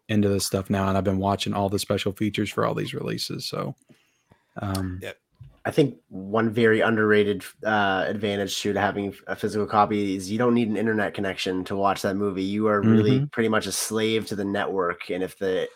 into 0.09 0.29
this 0.29 0.47
stuff 0.47 0.71
now, 0.71 0.89
and 0.89 0.99
I've 0.99 1.05
been 1.05 1.19
watching 1.19 1.55
all 1.55 1.69
the 1.69 1.79
special 1.79 2.13
features 2.13 2.51
for 2.51 2.65
all 2.65 2.75
these 2.75 2.95
releases. 2.95 3.47
So, 3.47 3.75
um, 4.57 5.01
Yeah. 5.03 5.13
I 5.67 5.71
think 5.71 5.97
one 6.09 6.51
very 6.51 6.81
underrated 6.81 7.43
uh, 7.65 8.05
advantage 8.07 8.61
to 8.61 8.75
having 8.75 9.15
a 9.27 9.35
physical 9.35 9.67
copy 9.67 10.15
is 10.15 10.31
you 10.31 10.37
don't 10.37 10.53
need 10.55 10.69
an 10.69 10.77
internet 10.77 11.15
connection 11.15 11.65
to 11.65 11.77
watch 11.77 12.03
that 12.03 12.17
movie. 12.17 12.43
You 12.43 12.67
are 12.69 12.83
really 12.83 13.17
Mm-hmm. 13.17 13.27
pretty 13.27 13.49
much 13.49 13.67
a 13.67 13.73
slave 13.73 14.27
to 14.27 14.37
the 14.37 14.45
network. 14.45 15.09
And 15.11 15.23
if 15.23 15.39
the, 15.39 15.69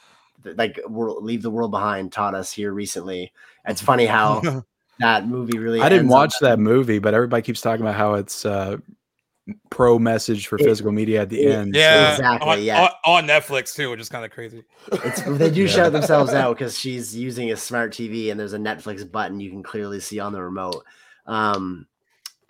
the 0.42 0.52
like 0.54 0.78
world, 0.86 1.24
leave 1.24 1.40
the 1.40 1.50
world 1.50 1.70
behind 1.70 2.12
taught 2.12 2.34
us 2.34 2.52
here 2.52 2.72
recently, 2.72 3.32
it's 3.66 3.80
funny 3.80 4.04
how 4.04 4.62
that 5.00 5.26
movie 5.26 5.58
really. 5.58 5.80
I 5.80 5.88
didn't 5.88 6.08
watch 6.08 6.34
that 6.40 6.58
movie, 6.58 6.98
but 6.98 7.14
everybody 7.14 7.42
keeps 7.42 7.62
talking 7.62 7.80
about 7.80 7.94
how 7.94 8.14
it's 8.14 8.44
uh, 8.44 8.76
pro 9.70 9.98
message 9.98 10.46
for 10.46 10.56
It- 10.58 10.64
physical 10.64 10.92
media 10.92 11.22
at 11.22 11.28
the 11.30 11.42
it- 11.42 11.52
end. 11.52 11.74
so- 11.74 11.80
Yeah, 11.80 12.12
Exactly, 12.12 12.48
On, 12.50 12.62
yeah. 12.62 12.82
on, 13.04 13.24
on 13.24 13.26
Netflix 13.26 13.74
too, 13.74 13.90
which 13.90 14.00
is 14.00 14.08
kind 14.08 14.24
of 14.24 14.30
crazy. 14.30 14.64
It's 14.92 15.22
they 15.22 15.50
do 15.50 15.62
Yeah. 15.66 15.68
shout 15.68 15.92
themselves 15.92 16.32
out 16.34 16.56
because 16.58 16.78
she's 16.78 17.16
using 17.16 17.50
a 17.50 17.56
smart 17.56 17.92
TV 17.92 18.30
and 18.30 18.38
there's 18.38 18.52
a 18.52 18.58
Netflix 18.58 19.10
button 19.10 19.40
you 19.40 19.50
can 19.50 19.62
clearly 19.62 20.00
see 20.00 20.20
on 20.20 20.32
the 20.32 20.42
remote. 20.42 20.84
Um, 21.26 21.86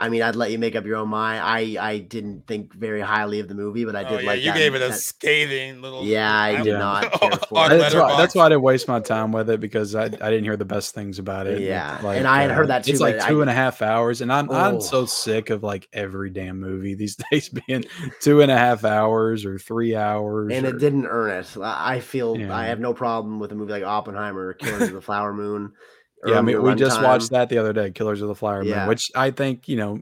I 0.00 0.08
mean, 0.10 0.22
I'd 0.22 0.36
let 0.36 0.52
you 0.52 0.60
make 0.60 0.76
up 0.76 0.84
your 0.86 0.96
own 0.96 1.08
mind. 1.08 1.40
I 1.42 1.76
I 1.84 1.98
didn't 1.98 2.46
think 2.46 2.72
very 2.72 3.00
highly 3.00 3.40
of 3.40 3.48
the 3.48 3.54
movie, 3.56 3.84
but 3.84 3.96
I 3.96 4.04
Oh, 4.04 4.10
did 4.10 4.20
yeah, 4.22 4.26
like 4.28 4.40
you 4.40 4.52
that- 4.52 4.56
gave 4.58 4.74
it 4.76 4.82
a 4.82 4.88
that- 4.90 4.94
scathing 4.94 5.82
little. 5.82 6.04
Yeah, 6.04 6.32
I 6.32 6.56
did 6.58 6.66
Yeah. 6.66 6.78
not 6.78 7.12
care 7.20 7.30
for 7.32 7.66
it. 7.66 7.78
that's 7.78 7.94
why, 7.96 8.16
that's 8.16 8.34
why 8.36 8.44
I 8.46 8.48
didn't 8.50 8.62
waste 8.62 8.86
my 8.86 9.00
time 9.00 9.32
with 9.32 9.50
it 9.50 9.58
because 9.58 9.96
I, 9.96 10.04
I 10.04 10.08
didn't 10.08 10.44
hear 10.44 10.56
the 10.56 10.64
best 10.64 10.94
things 10.94 11.18
about 11.18 11.48
it. 11.48 11.60
Yeah, 11.62 11.96
It's 11.96 12.04
and 12.04 12.28
I 12.28 12.42
had 12.42 12.52
uh, 12.52 12.54
heard 12.54 12.68
that 12.68 12.86
It's 12.88 13.00
like 13.00 13.16
but 13.18 13.24
I- 13.24 13.28
two 13.28 13.40
and 13.40 13.50
a 13.50 13.54
half 13.54 13.82
hours, 13.82 14.20
and 14.20 14.32
I'm 14.32 14.48
I'm 14.52 14.76
oh. 14.76 14.80
so 14.80 14.98
Oh. 15.00 15.04
sick 15.06 15.50
of 15.50 15.64
like 15.64 15.88
every 15.92 16.30
damn 16.30 16.60
movie 16.60 16.94
these 16.94 17.16
days 17.32 17.48
being 17.48 17.84
two 18.20 18.40
and 18.40 18.52
a 18.52 18.56
half 18.56 18.84
hours 18.84 19.44
or 19.44 19.58
three 19.58 19.96
hours. 19.96 20.52
and 20.52 20.64
or- 20.64 20.70
it 20.70 20.78
didn't 20.78 21.06
earn 21.06 21.30
it. 21.40 21.56
I 21.60 21.96
I 21.96 22.00
feel 22.00 22.38
Yeah. 22.38 22.54
I 22.56 22.66
have 22.66 22.78
no 22.78 22.94
problem 22.94 23.40
with 23.40 23.50
a 23.50 23.56
movie 23.56 23.72
like 23.72 23.82
Oppenheimer, 23.82 24.46
or 24.48 24.54
Killers 24.54 24.82
of 24.88 24.92
the 24.94 25.00
Flower 25.00 25.32
Moon. 25.34 25.72
Yeah, 26.26 26.38
I 26.38 26.42
mean, 26.42 26.62
we 26.62 26.74
just 26.74 27.00
watched 27.02 27.30
that 27.30 27.48
the 27.48 27.58
other 27.58 27.72
day, 27.72 27.90
Killers 27.90 28.20
of 28.22 28.28
the 28.28 28.34
Flower 28.34 28.60
Moon, 28.60 28.68
Yeah. 28.68 28.88
which 28.88 29.10
I 29.14 29.30
think 29.30 29.68
you 29.68 29.76
know 29.76 30.00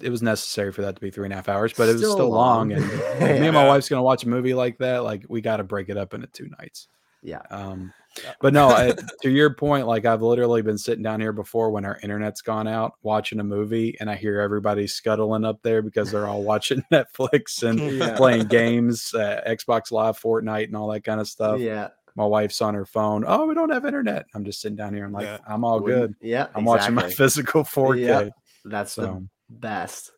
it 0.00 0.10
was 0.10 0.20
necessary 0.22 0.72
for 0.72 0.82
that 0.82 0.96
to 0.96 1.00
be 1.00 1.10
three 1.10 1.26
and 1.26 1.32
a 1.32 1.36
half 1.36 1.48
hours, 1.48 1.72
but 1.76 1.88
it 1.88 1.92
was 1.92 2.00
Still 2.02 2.12
still 2.14 2.30
long. 2.30 2.70
long. 2.70 2.72
And 2.72 2.84
if 3.22 3.40
me 3.40 3.46
and 3.46 3.54
my 3.54 3.66
wife's 3.66 3.88
gonna 3.88 4.02
watch 4.02 4.24
a 4.24 4.28
movie 4.28 4.54
like 4.54 4.78
that, 4.78 5.04
like 5.04 5.24
we 5.28 5.40
got 5.40 5.58
to 5.58 5.64
break 5.64 5.88
it 5.88 5.96
up 5.96 6.14
into 6.14 6.26
two 6.26 6.48
nights. 6.58 6.88
Yeah. 7.22 7.42
Um, 7.50 7.92
Yeah. 8.24 8.32
but 8.40 8.52
no, 8.52 8.68
I, 8.68 8.92
to 9.22 9.30
your 9.30 9.54
point, 9.54 9.86
like 9.86 10.04
I've 10.04 10.22
literally 10.22 10.60
been 10.62 10.76
sitting 10.76 11.04
down 11.04 11.20
here 11.20 11.32
before 11.32 11.70
when 11.70 11.84
our 11.84 12.00
internet's 12.02 12.42
gone 12.42 12.66
out 12.66 12.94
watching 13.04 13.38
a 13.38 13.44
movie, 13.44 13.96
and 14.00 14.10
I 14.10 14.16
hear 14.16 14.40
everybody 14.40 14.88
scuttling 14.88 15.44
up 15.44 15.62
there 15.62 15.82
because 15.82 16.10
they're 16.10 16.26
all 16.26 16.42
watching 16.42 16.82
Netflix 16.92 17.62
and 17.62 17.78
Yeah. 17.78 18.16
playing 18.16 18.46
games, 18.48 19.14
uh, 19.14 19.40
Xbox 19.46 19.92
Live, 19.92 20.18
Fortnite, 20.20 20.64
and 20.64 20.76
all 20.76 20.88
that 20.90 21.04
kind 21.04 21.20
of 21.20 21.28
stuff. 21.28 21.60
Yeah. 21.60 21.90
My 22.16 22.24
wife's 22.24 22.60
on 22.60 22.74
her 22.74 22.84
phone. 22.84 23.24
Oh, 23.26 23.46
we 23.46 23.54
don't 23.54 23.70
have 23.70 23.84
internet. 23.84 24.26
I'm 24.34 24.44
just 24.44 24.60
sitting 24.60 24.76
down 24.76 24.94
here. 24.94 25.04
I'm 25.04 25.12
like, 25.12 25.24
Yeah. 25.24 25.38
I'm 25.46 25.64
all 25.64 25.80
good. 25.80 26.14
Yeah, 26.20 26.48
I'm 26.54 26.64
watching 26.64 26.94
my 26.94 27.08
physical 27.10 27.62
4K. 27.64 28.00
Yeah. 28.00 28.28
That's 28.64 28.94
the 28.94 29.26
best. 29.50 30.12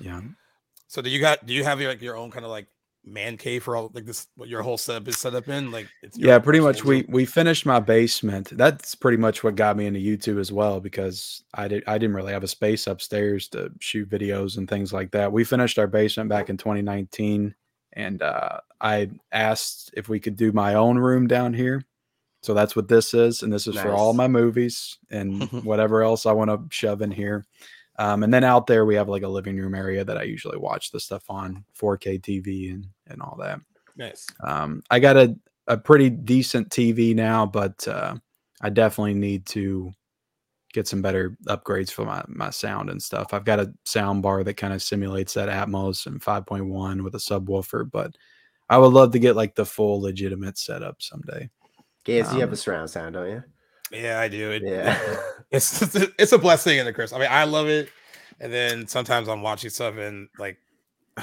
yeah, 0.00 0.20
So 0.86 1.02
do 1.02 1.10
you 1.10 1.20
got 1.20 1.44
do 1.46 1.52
you 1.52 1.64
have 1.64 1.80
your 1.80 1.90
like 1.90 2.02
your 2.02 2.16
own 2.16 2.30
kind 2.30 2.44
of 2.44 2.50
like 2.50 2.66
man 3.02 3.34
cave 3.38 3.64
for 3.64 3.76
all 3.76 3.90
like 3.94 4.04
this 4.04 4.26
what 4.36 4.46
your 4.50 4.60
whole 4.60 4.76
setup 4.76 5.08
is 5.08 5.18
set 5.18 5.34
up 5.34 5.48
in? 5.48 5.70
Like 5.70 5.88
it's 6.02 6.16
yeah. 6.18 6.38
Pretty 6.38 6.60
much, 6.60 6.84
we 6.84 7.04
we 7.08 7.24
finished 7.24 7.66
my 7.66 7.80
basement. 7.80 8.50
That's 8.52 8.94
pretty 8.94 9.16
much 9.16 9.42
what 9.42 9.56
got 9.56 9.76
me 9.76 9.86
into 9.86 9.98
YouTube 10.00 10.38
as 10.38 10.52
well 10.52 10.78
because 10.80 11.42
I 11.54 11.66
did 11.66 11.82
I 11.86 11.98
didn't 11.98 12.14
really 12.14 12.32
have 12.32 12.44
a 12.44 12.48
space 12.48 12.86
upstairs 12.86 13.48
to 13.48 13.72
shoot 13.80 14.08
videos 14.08 14.56
and 14.58 14.68
things 14.68 14.92
like 14.92 15.10
that. 15.12 15.32
We 15.32 15.42
finished 15.44 15.78
our 15.78 15.86
basement 15.88 16.30
back 16.30 16.48
in 16.50 16.56
2019, 16.56 17.54
and 17.92 18.22
uh, 18.22 18.60
I 18.80 19.10
asked 19.32 19.90
if 19.94 20.08
we 20.08 20.20
could 20.20 20.36
do 20.36 20.52
my 20.52 20.74
own 20.74 20.98
room 20.98 21.26
down 21.26 21.54
here. 21.54 21.82
So 22.42 22.54
that's 22.54 22.74
what 22.74 22.88
this 22.88 23.12
is, 23.12 23.42
and 23.42 23.52
this 23.52 23.66
is 23.66 23.78
for 23.78 23.90
all 23.90 24.14
my 24.14 24.26
movies 24.26 24.96
and 25.10 25.42
whatever 25.64 26.02
else 26.02 26.24
I 26.24 26.32
want 26.32 26.50
to 26.50 26.74
shove 26.74 27.02
in 27.02 27.10
here. 27.10 27.44
Um, 27.98 28.22
and 28.22 28.32
then 28.32 28.44
out 28.44 28.66
there 28.66 28.86
we 28.86 28.94
have 28.94 29.10
like 29.10 29.24
a 29.24 29.28
living 29.28 29.58
room 29.58 29.74
area 29.74 30.04
that 30.04 30.16
I 30.16 30.22
usually 30.22 30.56
watch 30.56 30.90
the 30.90 31.00
stuff 31.00 31.24
on 31.28 31.64
4K 31.78 32.20
TV 32.22 32.72
and 32.72 32.86
and 33.08 33.20
all 33.20 33.36
that. 33.40 33.60
nice. 33.96 34.26
Um, 34.42 34.82
I 34.90 35.00
got 35.00 35.18
a 35.18 35.36
a 35.66 35.76
pretty 35.76 36.10
decent 36.10 36.70
TV 36.70 37.14
now, 37.14 37.46
but 37.46 37.86
uh, 37.86 38.16
I 38.60 38.70
definitely 38.70 39.14
need 39.14 39.46
to 39.46 39.92
get 40.72 40.86
some 40.86 41.02
better 41.02 41.36
upgrades 41.48 41.90
for 41.90 42.04
my 42.04 42.22
my 42.28 42.50
sound 42.50 42.90
and 42.90 43.02
stuff. 43.02 43.32
I've 43.32 43.44
got 43.44 43.60
a 43.60 43.72
sound 43.84 44.22
bar 44.22 44.44
that 44.44 44.54
kind 44.54 44.72
of 44.72 44.82
simulates 44.82 45.34
that 45.34 45.48
Atmos 45.48 46.06
and 46.06 46.20
5.1 46.20 47.02
with 47.02 47.14
a 47.14 47.18
subwoofer, 47.18 47.90
but 47.90 48.14
I 48.68 48.78
would 48.78 48.92
love 48.92 49.12
to 49.12 49.18
get 49.18 49.36
like 49.36 49.54
the 49.54 49.66
full 49.66 50.00
legitimate 50.00 50.56
setup 50.58 51.02
someday. 51.02 51.50
Gaius, 52.04 52.32
you 52.32 52.40
have 52.40 52.50
Um, 52.50 52.54
a 52.54 52.56
surround 52.56 52.88
sound, 52.90 53.14
don't 53.14 53.28
you? 53.28 53.42
Yeah, 53.92 54.20
I 54.20 54.28
do. 54.28 54.52
It, 54.52 54.62
Yeah. 54.64 54.98
it's 55.50 55.82
it's 56.18 56.32
a 56.32 56.38
blessing 56.38 56.78
and 56.78 56.88
a 56.88 56.92
curse. 56.92 57.12
I 57.12 57.18
mean, 57.18 57.28
I 57.30 57.44
love 57.44 57.68
it, 57.68 57.90
and 58.38 58.52
then 58.52 58.86
sometimes 58.86 59.28
I'm 59.28 59.42
watching 59.42 59.70
stuff 59.70 59.96
and 59.96 60.28
like, 60.38 60.58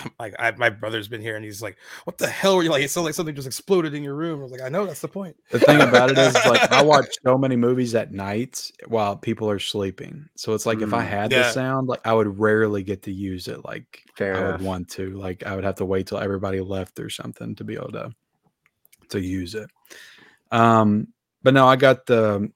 like 0.20 0.36
I, 0.40 0.52
my 0.52 0.70
brother's 0.70 1.08
been 1.08 1.22
here 1.22 1.36
and 1.36 1.46
he's 1.46 1.62
like, 1.62 1.78
"What 2.06 2.18
the 2.18 2.28
hell 2.28 2.56
were 2.56 2.64
you 2.64 2.70
like?" 2.70 2.84
It 2.84 2.92
sounds 2.92 3.06
like 3.06 3.14
something 3.14 3.36
just 3.36 3.48
exploded 3.48 3.94
in 3.94 4.04
your 4.04 4.16
room. 4.16 4.40
I 4.40 4.44
was 4.44 4.52
like, 4.52 4.62
"I 4.62 4.70
know 4.70 4.86
that's 4.86 5.02
the 5.02 5.08
point." 5.08 5.36
The 5.50 5.60
thing 5.60 5.82
about 5.82 6.10
it 6.12 6.18
is, 6.18 6.34
like, 6.46 6.62
I 6.72 6.82
watch 6.82 7.06
so 7.26 7.38
many 7.38 7.56
movies 7.56 7.96
at 7.96 8.12
night 8.12 8.70
while 8.88 9.16
people 9.16 9.50
are 9.50 9.60
sleeping. 9.60 10.28
So 10.36 10.54
it's 10.54 10.66
like 10.66 10.82
if 10.82 10.94
I 10.94 11.04
Mm. 11.04 11.10
had 11.10 11.32
Yeah. 11.32 11.38
the 11.40 11.52
sound, 11.54 11.88
like 11.88 12.06
I 12.06 12.14
would 12.14 12.40
rarely 12.40 12.84
get 12.84 13.04
to 13.04 13.12
use 13.12 13.48
it. 13.48 13.64
Like 13.66 14.04
Fair 14.16 14.34
I 14.36 14.42
enough. 14.42 14.60
would 14.60 14.62
want 14.62 14.90
to. 14.92 15.12
Like 15.12 15.46
I 15.46 15.56
would 15.56 15.64
have 15.64 15.76
to 15.76 15.86
wait 15.86 16.08
till 16.08 16.20
everybody 16.20 16.60
left 16.62 17.00
or 17.00 17.10
something 17.10 17.56
to 17.56 17.64
be 17.64 17.76
able 17.76 17.92
to 17.94 18.12
to 19.10 19.20
use 19.22 19.56
it. 19.56 19.70
Um, 20.52 21.14
but 21.44 21.54
no, 21.54 21.68
I 21.68 21.76
got 21.76 22.06
the 22.06 22.52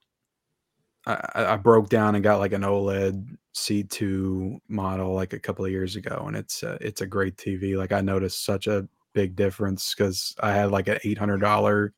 I, 1.06 1.30
I 1.34 1.44
I 1.54 1.56
broke 1.56 1.88
down 1.88 2.14
and 2.14 2.24
got 2.24 2.38
like 2.38 2.52
an 2.52 2.62
OLED 2.62 3.36
C2 3.54 4.58
model 4.68 5.12
like 5.14 5.32
a 5.32 5.38
couple 5.38 5.64
of 5.64 5.70
years 5.70 5.96
ago, 5.96 6.24
and 6.26 6.36
it's 6.36 6.62
uh, 6.62 6.78
it's 6.80 7.00
a 7.00 7.06
great 7.06 7.36
TV. 7.36 7.76
Like 7.76 7.92
I 7.92 8.00
noticed 8.00 8.44
such 8.44 8.66
a 8.66 8.88
big 9.12 9.36
difference 9.36 9.94
because 9.94 10.34
I 10.40 10.52
had 10.52 10.70
like 10.70 10.88
an 10.88 10.98
eight 11.04 11.18
hundred 11.18 11.40
dollar. 11.40 11.92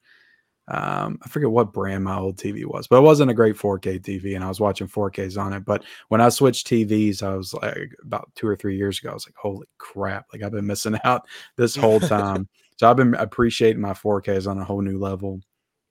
Um, 0.67 1.19
I 1.23 1.29
forget 1.29 1.51
what 1.51 1.75
brand 1.75 2.05
my 2.05 2.17
old 2.17 2.39
TV 2.39 2.65
was, 2.65 2.87
but 2.87 2.97
it 2.97 3.03
wasn't 3.03 3.31
a 3.31 3.35
great 3.35 3.55
4K 3.55 4.01
TV, 4.01 4.35
and 4.35 4.43
I 4.43 4.49
was 4.49 4.61
watching 4.61 4.89
4Ks 4.89 5.39
on 5.39 5.53
it. 5.53 5.63
But 5.63 5.85
when 6.09 6.23
I 6.23 6.31
switched 6.31 6.67
TVs, 6.67 7.23
I 7.23 7.37
was 7.37 7.53
like 7.53 7.95
about 8.03 8.31
two 8.35 8.47
or 8.47 8.57
three 8.57 8.75
years 8.75 8.99
ago. 8.99 9.11
I 9.11 9.15
was 9.15 9.27
like, 9.27 9.37
"Holy 9.37 9.67
crap!" 9.79 10.27
Like 10.33 10.43
I've 10.43 10.53
been 10.53 10.67
missing 10.67 10.99
out 11.05 11.27
this 11.57 11.77
whole 11.77 12.01
time. 12.17 12.49
so 12.77 12.91
I've 12.91 12.97
been 12.97 13.15
appreciating 13.15 13.83
my 13.83 13.93
4Ks 13.93 14.51
on 14.51 14.59
a 14.59 14.65
whole 14.65 14.81
new 14.81 14.99
level 14.99 15.41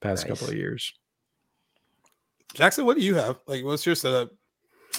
past 0.02 0.28
couple 0.28 0.48
of 0.48 0.56
years. 0.56 0.94
Jackson, 2.54 2.86
what 2.86 2.98
do 2.98 3.04
you 3.04 3.16
have? 3.16 3.40
Like, 3.48 3.64
what's 3.64 3.86
your 3.86 3.96
setup? 3.96 4.32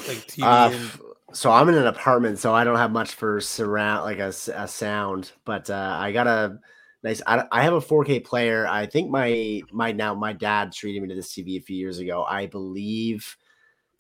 Like 0.07 0.27
TV 0.27 0.43
Uh, 0.43 0.71
and 0.73 0.91
so 1.33 1.51
I'm 1.51 1.69
in 1.69 1.75
an 1.75 1.87
apartment, 1.87 2.39
so 2.39 2.55
I 2.55 2.65
don't 2.65 2.77
have 2.77 2.93
much 2.93 3.15
for 3.15 3.41
surround 3.41 4.05
like 4.05 4.19
a 4.19 4.33
sound, 4.33 5.33
but 5.45 5.69
uh, 5.69 5.97
I 5.99 6.13
got 6.13 6.27
a 6.27 6.59
nice. 7.03 7.21
I, 7.27 7.45
I 7.51 7.63
have 7.63 7.73
a 7.73 7.81
4K 7.81 8.25
player. 8.25 8.67
I 8.67 8.87
think 8.87 9.11
my 9.11 9.63
my 9.73 9.93
now 9.93 10.15
my 10.15 10.33
dad 10.33 10.73
treated 10.73 11.03
me 11.03 11.09
to 11.09 11.15
this 11.15 11.33
TV 11.33 11.59
a 11.59 11.61
few 11.61 11.77
years 11.77 11.99
ago. 11.99 12.25
I 12.25 12.47
believe 12.47 13.37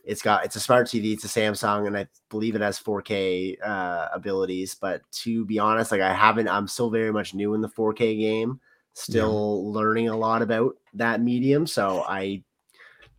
it's 0.04 0.22
got 0.22 0.44
it's 0.44 0.56
a 0.56 0.60
smart 0.60 0.86
TV. 0.86 1.12
It's 1.12 1.24
a 1.24 1.28
Samsung, 1.28 1.86
and 1.86 1.96
I 1.96 2.06
believe 2.28 2.54
it 2.54 2.60
has 2.60 2.78
4K 2.78 3.56
uh, 3.64 4.08
abilities. 4.12 4.74
But 4.74 5.02
to 5.22 5.44
be 5.44 5.58
honest, 5.58 5.90
like 5.90 6.00
I 6.00 6.14
haven't. 6.14 6.48
I'm 6.48 6.68
still 6.68 6.90
very 6.90 7.12
much 7.12 7.34
new 7.34 7.54
in 7.54 7.60
the 7.60 7.68
4K 7.68 8.18
game. 8.18 8.60
Still 8.92 9.72
learning 9.72 10.08
a 10.08 10.16
lot 10.16 10.40
about 10.40 10.76
that 10.94 11.20
medium, 11.20 11.66
so 11.66 12.04
I 12.06 12.44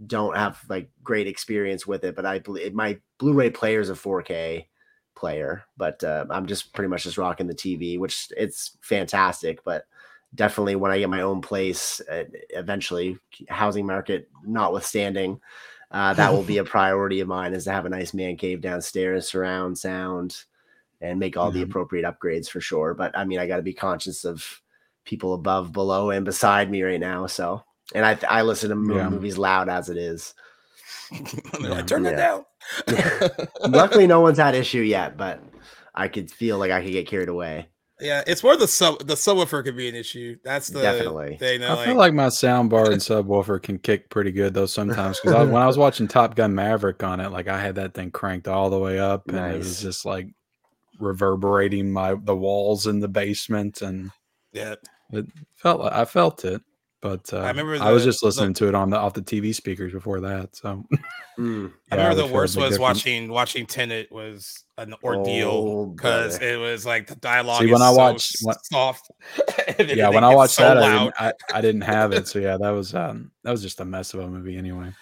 don't 0.05 0.35
have 0.35 0.59
like 0.69 0.89
great 1.03 1.27
experience 1.27 1.87
with 1.87 2.03
it, 2.03 2.15
but 2.15 2.25
I 2.25 2.39
believe 2.39 2.73
my 2.73 2.99
Blu-ray 3.17 3.51
player 3.51 3.79
is 3.79 3.89
a 3.89 3.93
4K 3.93 4.65
player, 5.15 5.63
but 5.77 6.03
uh, 6.03 6.25
I'm 6.29 6.45
just 6.45 6.73
pretty 6.73 6.89
much 6.89 7.03
just 7.03 7.17
rocking 7.17 7.47
the 7.47 7.55
TV, 7.55 7.97
which 7.97 8.29
it's 8.35 8.77
fantastic. 8.81 9.63
But 9.63 9.85
definitely 10.33 10.75
when 10.75 10.91
I 10.91 10.99
get 10.99 11.09
my 11.09 11.21
own 11.21 11.41
place, 11.41 12.01
uh, 12.11 12.25
eventually, 12.49 13.17
housing 13.49 13.85
market 13.85 14.29
notwithstanding, 14.43 15.39
uh, 15.91 16.13
that 16.13 16.33
will 16.33 16.43
be 16.43 16.57
a 16.57 16.63
priority 16.75 17.21
of 17.21 17.27
mine 17.27 17.53
is 17.53 17.63
to 17.65 17.71
have 17.71 17.85
a 17.85 17.89
nice 17.89 18.13
man 18.13 18.35
cave 18.35 18.61
downstairs, 18.61 19.29
surround 19.29 19.77
sound, 19.77 20.43
and 21.01 21.19
make 21.19 21.37
all 21.37 21.51
the 21.51 21.61
appropriate 21.61 22.05
upgrades 22.05 22.49
for 22.49 22.59
sure. 22.59 22.93
But 22.93 23.17
I 23.17 23.25
mean, 23.25 23.39
I 23.39 23.47
got 23.47 23.57
to 23.57 23.61
be 23.61 23.73
conscious 23.73 24.25
of 24.25 24.61
people 25.05 25.33
above, 25.33 25.71
below, 25.71 26.09
and 26.09 26.25
beside 26.25 26.69
me 26.69 26.83
right 26.83 26.99
now. 26.99 27.27
So, 27.27 27.63
and 27.93 28.05
I 28.05 28.17
I 28.29 28.41
listen 28.41 28.69
to 28.69 28.75
mo- 28.75 28.95
Yeah. 28.95 29.09
movies 29.09 29.37
loud 29.37 29.69
as 29.69 29.89
it 29.89 29.97
is. 29.97 30.33
They're 31.61 31.69
like, 31.71 31.87
turn 31.87 32.03
that 32.03 32.17
down. 32.17 32.45
Luckily, 33.71 34.07
no 34.07 34.21
one's 34.21 34.39
had 34.39 34.55
issue 34.55 34.79
yet, 34.81 35.17
but 35.17 35.39
I 35.93 36.07
could 36.07 36.31
feel 36.31 36.57
like 36.57 36.71
I 36.71 36.81
could 36.83 36.91
get 36.91 37.07
carried 37.07 37.29
away. 37.29 37.67
yeah, 38.01 38.23
it's 38.27 38.43
more 38.43 38.57
the 38.57 38.67
sub 38.67 39.05
the 39.07 39.13
subwoofer 39.13 39.63
could 39.63 39.77
be 39.77 39.87
an 39.87 39.95
issue. 39.95 40.35
That's 40.43 40.67
the 40.69 40.81
Definitely. 40.81 41.37
thing. 41.37 41.61
that, 41.61 41.69
I 41.77 41.85
feel 41.85 41.95
like 41.95 42.13
my 42.13 42.29
sound 42.29 42.69
bar 42.71 42.91
and 42.91 42.99
subwoofer 43.01 43.61
can 43.61 43.77
kick 43.77 44.09
pretty 44.09 44.31
good 44.31 44.53
though 44.53 44.65
sometimes 44.65 45.19
because 45.19 45.47
when 45.47 45.61
I 45.61 45.67
was 45.67 45.77
watching 45.85 46.07
Top 46.07 46.35
Gun 46.35 46.53
Maverick 46.55 47.03
on 47.03 47.19
it, 47.19 47.29
like 47.31 47.47
I 47.47 47.61
had 47.61 47.75
that 47.75 47.93
thing 47.93 48.09
cranked 48.11 48.47
all 48.47 48.69
the 48.69 48.79
way 48.79 48.99
up 48.99 49.27
and 49.29 49.37
it 49.37 49.57
was 49.59 49.79
just 49.81 50.05
like 50.05 50.27
reverberating 50.99 51.91
my 51.91 52.15
the 52.15 52.35
walls 52.35 52.87
in 52.87 52.99
the 52.99 53.07
basement 53.07 53.81
and 53.81 54.11
yeah, 54.51 54.75
it 55.11 55.25
felt 55.55 55.81
like 55.81 55.93
I 55.93 56.05
felt 56.05 56.43
it. 56.45 56.61
But 57.05 57.31
uh, 57.33 57.37
I 57.37 57.49
remember 57.49 57.77
I 57.79 57.91
was 57.91 58.01
the- 58.03 58.09
just 58.09 58.21
the- 58.21 58.25
listening 58.25 58.55
to 58.55 58.67
it 58.67 58.73
on 58.73 58.89
the 58.89 58.97
off 58.97 59.13
the 59.13 59.21
TV 59.21 59.53
speakers 59.53 59.93
before 59.93 60.21
that. 60.21 60.55
So 60.55 60.83
Mm. 61.37 61.69
I 61.91 61.95
remember 61.97 62.21
would 62.23 62.29
the 62.29 62.33
worst 62.33 62.55
was 62.55 62.63
different. 62.69 62.81
watching 62.81 63.29
watching 63.29 63.65
Tenet 63.65 64.09
was 64.09 64.63
an 64.77 64.93
ordeal 65.03 65.49
Oh, 65.51 65.85
because 65.87 66.39
brother. 66.39 66.53
it 66.53 66.57
was 66.57 66.85
like 66.85 67.07
the 67.07 67.15
dialogue. 67.17 67.59
See, 67.59 67.65
is 67.65 67.73
when 67.73 67.81
I 67.81 67.91
so 67.91 67.97
watched- 67.97 68.37
when- 68.41 68.55
soft. 68.63 69.11
Yeah, 69.79 70.09
when 70.09 70.23
I 70.23 70.33
watched 70.33 70.53
so 70.53 70.63
that, 70.63 70.77
I 70.77 70.97
didn't, 70.97 71.13
I, 71.19 71.33
I 71.53 71.61
didn't 71.61 71.81
have 71.81 72.11
it. 72.13 72.27
So 72.29 72.39
yeah, 72.39 72.55
that 72.57 72.69
was 72.69 72.95
um 72.95 73.31
that 73.43 73.51
was 73.51 73.61
just 73.61 73.81
a 73.81 73.85
mess 73.85 74.13
of 74.15 74.21
a 74.21 74.27
movie 74.27 74.55
anyway. 74.57 74.93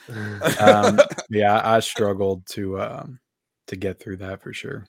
um, 0.60 1.00
yeah, 1.30 1.62
I 1.64 1.80
struggled 1.80 2.46
to 2.48 2.82
um 2.82 3.20
to 3.68 3.76
get 3.78 4.00
through 4.02 4.18
that 4.18 4.42
for 4.42 4.52
sure. 4.54 4.86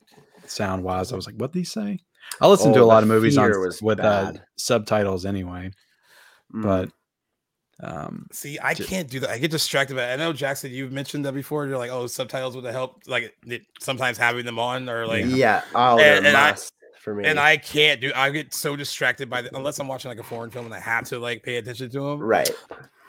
Sound 0.46 0.82
wise, 0.82 1.12
I 1.12 1.16
was 1.16 1.26
like, 1.26 1.36
"What 1.36 1.52
did 1.52 1.58
he 1.60 1.64
say?" 1.64 1.98
I 2.40 2.48
listen 2.48 2.72
to 2.72 2.80
Oh, 2.80 2.84
a 2.84 2.86
lot 2.86 3.02
of 3.04 3.08
movies 3.08 3.36
on 3.38 3.52
with 3.82 4.00
uh, 4.00 4.32
subtitles 4.56 5.26
anyway, 5.26 5.70
Mm. 6.54 6.62
but 6.62 6.90
um, 7.82 8.26
See, 8.32 8.58
I 8.58 8.74
Ju- 8.74 8.84
can't 8.84 9.08
do 9.10 9.20
that. 9.20 9.30
I 9.30 9.38
get 9.38 9.50
distracted. 9.50 9.96
By. 9.96 10.12
I 10.12 10.16
know 10.16 10.32
Jackson, 10.32 10.70
you've 10.72 10.92
mentioned 10.92 11.24
that 11.26 11.34
before. 11.34 11.66
You're 11.66 11.78
like, 11.78 11.90
oh, 11.90 12.06
subtitles 12.06 12.54
would 12.54 12.64
have 12.64 12.74
helped. 12.74 13.08
Like 13.08 13.34
it, 13.46 13.62
sometimes 13.80 14.16
having 14.18 14.44
them 14.46 14.58
on 14.58 14.88
or 14.88 15.06
like, 15.06 15.24
yeah, 15.26 15.62
oh, 15.74 15.96
they're 15.96 16.16
And- 16.18 16.26
and 16.26 16.36
I- 16.36 16.56
for 17.00 17.14
me. 17.14 17.26
and 17.26 17.38
I 17.38 17.58
can't 17.58 18.00
do. 18.00 18.12
I 18.14 18.30
get 18.30 18.54
so 18.54 18.76
distracted 18.76 19.28
by 19.28 19.42
the, 19.42 19.54
unless 19.56 19.78
I'm 19.78 19.88
watching 19.88 20.08
like 20.08 20.18
a 20.18 20.22
foreign 20.22 20.50
film 20.50 20.64
and 20.64 20.74
I 20.74 20.80
have 20.80 21.04
to 21.08 21.18
like 21.18 21.42
pay 21.42 21.56
attention 21.56 21.90
to 21.90 22.00
them. 22.00 22.18
right, 22.20 22.48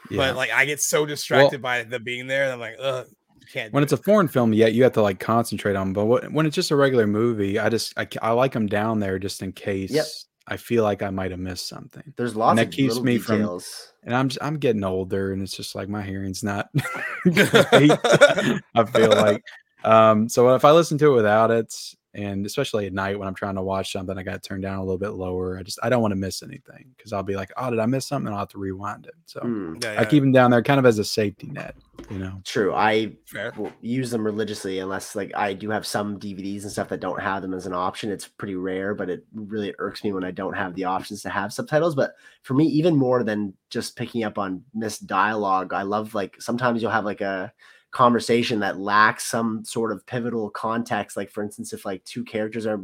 yeah. 0.09 0.17
But 0.17 0.35
like 0.35 0.51
I 0.51 0.65
get 0.65 0.81
so 0.81 1.05
distracted 1.05 1.61
by 1.61 1.83
the 1.83 1.99
being 1.99 2.27
there, 2.27 2.43
and 2.43 2.51
I'm 2.51 2.59
like, 2.59 2.75
ugh, 2.77 3.05
can't. 3.53 3.71
when 3.71 3.81
do 3.81 3.85
it's 3.85 3.93
a 3.93 3.97
foreign 3.97 4.27
film, 4.27 4.51
yeah, 4.51 4.67
you 4.67 4.83
have 4.83 4.91
to 4.93 5.01
like 5.01 5.19
concentrate 5.21 5.77
on. 5.77 5.87
'em, 5.87 5.93
But 5.93 6.05
what, 6.07 6.29
when 6.33 6.45
it's 6.45 6.55
just 6.55 6.71
a 6.71 6.75
regular 6.75 7.07
movie, 7.07 7.57
I 7.57 7.69
just 7.69 7.93
I, 7.97 8.05
I 8.21 8.31
like 8.31 8.51
them 8.51 8.67
down 8.67 8.99
there 8.99 9.17
just 9.17 9.41
in 9.41 9.53
case 9.53 10.25
I 10.47 10.57
feel 10.57 10.83
like 10.83 11.01
I 11.01 11.09
might 11.09 11.31
have 11.31 11.39
missed 11.39 11.67
something. 11.67 12.13
there's 12.17 12.35
lots 12.35 12.57
that 12.57 12.67
of 12.67 12.71
keeps 12.71 12.99
me 13.01 13.17
from- 13.17 13.59
and 14.03 14.15
I'm 14.15 14.29
I'm 14.41 14.57
getting 14.57 14.83
older, 14.83 15.33
and 15.33 15.41
it's 15.41 15.55
just 15.55 15.73
like 15.75 15.89
my 15.89 16.03
hearing's 16.03 16.43
not. 16.43 16.69
I 17.25 18.83
feel 18.93 19.09
like, 19.09 19.43
um, 19.83 20.29
so 20.29 20.53
if 20.55 20.63
I 20.63 20.71
listen 20.71 20.97
to 20.99 21.11
it 21.11 21.15
without 21.15 21.51
it, 21.51 21.73
and 22.15 22.45
especially 22.45 22.85
at 22.87 22.93
night 22.93 23.19
when 23.19 23.27
I'm 23.27 23.35
trying 23.35 23.55
to 23.55 23.61
watch 23.61 23.91
something, 23.91 24.17
I 24.17 24.23
got 24.23 24.41
to 24.41 24.47
turn 24.47 24.61
down 24.61 24.77
a 24.79 24.83
little 24.83 24.97
bit 24.97 25.09
lower. 25.11 25.57
I 25.59 25.63
just 25.63 25.77
I 25.83 25.89
don't 25.89 26.01
want 26.01 26.13
to 26.13 26.15
miss 26.15 26.41
anything 26.41 26.93
because 26.97 27.13
I'll 27.13 27.23
be 27.23 27.35
like, 27.35 27.51
oh, 27.57 27.69
did 27.69 27.79
I 27.79 27.85
miss 27.85 28.07
something? 28.07 28.31
I'll 28.31 28.39
have 28.39 28.49
to 28.49 28.57
rewind 28.57 29.05
it. 29.05 29.13
So 29.25 29.41
Mm, 29.41 29.83
Yeah, 29.83 29.91
I 29.91 29.93
yeah. 29.95 30.05
keep 30.05 30.23
them 30.23 30.31
down 30.31 30.49
there 30.51 30.63
kind 30.63 30.79
of 30.79 30.85
as 30.85 30.97
a 30.97 31.03
safety 31.03 31.47
net, 31.47 31.75
you 32.09 32.17
know. 32.17 32.41
true. 32.45 32.73
I 32.73 33.11
fair. 33.27 33.53
will 33.57 33.71
use 33.81 34.09
them 34.11 34.23
religiously 34.25 34.79
unless 34.79 35.15
like 35.15 35.31
I 35.35 35.53
do 35.53 35.69
have 35.69 35.85
some 35.85 36.17
DVDs 36.19 36.63
and 36.63 36.71
stuff 36.71 36.89
that 36.89 37.01
don't 37.01 37.21
have 37.21 37.41
them 37.41 37.53
as 37.53 37.65
an 37.65 37.73
option. 37.73 38.09
It's 38.11 38.27
pretty 38.27 38.55
rare, 38.55 38.95
but 38.95 39.09
it 39.09 39.25
really 39.33 39.73
irks 39.79 40.03
me 40.03 40.13
when 40.13 40.23
I 40.23 40.31
don't 40.31 40.55
have 40.55 40.73
the 40.75 40.85
options 40.85 41.21
to 41.23 41.29
have 41.29 41.51
subtitles. 41.53 41.95
But 41.95 42.15
for 42.43 42.53
me, 42.53 42.65
even 42.67 42.95
more 42.95 43.23
than 43.23 43.53
just 43.69 43.95
picking 43.97 44.23
up 44.23 44.37
on 44.37 44.63
missed 44.73 45.05
dialogue, 45.05 45.73
I 45.73 45.81
love 45.81 46.15
like 46.15 46.41
sometimes 46.41 46.81
you'll 46.81 46.91
have 46.91 47.05
like 47.05 47.21
a 47.21 47.51
conversation 47.95 48.59
that 48.59 48.77
lacks 48.77 49.23
some 49.25 49.63
sort 49.63 49.93
of 49.93 50.05
pivotal 50.05 50.49
context. 50.49 51.15
Like 51.15 51.31
for 51.31 51.41
instance, 51.41 51.71
if 51.71 51.85
like 51.85 52.03
two 52.03 52.25
characters 52.25 52.65
are 52.65 52.81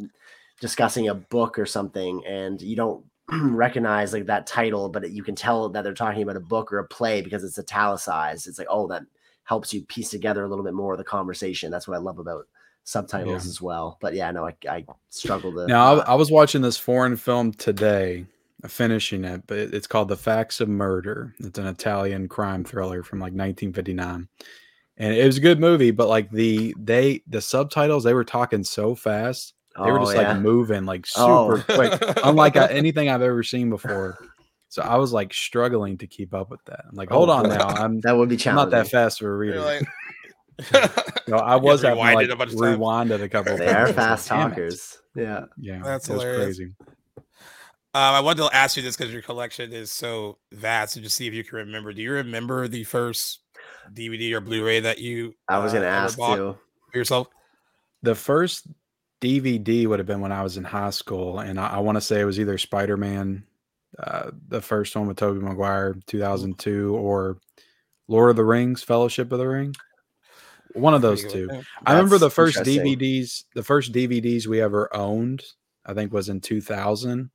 discussing 0.62 1.10
a 1.10 1.14
book 1.14 1.60
or 1.60 1.66
something 1.66 2.26
and 2.26 2.62
you 2.62 2.78
don't 2.78 3.04
recognize 3.30 4.14
like 4.14 4.26
that 4.28 4.48
title, 4.48 4.88
but 4.88 5.12
you 5.12 5.22
can 5.22 5.36
tell 5.36 5.68
that 5.68 5.84
they're 5.84 5.94
talking 5.94 6.24
about 6.24 6.38
a 6.38 6.40
book 6.40 6.72
or 6.72 6.80
a 6.80 6.88
play 6.88 7.22
because 7.22 7.44
it's 7.44 7.60
italicized. 7.60 8.48
It's 8.48 8.58
like, 8.58 8.70
oh, 8.70 8.88
that 8.88 9.04
helps 9.44 9.74
you 9.74 9.84
piece 9.84 10.10
together 10.12 10.46
a 10.46 10.48
little 10.48 10.64
bit 10.64 10.74
more 10.74 10.94
of 10.94 10.98
the 10.98 11.04
conversation. 11.04 11.72
That's 11.72 11.90
what 11.90 11.96
I 11.96 12.00
love 12.00 12.18
about 12.20 12.48
subtitles 12.86 13.44
Yeah. 13.44 13.50
as 13.50 13.62
well. 13.62 13.98
But 14.00 14.14
yeah, 14.14 14.32
no, 14.32 14.48
I, 14.48 14.56
I 14.70 14.86
struggle 15.10 15.52
to. 15.52 15.68
Now, 15.68 15.96
I, 16.00 16.12
I 16.12 16.16
was 16.16 16.32
watching 16.32 16.62
this 16.62 16.78
foreign 16.78 17.18
film 17.18 17.52
today, 17.52 18.26
finishing 18.66 19.26
it, 19.26 19.44
but 19.46 19.58
it's 19.58 19.88
called 19.88 20.08
The 20.08 20.16
Facts 20.16 20.62
of 20.62 20.70
Murder. 20.70 21.36
It's 21.42 21.60
an 21.60 21.68
Italian 21.68 22.30
crime 22.30 22.64
thriller 22.64 23.04
from 23.04 23.20
like 23.20 23.34
1959. 23.34 24.30
And 24.98 25.14
it 25.16 25.26
was 25.26 25.38
a 25.38 25.42
good 25.42 25.60
movie, 25.60 25.92
but 25.92 26.08
like 26.10 26.30
the 26.32 26.76
they 26.78 27.22
the 27.28 27.42
subtitles 27.42 28.04
they 28.04 28.14
were 28.14 28.24
talking 28.26 28.64
so 28.64 28.94
fast, 28.94 29.54
they 29.76 29.90
were 29.92 30.00
Oh, 30.00 30.04
just 30.06 30.16
yeah. 30.16 30.34
like 30.34 30.42
moving 30.42 30.86
like 30.86 31.06
super 31.08 31.58
Oh. 31.60 31.64
quick, 31.68 32.02
unlike 32.24 32.56
uh, 32.58 32.68
anything 32.70 33.10
I've 33.10 33.22
ever 33.22 33.42
seen 33.44 33.70
before. 33.70 34.18
So 34.70 34.82
I 34.82 34.98
was 34.98 35.12
like 35.12 35.34
struggling 35.34 35.98
to 36.00 36.08
keep 36.08 36.34
up 36.34 36.50
with 36.52 36.64
that. 36.66 36.82
I'm 36.90 36.96
like, 36.96 37.10
hold 37.10 37.30
Oh, 37.30 37.34
on 37.34 37.50
now, 37.50 37.68
I'm, 37.68 38.00
that 38.02 38.16
would 38.16 38.30
be 38.30 38.36
I'm 38.36 38.40
challenging. 38.40 38.72
not 38.72 38.84
that 38.84 38.90
fast 38.92 39.20
for 39.20 39.34
a 39.34 39.38
reader. 39.38 39.56
You're 39.56 39.64
like, 39.66 39.88
so 41.28 41.36
I 41.38 41.56
was 41.56 41.82
having 41.82 41.98
like 41.98 42.26
it 42.26 42.32
a 42.32 42.36
bunch 42.36 42.54
of 42.54 42.60
times. 42.60 42.78
rewind 42.78 43.12
a 43.12 43.28
couple. 43.28 43.58
They 43.58 43.68
are 43.68 43.92
fast 43.92 44.30
Damn 44.30 44.50
talkers. 44.52 44.98
Yeah. 45.16 45.46
Yeah, 45.58 45.82
That's 45.84 46.08
it 46.10 46.14
was 46.14 46.24
crazy. 46.24 46.72
Um, 47.94 48.14
I 48.14 48.20
wanted 48.22 48.44
to 48.50 48.56
ask 48.56 48.78
you 48.78 48.84
this 48.84 48.96
because 48.96 49.12
your 49.12 49.22
collection 49.22 49.74
is 49.74 49.92
so 49.92 50.38
vast, 50.54 50.96
and 50.96 51.04
just 51.04 51.18
see 51.18 51.28
if 51.28 51.34
you 51.34 51.44
can 51.44 51.58
remember. 51.58 51.92
Do 51.92 52.02
you 52.02 52.12
remember 52.14 52.70
the 52.70 52.86
first 52.86 53.40
DVD 53.94 54.34
or 54.34 54.42
Blu-ray 54.42 54.82
that 54.82 55.00
you? 55.00 55.34
I 55.48 55.60
was 55.60 55.72
uh, 55.72 55.78
gonna 55.78 55.88
ever 55.88 56.06
ask 56.06 56.18
bought 56.18 56.36
too. 56.36 56.58
for 56.92 56.98
yourself. 56.98 57.28
the 58.04 58.16
first 58.16 58.68
DVD 59.22 59.86
would 59.88 60.00
have 60.00 60.08
been 60.08 60.22
when 60.22 60.32
I 60.32 60.44
was 60.44 60.58
in 60.58 60.64
high 60.64 60.90
school, 60.90 61.40
and 61.40 61.60
I, 61.60 61.72
I 61.76 61.80
want 61.80 61.96
to 61.98 62.02
say 62.02 62.22
it 62.22 62.26
was 62.26 62.40
either 62.40 62.58
Spider 62.58 62.98
Man, 62.98 63.44
uh, 64.00 64.32
the 64.48 64.62
first 64.62 64.96
one 64.96 65.08
with 65.08 65.18
Tobey 65.18 65.40
Maguire, 65.40 65.96
two 66.08 66.20
thousand 66.20 66.58
two, 66.58 66.96
or 66.96 67.38
Lord 68.08 68.30
of 68.32 68.36
the 68.36 68.46
Rings, 68.46 68.84
Fellowship 68.84 69.32
of 69.32 69.40
the 69.40 69.48
Ring. 69.48 69.76
One 70.74 70.94
of 70.94 71.02
those 71.02 71.22
two. 71.22 71.48
good. 71.48 71.66
I 71.86 71.92
remember 71.92 72.18
the 72.18 72.30
first. 72.32 72.60
DVDs. 72.60 73.44
The 73.54 73.64
first 73.64 73.92
DVDs 73.92 74.48
we 74.48 74.62
ever 74.62 74.94
owned, 74.96 75.44
I 75.86 75.94
think, 75.94 76.14
was 76.14 76.30
in 76.30 76.40
two 76.40 76.62
thousand. 76.62 77.30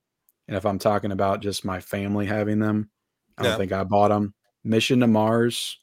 And 0.49 0.57
if 0.57 0.65
I'm 0.65 0.79
talking 0.79 1.13
about 1.13 1.43
just 1.43 1.65
my 1.65 1.81
family 1.81 2.25
having 2.25 2.61
them, 2.61 2.89
I 3.37 3.43
don't 3.43 3.53
Yeah. 3.53 3.57
think 3.59 3.73
I 3.73 3.85
bought 3.85 4.09
them. 4.09 4.33
Mission 4.65 5.01
to 5.01 5.07
Mars, 5.07 5.79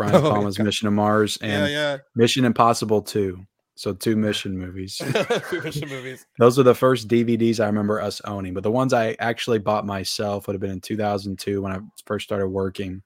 Brian 0.00 0.14
Oh, 0.24 0.30
Palma's 0.30 0.56
yeah. 0.58 0.64
Mission 0.64 0.86
to 0.86 0.90
Mars, 0.90 1.36
and 1.42 1.70
Yeah, 1.70 1.98
Mission 2.16 2.44
Impossible 2.46 3.02
two. 3.02 3.44
So 3.74 3.92
two 3.94 4.16
mission 4.16 4.58
movies. 4.58 5.00
yeah. 5.14 5.22
Fiction 5.24 5.88
movies. 5.88 6.26
Those 6.38 6.58
are 6.58 6.62
the 6.62 6.74
first 6.74 7.08
DVDs 7.08 7.60
I 7.60 7.66
remember 7.66 8.00
us 8.00 8.20
owning. 8.26 8.52
But 8.54 8.62
the 8.62 8.70
ones 8.70 8.92
I 8.92 9.16
actually 9.18 9.58
bought 9.58 9.86
myself 9.86 10.46
would 10.46 10.54
have 10.54 10.60
been 10.60 10.70
in 10.70 10.80
2002 10.80 11.62
when 11.62 11.72
I 11.72 11.78
first 12.06 12.24
started 12.26 12.48
working. 12.48 13.02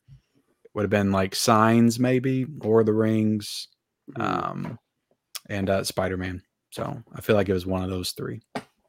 Would 0.75 0.83
have 0.83 0.91
been 0.91 1.13
like 1.13 1.35
Signs, 1.37 2.01
maybe, 2.01 2.47
or 2.63 2.83
The 2.85 2.93
Rings, 2.93 3.69
Mhm. 4.17 4.23
um, 4.23 4.79
and 5.49 5.71
uh, 5.71 5.85
Spider 5.85 6.17
Man. 6.17 6.43
So 6.73 7.03
I 7.15 7.21
feel 7.21 7.37
like 7.37 7.49
it 7.49 7.53
was 7.55 7.67
one 7.67 7.83
of 7.85 7.91
those 7.91 8.11
three. 8.13 8.41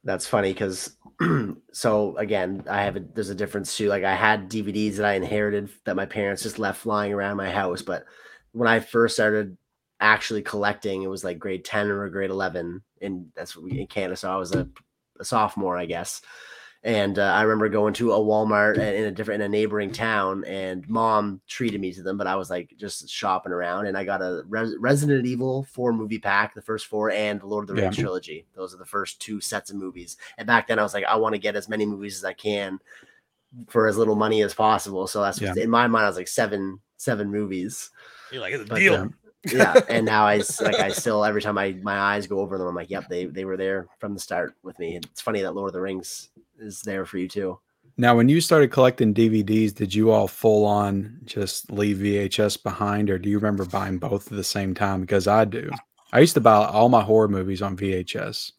That's 0.03 0.26
funny 0.28 0.53
because 0.53 0.95
so 1.72 2.18
again, 2.18 2.63
I 2.70 2.84
have 2.84 2.95
a 2.95 2.99
there's 2.99 3.30
a 3.30 3.36
difference 3.36 3.78
too. 3.78 3.88
Like 3.88 4.03
I 4.03 4.16
had 4.16 4.49
DVDs 4.49 4.95
that 4.97 5.05
I 5.05 5.13
inherited 5.13 5.70
that 5.86 5.95
my 5.95 6.05
parents 6.05 6.43
just 6.43 6.59
left 6.59 6.82
flying 6.82 7.13
around 7.13 7.38
my 7.38 7.49
house, 7.49 7.82
but 7.82 8.05
when 8.51 8.68
I 8.68 8.80
first 8.80 9.16
started 9.16 9.57
actually 9.99 10.41
collecting, 10.41 11.03
it 11.03 11.09
was 11.09 11.24
like 11.24 11.39
grade 11.39 11.66
10 11.66 11.89
or 11.89 12.09
grade 12.09 12.30
11 12.30 12.82
in 13.01 13.32
that's 13.36 13.55
what 13.55 13.66
we 13.66 13.80
in 13.80 13.88
Canada. 13.88 14.16
So 14.16 14.32
I 14.32 14.36
was 14.36 14.53
a, 14.53 14.68
a 15.20 15.26
sophomore, 15.26 15.78
I 15.78 15.86
guess. 15.86 16.22
And 16.86 17.17
uh, 17.17 17.23
I 17.23 17.41
remember 17.41 17.67
going 17.67 17.95
to 17.95 18.13
a 18.13 18.19
Walmart 18.19 18.75
in 18.75 18.81
in 18.95 19.03
a 19.05 19.11
different 19.11 19.41
in 19.41 19.47
a 19.47 19.49
neighboring 19.49 19.91
town, 19.91 20.45
and 20.45 20.88
mom 20.88 21.41
treated 21.47 21.81
me 21.81 21.91
to 21.91 22.03
them. 22.03 22.15
But 22.15 22.27
I 22.27 22.36
was 22.36 22.51
like 22.51 22.75
just 22.77 23.09
shopping 23.09 23.51
around, 23.51 23.88
and 23.88 23.97
I 23.97 24.03
got 24.03 24.21
a 24.21 24.43
Res- 24.47 24.77
Resident 24.77 25.25
Evil 25.25 25.63
four 25.63 25.91
movie 25.93 26.19
pack, 26.19 26.53
the 26.53 26.61
first 26.61 26.86
four, 26.86 27.09
and 27.09 27.41
the 27.41 27.47
Lord 27.47 27.63
of 27.63 27.75
the 27.75 27.81
Rings 27.81 27.97
Yeah. 27.97 28.03
trilogy. 28.03 28.45
Those 28.55 28.71
are 28.73 28.77
the 28.77 28.86
first 28.86 29.19
two 29.19 29.41
sets 29.41 29.71
of 29.71 29.77
movies. 29.77 30.17
And 30.38 30.45
back 30.45 30.67
then, 30.67 30.77
I 30.77 30.83
was 30.83 30.93
like, 30.93 31.05
I 31.05 31.15
want 31.15 31.33
to 31.33 31.39
get 31.39 31.55
as 31.55 31.67
many 31.67 31.88
movies 31.88 32.17
as 32.17 32.23
I 32.23 32.33
can 32.33 32.79
for 33.67 33.88
as 33.88 33.97
little 33.97 34.15
money 34.15 34.43
as 34.43 34.53
possible. 34.53 35.07
So 35.07 35.23
that's 35.23 35.41
Yeah. 35.41 35.55
in 35.57 35.71
my 35.71 35.88
mind, 35.88 36.05
I 36.05 36.09
was 36.09 36.17
like 36.17 36.27
seven 36.27 36.79
seven 36.97 37.31
movies. 37.31 37.89
You're 38.31 38.41
like, 38.41 38.53
it's 38.53 38.63
a 38.63 38.67
But, 38.67 38.77
deal. 38.79 38.95
um, 38.95 39.15
Yeah, 39.51 39.73
and 39.89 40.05
now 40.05 40.25
I 40.27 40.38
like 40.61 40.79
I 40.79 40.89
still 40.89 41.23
every 41.25 41.41
time 41.41 41.57
I 41.57 41.73
my 41.81 41.97
eyes 41.97 42.27
go 42.27 42.39
over 42.41 42.57
them, 42.59 42.67
I'm 42.67 42.75
like, 42.75 42.89
yep, 42.91 43.07
they 43.09 43.25
they 43.25 43.45
were 43.45 43.57
there 43.57 43.88
from 43.99 44.13
the 44.13 44.19
start 44.19 44.53
with 44.61 44.77
me. 44.77 44.97
It's 44.97 45.21
funny 45.21 45.41
that 45.41 45.53
Lord 45.55 45.69
of 45.69 45.73
the 45.73 45.81
Rings 45.81 46.29
is 46.60 46.82
there 46.82 47.06
for 47.06 47.18
you 47.18 47.28
too. 47.28 47.60
Now, 47.97 48.16
when 48.16 48.28
you 48.28 48.41
started 48.41 48.72
collecting 48.72 49.14
DVDs, 49.14 49.74
did 49.74 49.95
you 49.95 50.12
all 50.12 50.28
full 50.28 50.66
on 50.66 51.20
just 51.24 51.72
leave 51.72 51.97
VHS 51.97 52.62
behind, 52.62 53.10
or 53.10 53.18
do 53.18 53.30
you 53.30 53.38
remember 53.38 53.64
buying 53.66 53.99
both 53.99 54.30
at 54.30 54.36
the 54.36 54.43
same 54.43 54.74
time? 54.76 55.01
Because 55.01 55.28
I 55.28 55.45
do. 55.45 55.72
I 56.12 56.20
used 56.20 56.34
to 56.34 56.41
buy 56.41 56.66
all 56.66 56.89
my 56.89 57.01
horror 57.01 57.30
movies 57.30 57.62
on 57.62 57.78
VHS, 57.78 58.51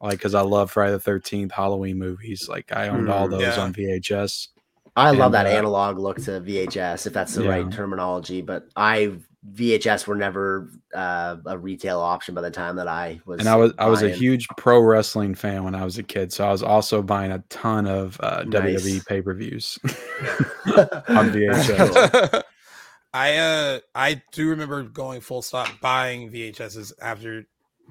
like 0.00 0.18
because 0.18 0.34
I 0.34 0.40
love 0.40 0.70
Friday 0.70 0.92
the 0.92 1.00
Thirteenth, 1.00 1.52
Halloween 1.52 1.98
movies. 1.98 2.48
Like 2.48 2.72
I 2.74 2.88
owned 2.88 3.10
all 3.10 3.28
Mm, 3.28 3.32
those 3.32 3.42
yeah. 3.42 3.60
on 3.60 3.74
VHS. 3.74 4.48
I 4.96 5.10
love 5.12 5.32
that 5.32 5.46
uh, 5.46 5.50
analog 5.50 5.98
look 5.98 6.16
to 6.22 6.40
VHS, 6.40 7.06
if 7.06 7.12
that's 7.12 7.34
the 7.34 7.48
right 7.48 7.70
terminology. 7.70 8.40
But 8.40 8.68
I 8.74 9.12
VHS 9.54 10.06
were 10.06 10.14
never 10.14 10.70
uh, 10.94 11.36
a 11.46 11.56
retail 11.56 12.00
option 12.00 12.34
by 12.34 12.40
the 12.40 12.50
time 12.50 12.76
that 12.76 12.88
I 12.88 13.20
was. 13.24 13.40
And 13.40 13.48
I 13.48 13.56
was 13.56 13.72
I 13.78 13.86
was 13.86 14.02
a 14.02 14.10
huge 14.10 14.48
pro 14.56 14.80
wrestling 14.80 15.34
fan 15.34 15.64
when 15.64 15.74
I 15.74 15.84
was 15.84 15.98
a 15.98 16.02
kid, 16.02 16.32
so 16.32 16.46
I 16.46 16.50
was 16.50 16.62
also 16.62 17.02
buying 17.02 17.32
a 17.32 17.42
ton 17.48 17.86
of 17.86 18.18
uh, 18.20 18.44
Nice. 18.46 18.82
WWE 18.82 19.06
pay 19.06 19.22
per 19.22 19.34
views. 19.34 19.78
on 19.86 21.30
VHS. 21.30 22.42
I 23.14 23.36
uh 23.36 23.80
I 23.94 24.22
do 24.32 24.50
remember 24.50 24.82
going 24.82 25.20
full 25.20 25.42
stop 25.42 25.68
buying 25.80 26.30
VHSs 26.30 26.92
after 27.00 27.44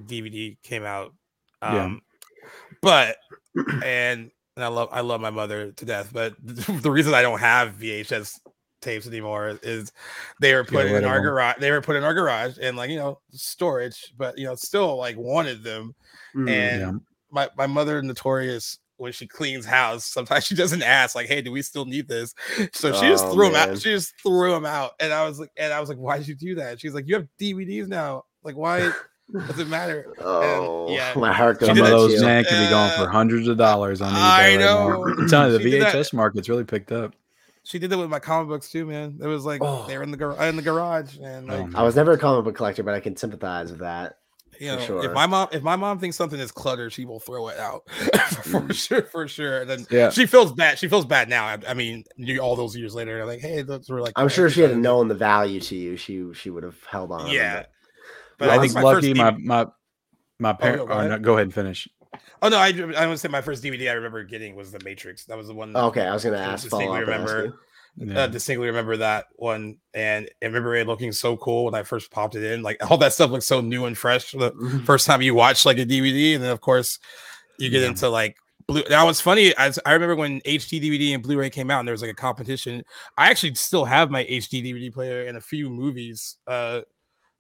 DVD 0.06 0.58
came 0.62 0.84
out. 0.84 1.14
Yeah. 1.62 1.86
Um 1.86 2.02
but 2.82 3.18
and 3.84 4.32
and 4.56 4.64
I 4.64 4.68
love 4.68 4.90
I 4.92 5.02
love 5.02 5.22
my 5.22 5.32
mother 5.32 5.72
to 5.72 5.86
death, 5.86 6.12
but 6.14 6.36
the 6.44 6.92
reason 6.92 7.14
I 7.14 7.24
don't 7.24 7.40
have 7.40 7.78
VHS 7.78 8.40
tapes 8.82 9.08
anymore 9.08 9.60
is 9.64 9.92
they 10.40 10.54
were 10.54 10.64
put 10.64 10.86
rid 10.86 10.96
in 10.96 11.06
our 11.06 11.20
garage 11.20 11.56
they 11.60 11.72
were 11.72 11.82
put 11.82 11.96
in 11.96 12.04
our 12.04 12.14
garage 12.14 12.58
and 12.62 12.78
like 12.78 12.90
you 12.90 12.98
know 12.98 13.20
storage, 13.32 14.14
but 14.18 14.38
you 14.38 14.46
know 14.46 14.56
still 14.56 14.98
like 14.98 15.18
wanted 15.18 15.64
them 15.64 15.96
Mm, 16.36 16.50
and 16.50 16.82
Yeah. 16.82 16.92
my, 17.32 17.50
my 17.58 17.66
mother 17.68 18.02
notorious 18.02 18.78
when 18.98 19.12
she 19.12 19.26
cleans 19.28 19.66
house 19.66 20.06
sometimes 20.06 20.46
she 20.46 20.56
doesn't 20.64 20.84
ask 20.84 21.16
like 21.16 21.28
hey 21.28 21.42
do 21.42 21.52
we 21.52 21.62
still 21.62 21.86
need 21.86 22.08
this 22.08 22.34
so 22.74 22.92
she 22.92 23.08
just 23.08 23.26
Oh, 23.26 23.34
threw 23.34 23.46
them 23.46 23.56
out 23.56 23.78
she 23.78 23.92
just 23.92 24.14
threw 24.22 24.52
them 24.52 24.66
out 24.66 24.92
and 25.00 25.14
i 25.14 25.28
was 25.28 25.40
like 25.40 25.52
and 25.58 25.72
i 25.74 25.80
was 25.80 25.88
like 25.90 25.98
why 26.00 26.18
did 26.18 26.28
you 26.28 26.36
do 26.36 26.56
that 26.56 26.80
she's 26.82 26.94
like 26.94 27.08
you 27.08 27.16
have 27.16 27.28
dvds 27.40 27.88
now 27.88 28.24
like 28.44 28.56
why 28.56 28.92
does 29.48 29.60
it 29.60 29.68
matter 29.68 30.14
oh, 30.22 30.94
yeah. 30.94 31.14
my 31.16 31.32
heart 31.34 31.60
goes 31.60 31.68
Some 31.68 31.76
did 31.76 31.86
of 31.86 31.92
out 31.92 31.92
that 31.92 31.96
to 32.08 32.08
those 32.12 32.20
you. 32.22 32.26
man 32.26 32.44
could 32.44 32.52
be 32.52 32.70
going 32.70 32.92
for 32.92 33.08
hundreds 33.08 33.48
of 33.48 33.58
dollars 33.58 34.02
on 34.02 34.12
eBay. 34.12 34.16
I 34.16 34.50
right 34.56 34.60
know. 34.60 35.04
I'm 35.20 35.28
telling 35.28 35.52
you, 35.52 35.58
the 35.60 35.80
VHS 35.80 36.14
market's 36.14 36.48
really 36.50 36.64
picked 36.64 36.92
up. 36.92 37.14
She 37.68 37.80
did 37.80 37.90
that 37.90 37.98
with 37.98 38.10
my 38.10 38.20
comic 38.20 38.48
books 38.48 38.70
too 38.72 38.86
man 38.86 39.20
it 39.22 39.28
was 39.28 39.46
like 39.46 39.62
Oh. 39.64 39.86
they 39.88 39.98
were 39.98 40.04
in 40.04 40.12
the 40.12 40.18
gar- 40.18 40.42
in 40.48 40.56
the 40.56 40.62
garage 40.62 41.18
and 41.22 41.52
oh, 41.52 41.58
like 41.64 41.76
Oh, 41.76 41.80
I 41.80 41.84
was 41.84 41.96
never 41.96 42.14
a 42.14 42.18
comic 42.18 42.46
book 42.46 42.56
collector, 42.56 42.84
but 42.84 42.94
I 42.94 43.00
can 43.00 43.16
sympathize 43.16 43.72
with 43.72 43.82
that. 43.82 44.18
you 44.60 44.68
know 44.68 44.80
sure. 44.80 45.06
if 45.06 45.12
my 45.14 45.28
mom 45.28 45.48
if 45.52 45.62
my 45.62 45.76
mom 45.76 46.00
thinks 46.00 46.16
something 46.18 46.40
is 46.40 46.52
cluttered 46.52 46.92
she 46.94 47.06
will 47.06 47.20
throw 47.20 47.48
it 47.50 47.60
out 47.60 47.88
for 47.92 48.62
mm. 48.62 48.74
sure 48.74 49.04
for 49.04 49.28
sure 49.28 49.62
and 49.62 49.70
then 49.70 49.86
Yeah. 49.92 50.10
she 50.10 50.26
feels 50.26 50.52
bad 50.54 50.80
she 50.80 50.88
feels 50.88 51.06
bad 51.06 51.30
now 51.30 51.46
i, 51.46 51.58
I 51.68 51.74
mean 51.76 52.04
you, 52.16 52.40
all 52.40 52.56
those 52.56 52.76
years 52.76 52.96
later 52.96 53.24
like 53.26 53.40
hey 53.42 53.62
those 53.62 53.88
were 53.90 54.02
like 54.02 54.14
I'm 54.16 54.30
sure 54.30 54.48
if 54.48 54.54
she 54.54 54.62
had 54.62 54.72
exercises. 54.72 54.84
known 54.84 55.08
the 55.10 55.16
value 55.16 55.60
to 55.60 55.76
you, 55.76 55.96
she 55.98 56.26
she 56.34 56.50
would 56.50 56.64
have 56.64 56.82
held 56.86 57.12
on. 57.12 57.28
Yeah. 57.30 57.66
but- 58.40 58.48
But 58.48 58.50
I 58.50 58.60
think 58.60 58.74
my 58.74 58.82
first 58.82 59.08
lucky 59.08 59.14
my 59.14 59.32
DVD 59.32 59.44
my 59.44 59.66
my 60.40 60.52
oh, 60.52 60.54
parent. 60.54 60.88
go 60.88 60.94
Oh, 60.94 60.98
ahead. 61.00 61.10
no, 61.12 61.20
go 61.20 61.34
ahead 61.34 61.44
and 61.48 61.54
finish. 61.54 61.88
Oh 62.42 62.50
no, 62.50 62.58
I 62.58 62.68
I 62.98 63.08
would 63.08 63.20
say 63.20 63.28
my 63.30 63.42
first 63.42 63.64
DVD 63.64 63.90
I 63.90 63.94
remember 63.94 64.24
getting 64.24 64.56
was 64.56 64.72
The 64.72 64.80
Matrix. 64.84 65.26
That 65.26 65.38
was 65.38 65.48
the 65.48 65.54
one. 65.54 65.76
Okay, 65.76 66.06
I 66.06 66.14
was 66.14 66.24
gonna 66.24 66.38
ask 66.38 66.64
distinctly 66.64 66.86
follow 66.88 66.96
up. 67.02 67.08
remember- 67.08 67.60
Yeah. 68.00 68.20
uh, 68.20 68.28
distinctly 68.28 68.68
remember 68.68 68.98
that 68.98 69.26
one, 69.38 69.78
and 69.96 70.30
I 70.44 70.46
remember 70.46 70.76
it 70.76 70.86
looking 70.86 71.12
so 71.12 71.36
cool 71.38 71.66
when 71.66 71.74
I 71.74 71.82
first 71.82 72.12
popped 72.12 72.36
it 72.36 72.44
in. 72.44 72.62
Like 72.62 72.78
all 72.92 72.98
that 72.98 73.14
stuff 73.14 73.32
looks 73.32 73.48
so 73.48 73.60
new 73.62 73.86
and 73.86 73.98
fresh 73.98 74.32
the 74.34 74.52
Mhm. 74.52 74.86
first 74.86 75.08
time 75.08 75.22
you 75.24 75.34
watch 75.34 75.66
like 75.66 75.80
a 75.80 75.86
DVD, 75.86 76.36
and 76.36 76.44
then 76.44 76.52
of 76.52 76.62
course 76.62 77.00
you 77.58 77.70
get 77.72 77.82
Yeah. 77.82 77.88
into 77.88 78.08
like 78.10 78.38
blue. 78.68 78.84
Now 78.88 79.06
what's 79.08 79.20
funny, 79.22 79.56
as 79.58 79.80
I 79.84 79.94
remember 79.94 80.16
when 80.16 80.42
HD 80.46 80.80
DVD 80.80 81.16
and 81.16 81.24
Blu-ray 81.24 81.50
came 81.50 81.72
out, 81.72 81.80
and 81.80 81.88
there 81.88 81.94
was 81.94 82.04
like 82.04 82.12
a 82.12 82.14
competition. 82.14 82.84
I 83.18 83.32
actually 83.32 83.56
still 83.56 83.86
have 83.86 84.12
my 84.12 84.26
HD 84.26 84.62
DVD 84.62 84.94
player 84.94 85.26
and 85.26 85.36
a 85.38 85.42
few 85.42 85.68
movies 85.68 86.38
uh 86.46 86.82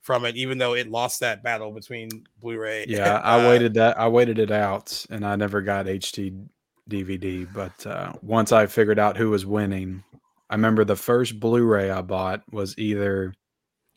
from 0.07 0.23
it, 0.23 0.37
even 0.37 0.57
though 0.57 0.73
it 0.73 0.87
lost 0.89 1.19
that 1.19 1.43
battle 1.43 1.69
between 1.73 2.09
Blu-ray. 2.39 2.85
Yeah, 2.87 3.17
and, 3.17 3.25
I 3.25 3.45
uh, 3.45 3.49
waited 3.49 3.73
that 3.73 3.99
I 3.99 4.07
waited 4.07 4.39
it 4.39 4.51
out 4.51 5.05
and 5.09 5.25
I 5.25 5.35
never 5.35 5.61
got 5.61 5.85
HD 5.85 6.47
DVD, 6.89 7.45
but 7.53 7.85
uh, 7.85 8.13
once 8.21 8.53
I 8.53 8.67
figured 8.67 8.99
out 8.99 9.17
who 9.17 9.29
was 9.31 9.45
winning, 9.45 10.01
I 10.49 10.55
remember 10.55 10.85
the 10.85 10.95
first 10.95 11.41
Blu-ray 11.41 11.91
I 11.91 12.01
bought 12.01 12.41
was 12.53 12.77
either 12.77 13.33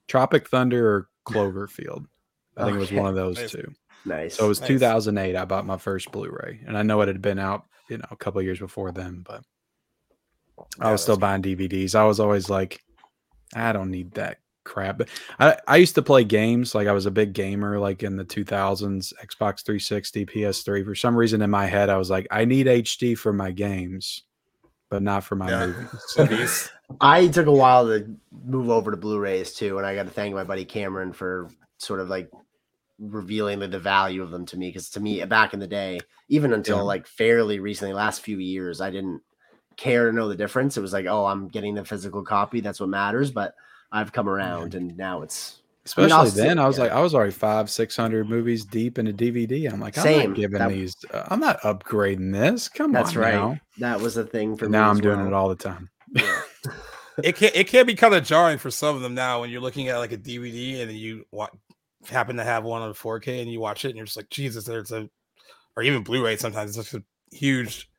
Tropic 0.08 0.48
Thunder 0.48 0.84
or 0.96 1.08
Cloverfield. 1.28 2.06
I 2.56 2.64
think 2.64 2.76
it 2.76 2.80
was 2.80 2.88
Okay. 2.88 2.98
one 2.98 3.08
of 3.08 3.14
those 3.14 3.36
Nice. 3.38 3.52
two. 3.52 3.72
nice. 4.04 4.34
So 4.34 4.46
it 4.46 4.48
was 4.48 4.60
Nice. 4.60 4.68
2008 4.68 5.36
I 5.36 5.44
bought 5.44 5.64
my 5.64 5.78
first 5.78 6.10
Blu-ray 6.10 6.60
and 6.66 6.76
I 6.76 6.82
know 6.82 7.00
it 7.02 7.06
had 7.08 7.22
been 7.22 7.38
out, 7.38 7.66
you 7.88 7.98
know, 7.98 8.04
a 8.10 8.16
couple 8.16 8.40
of 8.40 8.44
years 8.44 8.58
before 8.58 8.90
then, 8.90 9.22
but 9.24 9.44
I 10.80 10.86
Yeah, 10.86 10.90
was 10.92 11.02
still 11.02 11.14
that's- 11.14 11.40
buying 11.40 11.42
DVDs. 11.42 11.94
I 11.94 12.02
was 12.04 12.18
always 12.18 12.50
like 12.50 12.80
I 13.54 13.72
don't 13.72 13.92
need 13.92 14.12
that 14.14 14.38
crap. 14.70 14.98
But 14.98 15.08
I, 15.38 15.56
I 15.66 15.76
used 15.76 15.96
to 15.96 16.02
play 16.02 16.24
games. 16.24 16.74
Like 16.74 16.86
I 16.88 16.92
was 16.92 17.06
a 17.06 17.10
big 17.10 17.32
gamer, 17.32 17.78
like 17.78 18.02
in 18.02 18.16
the 18.16 18.24
2000s, 18.24 19.12
Xbox 19.14 19.64
360, 19.64 20.26
PS3. 20.26 20.84
For 20.84 20.94
some 20.94 21.16
reason 21.16 21.42
in 21.42 21.50
my 21.50 21.66
head, 21.66 21.90
I 21.90 21.96
was 21.96 22.08
like, 22.08 22.26
I 22.30 22.44
need 22.44 22.66
HD 22.66 23.18
for 23.18 23.32
my 23.32 23.50
games, 23.50 24.22
but 24.88 25.02
not 25.02 25.24
for 25.24 25.34
my 25.34 25.50
Yeah. 25.50 25.66
movies. 25.66 25.88
movies. 26.18 26.70
I 27.00 27.26
took 27.28 27.46
a 27.46 27.52
while 27.52 27.86
to 27.86 28.16
move 28.44 28.70
over 28.70 28.90
to 28.90 28.96
Blu-rays 28.96 29.54
too, 29.54 29.78
and 29.78 29.86
I 29.86 29.94
got 29.94 30.04
to 30.04 30.10
thank 30.10 30.34
my 30.34 30.44
buddy 30.44 30.64
Cameron 30.64 31.12
for 31.12 31.48
sort 31.78 32.00
of 32.00 32.08
like 32.08 32.30
revealing 32.98 33.58
the, 33.58 33.68
the 33.68 33.78
value 33.78 34.22
of 34.22 34.30
them 34.30 34.46
to 34.46 34.56
me. 34.56 34.68
Because 34.68 34.90
to 34.90 35.00
me, 35.00 35.24
back 35.24 35.52
in 35.52 35.60
the 35.60 35.66
day, 35.66 36.00
even 36.28 36.52
until 36.52 36.78
Yeah. 36.78 36.82
like 36.82 37.06
fairly 37.06 37.58
recently, 37.58 37.92
last 37.92 38.22
few 38.22 38.38
years, 38.38 38.80
I 38.80 38.90
didn't 38.90 39.22
care 39.76 40.06
to 40.06 40.12
know 40.12 40.28
the 40.28 40.36
difference. 40.36 40.76
It 40.76 40.82
was 40.82 40.92
like, 40.92 41.06
oh, 41.06 41.26
I'm 41.26 41.48
getting 41.48 41.74
the 41.74 41.84
physical 41.84 42.22
copy. 42.22 42.60
That's 42.60 42.80
what 42.80 42.88
matters. 42.88 43.30
But 43.30 43.54
I've 43.92 44.12
come 44.12 44.28
around, 44.28 44.74
and 44.74 44.96
now 44.96 45.22
it's 45.22 45.56
Especially 45.86 46.12
I'll 46.12 46.24
then, 46.24 46.30
still- 46.32 46.60
I 46.60 46.66
was 46.66 46.76
yeah. 46.76 46.84
like, 46.84 46.92
I 46.92 47.00
was 47.00 47.14
already 47.14 47.32
five, 47.32 47.70
six 47.70 47.96
hundred 47.96 48.28
movies 48.28 48.64
deep 48.64 48.98
into 48.98 49.12
DVD. 49.12 49.72
I'm 49.72 49.80
like, 49.80 49.96
I'm 49.98 50.04
Same. 50.04 50.30
not 50.30 50.36
giving 50.36 50.58
That- 50.58 50.68
these. 50.70 50.94
Uh, 51.12 51.24
I'm 51.28 51.40
not 51.40 51.60
upgrading 51.62 52.32
this. 52.32 52.68
Come 52.68 52.92
that's 52.92 53.16
on, 53.16 53.22
right. 53.22 53.34
Now, 53.34 53.58
That 53.78 54.00
was 54.00 54.14
the 54.14 54.24
thing 54.24 54.56
for 54.56 54.66
And 54.66 54.72
me. 54.72 54.78
now 54.78 54.90
I'm 54.90 55.00
doing 55.00 55.26
it 55.26 55.32
all 55.32 55.48
the 55.48 55.56
time. 55.56 55.88
Yeah. 56.14 56.40
it 57.24 57.36
can 57.36 57.50
it 57.54 57.66
can 57.66 57.86
be 57.86 57.94
kind 57.94 58.14
of 58.14 58.24
jarring 58.24 58.58
for 58.58 58.70
some 58.70 58.94
of 58.94 59.02
them 59.02 59.14
now 59.14 59.40
when 59.40 59.50
you're 59.50 59.60
looking 59.60 59.88
at 59.88 59.98
like 59.98 60.12
a 60.12 60.18
DVD 60.18 60.80
and 60.80 60.90
then 60.90 60.96
you 60.96 61.24
wa- 61.32 61.48
happen 62.08 62.36
to 62.36 62.44
have 62.44 62.64
one 62.64 62.82
on 62.82 62.92
4K 62.94 63.40
and 63.42 63.50
you 63.50 63.60
watch 63.60 63.84
it 63.84 63.88
and 63.88 63.96
you're 63.96 64.06
just 64.06 64.16
like 64.16 64.30
Jesus, 64.30 64.64
there's 64.64 64.92
a 64.92 65.08
or 65.76 65.82
even 65.82 66.02
Blu-ray 66.02 66.36
sometimes 66.36 66.76
it's 66.76 66.90
such 66.90 67.00
a 67.00 67.36
huge 67.36 67.89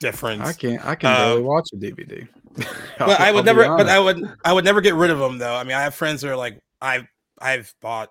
difference. 0.00 0.42
I 0.42 0.52
can't. 0.52 0.84
I 0.84 0.94
can 0.94 1.14
barely 1.14 1.40
Um, 1.40 1.46
watch 1.46 1.68
a 1.72 1.76
DVD. 1.76 2.28
but 2.98 3.20
I 3.20 3.28
I'll 3.28 3.34
would 3.34 3.44
never. 3.44 3.64
But. 3.64 3.88
I 3.88 3.98
would. 3.98 4.22
I 4.44 4.52
would 4.52 4.64
never 4.64 4.80
get 4.80 4.94
rid 4.94 5.10
of 5.10 5.18
them 5.18 5.38
though. 5.38 5.54
I 5.54 5.64
mean, 5.64 5.76
I 5.76 5.82
have 5.82 5.94
friends 5.94 6.22
who 6.22 6.28
are 6.28 6.36
like, 6.36 6.60
I've 6.80 7.06
I've 7.40 7.74
bought 7.80 8.10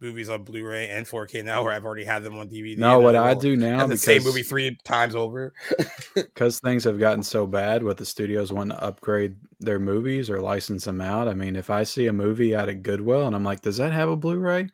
movies 0.00 0.30
on 0.30 0.42
Blu-ray 0.42 0.88
and 0.88 1.06
4K 1.06 1.44
now, 1.44 1.62
where 1.62 1.72
I've 1.74 1.84
already 1.84 2.04
had 2.04 2.22
them 2.22 2.38
on 2.38 2.48
DVD. 2.48 2.78
No, 2.78 2.98
what 2.98 3.14
I 3.14 3.34
do 3.34 3.56
now 3.56 3.86
the 3.86 3.96
same 3.98 4.24
movie 4.24 4.42
three 4.42 4.78
times 4.84 5.14
over. 5.14 5.52
because 6.14 6.60
things 6.60 6.84
have 6.84 6.98
gotten 6.98 7.22
so 7.22 7.46
bad 7.46 7.82
with 7.82 7.98
the 7.98 8.06
studios 8.06 8.50
wanting 8.50 8.76
to 8.76 8.82
upgrade 8.82 9.36
their 9.60 9.78
movies 9.78 10.30
or 10.30 10.40
license 10.40 10.84
them 10.86 11.02
out. 11.02 11.28
I 11.28 11.34
mean, 11.34 11.56
if 11.56 11.68
I 11.68 11.82
see 11.82 12.06
a 12.06 12.12
movie 12.12 12.56
out 12.56 12.70
at 12.70 12.82
Goodwill 12.82 13.26
and 13.26 13.36
I'm 13.36 13.44
like, 13.44 13.60
does 13.60 13.76
that 13.76 13.92
have 13.92 14.08
a 14.08 14.16
Blu-ray 14.16 14.68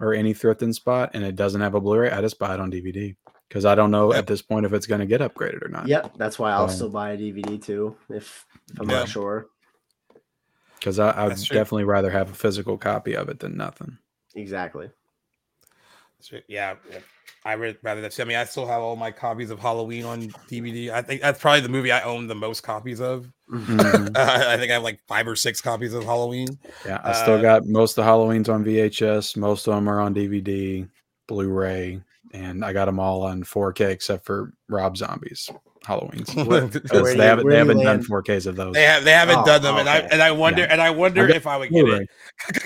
or 0.00 0.12
any 0.12 0.34
thrifting 0.34 0.74
spot, 0.74 1.10
and 1.14 1.24
it 1.24 1.34
doesn't 1.34 1.60
have 1.62 1.74
a 1.74 1.80
Blu-ray, 1.80 2.10
I 2.10 2.20
just 2.20 2.38
buy 2.38 2.52
it 2.52 2.60
on 2.60 2.70
DVD 2.70 3.16
because 3.48 3.64
I 3.64 3.74
don't 3.74 3.90
know 3.90 4.12
Yep. 4.12 4.18
at 4.18 4.26
this 4.26 4.42
point 4.42 4.66
if 4.66 4.72
it's 4.72 4.86
going 4.86 5.00
to 5.00 5.06
get 5.06 5.20
upgraded 5.20 5.64
or 5.64 5.68
not. 5.68 5.88
Yep, 5.88 6.16
that's 6.16 6.38
why 6.38 6.52
I'll 6.52 6.64
Um, 6.64 6.70
still 6.70 6.90
buy 6.90 7.12
a 7.12 7.16
DVD 7.16 7.62
too 7.62 7.96
if, 8.10 8.46
if 8.72 8.80
I'm 8.80 8.88
Yeah. 8.90 8.98
not 9.00 9.08
sure. 9.08 9.46
Because 10.78 10.98
I, 10.98 11.26
I'd 11.26 11.36
definitely 11.36 11.84
rather 11.84 12.10
have 12.10 12.30
a 12.30 12.34
physical 12.34 12.78
copy 12.78 13.14
of 13.16 13.28
it 13.28 13.40
than 13.40 13.56
nothing. 13.56 13.98
Exactly. 14.34 14.90
So, 16.20 16.38
yeah, 16.48 16.76
yeah. 16.90 16.98
I 17.44 17.54
would 17.56 17.78
rather 17.82 18.00
that. 18.02 18.18
I 18.20 18.24
mean, 18.24 18.36
I 18.36 18.44
still 18.44 18.66
have 18.66 18.82
all 18.82 18.96
my 18.96 19.10
copies 19.12 19.50
of 19.50 19.60
Halloween 19.60 20.04
on 20.04 20.22
DVD. 20.50 20.90
I 20.90 21.02
think 21.02 21.22
that's 21.22 21.40
probably 21.40 21.60
the 21.60 21.68
movie 21.68 21.92
I 21.92 22.02
own 22.02 22.26
the 22.26 22.34
most 22.34 22.62
copies 22.62 23.00
of. 23.00 23.30
Mhm. 23.50 24.14
I 24.16 24.56
think 24.58 24.70
I 24.70 24.74
have 24.74 24.82
like 24.82 25.00
five 25.06 25.26
or 25.26 25.34
six 25.36 25.60
copies 25.60 25.94
of 25.94 26.04
Halloween. 26.04 26.58
Yeah, 26.84 27.00
I 27.02 27.12
still 27.12 27.34
Uh, 27.34 27.42
got 27.42 27.66
most 27.66 27.92
of 27.92 27.96
the 27.96 28.04
Halloween's 28.04 28.48
on 28.48 28.62
VHS. 28.64 29.36
Most 29.36 29.66
of 29.66 29.74
them 29.74 29.88
are 29.88 30.00
on 30.00 30.14
DVD, 30.14 30.86
Blu-ray, 31.28 32.02
and 32.32 32.64
I 32.64 32.72
got 32.72 32.86
them 32.86 32.98
all 33.00 33.22
on 33.22 33.42
4K 33.44 33.90
except 33.90 34.24
for 34.24 34.52
Rob 34.68 34.96
Zombies 34.96 35.50
Halloween's. 35.84 36.34
Because 36.34 37.14
they 37.14 37.24
haven't 37.24 37.48
they 37.48 37.56
haven't 37.56 37.80
done 37.82 38.02
4Ks 38.02 38.46
of 38.46 38.56
those. 38.56 38.74
They 38.74 38.82
have 38.84 39.04
they 39.04 39.12
haven't 39.12 39.38
Oh, 39.38 39.44
done 39.46 39.62
them, 39.62 39.76
and 39.76 39.88
I 39.88 39.98
and 39.98 40.20
I 40.22 40.30
wonder 40.32 40.62
Yeah. 40.62 40.68
and 40.72 40.80
I 40.82 40.90
wonder 40.90 41.26
got 41.26 41.36
if 41.36 41.46
I 41.46 41.56
would 41.56 41.70
get 41.70 41.84
Blu-ray. 41.84 42.06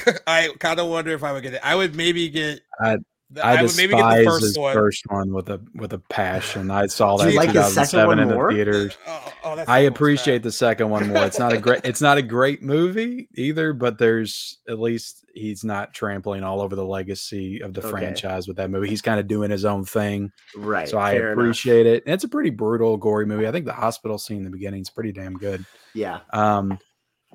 it. 0.06 0.22
I 0.26 0.48
kind 0.58 0.80
of 0.80 0.88
wonder 0.88 1.12
if 1.12 1.22
I 1.22 1.32
would 1.32 1.42
get 1.42 1.54
it. 1.54 1.60
I 1.62 1.74
would 1.76 1.94
maybe 1.94 2.28
get. 2.28 2.60
I- 2.80 2.96
the- 3.30 3.46
I, 3.46 3.62
would 3.62 3.74
maybe 3.78 3.94
get 3.94 4.18
the 4.18 4.24
first 4.26 4.44
his 4.44 4.58
one. 4.58 4.74
first 4.74 5.04
one 5.06 5.32
with 5.32 5.48
a 5.48 5.58
with 5.74 5.94
a 5.94 5.98
passion. 5.98 6.70
I 6.70 6.84
saw 6.86 7.16
that 7.16 7.30
in 7.30 7.34
like 7.36 7.48
2007 7.48 8.06
one 8.06 8.18
in 8.18 8.28
the 8.28 8.34
more? 8.34 8.52
theaters. 8.52 8.98
Oh, 9.06 9.32
oh, 9.44 9.64
I 9.66 9.78
appreciate 9.80 10.38
bad. 10.38 10.42
the 10.42 10.52
second 10.52 10.90
one 10.90 11.08
more. 11.08 11.24
It's 11.24 11.38
not 11.38 11.50
a 11.54 11.56
great 11.56 11.80
it's 11.84 12.02
not 12.02 12.18
a 12.18 12.22
great 12.22 12.62
movie 12.62 13.30
either, 13.34 13.72
but 13.72 13.96
there's 13.96 14.58
at 14.68 14.78
least 14.78 15.21
he's 15.34 15.64
not 15.64 15.94
trampling 15.94 16.42
all 16.42 16.60
over 16.60 16.76
the 16.76 16.84
legacy 16.84 17.60
of 17.62 17.72
the 17.74 17.80
Okay. 17.80 17.90
franchise 17.90 18.46
with 18.46 18.56
that 18.58 18.70
movie. 18.70 18.88
He's 18.88 19.02
kind 19.02 19.18
of 19.18 19.26
doing 19.26 19.50
his 19.50 19.64
own 19.64 19.84
thing. 19.84 20.30
Right. 20.56 20.88
so 20.88 20.98
I 20.98 21.12
fair 21.12 21.32
enough. 21.32 21.38
appreciate 21.42 21.86
it. 21.86 22.02
And 22.06 22.14
it's 22.14 22.24
a 22.24 22.28
pretty 22.28 22.50
brutal, 22.50 22.96
gory 22.96 23.24
movie. 23.26 23.48
I 23.48 23.52
think 23.52 23.64
the 23.66 23.72
hospital 23.72 24.18
scene 24.18 24.38
in 24.38 24.44
the 24.44 24.50
beginning 24.50 24.82
is 24.82 24.90
pretty 24.90 25.12
damn 25.12 25.34
good. 25.38 25.64
Yeah. 25.94 26.20
Um, 26.32 26.78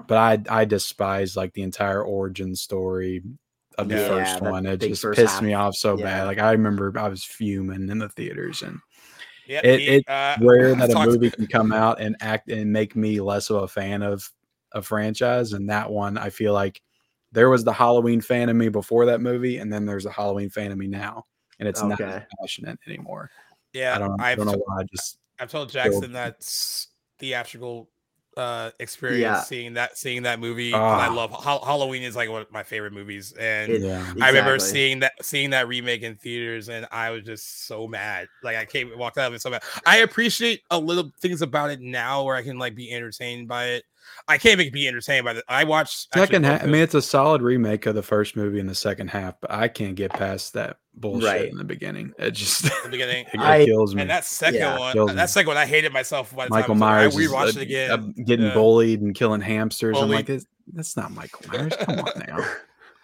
but 0.07 0.17
I 0.49 0.61
I 0.61 0.65
despise 0.65 1.35
like 1.35 1.53
the 1.53 1.63
entire 1.63 2.03
origin 2.03 2.55
story 2.55 3.23
of 3.79 3.89
the 3.89 3.95
Yeah, 3.95 4.07
first 4.07 4.43
that 4.43 4.51
one. 4.51 4.65
It 4.67 4.81
just 4.81 5.01
first 5.01 5.19
pissed 5.19 5.41
me 5.41 5.53
off 5.55 5.75
so 5.75 5.97
Yeah. 5.97 6.03
bad. 6.05 6.23
Like 6.25 6.39
I 6.39 6.51
remember 6.51 6.93
I 6.99 7.07
was 7.09 7.23
fuming 7.23 7.89
in 7.89 7.97
the 7.99 8.09
theaters 8.09 8.61
and 8.61 8.79
Yeah, 9.47 9.61
it- 9.63 9.79
he- 9.79 9.87
it's 9.87 10.09
uh, 10.09 10.35
rare 10.41 10.75
that 10.75 10.91
a 10.91 11.05
movie 11.05 11.31
can 11.31 11.47
come 11.47 11.71
out 11.71 11.99
and 11.99 12.15
act 12.21 12.49
and 12.51 12.71
make 12.71 12.95
me 12.95 13.21
less 13.21 13.49
of 13.49 13.63
a 13.63 13.67
fan 13.67 14.03
of 14.03 14.29
a 14.73 14.81
franchise. 14.83 15.53
And 15.53 15.69
that 15.69 15.89
one, 15.89 16.17
I 16.17 16.29
feel 16.29 16.53
like 16.53 16.81
there 17.31 17.49
was 17.49 17.63
the 17.63 17.73
Halloween 17.73 18.21
fan 18.21 18.49
in 18.49 18.57
me 18.57 18.69
before 18.69 19.05
that 19.05 19.21
movie, 19.21 19.57
and 19.57 19.71
then 19.71 19.85
there's 19.85 20.05
a 20.05 20.11
Halloween 20.11 20.49
fan 20.49 20.71
in 20.71 20.77
me 20.77 20.87
now, 20.87 21.25
and 21.59 21.67
it's 21.67 21.81
not 21.81 21.99
passionate 22.39 22.79
anymore. 22.87 23.29
Yeah, 23.73 23.95
I 23.95 23.99
don't, 23.99 24.21
I 24.21 24.31
I've 24.31 24.37
don't 24.37 24.47
know 24.47 24.53
t- 24.53 24.61
why. 24.65 24.81
I 24.81 24.83
just 24.83 25.19
I've 25.39 25.51
told 25.51 25.69
Jackson 25.69 26.11
that's 26.13 26.87
theatrical 27.19 27.89
uh 28.37 28.71
experience 28.79 29.21
Yeah. 29.21 29.41
seeing 29.41 29.73
that 29.73 29.97
seeing 29.97 30.23
that 30.23 30.39
movie. 30.39 30.73
I 30.73 31.07
Ah. 31.07 31.13
love 31.13 31.31
Hall- 31.31 31.65
Halloween 31.65 32.03
is 32.03 32.15
like 32.15 32.29
one 32.29 32.41
of 32.43 32.51
my 32.51 32.63
favorite 32.63 32.93
movies, 32.93 33.33
and 33.39 33.71
It- 33.71 33.81
yeah. 33.81 34.13
I 34.21 34.27
remember 34.29 34.59
seeing 34.59 34.99
that 34.99 35.13
seeing 35.21 35.49
that 35.49 35.67
remake 35.67 36.03
in 36.03 36.15
theaters, 36.15 36.69
and 36.69 36.87
I 36.91 37.09
was 37.11 37.23
just 37.23 37.65
so 37.67 37.87
mad. 37.87 38.27
Like 38.43 38.55
I 38.55 38.65
came 38.65 38.91
walked 38.97 39.17
out 39.17 39.27
of 39.29 39.33
it 39.33 39.41
so 39.41 39.49
mad. 39.49 39.63
I 39.85 39.97
appreciate 39.97 40.61
a 40.71 40.77
little 40.79 41.11
things 41.19 41.41
about 41.41 41.71
it 41.71 41.81
now 41.81 42.23
where 42.23 42.35
I 42.35 42.43
can 42.43 42.57
like 42.59 42.75
be 42.75 42.91
entertained 42.93 43.47
by 43.47 43.65
it. 43.69 43.83
I 44.27 44.37
can't 44.37 44.57
make 44.57 44.71
be 44.71 44.87
entertained 44.87 45.25
by 45.25 45.31
it. 45.33 45.43
I 45.49 45.65
watched 45.65 46.07
Second 46.13 46.45
half. 46.45 46.63
I 46.63 46.65
mean, 46.67 46.81
it's 46.81 46.95
a 46.95 47.01
solid 47.01 47.41
remake 47.41 47.85
of 47.85 47.95
the 47.95 48.01
first 48.03 48.37
movie 48.37 48.59
in 48.59 48.67
the 48.67 48.75
second 48.75 49.09
half, 49.09 49.35
but 49.41 49.51
I 49.51 49.67
can't 49.67 49.95
get 49.95 50.13
past 50.13 50.53
that 50.53 50.77
bullshit 50.99 51.27
Right. 51.29 51.49
in 51.49 51.57
the 51.57 51.63
beginning. 51.63 52.13
It 52.19 52.31
just 52.31 52.63
in 52.65 52.71
the 52.83 52.89
beginning. 52.89 53.25
it 53.33 53.39
I- 53.39 53.65
kills 53.65 53.95
me. 53.95 54.01
And 54.01 54.09
that 54.09 54.25
second 54.25 54.59
Yeah, 54.59 54.77
one, 54.77 54.93
kills 54.93 55.13
that 55.13 55.21
me. 55.23 55.27
second 55.27 55.47
one, 55.47 55.57
I 55.57 55.65
hated 55.65 55.93
myself. 55.93 56.35
By 56.35 56.45
the 56.45 56.49
Michael 56.51 56.75
time 56.75 56.79
Myers 56.79 57.15
I 57.15 57.19
is, 57.19 57.31
rewatched 57.31 57.57
uh, 57.57 57.59
it 57.59 57.63
again. 57.63 57.91
uh, 57.91 57.97
getting 58.25 58.45
Yeah. 58.47 58.53
bullied 58.53 59.01
and 59.01 59.15
killing 59.15 59.41
hamsters. 59.41 59.97
I'm 59.97 60.09
like, 60.09 60.25
"This- 60.25 60.45
that's 60.73 60.97
not 60.97 61.11
Michael 61.11 61.45
Myers. 61.51 61.73
Come 61.79 61.99
on 61.99 62.11
now. 62.27 62.45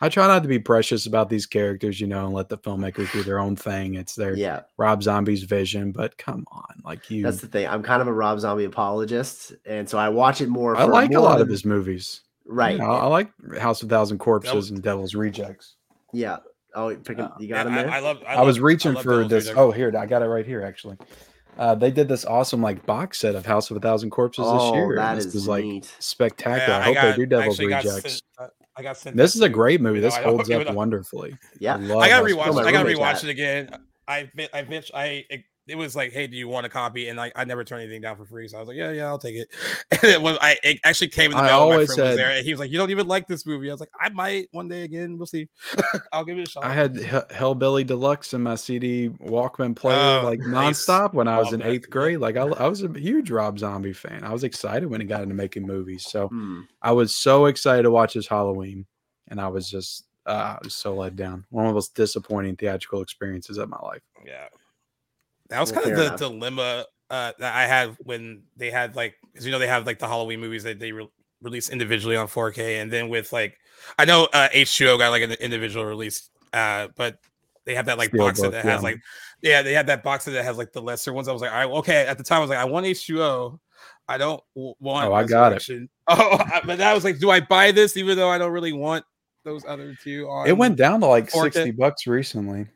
I 0.01 0.09
try 0.09 0.27
not 0.27 0.41
to 0.43 0.49
be 0.49 0.59
precious 0.59 1.05
about 1.05 1.29
these 1.29 1.45
characters, 1.45 2.01
you 2.01 2.07
know, 2.07 2.25
and 2.25 2.33
let 2.33 2.49
the 2.49 2.57
filmmakers 2.57 3.09
do 3.13 3.23
their 3.23 3.39
own 3.39 3.55
thing. 3.55 3.93
It's 3.93 4.15
their 4.15 4.35
Yeah. 4.35 4.61
Rob 4.75 5.01
Zombie's 5.01 5.43
vision, 5.43 5.93
but 5.93 6.17
come 6.17 6.43
on, 6.51 6.81
like 6.83 7.09
you. 7.09 7.23
That's 7.23 7.39
the 7.39 7.47
thing. 7.47 7.67
I'm 7.69 7.83
kind 7.83 8.01
of 8.01 8.09
a 8.09 8.13
Rob 8.13 8.37
Zombie 8.41 8.65
apologist, 8.65 9.53
and 9.65 9.87
so 9.89 9.97
I 9.97 10.09
watch 10.09 10.41
it 10.41 10.49
more. 10.49 10.75
I 10.75 10.85
for 10.85 10.91
like 10.91 11.09
a 11.09 11.13
more 11.13 11.21
lot 11.21 11.39
of 11.39 11.47
his 11.47 11.63
movies. 11.63 12.19
Right. 12.45 12.75
Yeah, 12.77 12.85
I, 12.91 12.97
I 12.97 13.05
like 13.07 13.31
House 13.59 13.81
of 13.81 13.89
Thousand 13.89 14.17
Corpses 14.17 14.53
was- 14.53 14.69
and 14.71 14.83
Devil's 14.83 15.15
Rejects. 15.15 15.75
Yeah. 16.11 16.39
Oh, 16.75 16.95
picking, 16.95 17.25
Uh, 17.25 17.31
you 17.39 17.47
got 17.47 17.65
Yeah, 17.65 17.71
him 17.71 17.75
there. 17.75 17.89
I, 17.91 17.97
I 17.97 17.99
love. 17.99 18.23
I, 18.27 18.35
I, 18.35 18.41
was 18.41 18.59
reaching 18.59 18.93
love 18.93 19.03
for 19.03 19.27
this. 19.27 19.49
Oh, 19.55 19.71
here 19.71 19.91
I 19.95 20.05
got 20.05 20.21
it 20.21 20.25
right 20.25 20.45
here. 20.45 20.63
Actually, 20.63 20.97
uh, 21.57 21.75
they 21.75 21.91
did 21.91 22.07
this 22.07 22.25
awesome 22.25 22.61
like 22.61 22.85
box 22.85 23.19
set 23.19 23.35
of 23.35 23.45
House 23.45 23.69
of 23.69 23.77
a 23.77 23.79
Thousand 23.79 24.09
Corpses 24.09 24.45
oh, 24.47 24.71
this 24.71 24.75
year. 24.75 24.89
and 24.91 24.97
that 24.97 25.15
this 25.15 25.25
is 25.25 25.35
is 25.35 25.47
like 25.47 25.63
neat. 25.63 25.95
spectacular. 25.99 26.67
Yeah, 26.67 26.79
I 26.79 26.81
hope 26.81 26.95
got- 26.95 27.11
they 27.11 27.15
do 27.15 27.25
Devil's 27.27 27.59
actually 27.59 27.69
got 27.69 27.83
Rejects. 27.85 28.21
uh, 28.39 28.47
I 28.75 28.81
got 28.81 28.97
sent. 28.97 29.15
This 29.15 29.35
is 29.35 29.41
a 29.41 29.49
great 29.49 29.81
movie. 29.81 29.99
This 29.99 30.15
though 30.17 30.23
holds 30.23 30.49
up 30.49 30.73
wonderfully. 30.73 31.37
Yeah. 31.59 31.75
love 31.75 31.99
I 31.99 32.09
gotta 32.09 32.23
House 32.25 32.31
of 32.31 32.37
rewatch. 32.37 32.51
Still 32.53 32.59
I 32.67 32.71
gotta 32.71 32.89
rewatch 32.89 33.23
it 33.23 33.29
again. 33.29 33.69
I 34.07 34.29
ve- 34.35 34.49
I 34.53 34.63
bitch. 34.63 34.89
I 34.93 35.25
it 35.67 35.75
was 35.77 35.95
like, 35.95 36.11
hey, 36.11 36.27
do 36.27 36.35
you 36.35 36.47
want 36.47 36.65
a 36.65 36.69
copy? 36.69 37.07
And 37.07 37.17
like, 37.17 37.31
I 37.35 37.45
never 37.45 37.63
turn 37.63 37.79
anything 37.79 38.01
down 38.01 38.17
for 38.17 38.25
free, 38.25 38.47
so 38.47 38.57
I 38.57 38.59
was 38.59 38.67
like, 38.67 38.75
yeah, 38.77 38.91
yeah, 38.91 39.05
I'll 39.05 39.17
take 39.17 39.35
it. 39.35 39.47
And 39.91 40.03
it 40.11 40.21
was, 40.21 40.37
I 40.41 40.57
it 40.63 40.79
actually 40.83 41.07
came 41.09 41.31
in 41.31 41.37
the 41.37 41.43
I 41.43 41.47
mail. 41.47 41.69
My 41.69 41.85
friend 41.85 42.01
was 42.01 42.15
there, 42.17 42.31
and 42.31 42.45
he 42.45 42.51
was 42.51 42.59
like, 42.59 42.71
you 42.71 42.77
don't 42.77 42.89
even 42.89 43.07
like 43.07 43.27
this 43.27 43.45
movie. 43.45 43.69
I 43.69 43.73
was 43.73 43.79
like, 43.79 43.91
I 43.99 44.09
might 44.09 44.49
one 44.51 44.67
day 44.67 44.83
again. 44.83 45.17
We'll 45.17 45.27
see. 45.27 45.47
I'll 46.11 46.25
give 46.25 46.37
it 46.37 46.47
a 46.47 46.51
shot. 46.51 46.65
I 46.65 46.73
had 46.73 46.97
Hell- 46.97 47.27
Hellbilly 47.31 47.85
Deluxe 47.85 48.33
in 48.33 48.41
my 48.41 48.55
CD 48.55 49.09
Walkman 49.09 49.75
player 49.75 50.19
Oh, 50.21 50.25
like 50.25 50.39
nice. 50.45 50.85
nonstop 50.85 51.13
when 51.13 51.27
I 51.27 51.37
was 51.37 51.45
Love 51.47 51.53
in 51.55 51.59
that, 51.61 51.69
eighth 51.69 51.89
grade. 51.89 52.19
Like 52.19 52.35
I, 52.35 52.41
I 52.43 52.67
was 52.67 52.83
a 52.83 52.89
huge 52.89 53.31
Rob 53.31 53.57
Zombie 53.59 53.93
fan. 53.93 54.23
I 54.23 54.33
was 54.33 54.43
excited 54.43 54.89
when 54.89 54.99
he 54.99 55.07
got 55.07 55.21
into 55.23 55.35
making 55.35 55.65
movies. 55.65 56.05
So 56.09 56.27
Hmm. 56.27 56.61
I 56.81 56.91
was 56.91 57.15
so 57.15 57.45
excited 57.45 57.83
to 57.83 57.91
watch 57.91 58.13
his 58.13 58.27
Halloween, 58.27 58.85
and 59.29 59.39
I 59.39 59.47
was 59.47 59.69
just 59.69 60.05
uh, 60.25 60.55
I 60.55 60.59
was 60.63 60.73
so 60.75 60.95
let 60.95 61.15
down. 61.15 61.45
One 61.49 61.65
of 61.65 61.69
the 61.69 61.75
most 61.75 61.95
disappointing 61.95 62.55
theatrical 62.57 63.01
experiences 63.01 63.57
of 63.57 63.69
my 63.69 63.79
life. 63.83 64.01
Yeah. 64.25 64.47
That 65.53 65.59
was 65.61 65.71
Well, 65.71 65.81
kind 65.83 65.93
of 65.93 65.99
the 65.99 66.05
enough. 66.07 66.19
dilemma 66.19 66.85
uh, 67.09 67.31
that 67.37 67.53
I 67.55 67.67
had 67.67 67.95
when 67.99 68.41
they 68.57 68.71
had 68.71 68.95
like, 68.95 69.15
because 69.31 69.45
you 69.45 69.51
know 69.51 69.59
they 69.59 69.67
have 69.67 69.85
like 69.85 69.99
the 69.99 70.07
Halloween 70.07 70.39
movies 70.39 70.63
that 70.63 70.79
they 70.79 70.91
re- 70.91 71.07
release 71.41 71.69
individually 71.69 72.15
on 72.15 72.27
4K, 72.27 72.81
and 72.81 72.91
then 72.91 73.07
with 73.07 73.31
like, 73.31 73.55
I 73.99 74.05
know 74.05 74.27
uh, 74.33 74.49
H2O 74.49 74.97
got 74.97 75.09
like 75.11 75.21
an 75.21 75.31
individual 75.33 75.85
release, 75.85 76.29
uh, 76.53 76.87
but 76.95 77.17
they 77.65 77.75
have 77.75 77.85
that 77.85 77.97
like 77.99 78.11
box 78.11 78.39
set 78.39 78.47
Steelbook, 78.49 78.51
that 78.53 78.65
has 78.65 78.81
yeah. 78.81 78.83
like, 78.83 78.97
yeah, 79.41 79.61
they 79.61 79.73
had 79.73 79.87
that 79.87 80.01
box 80.03 80.23
set 80.25 80.31
that 80.31 80.43
has 80.43 80.57
like 80.57 80.71
the 80.73 80.81
lesser 80.81 81.13
ones. 81.13 81.27
I 81.27 81.33
was 81.33 81.41
like, 81.41 81.51
I 81.51 81.65
okay. 81.65 82.05
At 82.07 82.17
the 82.17 82.23
time, 82.23 82.37
I 82.37 82.41
was 82.41 82.49
like, 82.49 82.59
I 82.59 82.65
want 82.65 82.85
H2O. 82.87 83.59
I 84.07 84.17
don't 84.17 84.41
w- 84.55 84.73
want. 84.79 85.07
Oh, 85.07 85.13
I 85.13 85.23
got 85.23 85.53
it. 85.53 85.89
Oh, 86.07 86.37
but 86.65 86.81
I 86.81 86.93
was 86.93 87.03
like, 87.05 87.19
do 87.19 87.29
I 87.29 87.39
buy 87.39 87.71
this 87.71 87.95
even 87.95 88.17
though 88.17 88.29
I 88.29 88.37
don't 88.37 88.51
really 88.51 88.73
want 88.73 89.05
those 89.45 89.63
other 89.65 89.95
two? 90.03 90.27
On 90.27 90.47
It 90.47 90.57
went 90.57 90.75
down 90.77 90.99
to 91.01 91.05
like 91.07 91.29
4K. 91.29 91.43
sixty 91.43 91.71
bucks 91.71 92.07
recently. 92.07 92.67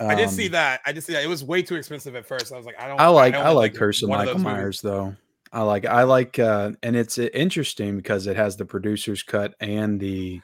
I 0.00 0.14
did 0.14 0.30
see 0.30 0.46
Um, 0.46 0.52
that. 0.52 0.80
I 0.86 0.92
did 0.92 1.02
see 1.04 1.12
that. 1.12 1.22
It 1.24 1.28
was 1.28 1.44
way 1.44 1.62
too 1.62 1.76
expensive 1.76 2.14
at 2.16 2.26
first. 2.26 2.52
I 2.52 2.56
was 2.56 2.66
like, 2.66 2.80
I 2.80 2.86
don't. 2.88 3.00
I 3.00 3.08
like 3.08 3.34
I 3.34 3.44
want, 3.44 3.56
like 3.56 3.74
Curse 3.74 4.02
of 4.02 4.08
Michael 4.08 4.26
those 4.26 4.34
movies. 4.36 4.44
Myers 4.44 4.80
though. 4.80 5.16
I 5.52 5.62
like 5.62 5.84
I 5.84 6.04
like 6.04 6.38
uh 6.38 6.72
and 6.82 6.96
it's 6.96 7.18
interesting 7.18 7.96
because 7.96 8.26
it 8.26 8.36
has 8.36 8.56
the 8.56 8.64
producer's 8.64 9.22
cut 9.22 9.54
and 9.60 10.00
the 10.00 10.40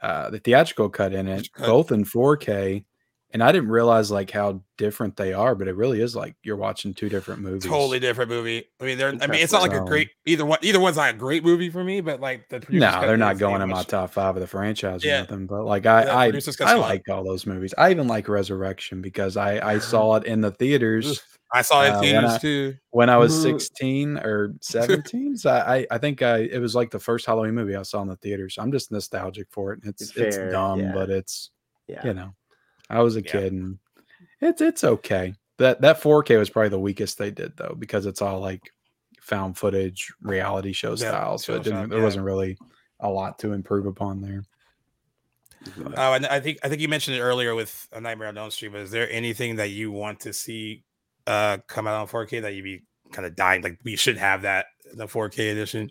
uh 0.00 0.30
the 0.30 0.38
theatrical 0.38 0.88
cut 0.90 1.12
in 1.12 1.26
it, 1.26 1.52
Cut. 1.52 1.66
both 1.66 1.90
in 1.92 2.04
4K. 2.04 2.84
And 3.34 3.42
I 3.42 3.50
didn't 3.52 3.68
realize 3.68 4.12
like 4.12 4.30
how 4.30 4.62
different 4.78 5.16
they 5.16 5.32
are, 5.32 5.56
but 5.56 5.66
it 5.68 5.74
really 5.74 6.00
is 6.00 6.14
like 6.14 6.36
you're 6.44 6.56
watching 6.56 6.94
two 6.94 7.08
different 7.08 7.42
movies. 7.42 7.64
Totally 7.68 7.98
different 7.98 8.30
movie. 8.30 8.64
I 8.80 8.84
mean, 8.84 8.96
they're. 8.96 9.08
I 9.08 9.26
mean, 9.26 9.40
it's 9.42 9.52
not 9.52 9.60
like 9.62 9.72
a 9.72 9.80
great 9.84 10.10
either 10.24 10.46
one. 10.46 10.60
Either 10.62 10.78
one's 10.78 10.96
not 10.96 11.10
a 11.12 11.16
great 11.18 11.42
movie 11.44 11.68
for 11.68 11.82
me, 11.82 12.00
but 12.00 12.20
like 12.20 12.48
the 12.48 12.64
No, 12.70 13.00
they're 13.00 13.16
not 13.16 13.38
going 13.38 13.60
in 13.60 13.68
my 13.68 13.82
top 13.82 14.12
five 14.12 14.36
of 14.36 14.40
the 14.40 14.46
franchise 14.46 15.04
or 15.04 15.08
Yeah. 15.08 15.20
nothing. 15.22 15.46
But 15.46 15.64
like 15.64 15.84
I, 15.84 16.02
I, 16.30 16.32
I 16.60 16.74
like 16.76 17.08
all 17.08 17.24
those 17.24 17.44
movies. 17.44 17.74
I 17.76 17.90
even 17.90 18.06
like 18.06 18.28
Resurrection 18.28 19.02
because 19.02 19.36
I, 19.36 19.68
I 19.74 19.78
saw 19.90 20.14
it 20.14 20.24
in 20.26 20.40
the 20.40 20.52
theaters 20.52 21.20
I 21.52 21.62
saw 21.62 21.82
it 21.82 21.88
in 21.88 21.92
Uh, 21.92 21.98
when 22.00 22.02
theaters 22.04 22.30
I- 22.30 22.38
too. 22.38 22.74
when 22.90 23.10
I 23.10 23.16
was. 23.16 23.42
16 23.42 24.18
or 24.18 24.54
17. 24.60 25.36
so 25.36 25.50
I, 25.50 25.84
I 25.90 25.98
think 25.98 26.22
I 26.22 26.38
it 26.38 26.60
was 26.60 26.76
like 26.76 26.90
the 26.92 27.00
first 27.00 27.26
Halloween 27.26 27.54
movie 27.54 27.74
I 27.74 27.82
saw 27.82 28.00
in 28.02 28.06
the 28.08 28.16
theaters. 28.16 28.56
I'm 28.60 28.70
just 28.70 28.92
nostalgic 28.92 29.48
for 29.50 29.72
it. 29.72 29.80
It's 29.82 30.16
it's 30.16 30.36
dumb, 30.36 30.78
yeah. 30.80 30.92
but 30.94 31.10
it's 31.10 31.50
Yeah. 31.88 32.06
you 32.06 32.14
know, 32.14 32.32
I 32.90 33.02
was 33.02 33.16
a 33.16 33.22
Yeah. 33.22 33.32
kid 33.32 33.52
and 33.52 33.78
it's 34.40 34.60
it's 34.60 34.84
okay. 34.84 35.34
That 35.58 35.80
that 35.82 36.00
4K 36.00 36.38
was 36.38 36.50
probably 36.50 36.68
the 36.70 36.78
weakest 36.78 37.18
they 37.18 37.30
did 37.30 37.56
though, 37.56 37.74
because 37.78 38.06
it's 38.06 38.20
all 38.22 38.40
like 38.40 38.60
found 39.20 39.56
footage, 39.56 40.12
reality 40.22 40.72
show 40.72 40.90
Yeah, 40.90 40.96
style. 40.96 41.38
So 41.38 41.54
it 41.54 41.62
didn't 41.64 41.88
there 41.90 41.98
yeah. 41.98 42.04
wasn't 42.04 42.24
really 42.26 42.58
a 43.00 43.08
lot 43.08 43.38
to 43.40 43.52
improve 43.52 43.86
upon 43.86 44.20
there. 44.20 44.44
Oh, 45.96 46.12
and 46.12 46.26
I 46.26 46.40
think 46.40 46.58
I 46.62 46.68
think 46.68 46.82
you 46.82 46.88
mentioned 46.88 47.16
it 47.16 47.20
earlier 47.20 47.54
with 47.54 47.88
A 47.92 48.00
Nightmare 48.00 48.28
on 48.28 48.36
Elm 48.36 48.50
Street. 48.50 48.72
But 48.72 48.82
is 48.82 48.90
there 48.90 49.10
anything 49.10 49.56
that 49.56 49.70
you 49.70 49.90
want 49.90 50.20
to 50.20 50.32
see 50.32 50.84
uh 51.26 51.58
come 51.68 51.86
out 51.86 52.00
on 52.00 52.06
4K 52.08 52.42
that 52.42 52.54
you'd 52.54 52.64
be 52.64 52.82
kind 53.12 53.24
of 53.26 53.34
dying? 53.34 53.62
Like 53.62 53.78
we 53.82 53.96
should 53.96 54.18
have 54.18 54.42
that 54.42 54.66
in 54.90 54.98
the 54.98 55.06
4K 55.06 55.52
edition. 55.52 55.90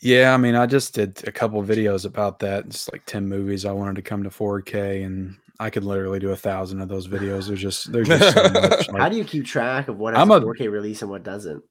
Yeah, 0.00 0.34
I 0.34 0.36
mean, 0.36 0.54
I 0.56 0.66
just 0.66 0.94
did 0.94 1.26
a 1.28 1.32
couple 1.32 1.62
videos 1.62 2.04
about 2.04 2.38
that. 2.40 2.66
It's 2.66 2.90
like 2.92 3.04
ten 3.06 3.28
movies 3.28 3.64
I 3.64 3.72
wanted 3.72 3.96
to 3.96 4.02
come 4.02 4.22
to 4.24 4.30
4K, 4.30 5.04
and 5.04 5.36
I 5.62 5.70
could 5.70 5.84
literally 5.84 6.18
do 6.18 6.30
a 6.30 6.36
thousand 6.36 6.80
of 6.80 6.88
those 6.88 7.06
videos. 7.06 7.46
There's 7.46 7.60
just 7.60 7.92
there's 7.92 8.08
just 8.08 8.34
so 8.34 8.42
much. 8.48 8.88
How 8.98 9.08
do 9.08 9.16
you 9.16 9.24
keep 9.24 9.46
track 9.46 9.88
of 9.88 9.96
what 9.98 10.14
has 10.14 10.20
I'm 10.22 10.30
a 10.30 10.34
a- 10.34 10.40
4K 10.40 10.70
release 10.70 11.02
and 11.02 11.10
what 11.10 11.22
doesn't? 11.22 11.62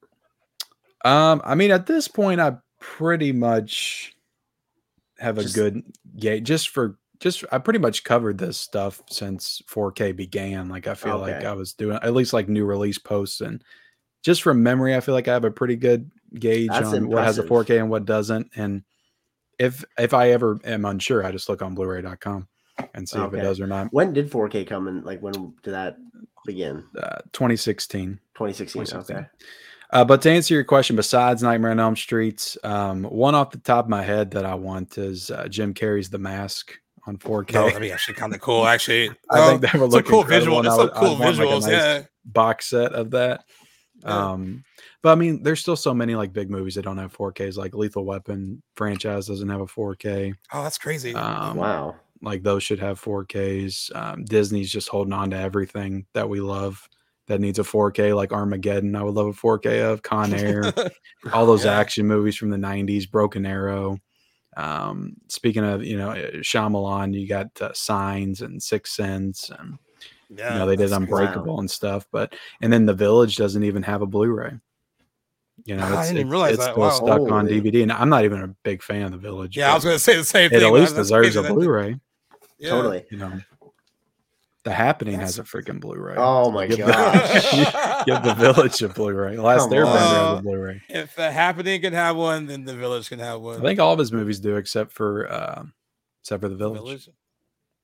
um, 1.03 1.41
I 1.43 1.55
mean, 1.55 1.72
at 1.72 1.85
this 1.88 2.07
point, 2.07 2.39
I 2.39 2.55
pretty 2.80 3.31
much 3.31 4.15
have 5.19 5.38
a 5.38 5.43
Just- 5.43 5.55
good 5.55 5.84
gauge 6.18 6.43
just 6.45 6.69
for 6.69 6.97
just 7.19 7.43
I 7.51 7.57
pretty 7.59 7.80
much 7.80 8.03
covered 8.03 8.38
this 8.38 8.57
stuff 8.57 9.01
since 9.09 9.61
4K 9.69 10.15
began. 10.15 10.69
Like 10.69 10.88
I 10.88 10.95
feel 10.95 11.19
like 11.19 11.43
I 11.43 11.53
was 11.53 11.73
doing 11.73 11.99
at 12.01 12.13
least 12.13 12.34
like 12.34 12.47
new 12.49 12.65
release 12.65 12.97
posts 12.97 13.41
and 13.41 13.63
just 14.23 14.41
from 14.41 14.63
memory, 14.63 14.95
I 14.95 14.99
feel 15.01 15.15
like 15.15 15.27
I 15.27 15.34
have 15.34 15.45
a 15.45 15.51
pretty 15.51 15.76
good 15.76 16.09
gauge 16.34 16.69
That's 16.69 16.93
on 16.93 17.09
what 17.09 17.23
has 17.23 17.39
a 17.39 17.43
4K 17.43 17.80
and 17.80 17.89
what 17.89 18.05
doesn't. 18.05 18.51
And 18.55 18.84
if 19.59 19.84
if 19.99 20.13
I 20.13 20.31
ever 20.31 20.59
am 20.63 20.85
unsure, 20.85 21.26
I 21.26 21.31
just 21.31 21.49
look 21.49 21.61
on 21.61 21.76
Blu-ray.com 21.76 22.47
and 22.93 23.07
see 23.07 23.19
if 23.19 23.33
it 23.33 23.41
does 23.41 23.59
or 23.59 23.67
not. 23.67 23.87
When 23.91 24.13
did 24.13 24.29
4K 24.31 24.67
come 24.67 24.87
and 24.87 25.03
like 25.03 25.21
when 25.21 25.33
did 25.63 25.73
that 25.73 25.97
begin? 26.45 26.83
Uh, 26.97 27.19
2016. 27.33 28.19
2016. 28.35 28.81
2016. 28.85 29.15
Okay. 29.17 29.25
Uh, 29.93 30.05
but 30.05 30.21
to 30.21 30.31
answer 30.31 30.53
your 30.53 30.63
question, 30.63 30.95
besides 30.95 31.43
Nightmare 31.43 31.71
on 31.71 31.79
Elm 31.79 31.95
Street, 31.97 32.55
um, 32.63 33.03
one 33.03 33.35
off 33.35 33.51
the 33.51 33.57
top 33.57 33.85
of 33.85 33.89
my 33.89 34.01
head 34.01 34.31
that 34.31 34.45
I 34.45 34.55
want 34.55 34.97
is 34.97 35.29
uh, 35.31 35.47
Jim 35.49 35.73
Carrey's 35.73 36.09
The 36.09 36.17
Mask 36.17 36.71
on 37.07 37.17
4K. 37.17 37.53
No, 37.53 37.65
that'd 37.65 37.81
be 37.81 37.91
actually 37.91 38.13
kind 38.13 38.33
of 38.33 38.39
cool. 38.39 38.65
Actually, 38.65 39.09
I 39.29 39.39
Well, 39.39 39.49
think 39.49 39.61
that 39.63 39.73
would 39.75 39.85
it's 39.87 39.93
a 39.93 39.97
look 39.97 40.05
cool 40.05 40.21
incredible, 40.21 40.57
visual. 40.57 40.59
and 40.59 40.67
It's 40.67 40.73
I 40.73 40.77
some 40.77 40.85
would- 40.85 40.93
I'd 40.93 40.99
cool 40.99 41.09
want, 41.19 41.37
like, 41.37 41.47
a 41.47 41.51
visuals. 41.51 41.61
nice 41.63 41.71
yeah. 41.71 42.03
box 42.25 42.65
set 42.69 42.93
of 42.93 43.11
that. 43.11 43.43
Yeah. 44.03 44.29
Um, 44.31 44.63
but 45.03 45.11
I 45.11 45.15
mean, 45.15 45.43
there's 45.43 45.59
still 45.59 45.75
so 45.75 45.93
many 45.93 46.15
like 46.15 46.31
big 46.31 46.49
movies 46.49 46.75
that 46.75 46.83
don't 46.83 46.97
have 46.97 47.11
4Ks. 47.15 47.57
Like 47.57 47.75
Lethal 47.75 48.05
Weapon 48.05 48.61
franchise 48.75 49.27
doesn't 49.27 49.49
have 49.49 49.61
a 49.61 49.65
4K. 49.65 50.33
Oh, 50.53 50.63
that's 50.63 50.77
crazy. 50.77 51.13
Um, 51.15 51.57
Wow. 51.57 51.95
Like 52.22 52.43
those 52.43 52.64
should 52.64 52.80
have 52.80 53.02
4Ks. 53.02 53.95
Um, 53.95 54.26
Disney's 54.26 54.72
just 54.72 54.89
holding 54.89 55.14
on 55.14 55.31
to 55.31 55.38
everything 55.38 56.06
that 56.14 56.30
we 56.30 56.39
love 56.39 56.88
that 57.27 57.39
needs 57.41 57.60
a 57.60 57.64
4K, 57.64 58.15
like 58.15 58.31
Armageddon. 58.34 58.95
I 58.95 59.03
would 59.03 59.14
love 59.15 59.27
a 59.27 59.34
4K 59.34 59.91
of 59.91 60.02
Con 60.03 60.34
Air, 60.34 60.64
all 61.34 61.45
those 61.45 61.65
Yeah. 61.65 61.77
action 61.80 62.06
movies 62.07 62.35
from 62.35 62.49
the 62.49 62.57
90s, 62.57 63.10
Broken 63.10 63.45
Arrow. 63.45 63.98
Um, 64.57 65.14
speaking 65.30 65.64
of, 65.64 65.84
you 65.84 65.98
know, 65.98 66.10
uh, 66.11 66.31
Shyamalan, 66.41 67.14
you 67.19 67.27
got 67.27 67.48
uh, 67.61 67.72
Signs 67.73 68.41
and 68.41 68.61
Six 68.61 68.91
Sense, 68.95 69.49
and 69.57 69.77
yeah, 70.30 70.53
you 70.53 70.60
know 70.60 70.65
they 70.65 70.76
did. 70.76 70.91
Unbreakable 70.91 71.60
and 71.60 71.72
stuff. 71.72 72.06
But 72.11 72.35
and 72.61 72.72
then 72.72 72.85
The 72.85 72.93
Village 72.93 73.38
doesn't 73.38 73.64
even 73.64 73.81
have 73.84 74.02
a 74.02 74.06
Blu-ray. 74.06 74.52
You 75.64 75.77
know, 75.77 75.84
I 75.85 75.99
it's, 76.02 76.07
didn't 76.10 76.18
it's- 76.18 76.31
realize 76.31 76.53
it's 76.56 76.65
that. 76.65 76.72
still 76.73 76.84
Wow. 76.84 76.89
stuck 76.89 77.31
on. 77.31 77.48
DVD, 77.48 77.84
and 77.84 77.91
I'm 77.93 78.10
not 78.10 78.26
even 78.26 78.41
a 78.41 78.48
big 78.64 78.84
fan 78.84 79.03
of 79.03 79.11
The 79.11 79.18
Village. 79.19 79.56
Yeah, 79.56 79.72
I 79.72 79.76
was 79.76 79.84
going 79.85 79.95
to 79.95 79.99
say 79.99 80.18
the 80.18 80.23
same 80.26 80.49
thing. 80.49 80.60
it 80.60 80.64
at 80.65 80.73
least 80.73 80.95
deserves 80.95 81.35
a 81.38 81.43
Blu-ray. 81.43 81.98
Yeah. 82.61 82.69
Totally. 82.69 83.05
You 83.11 83.17
know, 83.17 83.41
The 84.63 84.71
Happening 84.71 85.13
That's- 85.15 85.35
has 85.38 85.39
a 85.39 85.43
freaking 85.43 85.79
Blu-ray. 85.79 86.15
Oh 86.17 86.51
my 86.51 86.67
give 86.67 86.77
the- 86.85 88.03
give 88.05 88.23
the 88.23 88.33
Village 88.35 88.81
a 88.83 88.89
Blu-ray. 88.89 89.38
Last 89.38 89.63
Come 89.63 89.71
Airbender 89.71 89.97
has 90.29 90.39
a 90.39 90.41
Blu-ray. 90.43 90.81
If 90.89 91.15
the 91.15 91.31
happening 91.31 91.81
can 91.81 91.93
have 91.93 92.15
one, 92.15 92.45
then 92.45 92.63
the 92.65 92.75
village 92.75 93.09
can 93.09 93.19
have 93.19 93.41
one. 93.41 93.59
I 93.59 93.63
think 93.63 93.79
all 93.79 93.93
of 93.93 93.99
his 93.99 94.11
movies 94.11 94.39
do, 94.39 94.55
except 94.57 94.91
for 94.91 95.31
uh, 95.31 95.63
except 96.21 96.41
for 96.41 96.49
The 96.49 96.55
Village. 96.55 96.77
Village. 96.79 97.09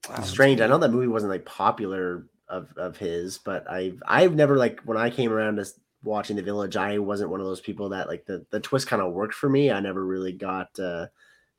Wow, 0.09 0.21
Strange. 0.21 0.61
I 0.61 0.67
know 0.67 0.77
that 0.77 0.91
movie 0.91 1.07
wasn't 1.07 1.31
like 1.31 1.45
popular 1.45 2.27
of 2.47 2.67
of 2.77 2.95
his, 2.97 3.39
but 3.39 3.69
I've 3.69 4.01
I've 4.07 4.35
never 4.35 4.55
like 4.55 4.79
when 4.85 4.97
I 4.97 5.09
came 5.09 5.31
around 5.33 5.55
to 5.57 5.65
watching 6.03 6.35
The 6.35 6.43
Village, 6.43 6.77
I 6.77 6.99
wasn't 6.99 7.31
one 7.31 7.39
of 7.41 7.45
those 7.47 7.59
people 7.59 7.89
that 7.89 8.07
like 8.07 8.25
the 8.25 8.45
the 8.51 8.59
twist 8.59 8.87
kind 8.87 9.01
of 9.01 9.11
worked 9.13 9.33
for 9.33 9.49
me. 9.49 9.71
I 9.71 9.79
never 9.79 10.05
really 10.05 10.31
got 10.31 10.79
uh 10.79 11.07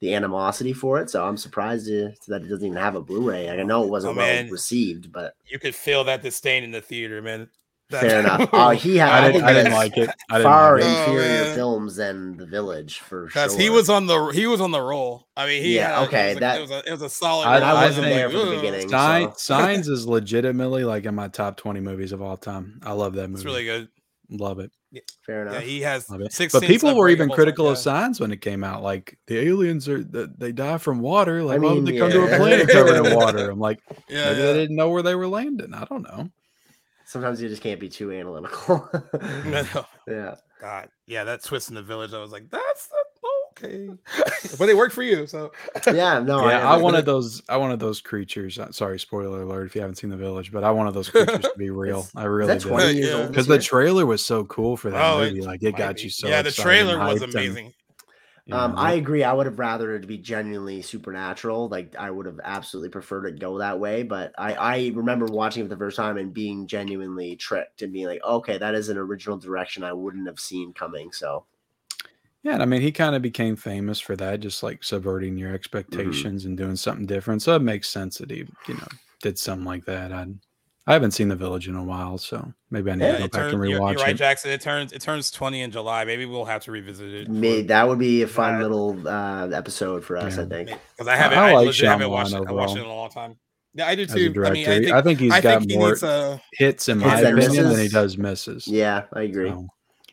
the 0.00 0.14
animosity 0.14 0.72
for 0.72 1.00
it, 1.00 1.10
so 1.10 1.24
I'm 1.24 1.36
surprised 1.36 1.88
uh, 1.88 2.10
that 2.28 2.42
it 2.42 2.48
doesn't 2.48 2.64
even 2.66 2.78
have 2.78 2.94
a 2.94 3.00
Blu-ray. 3.00 3.50
Like, 3.50 3.58
I 3.58 3.62
know 3.64 3.82
it 3.84 3.90
wasn't 3.90 4.14
Oh, 4.14 4.16
well 4.18 4.46
received, 4.48 5.10
but 5.12 5.34
You 5.46 5.58
could 5.58 5.74
feel 5.74 6.04
that 6.04 6.22
disdain 6.22 6.62
in 6.64 6.70
the 6.70 6.80
theater, 6.80 7.20
man. 7.22 7.48
That- 7.90 8.02
fair 8.02 8.20
enough. 8.20 8.50
Oh, 8.52 8.68
he 8.84 8.96
had. 8.98 9.08
I 9.08 9.16
I, 9.16 9.20
didn't, 9.20 9.32
think 9.32 9.44
I 9.44 9.52
didn't 9.54 9.72
like 9.72 9.96
it. 9.96 10.10
I 10.30 10.34
didn't 10.38 10.42
far 10.52 10.74
like 10.78 10.84
it. 10.84 10.86
Oh, 10.86 11.00
inferior 11.14 11.44
man. 11.44 11.54
films 11.54 11.96
than 11.96 12.36
The 12.36 12.44
Village 12.46 12.98
for 12.98 13.30
sure. 13.30 13.44
Because 13.44 13.56
he 13.56 13.70
was 13.70 13.88
on 13.88 14.06
the 14.06 14.26
he 14.26 14.46
was 14.46 14.60
on 14.60 14.72
the 14.72 14.80
roll. 14.80 15.26
I 15.38 15.46
mean, 15.46 15.62
he 15.62 15.76
Yeah, 15.76 16.00
had, 16.00 16.08
okay, 16.08 16.30
It 16.32 16.34
was, 16.34 16.36
a, 16.36 16.40
that- 16.40 16.58
it 16.58 16.60
was 16.60 16.70
a 16.70 16.78
it 16.86 16.90
was 16.92 17.02
a 17.02 17.08
solid. 17.08 17.46
I- 17.46 17.54
I 17.56 17.72
wasn't 17.72 18.06
wasn't 18.06 18.06
there 18.14 18.30
for 18.30 18.38
the 18.50 18.56
beginning. 18.56 18.88
Sign, 18.90 19.28
so- 19.30 19.34
Signs 19.38 19.88
is 19.88 20.06
legitimately 20.06 20.84
like 20.84 21.06
in 21.06 21.14
my 21.14 21.28
top 21.28 21.56
20 21.56 21.80
movies 21.80 22.12
of 22.12 22.20
all 22.20 22.36
time. 22.36 22.78
I 22.84 22.92
love 22.92 23.14
that 23.14 23.28
movie. 23.28 23.40
It's 23.40 23.44
really 23.46 23.64
good. 23.64 23.88
Love 24.30 24.58
it. 24.60 24.70
Fair 25.26 25.42
enough. 25.42 25.54
Yeah, 25.54 25.60
he 25.60 25.80
has 25.82 26.10
six. 26.30 26.52
but 26.52 26.62
people 26.62 26.96
were 26.96 27.08
even 27.08 27.28
critical 27.28 27.66
yeah. 27.66 27.72
of 27.72 27.78
Signs 27.78 28.20
when 28.20 28.32
it 28.32 28.40
came 28.40 28.64
out. 28.64 28.82
Like 28.82 29.18
the 29.26 29.38
aliens 29.38 29.88
are 29.88 30.02
th- 30.02 30.30
they 30.38 30.52
die 30.52 30.78
from 30.78 31.00
water. 31.00 31.42
Like 31.42 31.60
why 31.60 31.72
would 31.72 31.84
mean, 31.84 31.94
they 31.94 31.98
come 31.98 32.10
to 32.10 32.22
a 32.24 32.36
planet 32.36 32.68
covered 32.70 33.06
in 33.06 33.14
water? 33.14 33.50
I'm 33.50 33.58
like, 33.58 33.80
Yeah, 34.08 34.30
maybe 34.30 34.40
yeah. 34.40 34.46
they 34.46 34.52
didn't 34.54 34.76
know 34.76 34.90
where 34.90 35.02
they 35.02 35.14
were 35.14 35.28
landing. 35.28 35.74
I 35.74 35.84
don't 35.84 36.02
know. 36.02 36.30
Sometimes 37.04 37.40
you 37.40 37.48
just 37.48 37.62
can't 37.62 37.80
be 37.80 37.88
too 37.88 38.12
analytical. 38.12 38.88
No, 39.44 39.86
yeah. 40.06 40.34
God, 40.60 40.88
yeah, 41.06 41.24
that 41.24 41.44
twist 41.44 41.68
in 41.68 41.74
the 41.74 41.82
village. 41.82 42.12
I 42.12 42.18
was 42.18 42.32
like, 42.32 42.50
that's 42.50 42.88
okay, 43.64 43.88
but 44.58 44.66
they 44.66 44.74
work 44.74 44.92
for 44.92 45.02
you. 45.02 45.26
So 45.26 45.52
yeah, 45.86 46.18
no, 46.20 46.48
yeah, 46.48 46.68
I, 46.68 46.74
I 46.74 46.76
wanted 46.76 47.04
those. 47.04 47.42
I 47.48 47.56
wanted 47.56 47.80
those 47.80 48.00
creatures. 48.00 48.58
Uh, 48.58 48.70
sorry, 48.72 48.98
spoiler 48.98 49.42
alert 49.42 49.66
if 49.66 49.74
you 49.74 49.80
haven't 49.80 49.96
seen 49.96 50.10
the 50.10 50.16
village, 50.16 50.52
but 50.52 50.64
I 50.64 50.70
wanted 50.70 50.94
those 50.94 51.08
creatures 51.08 51.40
to 51.40 51.52
be 51.56 51.70
real. 51.70 52.06
I 52.16 52.24
really 52.24 52.58
did 52.58 53.28
because 53.28 53.46
the 53.46 53.58
trailer 53.58 54.06
was 54.06 54.24
so 54.24 54.44
cool 54.44 54.76
for 54.76 54.90
that 54.90 55.04
oh, 55.04 55.18
movie. 55.20 55.42
Like 55.42 55.62
it 55.62 55.76
got 55.76 55.96
be. 55.96 56.02
you 56.02 56.10
so. 56.10 56.28
Yeah, 56.28 56.42
the 56.42 56.52
trailer 56.52 56.98
was 56.98 57.22
amazing. 57.22 57.72
Um, 58.50 58.74
I 58.78 58.94
agree. 58.94 59.24
I 59.24 59.32
would 59.32 59.46
have 59.46 59.58
rather 59.58 59.94
it 59.94 60.06
be 60.06 60.16
genuinely 60.16 60.80
supernatural. 60.80 61.68
Like 61.68 61.94
I 61.96 62.10
would 62.10 62.24
have 62.24 62.40
absolutely 62.42 62.88
preferred 62.88 63.26
it 63.26 63.38
go 63.38 63.58
that 63.58 63.78
way. 63.78 64.02
But 64.04 64.32
I, 64.38 64.54
I 64.54 64.92
remember 64.94 65.26
watching 65.26 65.62
it 65.62 65.66
for 65.66 65.74
the 65.74 65.76
first 65.76 65.96
time 65.96 66.16
and 66.16 66.32
being 66.32 66.66
genuinely 66.66 67.36
tricked 67.36 67.82
and 67.82 67.92
being 67.92 68.06
like, 68.06 68.24
okay, 68.24 68.56
that 68.56 68.74
is 68.74 68.88
an 68.88 68.96
original 68.96 69.36
direction 69.36 69.84
I 69.84 69.92
wouldn't 69.92 70.26
have 70.26 70.40
seen 70.40 70.72
coming. 70.72 71.12
So 71.12 71.44
yeah, 72.48 72.54
and 72.54 72.62
I 72.62 72.66
mean 72.66 72.80
he 72.80 72.92
kind 72.92 73.14
of 73.14 73.20
became 73.20 73.56
famous 73.56 74.00
for 74.00 74.16
that, 74.16 74.40
just 74.40 74.62
like 74.62 74.82
subverting 74.82 75.36
your 75.36 75.48
mm-hmm. 75.48 75.56
expectations 75.56 76.42
mm-hmm. 76.42 76.48
and 76.48 76.58
doing 76.58 76.76
something 76.76 77.04
different. 77.04 77.42
So 77.42 77.54
it 77.54 77.62
makes 77.62 77.88
sense 77.88 78.18
that 78.18 78.30
he, 78.30 78.46
you 78.66 78.74
know, 78.74 78.88
did 79.22 79.38
something 79.38 79.66
like 79.66 79.84
that. 79.84 80.12
I 80.12 80.26
I 80.86 80.94
haven't 80.94 81.10
seen 81.10 81.28
the 81.28 81.36
village 81.36 81.68
in 81.68 81.76
a 81.76 81.84
while, 81.84 82.16
so 82.16 82.50
maybe 82.70 82.90
I 82.90 82.94
need 82.94 83.04
yeah, 83.04 83.12
to 83.12 83.18
go 83.18 83.28
back 83.28 83.32
turns, 83.32 83.52
and 83.52 83.62
rewatch 83.62 83.68
you're, 83.68 83.90
you're 83.90 83.98
right, 83.98 84.14
it. 84.14 84.18
Jackson. 84.18 84.50
It 84.50 84.62
turns 84.62 84.92
it 84.92 85.02
turns 85.02 85.30
twenty 85.30 85.60
in 85.60 85.70
July. 85.70 86.06
Maybe 86.06 86.24
we'll 86.24 86.46
have 86.46 86.62
to 86.62 86.72
revisit 86.72 87.12
it. 87.12 87.28
Maybe 87.28 87.66
that 87.66 87.86
would 87.86 87.98
be 87.98 88.22
a 88.22 88.26
fun 88.26 88.58
that. 88.58 88.62
little 88.62 89.06
uh, 89.06 89.48
episode 89.48 90.02
for 90.02 90.16
us. 90.16 90.38
Yeah. 90.38 90.44
I 90.44 90.46
think 90.46 90.70
because 90.96 91.06
I 91.06 91.16
haven't. 91.16 91.36
I, 91.36 91.50
I, 91.50 91.52
like 91.52 91.74
haven't 91.74 92.08
watched, 92.08 92.32
it, 92.32 92.48
I 92.48 92.52
watched 92.52 92.76
it 92.76 92.80
in 92.80 92.86
a 92.86 92.94
long 92.94 93.10
time. 93.10 93.36
Yeah, 93.74 93.86
I 93.86 93.94
do 93.94 94.06
too. 94.06 94.32
I 94.46 94.50
mean, 94.50 94.66
I 94.66 94.78
think, 94.78 94.90
I 94.92 95.02
think 95.02 95.20
he's 95.20 95.32
I 95.32 95.40
got 95.42 95.58
think 95.58 95.72
he 95.72 95.76
more 95.76 95.88
needs, 95.88 96.02
uh, 96.02 96.38
hits 96.52 96.88
in 96.88 97.00
my 97.00 97.20
opinion 97.20 97.68
than 97.68 97.78
he 97.78 97.88
does 97.88 98.16
misses. 98.16 98.66
Yeah, 98.66 99.04
I 99.12 99.24
agree. 99.24 99.50
So, 99.50 99.68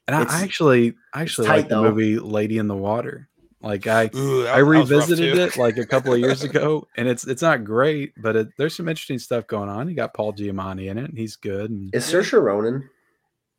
and 0.08 0.16
I 0.16 0.42
actually, 0.44 0.96
I 1.14 1.22
actually 1.22 1.48
like 1.48 1.70
the 1.70 1.82
movie 1.82 2.20
Lady 2.20 2.58
in 2.58 2.68
the 2.68 2.76
Water. 2.76 3.30
Like 3.62 3.88
I, 3.88 4.12
Ooh, 4.16 4.44
that, 4.44 4.54
I 4.54 4.60
revisited 4.60 5.40
it 5.40 5.58
like 5.58 5.78
a 5.78 5.86
couple 5.88 6.14
of 6.14 6.20
years 6.20 6.44
ago, 6.44 6.88
and 6.98 7.08
it's 7.08 7.26
it's 7.26 7.42
not 7.42 7.64
great, 7.64 8.14
but 8.16 8.36
it, 8.36 8.50
there's 8.58 8.76
some 8.76 8.88
interesting 8.88 9.18
stuff 9.18 9.48
going 9.48 9.70
on. 9.70 9.90
You 9.90 9.96
got 9.96 10.14
Paul 10.14 10.34
Giamatti 10.34 10.88
in 10.88 11.00
it, 11.00 11.06
and 11.10 11.18
he's 11.18 11.36
good. 11.36 11.72
And, 11.72 11.94
Is 11.96 12.06
Saoirse 12.06 12.40
Ronan 12.40 12.88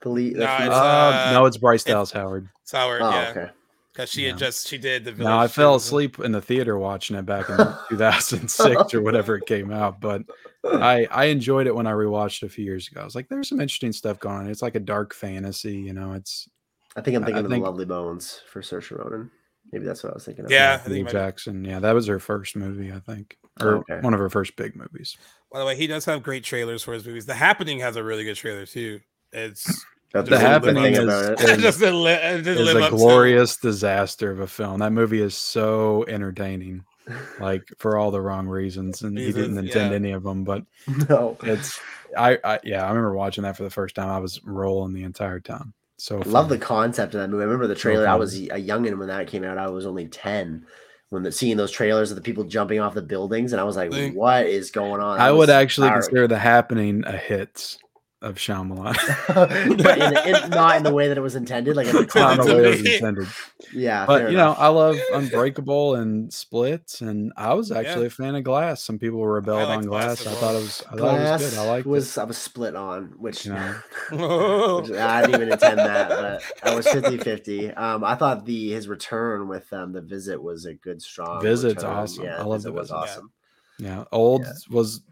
the 0.03 0.09
lead? 0.09 0.37
No, 0.37 0.45
it's, 0.45 0.75
uh, 0.75 1.31
no, 1.33 1.47
it's 1.47 1.57
Bryce 1.57 1.83
Dallas 1.83 2.13
Howard. 2.13 2.49
It's 2.63 2.71
Howard, 2.71 3.03
oh, 3.03 3.11
yeah. 3.11 3.31
Okay. 3.31 3.51
Because 3.97 4.11
she 4.11 4.25
had 4.25 4.37
just 4.37 4.69
she 4.69 4.77
did 4.77 5.07
the. 5.07 5.13
No, 5.13 5.39
I 5.39 5.49
fell 5.49 5.75
asleep 5.75 6.19
in 6.19 6.31
the 6.31 6.43
theater 6.43 6.77
watching 6.77 7.17
it 7.17 7.25
back 7.25 7.49
in 7.49 7.57
2006 7.89 8.93
or 8.93 9.01
whatever 9.01 9.37
it 9.37 9.47
came 9.47 9.73
out, 9.73 10.03
but 10.03 10.23
I 10.63 11.07
I 11.11 11.25
enjoyed 11.27 11.67
it 11.67 11.75
when 11.75 11.87
I 11.87 11.93
rewatched 11.93 12.43
it 12.43 12.47
a 12.47 12.51
few 12.51 12.63
years 12.63 12.89
ago. 12.89 13.01
I 13.01 13.05
was 13.05 13.15
like, 13.15 13.31
there's 13.31 13.49
some 13.49 13.59
interesting 13.59 13.93
stuff 13.93 14.19
going 14.19 14.37
on. 14.37 14.51
It's 14.51 14.61
like 14.61 14.75
a 14.75 14.81
dark 14.81 15.15
fantasy, 15.15 15.77
you 15.77 15.95
know. 15.95 16.13
It's. 16.13 16.47
I 16.95 17.01
think 17.01 17.17
I'm 17.17 17.25
thinking 17.25 17.37
I, 17.37 17.45
of 17.47 17.51
think, 17.51 17.65
the 17.65 17.71
Lovely 17.71 17.87
Bones 17.87 18.43
for 18.51 18.61
Saoirse 18.61 18.99
Ronan. 18.99 19.31
Maybe 19.73 19.87
that's 19.87 20.05
what 20.05 20.13
I 20.13 20.15
was 20.15 20.27
thinking. 20.27 20.45
Of. 20.45 20.51
Yeah, 20.51 20.75
I 20.85 20.89
think 20.89 21.09
Jackson. 21.09 21.65
Yeah, 21.65 21.79
that 21.81 21.95
was 21.95 22.07
her 22.07 22.19
first 22.19 22.55
movie, 22.55 22.93
I 22.93 22.99
think, 22.99 23.39
or 23.63 23.77
oh, 23.77 23.79
okay. 23.79 24.01
one 24.01 24.13
of 24.13 24.21
her 24.21 24.29
first 24.29 24.57
big 24.57 24.77
movies. 24.77 25.17
By 25.51 25.61
the 25.61 25.65
way, 25.65 25.75
he 25.75 25.87
does 25.87 26.05
have 26.05 26.23
great 26.23 26.45
trailers 26.45 26.83
for 26.83 26.93
his 26.93 27.07
movies. 27.07 27.25
The 27.25 27.35
Happening 27.35 27.79
has 27.79 27.97
a 27.97 28.05
really 28.05 28.25
good 28.25 28.37
trailer 28.37 28.67
too. 28.67 29.01
It's 29.33 29.87
the 30.23 30.39
happening 30.39 30.95
is, 30.95 31.41
is, 31.41 31.63
just 31.63 31.81
li- 31.81 32.43
just 32.43 32.61
is 32.61 32.75
a 32.75 32.91
glorious 32.91 33.57
disaster 33.57 34.31
of 34.31 34.41
a 34.41 34.47
film. 34.47 34.81
That 34.81 34.93
movie 34.93 35.21
is 35.21 35.37
so 35.37 36.05
entertaining, 36.09 36.85
like 37.41 37.65
for 37.79 37.99
all 37.99 38.11
the 38.11 38.21
wrong 38.21 38.47
reasons, 38.47 39.03
and 39.03 39.19
he 39.19 39.33
didn't 39.33 39.59
intend 39.59 39.91
yeah. 39.91 39.97
any 39.97 40.13
of 40.13 40.23
them. 40.23 40.45
But 40.45 40.65
no, 41.09 41.37
it's 41.43 41.81
I, 42.17 42.39
I 42.45 42.61
yeah, 42.65 42.85
I 42.85 42.89
remember 42.89 43.15
watching 43.15 43.43
that 43.43 43.57
for 43.57 43.65
the 43.65 43.71
first 43.71 43.95
time. 43.95 44.09
I 44.09 44.19
was 44.19 44.43
rolling 44.45 44.93
the 44.93 45.05
entire 45.05 45.41
time. 45.41 45.75
So 45.99 46.21
I 46.21 46.25
love 46.25 46.49
the 46.49 46.59
concept 46.59 47.15
of 47.15 47.21
that 47.21 47.29
movie. 47.29 47.43
I 47.43 47.47
remember 47.47 47.67
the 47.67 47.75
trailer. 47.75 48.05
So 48.05 48.11
I 48.11 48.17
was 48.17 48.37
a 48.37 48.61
youngin 48.61 48.99
when 48.99 49.09
that 49.09 49.29
came 49.29 49.45
out. 49.45 49.59
I 49.59 49.69
was 49.69 49.87
only 49.87 50.09
ten 50.09 50.67
when 51.11 51.23
the, 51.23 51.33
seeing 51.33 51.57
those 51.57 51.71
trailers 51.71 52.11
of 52.11 52.17
the 52.17 52.23
people 52.23 52.45
jumping 52.45 52.81
off 52.81 52.95
the 52.95 53.03
buildings, 53.03 53.53
and 53.53 53.61
I 53.61 53.65
was 53.65 53.77
like, 53.77 53.93
"What 54.15 54.47
is 54.47 54.71
going 54.71 55.01
on?" 55.01 55.21
I 55.21 55.33
would 55.33 55.51
actually 55.51 55.91
consider 55.91 56.27
the 56.29 56.39
happening 56.39 57.05
a 57.07 57.17
hit 57.17 57.79
of 58.23 58.37
Shyamalan, 58.37 58.97
but 59.83 59.99
in, 59.99 60.35
in, 60.45 60.51
not 60.51 60.77
in 60.77 60.83
the 60.83 60.93
way 60.93 61.09
that 61.09 61.19
it 61.19 61.21
was 61.21 61.37
intended. 61.37 61.77
Like 61.77 61.87
in 61.87 61.93
the, 61.95 62.11
not 62.15 62.39
the 62.45 62.57
way 62.57 62.65
it 62.65 62.69
was 62.69 62.95
intended. 62.95 63.29
Yeah, 63.73 64.07
but 64.07 64.23
you 64.23 64.39
enough. 64.39 64.59
know, 64.59 64.65
I 64.65 64.69
love 64.69 64.97
Unbreakable 65.13 65.97
and 65.97 66.33
Splits, 66.33 67.03
and 67.03 67.33
I 67.37 67.53
was 67.55 67.71
actually 67.71 68.03
yeah. 68.03 68.07
a 68.07 68.11
fan 68.11 68.35
of 68.35 68.45
Glass. 68.45 68.83
Some 68.83 68.99
people 68.99 69.25
rebelled 69.27 69.69
on 69.69 69.83
Glass. 69.83 70.23
Glass 70.23 70.35
I 70.35 70.41
thought 70.41 70.55
it 70.55 70.59
was. 70.59 70.83
I 70.91 70.97
thought 70.97 71.21
it 71.21 71.33
was 71.33 71.51
good. 71.51 71.59
I 71.59 71.67
like. 71.67 71.85
Was 71.85 72.17
it. 72.17 72.21
I 72.21 72.25
was 72.25 72.39
split 72.39 72.75
on 72.75 73.15
which, 73.19 73.45
you 73.45 73.53
know, 73.53 73.75
which 74.11 74.93
I 74.93 75.21
didn't 75.21 75.35
even 75.35 75.53
intend 75.53 75.79
that, 75.79 76.09
but 76.09 76.43
I 76.63 76.75
was 76.75 76.87
50-50. 76.87 77.79
Um, 77.79 78.03
I 78.03 78.15
thought 78.15 78.47
the 78.47 78.71
his 78.71 78.89
return 78.89 79.49
with 79.49 79.71
um 79.73 79.93
the 79.93 80.01
visit 80.01 80.43
was 80.43 80.65
a 80.65 80.75
good 80.75 81.03
strong. 81.03 81.43
Visit's 81.43 81.77
return. 81.77 81.97
awesome. 81.97 82.25
Yeah, 82.25 82.39
I 82.39 82.45
love 82.45 82.65
it. 82.65 82.73
Was 82.73 82.91
awesome. 82.91 83.31
Yeah, 83.79 84.05
old 84.11 84.43
yeah. 84.43 84.53
was 84.71 85.03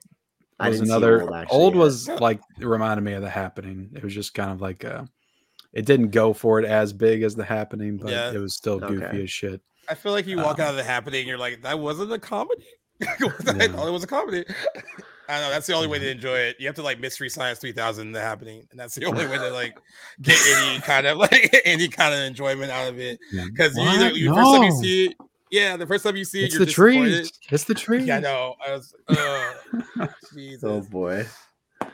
was 0.60 0.80
another 0.80 1.22
old, 1.22 1.34
actually, 1.34 1.58
old 1.58 1.76
was 1.76 2.08
like 2.08 2.40
it 2.60 2.66
reminded 2.66 3.02
me 3.02 3.12
of 3.14 3.22
the 3.22 3.30
happening. 3.30 3.90
It 3.94 4.02
was 4.02 4.14
just 4.14 4.34
kind 4.34 4.50
of 4.50 4.60
like 4.60 4.84
uh 4.84 5.04
it 5.72 5.86
didn't 5.86 6.10
go 6.10 6.32
for 6.32 6.60
it 6.60 6.64
as 6.64 6.92
big 6.92 7.22
as 7.22 7.34
the 7.34 7.44
happening, 7.44 7.96
but 7.96 8.10
yeah. 8.10 8.32
it 8.32 8.38
was 8.38 8.54
still 8.54 8.78
goofy 8.78 9.04
okay. 9.04 9.22
as 9.24 9.30
shit. 9.30 9.60
I 9.88 9.94
feel 9.94 10.12
like 10.12 10.26
you 10.26 10.38
walk 10.38 10.60
um, 10.60 10.66
out 10.66 10.70
of 10.70 10.76
the 10.76 10.84
happening, 10.84 11.26
you're 11.26 11.36
like, 11.36 11.62
that 11.62 11.78
wasn't 11.78 12.12
a 12.12 12.18
comedy. 12.18 12.64
I 13.02 13.66
thought 13.68 13.88
it 13.88 13.92
was 13.92 14.04
a 14.04 14.06
comedy. 14.06 14.44
I 15.28 15.40
know 15.40 15.50
that's 15.50 15.66
the 15.66 15.72
only 15.72 15.88
way 15.88 15.98
to 15.98 16.10
enjoy 16.10 16.36
it. 16.36 16.56
You 16.58 16.66
have 16.66 16.76
to 16.76 16.82
like 16.82 17.00
Mystery 17.00 17.30
Science 17.30 17.58
3000 17.58 18.12
the 18.12 18.20
happening, 18.20 18.66
and 18.70 18.78
that's 18.78 18.94
the 18.94 19.06
only 19.06 19.26
way 19.26 19.38
to 19.38 19.50
like 19.50 19.76
get 20.22 20.38
any 20.46 20.80
kind 20.80 21.06
of 21.06 21.18
like 21.18 21.62
any 21.64 21.88
kind 21.88 22.14
of 22.14 22.20
enjoyment 22.20 22.70
out 22.70 22.88
of 22.88 22.98
it. 22.98 23.18
Because 23.32 23.76
you 23.76 23.82
either 23.84 24.10
you 24.10 24.28
no. 24.28 24.36
first 24.36 24.54
time 24.54 24.62
you 24.64 24.72
see 24.72 25.04
it, 25.06 25.16
yeah, 25.54 25.76
the 25.76 25.86
first 25.86 26.04
time 26.04 26.16
you 26.16 26.24
see 26.24 26.42
it, 26.42 26.46
it's 26.46 26.58
the 26.58 26.66
trees. 26.66 27.32
It's 27.50 27.64
the 27.64 27.74
trees. 27.74 28.06
Yeah, 28.06 28.16
I 28.16 28.20
know. 28.20 28.54
I 28.66 28.72
was, 28.72 28.94
uh, 29.08 30.06
oh 30.64 30.80
boy. 30.82 31.26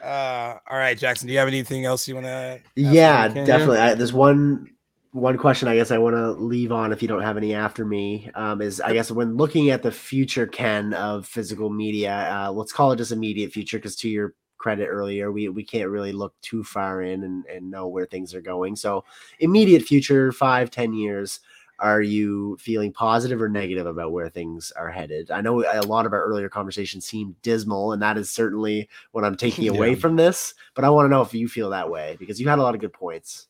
Uh, 0.02 0.56
all 0.70 0.78
right, 0.78 0.96
Jackson. 0.96 1.26
Do 1.26 1.34
you 1.34 1.38
have 1.38 1.48
anything 1.48 1.84
else 1.84 2.08
you 2.08 2.14
want 2.14 2.26
to? 2.26 2.60
Yeah, 2.74 3.28
definitely. 3.28 3.78
I, 3.78 3.94
there's 3.94 4.14
one 4.14 4.70
one 5.12 5.36
question 5.36 5.68
I 5.68 5.74
guess 5.74 5.90
I 5.90 5.98
want 5.98 6.14
to 6.14 6.30
leave 6.30 6.72
on 6.72 6.92
if 6.92 7.02
you 7.02 7.08
don't 7.08 7.22
have 7.22 7.36
any 7.36 7.52
after 7.52 7.84
me 7.84 8.30
um, 8.34 8.62
is 8.62 8.80
I 8.80 8.92
guess 8.92 9.10
when 9.10 9.36
looking 9.36 9.70
at 9.70 9.82
the 9.82 9.90
future 9.90 10.46
Ken 10.46 10.94
of 10.94 11.26
physical 11.26 11.68
media, 11.68 12.30
uh, 12.32 12.52
let's 12.52 12.72
call 12.72 12.92
it 12.92 12.96
just 12.96 13.12
immediate 13.12 13.52
future 13.52 13.78
because 13.78 13.96
to 13.96 14.08
your 14.08 14.34
credit 14.56 14.86
earlier, 14.86 15.32
we 15.32 15.50
we 15.50 15.64
can't 15.64 15.90
really 15.90 16.12
look 16.12 16.34
too 16.40 16.64
far 16.64 17.02
in 17.02 17.24
and, 17.24 17.44
and 17.46 17.70
know 17.70 17.88
where 17.88 18.06
things 18.06 18.34
are 18.34 18.40
going. 18.40 18.74
So 18.74 19.04
immediate 19.40 19.82
future, 19.82 20.32
five 20.32 20.70
ten 20.70 20.94
years 20.94 21.40
are 21.80 22.02
you 22.02 22.56
feeling 22.60 22.92
positive 22.92 23.40
or 23.40 23.48
negative 23.48 23.86
about 23.86 24.12
where 24.12 24.28
things 24.28 24.70
are 24.76 24.90
headed? 24.90 25.30
I 25.30 25.40
know 25.40 25.64
a 25.64 25.80
lot 25.82 26.06
of 26.06 26.12
our 26.12 26.22
earlier 26.22 26.48
conversations 26.48 27.06
seemed 27.06 27.40
dismal, 27.42 27.92
and 27.92 28.02
that 28.02 28.18
is 28.18 28.30
certainly 28.30 28.88
what 29.12 29.24
I'm 29.24 29.36
taking 29.36 29.68
away 29.74 29.90
yeah. 29.90 29.98
from 29.98 30.16
this. 30.16 30.54
But 30.74 30.84
I 30.84 30.90
want 30.90 31.06
to 31.06 31.10
know 31.10 31.22
if 31.22 31.34
you 31.34 31.48
feel 31.48 31.70
that 31.70 31.90
way 31.90 32.16
because 32.18 32.40
you 32.40 32.48
had 32.48 32.58
a 32.58 32.62
lot 32.62 32.74
of 32.74 32.80
good 32.80 32.92
points. 32.92 33.46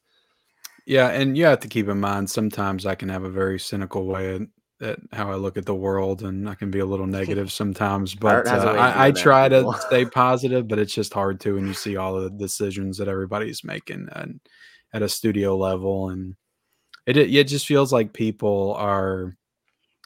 Yeah, 0.86 1.08
and 1.08 1.36
you 1.36 1.44
have 1.44 1.60
to 1.60 1.68
keep 1.68 1.88
in 1.88 2.00
mind 2.00 2.30
sometimes 2.30 2.86
I 2.86 2.94
can 2.94 3.08
have 3.08 3.24
a 3.24 3.30
very 3.30 3.58
cynical 3.58 4.06
way 4.06 4.36
at, 4.36 4.42
at 4.80 4.98
how 5.12 5.30
I 5.30 5.34
look 5.34 5.56
at 5.56 5.66
the 5.66 5.74
world, 5.74 6.22
and 6.22 6.48
I 6.48 6.54
can 6.54 6.70
be 6.70 6.78
a 6.78 6.86
little 6.86 7.06
negative 7.18 7.50
sometimes. 7.50 8.14
But 8.14 8.46
uh, 8.46 8.74
I, 8.78 9.08
I 9.08 9.10
try 9.10 9.48
to 9.48 9.72
stay 9.86 10.04
positive, 10.06 10.68
but 10.68 10.78
it's 10.78 10.94
just 10.94 11.12
hard 11.12 11.40
to 11.40 11.56
when 11.56 11.66
you 11.66 11.74
see 11.74 11.96
all 11.96 12.16
of 12.16 12.24
the 12.24 12.38
decisions 12.38 12.96
that 12.98 13.08
everybody's 13.08 13.64
making 13.64 14.08
and 14.12 14.40
at 14.92 15.02
a 15.02 15.08
studio 15.08 15.56
level 15.56 16.10
and 16.10 16.34
it 17.16 17.34
it 17.34 17.48
just 17.48 17.66
feels 17.66 17.92
like 17.92 18.12
people 18.12 18.74
are 18.74 19.36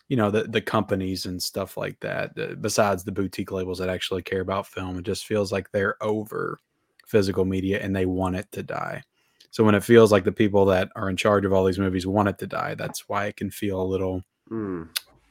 you 0.09 0.17
know 0.17 0.31
the 0.31 0.45
the 0.45 0.61
companies 0.61 1.27
and 1.27 1.43
stuff 1.43 1.77
like 1.77 1.99
that 2.01 2.61
besides 2.61 3.05
the 3.05 3.13
boutique 3.13 3.51
labels 3.51 3.79
that 3.79 3.89
actually 3.89 4.23
care 4.23 4.41
about 4.41 4.67
film 4.67 4.99
it 4.99 5.05
just 5.05 5.27
feels 5.27 5.51
like 5.51 5.71
they're 5.71 6.03
over 6.03 6.59
physical 7.07 7.45
media 7.45 7.81
and 7.81 7.95
they 7.95 8.07
want 8.07 8.37
it 8.37 8.51
to 8.53 8.63
die. 8.63 9.03
So 9.51 9.63
when 9.63 9.75
it 9.75 9.85
feels 9.85 10.11
like 10.11 10.25
the 10.25 10.33
people 10.33 10.65
that 10.67 10.91
are 10.97 11.09
in 11.09 11.17
charge 11.17 11.45
of 11.45 11.53
all 11.53 11.65
these 11.65 11.79
movies 11.79 12.07
want 12.07 12.29
it 12.29 12.39
to 12.39 12.47
die 12.47 12.75
that's 12.75 13.09
why 13.09 13.27
it 13.27 13.37
can 13.37 13.51
feel 13.51 13.81
a 13.81 13.85
little 13.85 14.23
mm. 14.51 14.89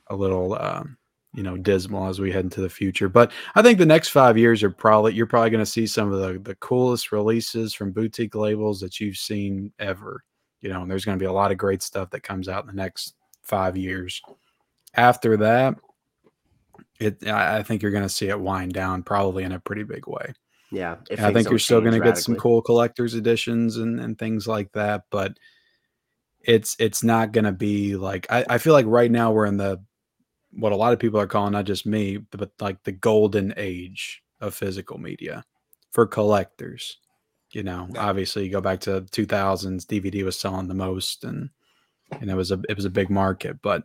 a 0.07 0.15
little 0.15 0.53
um, 0.55 0.97
you 1.33 1.43
know 1.43 1.57
dismal 1.57 2.07
as 2.07 2.21
we 2.21 2.31
head 2.31 2.45
into 2.45 2.61
the 2.61 2.69
future. 2.69 3.09
But 3.09 3.31
i 3.55 3.61
think 3.61 3.77
the 3.77 3.85
next 3.85 4.09
five 4.09 4.37
years 4.37 4.63
are 4.63 4.69
probably 4.69 5.13
you're 5.13 5.27
probably 5.27 5.49
going 5.49 5.65
to 5.65 5.69
see 5.69 5.87
some 5.87 6.11
of 6.11 6.21
the 6.21 6.39
the 6.39 6.55
coolest 6.55 7.11
releases 7.11 7.73
from 7.73 7.91
boutique 7.91 8.35
labels 8.35 8.79
that 8.79 8.99
you've 8.99 9.17
seen 9.17 9.73
ever 9.79 10.23
you 10.63 10.69
know, 10.69 10.81
and 10.81 10.89
there's 10.89 11.05
going 11.05 11.19
to 11.19 11.21
be 11.21 11.27
a 11.27 11.33
lot 11.33 11.51
of 11.51 11.57
great 11.57 11.83
stuff 11.83 12.09
that 12.11 12.23
comes 12.23 12.47
out 12.47 12.63
in 12.63 12.67
the 12.67 12.81
next 12.81 13.15
five 13.43 13.75
years. 13.75 14.21
After 14.95 15.35
that, 15.37 15.75
it 16.99 17.27
I 17.27 17.61
think 17.63 17.81
you're 17.81 17.91
going 17.91 18.03
to 18.03 18.09
see 18.09 18.29
it 18.29 18.39
wind 18.39 18.73
down 18.73 19.03
probably 19.03 19.43
in 19.43 19.51
a 19.51 19.59
pretty 19.59 19.83
big 19.83 20.07
way. 20.07 20.33
Yeah, 20.71 20.95
I 21.19 21.33
think 21.33 21.49
you're 21.49 21.59
still 21.59 21.81
going 21.81 21.93
to 21.93 21.99
get 21.99 22.17
some 22.17 22.35
cool 22.35 22.61
collectors 22.61 23.13
editions 23.13 23.77
and, 23.77 23.99
and 23.99 24.17
things 24.17 24.47
like 24.47 24.71
that, 24.71 25.03
but 25.11 25.37
it's 26.39 26.75
it's 26.79 27.03
not 27.03 27.33
going 27.33 27.45
to 27.45 27.51
be 27.51 27.95
like 27.95 28.25
I, 28.31 28.45
I 28.49 28.57
feel 28.57 28.73
like 28.73 28.85
right 28.87 29.11
now 29.11 29.31
we're 29.31 29.45
in 29.45 29.57
the 29.57 29.83
what 30.51 30.71
a 30.71 30.77
lot 30.77 30.93
of 30.93 30.99
people 30.99 31.19
are 31.19 31.27
calling 31.27 31.51
not 31.51 31.65
just 31.65 31.85
me, 31.85 32.17
but 32.17 32.51
like 32.61 32.81
the 32.83 32.91
golden 32.91 33.53
age 33.57 34.23
of 34.39 34.55
physical 34.55 34.97
media 34.97 35.43
for 35.91 36.07
collectors 36.07 36.99
you 37.53 37.63
know, 37.63 37.87
obviously 37.97 38.45
you 38.45 38.51
go 38.51 38.61
back 38.61 38.79
to 38.81 39.01
2000s, 39.11 39.85
DVD 39.85 40.23
was 40.23 40.39
selling 40.39 40.67
the 40.67 40.73
most, 40.73 41.23
and 41.23 41.49
and 42.19 42.29
it 42.29 42.35
was 42.35 42.51
a 42.51 42.59
it 42.69 42.75
was 42.75 42.85
a 42.85 42.89
big 42.89 43.09
market. 43.09 43.61
But 43.61 43.83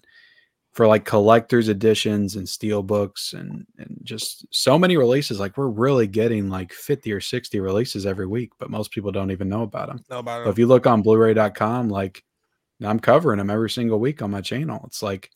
for 0.73 0.86
like 0.86 1.05
collectors 1.05 1.69
editions 1.69 2.36
and 2.36 2.49
steel 2.49 2.82
books 2.82 3.32
and 3.32 3.66
and 3.78 3.99
just 4.03 4.47
so 4.51 4.78
many 4.78 4.97
releases, 4.97 5.40
like 5.40 5.57
we're 5.57 5.69
really 5.69 6.07
getting 6.07 6.49
like 6.49 6.73
50 6.73 7.12
or 7.12 7.20
60 7.20 7.61
releases 7.61 8.07
every 8.07 8.27
week, 8.27 8.53
but 8.59 8.70
most 8.70 8.90
people 8.90 9.12
don't 9.12 9.31
even 9.31 9.49
know 9.49 9.62
about 9.62 9.89
them. 9.89 10.05
Know 10.11 10.20
about 10.20 10.45
But 10.45 10.51
if 10.51 10.59
you 10.59 10.66
look 10.66 10.86
on 10.86 11.03
Blu-ray.com, 11.03 11.89
like 11.89 12.24
I'm 12.85 13.01
covering 13.01 13.39
them 13.39 13.51
every 13.51 13.70
single 13.70 13.99
week 13.99 14.23
on 14.23 14.31
my 14.31 14.40
channel. 14.40 14.82
It's 14.86 15.03
like 15.03 15.31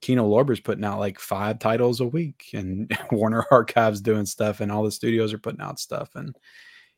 Kino 0.00 0.26
Lorber's 0.26 0.60
putting 0.60 0.84
out 0.84 0.98
like 0.98 1.18
five 1.18 1.58
titles 1.58 2.00
a 2.00 2.06
week, 2.06 2.50
and 2.52 2.90
Warner 3.10 3.46
Archives 3.50 4.00
doing 4.00 4.26
stuff, 4.26 4.60
and 4.60 4.70
all 4.70 4.82
the 4.82 4.90
studios 4.90 5.32
are 5.32 5.38
putting 5.38 5.60
out 5.62 5.78
stuff, 5.78 6.10
and 6.14 6.36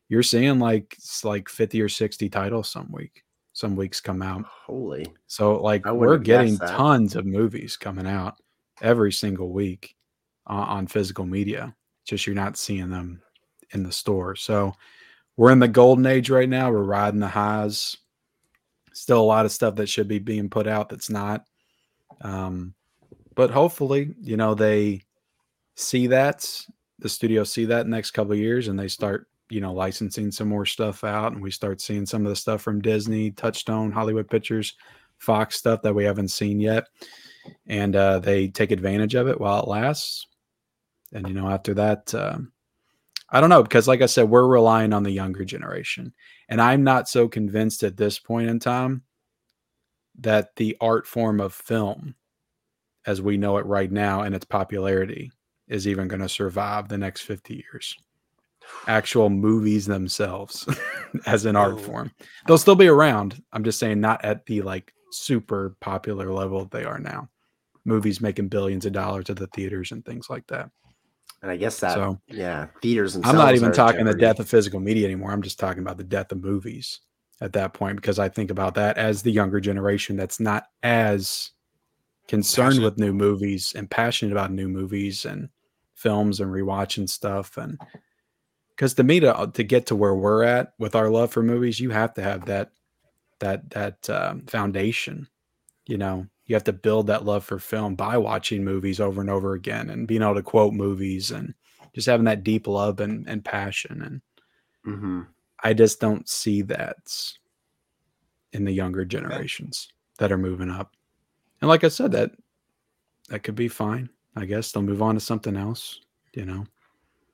you're 0.09 0.23
seeing 0.23 0.59
like 0.59 0.95
it's 0.97 1.23
like 1.23 1.49
50 1.49 1.81
or 1.81 1.89
60 1.89 2.29
titles 2.29 2.69
some 2.69 2.91
week. 2.91 3.23
Some 3.53 3.75
weeks 3.75 3.99
come 3.99 4.21
out. 4.21 4.45
Holy. 4.45 5.07
So 5.25 5.61
like 5.61 5.85
we're 5.85 6.17
getting 6.17 6.57
tons 6.57 7.15
of 7.15 7.25
movies 7.25 7.75
coming 7.75 8.07
out 8.07 8.35
every 8.81 9.11
single 9.11 9.49
week 9.51 9.95
on, 10.45 10.67
on 10.67 10.87
physical 10.87 11.25
media. 11.25 11.75
Just 12.05 12.25
you're 12.25 12.35
not 12.35 12.57
seeing 12.57 12.89
them 12.89 13.21
in 13.71 13.83
the 13.83 13.91
store. 13.91 14.35
So 14.35 14.73
we're 15.35 15.51
in 15.51 15.59
the 15.59 15.67
golden 15.67 16.05
age 16.05 16.29
right 16.29 16.47
now. 16.47 16.71
We're 16.71 16.83
riding 16.83 17.19
the 17.19 17.27
highs. 17.27 17.97
Still 18.93 19.21
a 19.21 19.23
lot 19.23 19.45
of 19.45 19.51
stuff 19.51 19.75
that 19.75 19.89
should 19.89 20.07
be 20.07 20.19
being 20.19 20.49
put 20.49 20.67
out 20.67 20.89
that's 20.89 21.09
not. 21.09 21.45
Um, 22.21 22.73
but 23.35 23.51
hopefully, 23.51 24.15
you 24.21 24.37
know, 24.37 24.55
they 24.55 25.01
see 25.75 26.07
that 26.07 26.49
the 26.99 27.09
studio 27.09 27.43
see 27.43 27.65
that 27.65 27.87
next 27.87 28.11
couple 28.11 28.33
of 28.33 28.39
years 28.39 28.67
and 28.67 28.79
they 28.79 28.87
start 28.87 29.27
you 29.49 29.61
know 29.61 29.73
licensing 29.73 30.31
some 30.31 30.47
more 30.47 30.65
stuff 30.65 31.03
out 31.03 31.31
and 31.31 31.41
we 31.41 31.51
start 31.51 31.81
seeing 31.81 32.05
some 32.05 32.25
of 32.25 32.29
the 32.29 32.35
stuff 32.35 32.61
from 32.61 32.81
disney 32.81 33.31
touchstone 33.31 33.91
hollywood 33.91 34.29
pictures 34.29 34.75
fox 35.17 35.55
stuff 35.55 35.81
that 35.81 35.95
we 35.95 36.03
haven't 36.03 36.29
seen 36.29 36.59
yet 36.59 36.85
and 37.67 37.95
uh, 37.95 38.19
they 38.19 38.47
take 38.47 38.71
advantage 38.71 39.15
of 39.15 39.27
it 39.27 39.39
while 39.39 39.61
it 39.63 39.67
lasts. 39.67 40.27
And 41.13 41.27
you 41.27 41.33
know 41.33 41.49
after 41.49 41.73
that 41.75 42.13
um, 42.13 42.51
i 43.29 43.39
don't 43.39 43.49
know 43.49 43.63
because 43.63 43.87
like 43.87 44.01
i 44.01 44.05
said 44.05 44.29
we're 44.29 44.45
relying 44.45 44.91
on 44.91 45.03
the 45.03 45.11
younger 45.11 45.45
generation 45.45 46.13
and 46.49 46.61
i'm 46.61 46.83
not 46.83 47.07
so 47.07 47.29
convinced 47.29 47.83
at 47.83 47.95
this 47.95 48.19
point 48.19 48.49
in 48.49 48.59
time 48.59 49.03
that 50.19 50.53
the 50.57 50.75
art 50.81 51.07
form 51.07 51.39
of 51.39 51.53
film 51.53 52.13
as 53.05 53.21
we 53.21 53.37
know 53.37 53.57
it 53.57 53.65
right 53.65 53.89
now 53.89 54.23
and 54.23 54.35
its 54.35 54.43
popularity 54.43 55.31
is 55.69 55.87
even 55.87 56.09
going 56.09 56.21
to 56.21 56.27
survive 56.27 56.89
the 56.89 56.97
next 56.97 57.21
50 57.21 57.53
years 57.53 57.95
actual 58.87 59.29
movies 59.29 59.85
themselves 59.85 60.67
as 61.25 61.45
an 61.45 61.55
art 61.55 61.75
Oh. 61.75 61.77
form 61.77 62.11
they'll 62.47 62.57
still 62.57 62.75
be 62.75 62.87
around 62.87 63.41
i'm 63.53 63.63
just 63.63 63.79
saying 63.79 63.99
not 63.99 64.23
at 64.23 64.45
the 64.45 64.61
like 64.61 64.93
super 65.11 65.75
popular 65.79 66.31
level 66.33 66.65
they 66.65 66.83
are 66.85 66.99
now 66.99 67.29
movies 67.85 68.19
making 68.21 68.47
billions 68.49 68.85
of 68.85 68.91
dollars 68.93 69.29
at 69.29 69.37
the 69.37 69.47
theaters 69.47 69.91
and 69.91 70.05
things 70.05 70.29
like 70.29 70.45
that 70.47 70.69
And 71.41 71.51
I 71.51 71.55
guess 71.57 71.79
that, 71.81 71.93
So, 71.93 72.19
yeah, 72.27 72.67
theaters. 72.81 73.15
And 73.15 73.23
stuff 73.23 73.35
I'm 73.35 73.39
not 73.45 73.55
even 73.55 73.71
talking 73.71 74.05
the 74.05 74.13
death 74.13 74.39
of 74.39 74.49
physical 74.49 74.79
media 74.79 75.05
anymore 75.05 75.31
i'm 75.31 75.41
just 75.41 75.59
talking 75.59 75.81
about 75.81 75.97
the 75.97 76.03
death 76.03 76.31
of 76.31 76.43
movies 76.43 76.99
at 77.41 77.53
that 77.53 77.73
point 77.73 77.95
because 77.97 78.19
i 78.19 78.27
think 78.27 78.49
about 78.51 78.75
that 78.75 78.97
as 78.97 79.21
the 79.21 79.31
younger 79.31 79.59
generation 79.59 80.15
that's 80.17 80.39
not 80.39 80.65
as 80.83 81.51
concerned 82.27 82.71
Passionate. 82.71 82.85
with 82.85 82.99
new 82.99 83.13
movies 83.13 83.73
and 83.75 83.89
passionate 83.89 84.31
about 84.33 84.51
new 84.51 84.67
movies 84.67 85.23
and 85.25 85.47
films 85.95 86.41
and 86.41 86.51
rewatching 86.51 87.07
stuff 87.09 87.55
and 87.57 87.79
because 88.77 88.93
to 88.93 89.03
me 89.03 89.19
to 89.19 89.51
to 89.53 89.63
get 89.63 89.87
to 89.87 89.95
where 89.97 90.15
we're 90.15 90.43
at 90.43 90.73
with 90.79 90.95
our 90.95 91.09
love 91.09 91.31
for 91.33 91.43
movies 91.43 91.79
you 91.81 91.89
have 91.89 92.13
to 92.13 92.21
have 92.23 92.45
that 92.45 92.71
that 93.39 93.69
that 93.71 94.09
um, 94.09 94.43
foundation 94.47 95.27
you 95.87 95.97
know? 95.97 96.27
You 96.47 96.55
have 96.55 96.63
to 96.65 96.73
build 96.73 97.07
that 97.07 97.25
love 97.25 97.43
for 97.43 97.59
film 97.59 97.95
by 97.95 98.17
watching 98.17 98.63
movies 98.63 99.01
over 99.01 99.19
and 99.19 99.29
over 99.29 99.53
again 99.53 99.89
and 99.89 100.07
being 100.07 100.21
able 100.21 100.35
to 100.35 100.41
quote 100.41 100.73
movies 100.73 101.31
and 101.31 101.53
just 101.93 102.07
having 102.07 102.23
that 102.25 102.43
deep 102.45 102.67
love 102.67 103.01
and, 103.01 103.27
and 103.27 103.43
passion 103.43 104.01
and 104.01 104.21
Mhm. 104.85 105.27
i 105.63 105.73
just 105.73 105.99
don't 105.99 106.29
see 106.29 106.61
that 106.61 106.97
in 108.53 108.63
the 108.63 108.71
younger 108.71 109.03
generations 109.03 109.89
that 110.19 110.31
are 110.31 110.37
moving 110.37 110.69
up. 110.69 110.95
And 111.61 111.67
like 111.69 111.83
i 111.83 111.89
said 111.89 112.11
that 112.13 112.31
that 113.29 113.43
could 113.43 113.55
be 113.55 113.67
fine 113.67 114.09
i 114.37 114.45
guess. 114.45 114.71
They'll 114.71 114.83
move 114.83 115.01
on 115.01 115.15
to 115.15 115.21
something 115.21 115.57
else 115.57 115.99
you 116.33 116.45
know 116.45 116.65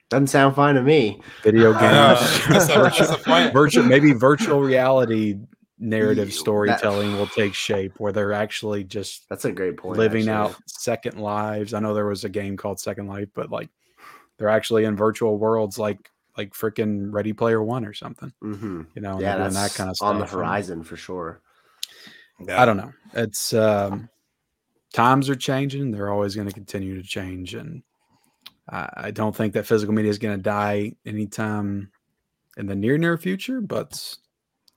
Doesn't 0.10 0.28
sound 0.28 0.56
fine 0.56 0.76
to 0.76 0.82
me. 0.84 1.20
video 1.44 1.72
games 1.74 1.82
That's 2.48 2.68
the- 2.68 2.74
that's 2.84 3.10
the 3.10 3.18
point. 3.26 3.52
virtual 3.62 3.84
maybe 3.84 4.12
virtual 4.14 4.62
reality 4.62 5.38
narrative 5.80 6.28
Ye- 6.28 6.32
that- 6.34 6.40
storytelling 6.40 7.14
will 7.18 7.28
take 7.28 7.54
shape 7.54 7.94
where 8.00 8.12
they're 8.12 8.32
actually 8.34 8.84
just 8.84 9.28
That's 9.30 9.46
a 9.46 9.52
great 9.52 9.76
point. 9.78 9.98
living 9.98 10.30
actually. 10.30 10.56
out 10.56 10.56
second 10.68 11.18
lives 11.20 11.74
i 11.74 11.80
know 11.80 11.94
there 11.94 12.06
was 12.06 12.24
a 12.24 12.30
game 12.30 12.56
called 12.58 12.80
second 12.80 13.08
life 13.08 13.28
but 13.34 13.50
like 13.50 13.70
they're 14.38 14.50
actually 14.50 14.86
in 14.86 14.96
virtual 14.96 15.38
worlds 15.38 15.78
like 15.80 16.10
like 16.38 16.54
freaking 16.54 17.12
ready 17.12 17.34
player 17.34 17.62
one 17.62 17.86
or 17.86 17.94
something 17.94 18.32
Mhm. 18.44 18.86
you 18.96 19.02
know 19.02 19.14
and 19.14 19.22
Yeah, 19.22 19.38
that's 19.38 19.56
that 19.56 19.74
kind 19.74 19.90
of 19.90 19.96
stuff 19.98 20.08
on 20.10 20.20
the 20.20 20.26
horizon 20.26 20.84
for 20.84 20.96
sure. 20.96 21.42
i 22.50 22.66
don't 22.66 22.78
know 22.78 22.94
it's 23.14 23.54
um 23.54 24.10
times 24.94 25.30
are 25.30 25.36
changing 25.36 25.92
they're 25.92 26.12
always 26.12 26.36
going 26.36 26.48
to 26.48 26.54
continue 26.54 26.96
to 27.02 27.08
change 27.08 27.56
and 27.56 27.84
I, 28.70 28.90
I 28.96 29.12
don't 29.12 29.36
think 29.36 29.54
that 29.54 29.66
physical 29.66 29.94
media 29.94 30.10
is 30.12 30.18
going 30.20 30.38
to 30.38 30.42
die 30.42 30.94
anytime 31.06 31.92
in 32.58 32.66
the 32.68 32.76
near 32.76 32.98
near 32.98 33.18
future 33.18 33.62
but 33.62 33.92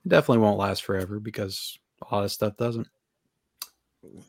it 0.05 0.09
definitely 0.09 0.39
won't 0.39 0.57
last 0.57 0.83
forever 0.83 1.19
because 1.19 1.77
a 2.09 2.15
lot 2.15 2.23
of 2.23 2.31
stuff 2.31 2.57
doesn't. 2.57 2.87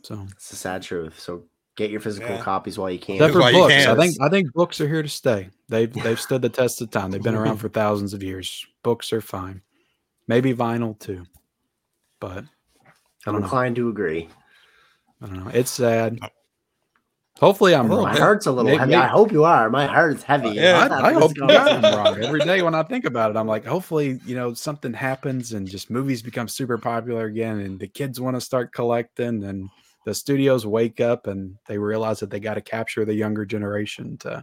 So. 0.02 0.26
It's 0.32 0.50
the 0.50 0.56
sad 0.56 0.82
truth. 0.82 1.18
So 1.20 1.44
get 1.76 1.90
your 1.90 2.00
physical 2.00 2.30
Yeah. 2.30 2.42
copies 2.42 2.78
while 2.78 2.90
you 2.90 2.98
can. 2.98 3.16
except 3.16 3.32
for 3.34 3.40
why 3.40 3.50
you 3.50 3.58
books. 3.58 3.86
i 3.86 3.94
think 3.94 4.16
i 4.20 4.28
think 4.28 4.52
books 4.52 4.80
are 4.80 4.88
here 4.88 5.02
to 5.02 5.08
stay. 5.08 5.48
They've 5.68 5.92
they've 5.92 6.20
stood 6.20 6.42
the 6.42 6.48
test 6.48 6.80
of 6.80 6.90
time. 6.90 7.10
They've 7.10 7.22
been 7.22 7.34
around 7.34 7.56
for 7.58 7.68
thousands 7.68 8.14
of 8.14 8.22
years. 8.22 8.66
Books 8.82 9.12
are 9.12 9.20
fine. 9.20 9.62
Maybe 10.26 10.52
vinyl 10.54 10.98
too 10.98 11.24
but 12.20 12.44
i 12.44 12.90
I'm 13.26 13.34
know. 13.34 13.42
inclined 13.42 13.76
to 13.76 13.88
agree. 13.88 14.28
i 15.22 15.26
don't 15.26 15.44
know. 15.44 15.50
It's 15.52 15.70
sad 15.70 16.18
oh. 16.22 16.28
Hopefully 17.38 17.74
i'm 17.74 17.86
oh, 17.86 17.88
A 17.88 17.88
little 17.88 18.04
wrong 18.06 18.14
My 18.14 18.18
heart's 18.18 18.46
a 18.46 18.52
little 18.52 18.70
Maybe- 18.70 18.78
heavy. 18.78 18.94
I 18.94 19.06
hope 19.06 19.32
you 19.32 19.44
are. 19.44 19.70
My 19.70 19.86
heart's 19.86 20.22
heavy. 20.22 20.50
Yeah, 20.50 20.88
I, 20.90 21.08
I 21.08 21.12
this 21.12 21.22
hope 21.22 21.34
God 21.36 21.50
I'm 21.84 21.96
wrong. 21.96 22.22
Every 22.24 22.40
day 22.40 22.62
when 22.62 22.74
I 22.74 22.82
think 22.82 23.04
about 23.04 23.30
it, 23.30 23.36
I'm 23.36 23.46
like, 23.46 23.64
hopefully, 23.64 24.20
you 24.26 24.34
know, 24.34 24.54
something 24.54 24.92
happens 24.92 25.52
and 25.52 25.66
just 25.68 25.90
movies 25.90 26.22
become 26.22 26.48
super 26.48 26.78
popular 26.78 27.26
again, 27.26 27.60
and 27.60 27.78
the 27.78 27.86
kids 27.88 28.20
want 28.20 28.36
to 28.36 28.40
start 28.40 28.72
collecting, 28.72 29.44
and 29.44 29.68
the 30.04 30.14
studios 30.14 30.66
wake 30.66 31.00
up 31.00 31.26
and 31.26 31.56
they 31.66 31.76
realize 31.78 32.18
that 32.20 32.30
they 32.30 32.40
got 32.40 32.54
to 32.54 32.60
capture 32.62 33.04
the 33.04 33.14
younger 33.14 33.44
generation 33.44 34.16
to, 34.18 34.42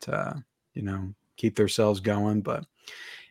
to, 0.00 0.42
you 0.72 0.82
know, 0.82 1.12
keep 1.36 1.54
themselves 1.56 2.00
going. 2.00 2.40
But 2.40 2.64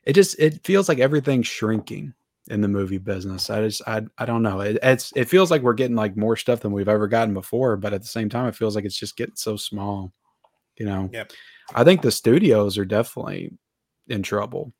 it 0.05 0.13
just 0.13 0.37
it 0.39 0.63
feels 0.63 0.87
like 0.87 0.99
everything's 0.99 1.47
shrinking 1.47 2.13
in 2.49 2.61
the 2.61 2.67
movie 2.67 2.97
business. 2.97 3.49
I 3.49 3.61
just 3.61 3.81
I 3.87 4.01
I 4.17 4.25
don't 4.25 4.43
know. 4.43 4.59
It, 4.61 4.77
it's 4.83 5.11
it 5.15 5.25
feels 5.29 5.49
like 5.51 5.61
we're 5.61 5.73
getting 5.73 5.95
like 5.95 6.17
more 6.17 6.35
stuff 6.35 6.59
than 6.61 6.71
we've 6.71 6.89
ever 6.89 7.07
gotten 7.07 7.33
before, 7.33 7.77
but 7.77 7.93
at 7.93 8.01
the 8.01 8.07
same 8.07 8.29
time, 8.29 8.47
it 8.47 8.55
feels 8.55 8.75
like 8.75 8.85
it's 8.85 8.97
just 8.97 9.15
getting 9.17 9.35
so 9.35 9.55
small. 9.55 10.13
You 10.77 10.85
know. 10.85 11.09
Yep. 11.13 11.31
I 11.73 11.83
think 11.83 12.01
the 12.01 12.11
studios 12.11 12.77
are 12.77 12.85
definitely 12.85 13.53
in 14.07 14.21
trouble 14.23 14.73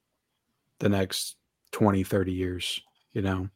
the 0.80 0.90
next 0.90 1.38
20, 1.72 2.04
30 2.04 2.32
years. 2.34 2.82
You 3.14 3.22
know, 3.22 3.50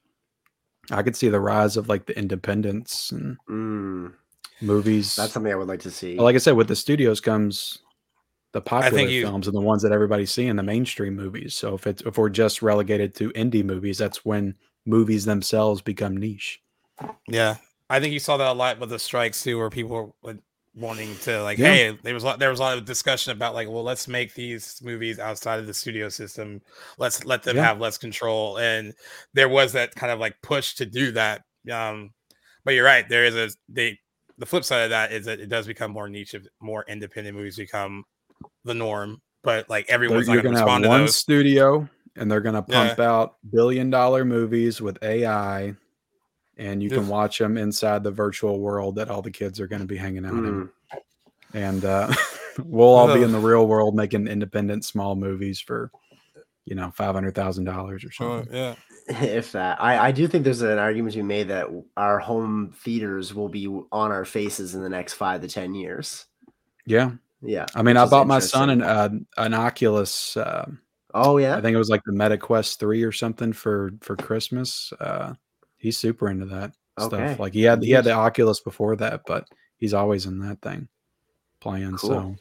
I 0.91 1.01
could 1.03 1.15
see 1.15 1.29
the 1.29 1.39
rise 1.39 1.75
of 1.77 1.89
like 1.89 2.05
the 2.05 2.17
independents 2.17 3.11
and 3.11 3.37
Mm, 3.49 4.13
movies. 4.61 5.15
that's 5.15 5.33
something 5.33 5.51
I 5.51 5.55
would 5.55 5.67
like 5.67 5.81
to 5.81 5.91
see. 5.91 6.17
Like 6.17 6.35
I 6.35 6.39
said, 6.39 6.53
with 6.55 6.67
the 6.67 6.75
studios 6.75 7.19
comes 7.19 7.79
the 8.57 8.61
popular 8.61 9.07
you- 9.07 9.21
films 9.21 9.47
and 9.47 9.55
the 9.55 9.61
ones 9.61 9.83
that 9.83 9.91
everybody's 9.91 10.31
seeing, 10.31 10.55
the 10.55 10.63
mainstream 10.63 11.15
movies. 11.15 11.53
So 11.53 11.75
if 11.75 11.85
it's 11.85 12.01
if 12.03 12.17
we're 12.17 12.29
just 12.29 12.61
relegated 12.63 13.13
to 13.15 13.29
indie 13.31 13.63
movies, 13.63 13.97
that's 13.99 14.25
when 14.25 14.55
movies 14.85 15.25
themselves 15.25 15.81
become 15.81 16.17
niche. 16.17 16.59
Yeah, 17.27 17.57
I 17.89 17.99
think 17.99 18.13
you 18.13 18.19
saw 18.19 18.37
that 18.37 18.47
a 18.47 18.53
lot 18.53 18.79
with 18.79 18.89
the 18.89 18.97
strikes 18.99 19.43
too, 19.43 19.59
where 19.59 19.69
people 19.69 20.15
were 20.23 20.37
wanting 20.75 21.15
to 21.17 21.41
like, 21.43 21.57
Yeah. 21.57 21.73
hey, 21.73 21.99
there 22.03 22.13
was 22.13 22.23
a 22.23 22.27
lot, 22.27 22.39
there 22.39 22.49
was 22.49 22.59
a 22.59 22.63
lot 22.63 22.77
of 22.77 22.85
discussion 22.85 23.31
about 23.31 23.53
like, 23.53 23.67
well, 23.67 23.83
let's 23.83 24.07
make 24.07 24.33
these 24.33 24.79
movies 24.83 25.19
outside 25.19 25.59
of 25.59 25.67
the 25.67 25.73
studio 25.73 26.09
system. 26.09 26.61
Let's 26.97 27.25
let 27.25 27.43
them 27.43 27.57
Yeah. 27.57 27.63
have 27.63 27.79
less 27.79 27.97
control, 27.97 28.57
and 28.57 28.93
there 29.33 29.49
was 29.49 29.73
that 29.73 29.93
kind 29.95 30.11
of 30.11 30.19
like 30.19 30.35
push 30.41 30.73
to 30.75 30.85
do 30.85 31.11
that. 31.11 31.43
Um, 31.71 32.11
but 32.65 32.73
you're 32.73 32.85
right, 32.85 33.07
there 33.07 33.25
is 33.25 33.35
a 33.35 33.49
they. 33.69 33.99
The 34.39 34.45
flip 34.45 34.63
side 34.63 34.83
of 34.83 34.89
that 34.91 35.11
is 35.11 35.25
that 35.25 35.39
it 35.39 35.49
does 35.49 35.65
become 35.65 35.89
more 35.91 36.07
niche, 36.07 36.35
if 36.35 36.45
more 36.61 36.85
independent 36.87 37.35
movies 37.35 37.57
become 37.57 38.03
the 38.63 38.73
norm. 38.73 39.21
But 39.43 39.69
like 39.69 39.89
everyone's 39.89 40.27
You're 40.27 40.41
going 40.41 40.55
gonna 40.55 40.57
have 40.57 40.65
respond 40.65 40.83
to 40.83 40.89
one 40.89 41.07
studio 41.07 41.87
and 42.15 42.29
they're 42.29 42.41
gonna 42.41 42.65
Yeah. 42.67 42.87
pump 42.87 42.99
out 42.99 43.35
billion 43.51 43.89
dollar 43.89 44.25
movies 44.25 44.81
with 44.81 44.97
AI 45.03 45.75
and 46.57 46.81
you 46.81 46.89
can 46.89 47.07
watch 47.07 47.37
them 47.37 47.55
inside 47.57 48.03
the 48.03 48.11
virtual 48.11 48.59
world 48.59 48.95
that 48.95 49.09
all 49.11 49.21
the 49.21 49.29
kids 49.31 49.59
are 49.59 49.67
going 49.67 49.81
to 49.81 49.87
be 49.87 49.95
hanging 49.95 50.25
out 50.25 50.33
in. 50.33 50.43
Mm, 50.43 50.69
and 51.53 51.85
uh, 51.85 52.11
we'll 52.65 52.95
all 52.95 53.13
be 53.13 53.21
in 53.21 53.31
the 53.31 53.37
real 53.39 53.67
world 53.67 53.95
making 53.95 54.27
independent 54.27 54.83
small 54.83 55.15
movies 55.15 55.59
for 55.59 55.91
you 56.65 56.75
know, 56.75 56.91
five 56.91 57.13
hundred 57.13 57.35
thousand 57.35 57.63
dollars 57.65 58.03
or 58.03 58.09
Oh, 58.19 58.39
something. 58.39 58.53
yeah. 58.55 58.75
if 59.21 59.53
that 59.53 59.81
I, 59.81 60.07
I 60.07 60.11
do 60.11 60.27
think 60.27 60.43
there's 60.43 60.63
an 60.63 60.79
argument 60.79 61.13
to 61.13 61.19
be 61.19 61.23
made 61.23 61.47
that 61.47 61.67
our 61.95 62.19
home 62.19 62.73
theaters 62.83 63.33
will 63.33 63.47
be 63.49 63.67
on 63.67 64.11
our 64.11 64.25
faces 64.25 64.75
in 64.75 64.81
the 64.81 64.89
next 64.89 65.13
five 65.13 65.39
to 65.41 65.47
ten 65.47 65.73
years 65.75 66.25
Yeah, 66.85 67.11
yeah 67.41 67.65
I 67.75 67.81
mean, 67.83 67.97
I 67.97 68.05
bought 68.05 68.27
my 68.27 68.39
son 68.39 68.69
an 68.69 68.81
uh, 68.83 69.09
an 69.37 69.53
Oculus. 69.53 70.35
Uh, 70.37 70.69
oh 71.13 71.37
yeah 71.37 71.55
I 71.57 71.61
think 71.61 71.73
it 71.75 71.77
was 71.77 71.89
like 71.89 72.01
the 72.05 72.11
Meta 72.13 72.37
Quest 72.37 72.79
three 72.79 73.03
or 73.03 73.11
something 73.11 73.53
for 73.53 73.91
for 74.01 74.15
Christmas. 74.15 74.91
Uh, 74.99 75.33
he's 75.77 75.97
super 75.97 76.29
into 76.29 76.45
that 76.47 76.71
Okay. 76.99 77.27
stuff. 77.27 77.39
Like 77.39 77.53
he 77.53 77.61
had 77.63 77.83
he 77.83 77.91
had 77.91 78.03
the 78.05 78.11
Oculus 78.13 78.59
before 78.59 78.95
that, 78.97 79.21
but 79.27 79.45
he's 79.77 79.93
always 79.93 80.25
in 80.25 80.39
that 80.39 80.61
thing 80.61 80.87
playing. 81.61 81.95
Cool. 81.97 82.09
So 82.09 82.35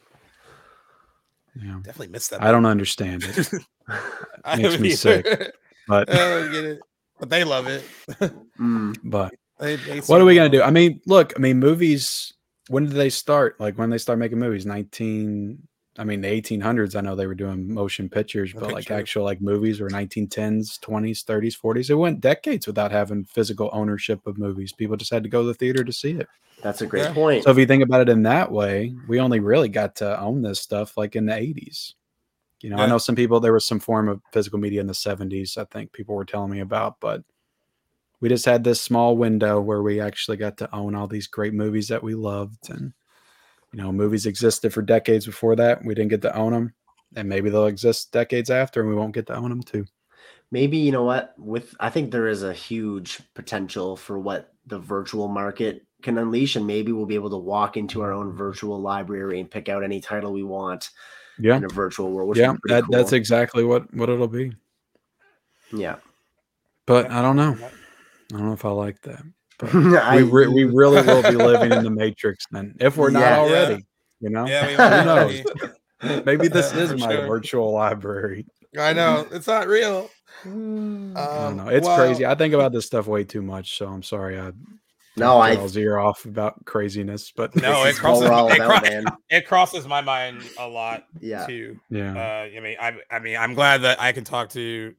yeah, 1.61 1.79
Definitely 1.83 2.07
missed 2.09 2.31
that. 2.31 2.43
I 2.43 2.51
don't 2.51 2.65
understand 2.65 3.23
it, 3.27 3.49
I 4.43 4.55
makes 4.57 4.69
don't 4.69 4.81
me 4.81 4.91
sick. 4.91 5.25
but 5.87 6.09
I 6.09 6.15
don't 6.15 6.51
get 6.51 6.65
it. 6.65 6.79
But 7.19 7.29
they 7.29 7.43
love 7.43 7.67
it. 7.67 7.83
Mm. 8.59 8.95
but 9.03 9.33
They- 9.59 9.75
they 9.77 9.99
what 10.01 10.21
are 10.21 10.25
we 10.25 10.35
gonna 10.35 10.49
do? 10.49 10.61
I 10.61 10.69
mean, 10.71 11.01
look, 11.07 11.33
I 11.35 11.39
mean, 11.39 11.57
movies. 11.59 12.33
When 12.69 12.85
did 12.85 12.93
they 12.93 13.09
start? 13.09 13.59
Like 13.59 13.77
when 13.77 13.89
they 13.89 13.97
start 13.97 14.19
making 14.19 14.39
movies? 14.39 14.65
Nineteen. 14.65 15.67
I 15.99 16.03
mean, 16.03 16.21
the 16.21 16.27
eighteen 16.27 16.61
hundreds. 16.61 16.95
I 16.95 17.01
know 17.01 17.15
they 17.15 17.25
were 17.27 17.33
doing 17.35 17.73
motion 17.73 18.07
pictures, 18.09 18.53
but 18.53 18.63
like 18.71 18.75
picture. 18.75 18.93
actual 18.93 19.23
like 19.23 19.41
movies 19.41 19.79
were 19.79 19.89
nineteen 19.89 20.27
tens, 20.27 20.77
twenties, 20.77 21.23
thirties, 21.23 21.55
forties. 21.55 21.89
It 21.89 21.95
went 21.95 22.21
decades 22.21 22.67
without 22.67 22.91
having 22.91 23.23
physical 23.25 23.69
ownership 23.73 24.25
of 24.27 24.37
movies. 24.37 24.73
People 24.73 24.95
just 24.97 25.11
had 25.11 25.23
to 25.23 25.29
go 25.29 25.41
to 25.41 25.47
the 25.47 25.53
theater 25.53 25.83
to 25.83 25.93
see 25.93 26.11
it. 26.11 26.27
that's 26.61 26.81
a 26.81 26.85
great 26.85 27.03
Yeah. 27.03 27.13
point 27.13 27.43
So 27.43 27.51
if 27.51 27.57
you 27.57 27.65
think 27.65 27.83
about 27.83 28.01
it 28.01 28.09
in 28.09 28.23
that 28.23 28.51
way, 28.51 28.93
we 29.07 29.19
only 29.19 29.39
really 29.39 29.69
got 29.69 29.95
to 29.97 30.19
own 30.19 30.41
this 30.41 30.59
stuff 30.59 30.97
like 30.97 31.15
in 31.15 31.25
the 31.25 31.35
eighties. 31.35 31.95
You 32.61 32.71
know, 32.71 32.77
I 32.77 32.87
know 32.87 32.97
some 32.97 33.15
people 33.15 33.39
there 33.39 33.53
was 33.53 33.67
some 33.67 33.79
form 33.79 34.09
of 34.09 34.21
physical 34.33 34.59
media 34.59 34.81
in 34.81 34.87
the 34.87 34.93
seventies. 34.93 35.57
I 35.57 35.65
think 35.65 35.93
people 35.93 36.15
were 36.15 36.25
telling 36.25 36.51
me 36.51 36.59
about, 36.59 36.99
but 36.99 37.23
we 38.19 38.29
just 38.29 38.45
had 38.45 38.63
this 38.63 38.81
small 38.81 39.15
window 39.15 39.61
where 39.61 39.81
we 39.81 40.01
actually 40.01 40.37
got 40.37 40.57
to 40.57 40.75
own 40.75 40.95
all 40.95 41.07
these 41.07 41.27
great 41.27 41.53
movies 41.53 41.87
that 41.89 42.03
we 42.03 42.15
loved 42.15 42.69
and 42.69 42.93
you 43.73 43.81
know 43.81 43.91
movies 43.91 44.25
existed 44.25 44.73
for 44.73 44.81
decades 44.81 45.25
before 45.25 45.55
that. 45.55 45.83
We 45.83 45.93
didn't 45.93 46.09
get 46.09 46.21
to 46.23 46.35
own 46.35 46.53
them 46.53 46.73
and 47.15 47.29
maybe 47.29 47.49
they'll 47.49 47.67
exist 47.67 48.11
decades 48.11 48.49
after 48.49 48.81
and 48.81 48.89
we 48.89 48.95
won't 48.95 49.13
get 49.13 49.27
to 49.27 49.35
own 49.35 49.49
them 49.49 49.61
too. 49.61 49.85
Maybe 50.51 50.77
you 50.77 50.91
know 50.91 51.03
what 51.03 51.33
with 51.37 51.75
i 51.79 51.89
think 51.89 52.09
there 52.11 52.27
is 52.27 52.43
a 52.43 52.53
huge 52.53 53.19
potential 53.33 53.97
for 53.97 54.17
what 54.17 54.53
the 54.65 54.79
virtual 54.79 55.27
market 55.27 55.85
can 56.01 56.17
unleash 56.17 56.55
and 56.55 56.65
maybe 56.65 56.91
we'll 56.91 57.05
be 57.05 57.15
able 57.15 57.29
to 57.29 57.37
walk 57.37 57.75
into 57.75 58.01
our 58.01 58.13
own 58.13 58.31
virtual 58.31 58.79
library 58.79 59.39
and 59.39 59.51
pick 59.51 59.67
out 59.67 59.83
any 59.83 59.99
title 59.99 60.31
we 60.31 60.43
want 60.43 60.89
yeah. 61.39 61.57
in 61.57 61.65
a 61.65 61.69
virtual 61.69 62.11
world 62.11 62.29
which 62.29 62.37
yeah 62.37 62.53
is 62.53 62.59
pretty 62.61 62.81
that, 62.81 62.91
that's 62.91 63.11
exactly 63.11 63.63
what 63.63 63.93
what 63.93 64.09
it'll 64.09 64.27
be. 64.27 64.53
Yeah. 65.73 65.97
But 66.85 67.11
i 67.11 67.21
don't 67.21 67.35
know 67.35 67.57
i 68.33 68.37
don't 68.37 68.47
know 68.47 68.53
if 68.53 68.65
i 68.65 68.69
like 68.69 69.01
that 69.01 69.21
but 69.59 69.73
I- 69.75 70.17
we, 70.17 70.23
re- 70.23 70.47
we 70.47 70.63
really 70.73 71.01
will 71.05 71.23
be 71.23 71.35
living 71.35 71.71
in 71.71 71.83
the 71.83 71.89
matrix 71.89 72.45
then 72.51 72.75
if 72.79 72.97
we're 72.97 73.09
not 73.09 73.21
Yeah. 73.21 73.39
already 73.39 73.85
you 74.19 74.29
know 74.29 74.45
Yeah, 74.47 74.67
we 74.67 74.73
who 74.73 75.05
knows 75.05 75.43
maybe 76.25 76.47
this 76.47 76.73
Yeah, 76.73 76.81
is 76.81 77.01
my 77.01 77.11
sure. 77.11 77.27
virtual 77.27 77.71
library 77.73 78.45
I 78.77 78.93
know 78.93 79.27
it's 79.31 79.47
not 79.47 79.67
real. 79.67 80.09
Mm. 80.45 81.17
i 81.17 81.21
Um, 81.21 81.57
don't 81.57 81.57
know 81.57 81.67
it's 81.71 81.85
well, 81.87 81.97
crazy 81.97 82.25
i 82.25 82.35
think 82.35 82.53
about 82.53 82.71
this 82.71 82.85
stuff 82.85 83.07
way 83.07 83.23
too 83.23 83.41
much 83.41 83.77
so 83.77 83.87
i'm 83.87 84.03
sorry 84.03 84.39
i 84.39 84.51
no 85.15 85.39
i 85.39 85.55
Charles 85.55 85.75
ear 85.77 85.97
off 85.97 86.25
about 86.25 86.63
craziness 86.65 87.31
but 87.35 87.55
No, 87.55 87.83
this 87.83 87.85
it 87.85 87.89
is 87.91 88.03
what 88.03 88.19
crosses, 88.19 88.29
we're 88.29 88.53
it, 88.53 88.59
about, 88.59 88.81
cro- 88.81 88.89
man. 88.89 89.05
it 89.29 89.47
crosses 89.47 89.87
my 89.87 90.01
mind 90.01 90.43
a 90.59 90.67
lot 90.67 91.05
yeah 91.19 91.45
too. 91.47 91.79
yeah 91.89 92.13
Uh, 92.13 92.55
I 92.55 92.59
mean, 92.59 92.77
I, 92.79 92.97
I 93.09 93.19
mean, 93.19 93.35
I'm 93.37 93.55
glad 93.55 93.81
that 93.81 93.99
I 93.99 94.11
can 94.11 94.23
talk 94.23 94.49
to 94.49 94.93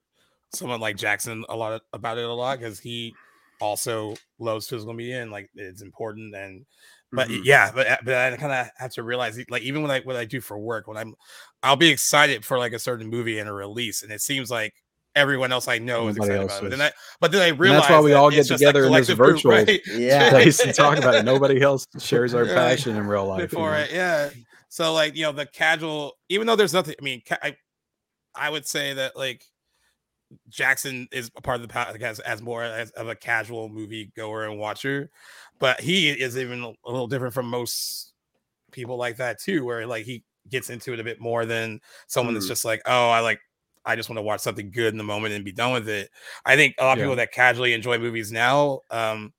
someone 0.52 0.80
like 0.80 0.96
Jackson 0.96 1.44
a 1.48 1.56
lot 1.56 1.80
about 1.92 2.18
it 2.18 2.24
a 2.24 2.32
lot 2.32 2.58
because 2.58 2.78
he 2.80 3.14
also 3.60 4.14
loves 4.38 4.68
physical 4.68 4.94
media 4.94 5.20
and 5.22 5.30
like 5.30 5.50
it's 5.54 5.82
important 5.82 6.34
and 6.34 6.64
but 7.12 7.28
Mhm. 7.28 7.40
yeah 7.44 7.70
but 7.74 7.86
but 8.04 8.14
i 8.14 8.36
kind 8.36 8.52
of 8.52 8.68
have 8.76 8.92
to 8.92 9.02
realize 9.02 9.38
like 9.50 9.62
even 9.62 9.82
when 9.82 9.90
i 9.90 10.00
what 10.00 10.16
i 10.16 10.24
do 10.24 10.40
for 10.40 10.58
work 10.58 10.86
when 10.86 10.96
i'm 10.96 11.14
i'll 11.62 11.76
be 11.76 11.88
excited 11.88 12.44
for 12.44 12.58
like 12.58 12.72
a 12.72 12.78
certain 12.78 13.08
movie 13.08 13.38
and 13.38 13.48
a 13.48 13.52
release 13.52 14.02
and 14.02 14.12
it 14.12 14.20
seems 14.20 14.50
like 14.50 14.74
everyone 15.16 15.50
else 15.50 15.66
i 15.66 15.78
know 15.78 16.06
is 16.08 16.16
excited 16.16 16.42
about 16.42 16.64
it 16.64 16.72
and 16.72 16.82
I, 16.82 16.92
but 17.20 17.32
then 17.32 17.42
i 17.42 17.48
realize 17.48 17.80
that's 17.80 17.90
why 17.90 18.00
we 18.00 18.10
that 18.12 18.18
all 18.18 18.30
get 18.30 18.40
it's 18.40 18.48
just 18.48 18.62
a 18.62 18.66
together 18.66 18.86
in 18.86 18.92
this 18.92 19.06
collective 19.06 19.18
group, 19.18 19.36
virtual 19.42 19.52
right? 19.52 19.80
yeah 19.86 20.30
place 20.30 20.60
and 20.60 20.74
talk 20.74 20.98
about 20.98 21.14
it 21.16 21.24
nobody 21.24 21.60
else 21.60 21.86
shares 21.98 22.34
our 22.34 22.46
passion 22.46 22.94
in 22.96 23.06
real 23.06 23.26
life 23.26 23.52
you 23.52 23.58
know? 23.58 23.72
it 23.72 23.90
yeah 23.90 24.30
so 24.68 24.92
like 24.92 25.16
you 25.16 25.22
know 25.22 25.32
the 25.32 25.46
casual 25.46 26.12
even 26.28 26.46
though 26.46 26.56
there's 26.56 26.74
nothing 26.74 26.94
i 27.00 27.02
mean 27.02 27.22
ca- 27.26 27.38
i 27.42 27.56
i 28.36 28.48
would 28.50 28.66
say 28.66 28.94
that 28.94 29.16
like 29.16 29.42
jackson 30.48 31.08
is 31.10 31.30
a 31.36 31.40
part 31.40 31.60
of 31.60 31.66
the 31.66 31.72
podcast 31.72 32.20
as 32.20 32.42
more 32.42 32.62
as 32.62 32.90
of 32.92 33.08
a 33.08 33.14
casual 33.14 33.68
movie 33.68 34.12
goer 34.16 34.44
and 34.46 34.58
watcher 34.58 35.10
but 35.58 35.80
he 35.80 36.10
is 36.10 36.36
even 36.36 36.62
a 36.62 36.90
little 36.90 37.06
different 37.06 37.32
from 37.32 37.46
most 37.48 38.12
people 38.72 38.96
like 38.96 39.16
that 39.16 39.40
too 39.40 39.64
where 39.64 39.86
like 39.86 40.04
he 40.04 40.22
gets 40.50 40.68
into 40.70 40.92
it 40.92 41.00
a 41.00 41.04
bit 41.04 41.20
more 41.20 41.46
than 41.46 41.80
someone 42.06 42.34
that's 42.34 42.46
Mm. 42.46 42.50
just 42.50 42.64
like 42.64 42.82
oh 42.86 43.08
i 43.10 43.20
like 43.20 43.40
i 43.86 43.96
just 43.96 44.10
want 44.10 44.18
to 44.18 44.22
watch 44.22 44.40
something 44.40 44.70
good 44.70 44.92
in 44.92 44.98
the 44.98 45.04
moment 45.04 45.32
and 45.34 45.44
be 45.44 45.52
done 45.52 45.72
with 45.72 45.88
it 45.88 46.10
i 46.44 46.56
think 46.56 46.74
a 46.78 46.84
lot 46.84 46.92
of 46.92 46.98
Yeah. 46.98 47.04
people 47.04 47.16
that 47.16 47.32
casually 47.32 47.72
enjoy 47.72 47.98
movies 47.98 48.30
now 48.30 48.80
um 48.90 49.32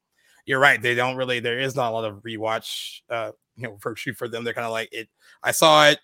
you're 0.46 0.60
right 0.60 0.82
they 0.82 0.96
don't 0.96 1.18
really 1.18 1.40
there 1.40 1.60
is 1.60 1.76
not 1.76 1.92
a 1.92 1.94
lot 1.94 2.06
of 2.06 2.24
rewatch 2.24 3.02
uh 3.12 3.32
you 3.56 3.64
know 3.64 3.78
virtue 3.82 4.14
for 4.14 4.28
them 4.28 4.44
they're 4.44 4.54
kind 4.56 4.66
of 4.66 4.72
like 4.72 4.90
it 4.92 5.08
i 5.44 5.52
saw 5.52 5.88
it 5.88 6.00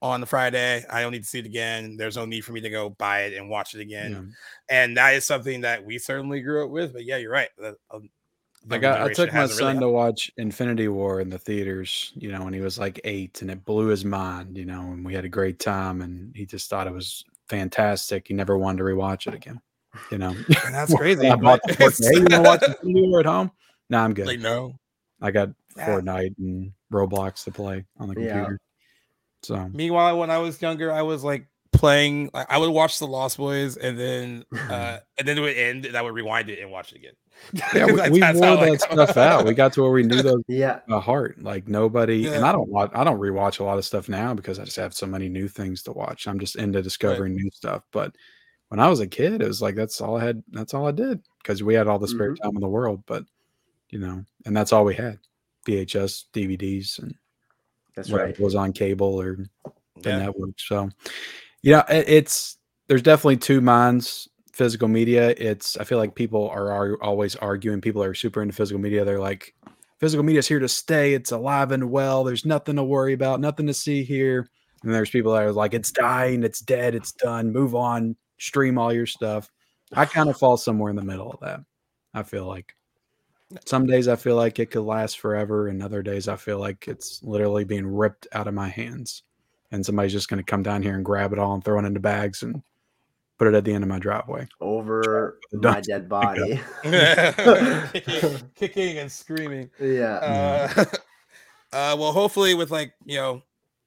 on 0.00 0.20
the 0.20 0.26
friday 0.26 0.84
i 0.90 1.02
don't 1.02 1.12
need 1.12 1.22
to 1.22 1.28
see 1.28 1.40
it 1.40 1.46
again 1.46 1.96
there's 1.96 2.16
no 2.16 2.24
need 2.24 2.42
for 2.44 2.52
me 2.52 2.60
to 2.60 2.70
go 2.70 2.90
buy 2.90 3.22
it 3.22 3.34
and 3.36 3.48
watch 3.50 3.74
it 3.74 3.80
again 3.80 4.12
Yeah. 4.12 4.76
and 4.84 4.96
that 4.96 5.14
is 5.14 5.26
something 5.26 5.62
that 5.62 5.84
we 5.84 5.98
certainly 5.98 6.40
grew 6.40 6.64
up 6.64 6.70
with 6.70 6.92
but 6.92 7.04
yeah 7.04 7.16
you're 7.16 7.32
right 7.32 7.48
the, 7.58 7.76
um, 7.90 8.08
I 8.64 8.68
the 8.76 8.78
got 8.80 8.92
I 8.92 8.96
generation 8.98 9.14
took 9.26 9.32
my 9.34 9.40
hasn't 9.40 9.60
really 9.60 9.72
son 9.74 9.80
to 9.80 9.88
watch 9.88 10.30
Infinity 10.36 10.88
War 10.88 11.20
in 11.20 11.30
the 11.30 11.38
theaters, 11.38 12.12
you 12.16 12.30
know, 12.32 12.42
when 12.44 12.52
he 12.52 12.60
was 12.60 12.76
like 12.78 13.00
eight, 13.04 13.40
and 13.40 13.50
it 13.52 13.64
blew 13.64 13.86
his 13.86 14.04
mind, 14.04 14.58
you 14.58 14.66
know, 14.66 14.80
and 14.80 15.04
we 15.06 15.14
had 15.14 15.24
a 15.24 15.28
great 15.28 15.58
time, 15.60 16.02
and 16.02 16.34
he 16.36 16.44
just 16.44 16.68
thought 16.68 16.88
it 16.88 16.92
was 16.92 17.24
fantastic. 17.48 18.26
He 18.28 18.34
never 18.34 18.58
wanted 18.58 18.78
to 18.78 18.84
rewatch 18.84 19.26
it 19.28 19.32
again, 19.34 19.60
you 20.10 20.18
know. 20.18 20.34
And 20.66 20.74
that's 20.74 20.92
crazy. 20.96 21.28
I 21.28 21.36
bought 21.36 21.60
the 21.66 21.76
but 21.78 21.86
it's 21.88 22.00
4K. 22.00 22.12
Hey, 22.12 22.18
you 22.18 22.42
want 22.42 22.44
watch 22.62 22.62
Infinity 22.68 23.08
War 23.08 23.20
at 23.20 23.26
home? 23.26 23.50
No, 23.90 23.98
I'm 24.00 24.12
good. 24.12 24.26
like, 24.26 24.40
no. 24.40 24.74
I 25.22 25.30
got 25.30 25.50
Yeah. 25.76 25.86
Fortnite 25.88 26.34
and 26.38 26.72
Roblox 26.92 27.44
to 27.44 27.52
play 27.52 27.86
on 27.98 28.12
the 28.12 28.20
Yeah. 28.20 28.48
Computer. 29.42 29.70
So 29.70 29.76
Meanwhile, 29.76 30.18
when 30.18 30.30
I 30.30 30.38
was 30.38 30.60
younger, 30.60 30.92
I 30.92 31.02
was 31.02 31.24
like 31.24 31.46
playing. 31.72 32.30
I 32.34 32.46
I 32.50 32.58
would 32.58 32.70
watch 32.70 32.98
The 32.98 33.06
Lost 33.06 33.36
Boys, 33.36 33.76
and 33.76 33.98
then 33.98 34.44
uh 34.70 34.98
and 35.18 35.26
then 35.26 35.38
it 35.38 35.40
would 35.40 35.56
end, 35.56 35.86
and 35.86 35.96
I 35.96 36.02
would 36.02 36.14
rewind 36.14 36.50
it 36.50 36.60
and 36.60 36.70
watch 36.70 36.92
it 36.92 36.98
again. 36.98 37.14
yeah, 37.74 37.86
we, 37.86 37.92
we 37.92 38.20
wore 38.20 38.56
that 38.56 38.68
like, 38.68 38.80
stuff 38.80 39.16
out. 39.16 39.44
We 39.44 39.54
got 39.54 39.72
to 39.74 39.82
where 39.82 39.90
we 39.90 40.02
knew 40.02 40.22
those 40.22 40.42
yeah 40.48 40.80
by 40.88 41.00
heart. 41.00 41.42
Like 41.42 41.68
nobody, 41.68 42.26
and 42.26 42.44
I 42.44 42.52
don't 42.52 42.68
watch. 42.68 42.90
I 42.94 43.04
don't 43.04 43.20
rewatch 43.20 43.60
a 43.60 43.64
lot 43.64 43.78
of 43.78 43.84
stuff 43.84 44.08
now 44.08 44.34
because 44.34 44.58
I 44.58 44.64
just 44.64 44.76
have 44.76 44.94
so 44.94 45.06
many 45.06 45.28
new 45.28 45.48
things 45.48 45.82
to 45.84 45.92
watch. 45.92 46.26
I'm 46.26 46.40
just 46.40 46.56
into 46.56 46.82
discovering 46.82 47.34
new 47.34 47.50
stuff. 47.52 47.82
But 47.92 48.14
when 48.68 48.80
I 48.80 48.88
was 48.88 49.00
a 49.00 49.06
kid, 49.06 49.40
it 49.40 49.48
was 49.48 49.62
like 49.62 49.74
that's 49.74 50.00
all 50.00 50.16
I 50.16 50.24
had. 50.24 50.42
That's 50.50 50.74
all 50.74 50.86
I 50.86 50.92
did 50.92 51.22
because 51.42 51.62
we 51.62 51.74
had 51.74 51.86
all 51.86 51.98
the 51.98 52.08
spare 52.08 52.34
time 52.34 52.54
in 52.54 52.60
the 52.60 52.68
world. 52.68 53.02
But 53.06 53.24
you 53.90 53.98
know, 53.98 54.24
and 54.44 54.56
that's 54.56 54.72
all 54.72 54.84
we 54.84 54.94
had: 54.94 55.18
VHS, 55.66 56.24
DVDs, 56.34 56.98
and 56.98 57.14
that's 57.98 58.10
right 58.10 58.38
was 58.38 58.54
on 58.54 58.72
cable 58.72 59.20
or 59.20 59.36
the 60.02 60.10
Yeah. 60.10 60.18
network. 60.18 60.58
So, 60.58 60.88
you 61.62 61.72
know, 61.72 61.82
it, 61.88 62.08
it's 62.08 62.56
there's 62.88 63.02
definitely 63.02 63.38
two 63.38 63.60
minds. 63.60 64.28
Physical 64.52 64.88
media, 64.88 65.34
it's 65.36 65.76
I 65.76 65.84
feel 65.84 65.98
like 65.98 66.16
people 66.16 66.48
are, 66.48 66.72
are 66.72 67.02
always 67.02 67.36
arguing. 67.36 67.80
People 67.80 68.02
are 68.02 68.14
super 68.14 68.42
into 68.42 68.54
physical 68.54 68.80
media. 68.80 69.04
They're 69.04 69.20
like, 69.20 69.54
physical 70.00 70.24
media 70.24 70.40
is 70.40 70.48
here 70.48 70.58
to 70.58 70.68
stay. 70.68 71.14
It's 71.14 71.30
alive 71.30 71.70
and 71.70 71.90
well. 71.90 72.24
There's 72.24 72.44
nothing 72.44 72.74
to 72.76 72.82
worry 72.82 73.12
about, 73.12 73.38
nothing 73.40 73.68
to 73.68 73.74
see 73.74 74.02
here. 74.02 74.48
And 74.82 74.92
there's 74.92 75.10
people 75.10 75.32
that 75.32 75.44
are 75.44 75.52
like, 75.52 75.74
it's 75.74 75.92
dying, 75.92 76.42
it's 76.42 76.60
dead, 76.60 76.96
it's 76.96 77.12
done. 77.12 77.52
Move 77.52 77.76
on, 77.76 78.16
stream 78.38 78.78
all 78.78 78.92
your 78.92 79.06
stuff. 79.06 79.48
I 79.92 80.06
kind 80.06 80.28
of 80.28 80.36
fall 80.36 80.56
somewhere 80.56 80.90
in 80.90 80.96
the 80.96 81.04
middle 81.04 81.30
of 81.30 81.40
that. 81.40 81.60
I 82.12 82.22
feel 82.24 82.46
like 82.46 82.74
some 83.64 83.86
days 83.86 84.08
I 84.08 84.16
feel 84.16 84.36
like 84.36 84.58
it 84.58 84.70
could 84.70 84.82
last 84.82 85.18
forever, 85.20 85.68
and 85.68 85.82
other 85.82 86.02
days 86.02 86.28
I 86.28 86.36
feel 86.36 86.58
like 86.58 86.86
it's 86.88 87.22
literally 87.22 87.64
being 87.64 87.86
ripped 87.86 88.26
out 88.32 88.46
of 88.48 88.54
my 88.54 88.68
hands, 88.68 89.22
and 89.70 89.84
somebody's 89.84 90.12
just 90.12 90.28
going 90.28 90.38
to 90.38 90.50
come 90.50 90.62
down 90.62 90.82
here 90.82 90.94
and 90.94 91.04
grab 91.04 91.32
it 91.32 91.38
all 91.38 91.54
and 91.54 91.64
throw 91.64 91.78
it 91.78 91.84
into 91.86 92.00
bags 92.00 92.42
and 92.42 92.62
put 93.38 93.48
it 93.48 93.54
at 93.54 93.64
the 93.64 93.72
end 93.72 93.84
of 93.84 93.88
my 93.88 93.98
driveway. 93.98 94.46
over 94.60 95.38
Don't 95.52 95.64
my 95.64 95.80
dead 95.86 96.08
body 96.08 96.60
kicking, 96.82 98.50
kicking 98.54 98.98
and 98.98 99.10
screaming. 99.10 99.70
yeah 99.80 100.16
Uh, 100.76 100.84
uh, 101.72 101.96
well, 101.98 102.12
hopefully, 102.12 102.54
with 102.54 102.70
like 102.70 102.92
you 103.04 103.16
know 103.16 103.42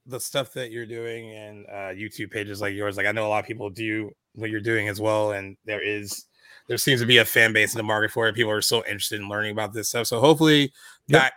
the 0.06 0.20
stuff 0.20 0.54
that 0.54 0.72
you're 0.72 0.86
doing 0.86 1.32
and 1.34 1.66
uh, 1.68 1.94
YouTube 1.94 2.32
pages 2.32 2.62
like 2.62 2.74
yours, 2.74 2.98
like 2.98 3.06
I 3.06 3.12
know 3.12 3.28
a 3.28 3.30
lot 3.30 3.40
of 3.40 3.46
people 3.46 3.70
do 3.70 4.10
what 4.34 4.50
you're 4.50 4.60
doing 4.62 4.88
as 4.88 5.00
well, 5.02 5.32
and 5.32 5.58
there 5.66 5.82
is 5.84 6.26
there 6.72 6.78
seems 6.78 7.02
to 7.02 7.06
be 7.06 7.18
a 7.18 7.26
fan 7.26 7.52
base 7.52 7.74
in 7.74 7.78
the 7.78 7.84
market 7.84 8.12
for 8.12 8.30
it. 8.30 8.34
People 8.34 8.50
are 8.50 8.62
so 8.62 8.78
interested 8.86 9.20
in 9.20 9.28
learning 9.28 9.52
about 9.52 9.74
this 9.74 9.90
stuff, 9.90 10.08
so 10.08 10.22
hopefully 10.22 10.72
Yep. 11.08 11.22
that 11.22 11.34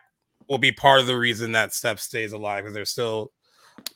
will 0.48 0.58
be 0.58 0.70
part 0.70 1.00
of 1.00 1.08
the 1.08 1.16
reason 1.16 1.50
that 1.50 1.74
stuff 1.74 1.98
stays 1.98 2.30
alive 2.30 2.62
because 2.62 2.72
there's 2.72 2.90
still 2.90 3.32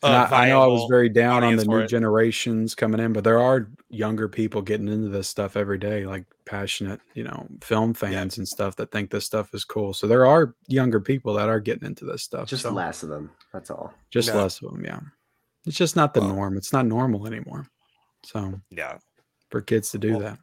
uh, 0.02 0.27
I, 0.32 0.47
I, 0.47 0.48
know 0.48 0.60
I 0.60 0.66
was 0.66 0.89
very 0.90 1.09
down 1.09 1.44
on 1.44 1.55
the 1.55 1.65
new 1.65 1.78
it. 1.78 1.86
generations 1.86 2.74
coming 2.74 2.98
in, 2.98 3.12
but 3.12 3.23
there 3.23 3.39
are 3.39 3.70
younger 3.89 4.28
people 4.28 4.62
getting 4.62 4.89
into 4.89 5.10
this 5.10 5.28
stuff 5.28 5.56
every 5.56 5.78
day, 5.78 6.06
like 6.06 6.24
passionate, 6.44 7.01
you 7.15 7.23
know, 7.23 7.47
film 7.60 7.94
fans 7.94 8.36
yeah. 8.36 8.40
and 8.40 8.48
stuff 8.48 8.74
that 8.74 8.90
think 8.90 9.12
this 9.12 9.24
stuff 9.24 9.55
is 9.55 9.65
cool. 9.65 9.94
So 9.94 10.09
there 10.09 10.27
are 10.27 10.56
younger 10.66 10.98
people 10.98 11.35
that 11.35 11.48
are 11.48 11.60
getting 11.60 11.86
into 11.86 12.05
this 12.05 12.24
stuff. 12.24 12.48
Just 12.48 12.62
so. 12.65 12.73
less 12.73 13.05
of 13.05 13.10
them. 13.10 13.31
That's 13.52 13.70
all. 13.70 13.94
Just 14.10 14.35
less 14.35 14.60
of 14.60 14.73
them. 14.73 14.85
Yeah. 14.85 14.98
It's 15.65 15.77
just 15.77 15.94
not 15.94 16.15
the 16.15 16.20
well, 16.20 16.31
norm. 16.31 16.56
It's 16.56 16.73
not 16.73 16.85
normal 16.85 17.28
anymore. 17.28 17.69
So 18.24 18.60
yeah, 18.70 18.98
for 19.51 19.60
kids 19.60 19.93
to 19.93 19.98
do 19.98 20.15
well, 20.15 20.20
that. 20.20 20.39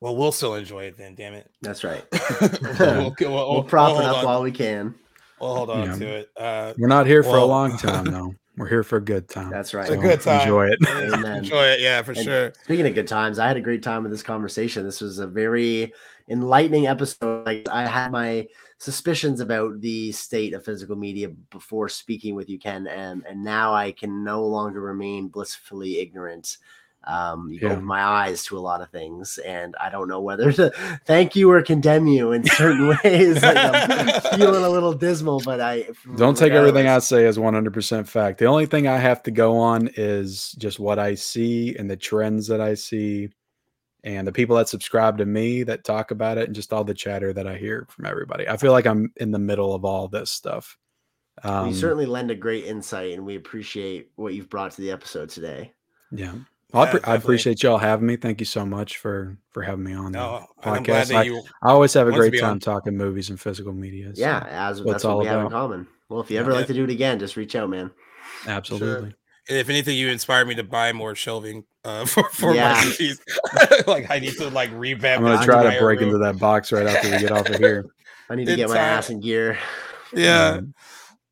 Well, 0.00 0.16
we'll 0.16 0.32
still 0.32 0.54
enjoy 0.54 0.84
it 0.84 0.96
then. 0.96 1.14
Damn 1.14 1.34
it. 1.34 1.50
That's 1.60 1.84
right. 1.84 2.04
we'll, 2.80 3.14
we'll, 3.20 3.52
we'll, 3.52 3.62
prop 3.64 3.98
it 3.98 4.04
up 4.04 4.18
on. 4.18 4.24
while 4.24 4.42
we 4.42 4.50
can. 4.50 4.94
We'll 5.40 5.54
hold 5.54 5.70
on 5.70 5.84
yeah. 5.84 5.96
to 5.96 6.06
it. 6.06 6.30
Uh, 6.36 6.74
We're 6.78 6.88
not 6.88 7.06
here 7.06 7.22
for 7.22 7.36
a 7.36 7.44
long 7.44 7.76
time, 7.78 8.06
though. 8.06 8.34
We're 8.56 8.68
here 8.68 8.82
for 8.82 8.96
a 8.96 9.04
good 9.04 9.28
time. 9.28 9.50
That's 9.50 9.72
right. 9.72 9.88
It's 9.88 9.92
a 9.92 9.96
good 9.96 10.20
time. 10.20 10.40
Enjoy 10.40 10.68
it. 10.68 10.78
Enjoy 11.24 11.64
it. 11.64 11.80
Yeah, 11.80 12.02
for 12.02 12.12
and 12.12 12.22
sure. 12.22 12.52
Speaking 12.64 12.86
of 12.86 12.94
good 12.94 13.08
times, 13.08 13.38
I 13.38 13.48
had 13.48 13.56
a 13.56 13.60
great 13.60 13.82
time 13.82 14.02
with 14.02 14.12
this 14.12 14.22
conversation. 14.22 14.84
This 14.84 15.00
was 15.00 15.18
a 15.18 15.26
very 15.26 15.94
enlightening 16.28 16.86
episode. 16.86 17.46
Like 17.46 17.66
I 17.70 17.86
had 17.86 18.12
my 18.12 18.48
suspicions 18.76 19.40
about 19.40 19.80
the 19.80 20.12
state 20.12 20.52
of 20.52 20.64
physical 20.64 20.96
media 20.96 21.28
before 21.50 21.88
speaking 21.88 22.34
with 22.34 22.50
you, 22.50 22.58
Ken, 22.58 22.86
and 22.86 23.24
and 23.26 23.42
now 23.42 23.72
I 23.72 23.92
can 23.92 24.24
no 24.24 24.44
longer 24.44 24.82
remain 24.82 25.28
blissfully 25.28 25.98
ignorant 25.98 26.58
um, 27.04 27.48
you 27.50 27.60
yeah. 27.62 27.72
open 27.72 27.84
my 27.84 28.02
eyes 28.02 28.44
to 28.44 28.58
a 28.58 28.60
lot 28.60 28.82
of 28.82 28.90
things, 28.90 29.38
and 29.38 29.74
I 29.80 29.88
don't 29.88 30.08
know 30.08 30.20
whether 30.20 30.52
to 30.52 30.70
thank 31.06 31.34
you 31.34 31.50
or 31.50 31.62
condemn 31.62 32.06
you 32.06 32.32
in 32.32 32.44
certain 32.44 32.88
ways. 33.04 33.42
like 33.42 33.56
I'm 33.56 34.20
feeling 34.38 34.62
a 34.62 34.68
little 34.68 34.92
dismal, 34.92 35.40
but 35.40 35.60
I 35.60 35.86
don't 36.16 36.36
take 36.36 36.52
everything 36.52 36.88
I 36.88 36.98
say 36.98 37.26
as 37.26 37.38
100% 37.38 38.06
fact. 38.06 38.38
The 38.38 38.46
only 38.46 38.66
thing 38.66 38.86
I 38.86 38.98
have 38.98 39.22
to 39.24 39.30
go 39.30 39.56
on 39.56 39.88
is 39.96 40.52
just 40.52 40.78
what 40.78 40.98
I 40.98 41.14
see 41.14 41.74
and 41.76 41.90
the 41.90 41.96
trends 41.96 42.46
that 42.48 42.60
I 42.60 42.74
see, 42.74 43.30
and 44.04 44.26
the 44.26 44.32
people 44.32 44.56
that 44.56 44.68
subscribe 44.68 45.18
to 45.18 45.26
me 45.26 45.62
that 45.62 45.84
talk 45.84 46.10
about 46.10 46.36
it, 46.36 46.46
and 46.46 46.54
just 46.54 46.72
all 46.72 46.84
the 46.84 46.94
chatter 46.94 47.32
that 47.32 47.46
I 47.46 47.56
hear 47.56 47.86
from 47.88 48.04
everybody. 48.04 48.46
I 48.46 48.58
feel 48.58 48.72
like 48.72 48.86
I'm 48.86 49.10
in 49.16 49.30
the 49.30 49.38
middle 49.38 49.74
of 49.74 49.86
all 49.86 50.06
this 50.06 50.30
stuff. 50.30 50.76
Um, 51.42 51.68
you 51.68 51.74
certainly 51.74 52.04
lend 52.04 52.30
a 52.30 52.34
great 52.34 52.66
insight, 52.66 53.14
and 53.14 53.24
we 53.24 53.36
appreciate 53.36 54.10
what 54.16 54.34
you've 54.34 54.50
brought 54.50 54.72
to 54.72 54.82
the 54.82 54.90
episode 54.90 55.30
today. 55.30 55.72
Yeah. 56.12 56.34
Well, 56.72 56.86
yeah, 56.86 57.00
I, 57.04 57.12
I, 57.12 57.14
appreciate 57.16 57.62
y'all 57.62 57.78
having 57.78 58.06
me. 58.06 58.16
Thank 58.16 58.40
you 58.40 58.46
so 58.46 58.64
much 58.64 58.98
for 58.98 59.36
for 59.50 59.62
having 59.62 59.84
me 59.84 59.92
on 59.92 60.12
no, 60.12 60.46
the 60.62 60.68
podcast. 60.68 61.14
I, 61.14 61.28
I, 61.66 61.72
always 61.72 61.92
have 61.94 62.08
a 62.08 62.12
great 62.12 62.38
time 62.38 62.52
on. 62.52 62.60
talking 62.60 62.96
movies 62.96 63.30
and 63.30 63.40
physical 63.40 63.72
media. 63.72 64.14
So 64.14 64.20
yeah, 64.20 64.46
as 64.48 64.82
that's 64.82 65.04
what 65.04 65.18
we 65.18 65.26
about. 65.26 65.36
have 65.36 65.46
in 65.46 65.52
common. 65.52 65.86
Well, 66.08 66.20
if 66.20 66.30
you 66.30 66.38
ever 66.38 66.50
yeah. 66.50 66.58
like 66.58 66.66
to 66.68 66.74
do 66.74 66.84
it 66.84 66.90
again, 66.90 67.18
just 67.18 67.36
reach 67.36 67.54
out, 67.54 67.70
man. 67.70 67.90
Absolutely. 68.46 69.10
Sure. 69.10 69.58
If 69.58 69.68
anything, 69.68 69.96
you 69.96 70.08
inspired 70.08 70.46
me 70.46 70.54
to 70.56 70.64
buy 70.64 70.92
more 70.92 71.14
shelving 71.14 71.64
uh, 71.84 72.04
for 72.06 72.28
for 72.30 72.54
yeah. 72.54 72.74
my 72.74 72.84
movies. 72.84 73.20
like 73.86 74.10
I 74.10 74.18
need 74.18 74.36
to 74.36 74.48
like 74.48 74.70
revamp. 74.72 75.24
I'm 75.24 75.32
gonna 75.32 75.44
try 75.44 75.74
to 75.74 75.80
break 75.80 76.00
room. 76.00 76.10
into 76.10 76.18
that 76.18 76.38
box 76.38 76.72
right 76.72 76.86
after 76.86 77.10
we 77.10 77.18
get 77.18 77.32
off 77.32 77.48
of 77.48 77.56
here. 77.56 77.86
I 78.28 78.36
need 78.36 78.46
to 78.46 78.56
get 78.56 78.68
my 78.68 78.78
ass 78.78 79.10
in 79.10 79.20
gear. 79.20 79.58
Yeah. 80.12 80.58
Um, 80.58 80.74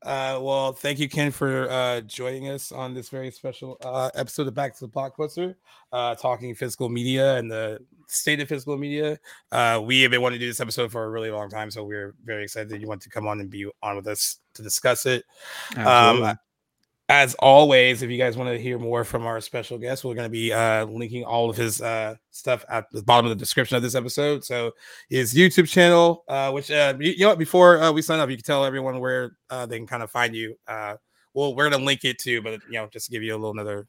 uh, 0.03 0.39
well, 0.41 0.71
thank 0.71 0.97
you, 0.99 1.09
Ken, 1.09 1.31
for 1.31 1.69
uh, 1.69 2.01
joining 2.01 2.47
us 2.47 2.71
on 2.71 2.93
this 2.93 3.09
very 3.09 3.31
special 3.31 3.77
uh, 3.83 4.09
episode 4.15 4.47
of 4.47 4.53
Back 4.53 4.73
to 4.77 4.85
the 4.85 4.89
Blockbuster, 4.89 5.55
uh, 5.91 6.15
talking 6.15 6.55
physical 6.55 6.87
media 6.87 7.35
and 7.35 7.51
the 7.51 7.79
state 8.07 8.39
of 8.39 8.47
physical 8.47 8.77
media. 8.77 9.19
Uh, 9.51 9.81
we 9.83 10.01
have 10.01 10.11
been 10.11 10.21
wanting 10.21 10.39
to 10.39 10.45
do 10.45 10.49
this 10.49 10.61
episode 10.61 10.91
for 10.91 11.03
a 11.03 11.09
really 11.09 11.31
long 11.31 11.49
time, 11.49 11.69
so 11.69 11.83
we're 11.83 12.15
very 12.23 12.43
excited 12.43 12.69
that 12.69 12.79
you 12.79 12.87
want 12.87 13.01
to 13.01 13.09
come 13.09 13.27
on 13.27 13.41
and 13.41 13.49
be 13.49 13.69
on 13.83 13.97
with 13.97 14.07
us 14.07 14.37
to 14.53 14.63
discuss 14.63 15.05
it. 15.05 15.25
Um, 15.75 16.37
as 17.09 17.33
always, 17.39 18.03
if 18.03 18.11
you 18.11 18.19
guys 18.19 18.37
want 18.37 18.51
to 18.51 18.61
hear 18.61 18.77
more 18.77 19.03
from 19.03 19.25
our 19.25 19.41
special 19.41 19.79
guest, 19.79 20.05
we're 20.05 20.13
going 20.13 20.27
to 20.27 20.31
be 20.31 20.53
uh, 20.53 20.85
linking 20.85 21.23
all 21.23 21.49
of 21.49 21.57
his 21.57 21.81
uh, 21.81 22.15
stuff 22.29 22.63
at 22.69 22.85
the 22.91 23.01
bottom 23.01 23.25
of 23.25 23.35
the 23.35 23.41
description 23.41 23.75
of 23.75 23.81
this 23.81 23.95
episode. 23.95 24.45
So 24.45 24.73
his 25.09 25.33
YouTube 25.33 25.67
channel, 25.67 26.23
uh, 26.27 26.51
which 26.51 26.69
uh, 26.69 26.93
you, 26.99 27.13
you, 27.17 27.25
know, 27.25 27.35
before 27.35 27.81
uh, 27.81 27.91
we 27.91 28.03
sign 28.03 28.19
up, 28.19 28.29
you 28.29 28.37
can 28.37 28.45
tell 28.45 28.63
everyone 28.63 28.99
where 28.99 29.31
uh, 29.49 29.65
they 29.65 29.77
can 29.77 29.87
kind 29.87 30.03
of 30.03 30.11
find 30.11 30.35
you. 30.35 30.55
well, 30.67 31.55
we're 31.55 31.67
going 31.67 31.81
to 31.81 31.85
link 31.85 32.05
it 32.05 32.19
too, 32.19 32.43
but 32.43 32.61
you 32.69 32.73
know, 32.73 32.87
just 32.93 33.07
to 33.07 33.11
give 33.11 33.23
you 33.23 33.33
a 33.33 33.37
little 33.37 33.51
another 33.51 33.87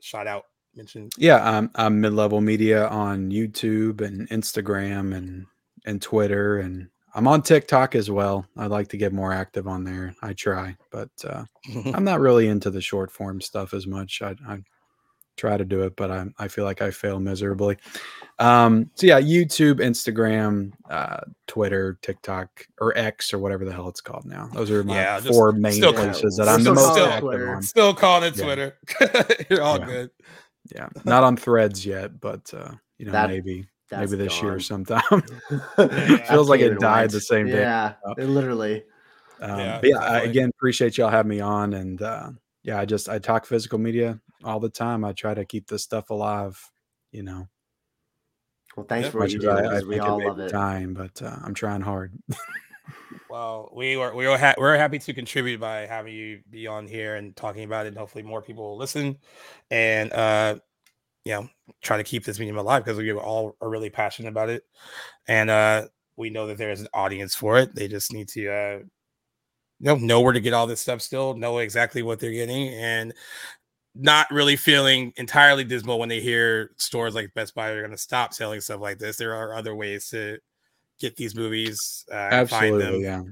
shout 0.00 0.28
out 0.28 0.44
mention. 0.76 1.10
Yeah, 1.18 1.42
I'm, 1.42 1.68
I'm 1.74 2.00
mid 2.00 2.12
level 2.12 2.40
media 2.40 2.86
on 2.86 3.30
YouTube 3.30 4.00
and 4.00 4.28
Instagram 4.28 5.14
and 5.16 5.46
and 5.84 6.00
Twitter 6.00 6.58
and 6.58 6.88
I'm 7.14 7.28
on 7.28 7.42
TikTok 7.42 7.94
as 7.94 8.10
well. 8.10 8.46
I'd 8.56 8.70
like 8.70 8.88
to 8.88 8.96
get 8.96 9.12
more 9.12 9.32
active 9.32 9.68
on 9.68 9.84
there. 9.84 10.14
I 10.22 10.32
try, 10.32 10.76
but 10.90 11.10
uh, 11.24 11.44
I'm 11.94 12.04
not 12.04 12.20
really 12.20 12.48
into 12.48 12.70
the 12.70 12.80
short 12.80 13.10
form 13.10 13.40
stuff 13.40 13.74
as 13.74 13.86
much. 13.86 14.22
I, 14.22 14.34
I 14.48 14.58
try 15.36 15.56
to 15.56 15.64
do 15.64 15.82
it, 15.82 15.96
but 15.96 16.10
I, 16.10 16.26
I 16.38 16.48
feel 16.48 16.64
like 16.64 16.82
I 16.82 16.90
fail 16.90 17.20
miserably. 17.20 17.76
Um, 18.38 18.90
so 18.94 19.06
yeah, 19.06 19.20
YouTube, 19.20 19.74
Instagram, 19.74 20.72
uh, 20.88 21.20
Twitter, 21.46 21.98
TikTok, 22.02 22.66
or 22.80 22.96
X, 22.96 23.32
or 23.32 23.38
whatever 23.38 23.64
the 23.64 23.72
hell 23.72 23.88
it's 23.88 24.00
called 24.00 24.24
now. 24.24 24.48
Those 24.52 24.70
are 24.70 24.82
my 24.82 24.94
yeah, 24.94 25.20
four 25.20 25.52
main 25.52 25.72
still, 25.72 25.92
places 25.92 26.36
that 26.36 26.48
I'm 26.48 26.64
the 26.64 26.74
most 26.74 26.92
still, 26.92 27.06
active 27.06 27.48
on. 27.48 27.62
Still 27.62 27.94
calling 27.94 28.28
it 28.28 28.36
yeah. 28.36 28.44
Twitter. 28.44 28.78
You're 29.50 29.62
all 29.62 29.78
yeah. 29.78 29.86
good. 29.86 30.10
Yeah, 30.74 30.88
not 31.04 31.24
on 31.24 31.36
Threads 31.36 31.84
yet, 31.84 32.20
but 32.20 32.52
uh, 32.54 32.72
you 32.98 33.06
know 33.06 33.12
that, 33.12 33.28
maybe 33.28 33.66
that's 33.92 34.10
maybe 34.10 34.24
this 34.24 34.40
gone. 34.40 34.44
year 34.44 34.60
sometime. 34.60 35.02
yeah, 35.78 36.30
Feels 36.30 36.48
like 36.48 36.60
it 36.60 36.78
died 36.80 37.10
the 37.10 37.20
same 37.20 37.46
day. 37.46 37.60
Yeah, 37.60 37.94
literally. 38.16 38.84
Um, 39.40 39.58
yeah, 39.58 39.80
yeah 39.82 39.98
I, 39.98 40.20
again, 40.20 40.50
appreciate 40.50 40.96
y'all 40.96 41.10
having 41.10 41.30
me 41.30 41.40
on, 41.40 41.74
and 41.74 42.00
uh, 42.00 42.30
yeah, 42.62 42.78
I 42.78 42.84
just 42.84 43.08
I 43.08 43.18
talk 43.18 43.44
physical 43.44 43.78
media 43.78 44.20
all 44.44 44.60
the 44.60 44.70
time. 44.70 45.04
I 45.04 45.12
try 45.12 45.34
to 45.34 45.44
keep 45.44 45.66
this 45.66 45.82
stuff 45.82 46.10
alive, 46.10 46.58
you 47.10 47.22
know. 47.22 47.48
Well, 48.76 48.86
thanks 48.86 49.08
for 49.08 49.18
what 49.18 49.30
you 49.30 49.38
do. 49.38 49.50
I, 49.50 49.78
I 49.78 49.80
we 49.82 49.98
all 49.98 50.24
love 50.24 50.38
it. 50.38 50.48
Time, 50.48 50.94
but 50.94 51.20
uh, 51.20 51.36
I'm 51.44 51.52
trying 51.52 51.82
hard. 51.82 52.12
well, 53.28 53.70
we 53.74 53.96
are 53.96 54.14
we 54.14 54.24
are 54.26 54.38
ha- 54.38 54.54
we're 54.56 54.78
happy 54.78 54.98
to 55.00 55.12
contribute 55.12 55.60
by 55.60 55.86
having 55.86 56.14
you 56.14 56.40
be 56.48 56.66
on 56.66 56.86
here 56.86 57.16
and 57.16 57.36
talking 57.36 57.64
about 57.64 57.84
it. 57.84 57.88
And 57.88 57.98
hopefully, 57.98 58.24
more 58.24 58.40
people 58.40 58.70
will 58.70 58.78
listen. 58.78 59.18
And 59.70 60.12
uh, 60.12 60.56
you 61.24 61.32
know 61.32 61.48
try 61.80 61.96
to 61.96 62.04
keep 62.04 62.24
this 62.24 62.38
medium 62.38 62.58
alive 62.58 62.84
because 62.84 62.98
we 62.98 63.12
all 63.12 63.56
are 63.60 63.70
really 63.70 63.90
passionate 63.90 64.28
about 64.28 64.48
it 64.48 64.64
and 65.28 65.50
uh 65.50 65.86
we 66.16 66.30
know 66.30 66.46
that 66.46 66.58
there 66.58 66.70
is 66.70 66.80
an 66.80 66.88
audience 66.92 67.34
for 67.34 67.58
it 67.58 67.74
they 67.74 67.88
just 67.88 68.12
need 68.12 68.28
to 68.28 68.48
uh 68.48 68.78
you 68.78 69.86
know 69.86 69.96
know 69.96 70.20
where 70.20 70.32
to 70.32 70.40
get 70.40 70.52
all 70.52 70.66
this 70.66 70.80
stuff 70.80 71.00
still 71.00 71.34
know 71.34 71.58
exactly 71.58 72.02
what 72.02 72.18
they're 72.18 72.32
getting 72.32 72.68
and 72.68 73.12
not 73.94 74.30
really 74.30 74.56
feeling 74.56 75.12
entirely 75.16 75.64
dismal 75.64 75.98
when 75.98 76.08
they 76.08 76.20
hear 76.20 76.70
stores 76.76 77.14
like 77.14 77.32
Best 77.34 77.54
Buy 77.54 77.68
are 77.70 77.80
going 77.80 77.90
to 77.90 77.98
stop 77.98 78.32
selling 78.32 78.60
stuff 78.60 78.80
like 78.80 78.98
this. 78.98 79.16
There 79.16 79.34
are 79.34 79.54
other 79.54 79.74
ways 79.74 80.08
to 80.10 80.38
get 80.98 81.16
these 81.16 81.34
movies. 81.34 82.04
Uh, 82.10 82.14
Absolutely, 82.14 83.02
yeah. 83.02 83.22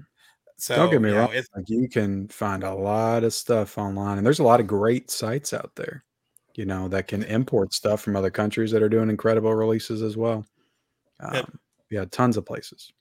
So 0.59 0.77
don't 0.77 0.91
get 0.91 1.01
me 1.01 1.11
wrong. 1.11 1.33
Know, 1.33 1.43
like 1.57 1.69
you 1.71 1.89
can 1.89 2.29
find 2.29 2.63
a 2.63 2.75
lot 2.75 3.25
of 3.25 3.33
stuff 3.33 3.79
online, 3.79 4.19
and 4.19 4.27
there's 4.27 4.41
a 4.41 4.45
lot 4.45 4.61
of 4.61 4.67
great 4.67 5.11
sites 5.11 5.55
out 5.55 5.71
there 5.77 6.05
you 6.61 6.67
know, 6.67 6.89
that 6.89 7.09
can 7.09 7.23
import 7.23 7.73
stuff 7.73 8.03
from 8.03 8.17
other 8.17 8.29
countries 8.29 8.71
that 8.71 8.83
are 8.83 8.89
doing 8.91 9.09
incredible 9.09 9.55
releases 9.55 10.03
as 10.03 10.15
well. 10.15 10.45
Um, 11.19 11.33
yep. 11.33 11.51
Yeah, 11.91 12.05
tons 12.11 12.37
of 12.37 12.45
places. 12.45 12.93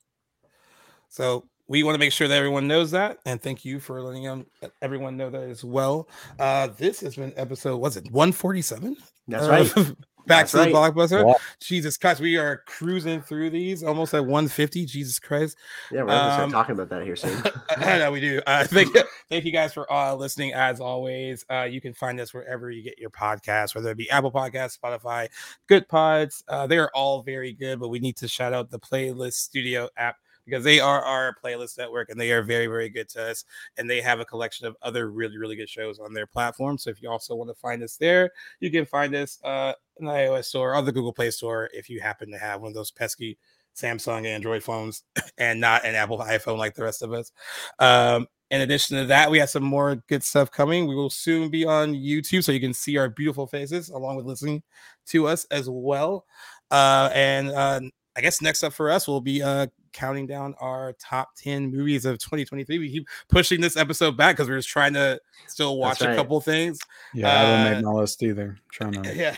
So 1.10 1.44
we 1.68 1.84
want 1.84 1.96
to 1.96 2.00
make 2.00 2.14
sure 2.14 2.30
that 2.30 2.38
everyone 2.38 2.70
knows 2.70 2.92
that, 2.92 3.18
and 3.26 3.42
thank 3.42 3.66
you 3.66 3.82
for 3.82 4.02
letting 4.02 4.46
everyone 4.82 5.18
know 5.18 5.30
that 5.30 5.44
as 5.44 5.66
well. 5.66 6.08
Uh, 6.40 6.68
this 6.78 7.02
has 7.02 7.18
been 7.18 7.34
episode, 7.36 7.76
was 7.76 7.98
it 7.98 8.10
147? 8.10 8.96
That's 9.28 9.46
uh, 9.46 9.50
right. 9.50 9.96
back 10.30 10.44
That's 10.44 10.52
to 10.52 10.58
right. 10.60 10.72
the 10.72 10.74
blockbuster. 10.74 11.28
Yeah. 11.28 11.34
Jesus 11.60 11.98
Christ, 11.98 12.22
we 12.22 12.38
are 12.38 12.64
cruising 12.68 13.22
through 13.22 13.50
these 13.50 13.84
almost 13.84 14.14
at 14.14 14.22
150. 14.22 14.86
Jesus 14.86 15.20
Christ. 15.20 15.58
Yeah, 15.92 16.04
we're 16.04 16.08
gonna 16.08 16.32
start 16.32 16.44
um, 16.44 16.52
talking 16.52 16.74
about 16.74 16.90
that 16.90 17.04
here 17.04 17.18
soon. 17.18 17.44
I 17.78 17.98
know 17.98 18.12
we 18.12 18.22
do. 18.22 18.42
Uh, 18.48 18.64
thank 18.68 18.96
thank 19.28 19.44
you 19.44 19.52
guys 19.52 19.74
for 19.74 19.92
uh, 19.92 20.14
listening. 20.14 20.54
As 20.54 20.80
always, 20.80 21.44
uh, 21.52 21.64
you 21.64 21.82
can 21.82 21.94
find 21.94 22.20
us 22.22 22.34
wherever 22.34 22.72
you 22.72 22.84
get 22.84 22.98
your 22.98 23.10
podcasts, 23.10 23.76
whether 23.76 23.92
it 23.92 23.98
be 23.98 24.10
Apple 24.10 24.32
Podcasts, 24.32 24.78
Spotify, 24.80 25.28
Goodpods. 25.70 26.44
Uh, 26.48 26.68
they 26.68 26.78
are 26.78 26.92
all 26.94 27.24
very 27.24 27.52
good, 27.52 27.80
but 27.80 27.90
we 27.90 28.00
need 28.00 28.16
to 28.18 28.28
shout 28.28 28.54
out 28.54 28.70
the 28.70 28.80
Playlist 28.80 29.34
Studio 29.34 29.90
app 29.98 30.16
because 30.50 30.64
they 30.64 30.80
are 30.80 31.02
our 31.02 31.36
playlist 31.44 31.78
network 31.78 32.10
and 32.10 32.20
they 32.20 32.32
are 32.32 32.42
very, 32.42 32.68
very 32.68 32.90
good 32.90 33.10
to 33.10 33.32
us. 33.32 33.46
And 33.78 33.90
they 33.90 34.02
have 34.02 34.20
a 34.20 34.26
collection 34.26 34.68
of 34.68 34.76
other 34.82 35.12
really, 35.12 35.38
really 35.38 35.56
good 35.56 35.70
shows 35.70 36.00
on 36.00 36.14
their 36.14 36.28
platform. 36.28 36.78
So 36.78 36.90
if 36.90 37.02
you 37.02 37.10
also 37.10 37.36
want 37.36 37.50
to 37.50 37.56
find 37.56 37.84
us 37.84 37.98
there, 37.98 38.32
you 38.60 38.72
can 38.72 38.86
find 38.86 39.14
us 39.16 39.40
uh, 39.44 39.74
in 39.98 40.06
the 40.06 40.12
iOS 40.12 40.46
store 40.46 40.76
or 40.76 40.82
the 40.82 40.92
Google 40.92 41.14
Play 41.14 41.32
Store 41.32 41.70
if 41.74 41.90
you 41.90 42.00
happen 42.00 42.32
to 42.32 42.38
have 42.38 42.62
one 42.62 42.70
of 42.70 42.76
those 42.76 42.92
pesky 42.92 43.38
Samsung 43.76 44.26
Android 44.26 44.64
phones 44.64 45.04
and 45.38 45.60
not 45.60 45.86
an 45.86 45.96
Apple 45.96 46.18
iPhone 46.20 46.58
like 46.58 46.76
the 46.76 46.84
rest 46.84 47.02
of 47.02 47.14
us. 47.14 47.32
Um, 47.80 48.28
in 48.52 48.62
addition 48.62 48.98
to 48.98 49.06
that, 49.06 49.30
we 49.30 49.38
have 49.38 49.50
some 49.50 49.64
more 49.64 49.98
good 50.08 50.24
stuff 50.24 50.50
coming. 50.50 50.88
We 50.88 50.96
will 50.96 51.12
soon 51.12 51.50
be 51.50 51.66
on 51.66 51.94
YouTube 51.94 52.44
so 52.44 52.52
you 52.52 52.60
can 52.60 52.74
see 52.74 52.98
our 52.98 53.08
beautiful 53.08 53.46
faces 53.46 53.90
along 53.90 54.18
with 54.18 54.26
listening 54.26 54.64
to 55.08 55.28
us 55.28 55.46
as 55.46 55.70
well. 55.70 56.26
Uh, 56.72 57.10
and 57.14 57.52
uh, 57.52 57.82
I 58.20 58.22
guess 58.22 58.42
next 58.42 58.64
up 58.66 58.74
for 58.74 58.92
us 58.92 59.08
will 59.08 59.22
be 59.22 59.42
uh 59.42 59.68
counting 59.94 60.28
down 60.28 60.54
our 60.60 60.92
top 61.00 61.30
10 61.38 61.72
movies 61.72 62.04
of 62.04 62.20
2023. 62.20 62.78
We 62.78 62.92
keep 62.92 63.08
pushing 63.30 63.62
this 63.62 63.78
episode 63.78 64.18
back 64.18 64.36
because 64.36 64.50
we're 64.50 64.58
just 64.58 64.68
trying 64.68 64.94
to 64.96 65.22
still 65.48 65.78
watch 65.78 66.02
right. 66.02 66.12
a 66.12 66.16
couple 66.18 66.40
things. 66.42 66.80
Yeah, 67.14 67.30
I 67.30 67.46
didn't 67.46 67.60
Uh, 67.60 67.76
make 67.78 67.86
my 67.86 67.92
list 68.02 68.22
either. 68.22 68.58
trying 68.74 68.92
to. 69.02 69.16
Yeah, 69.16 69.38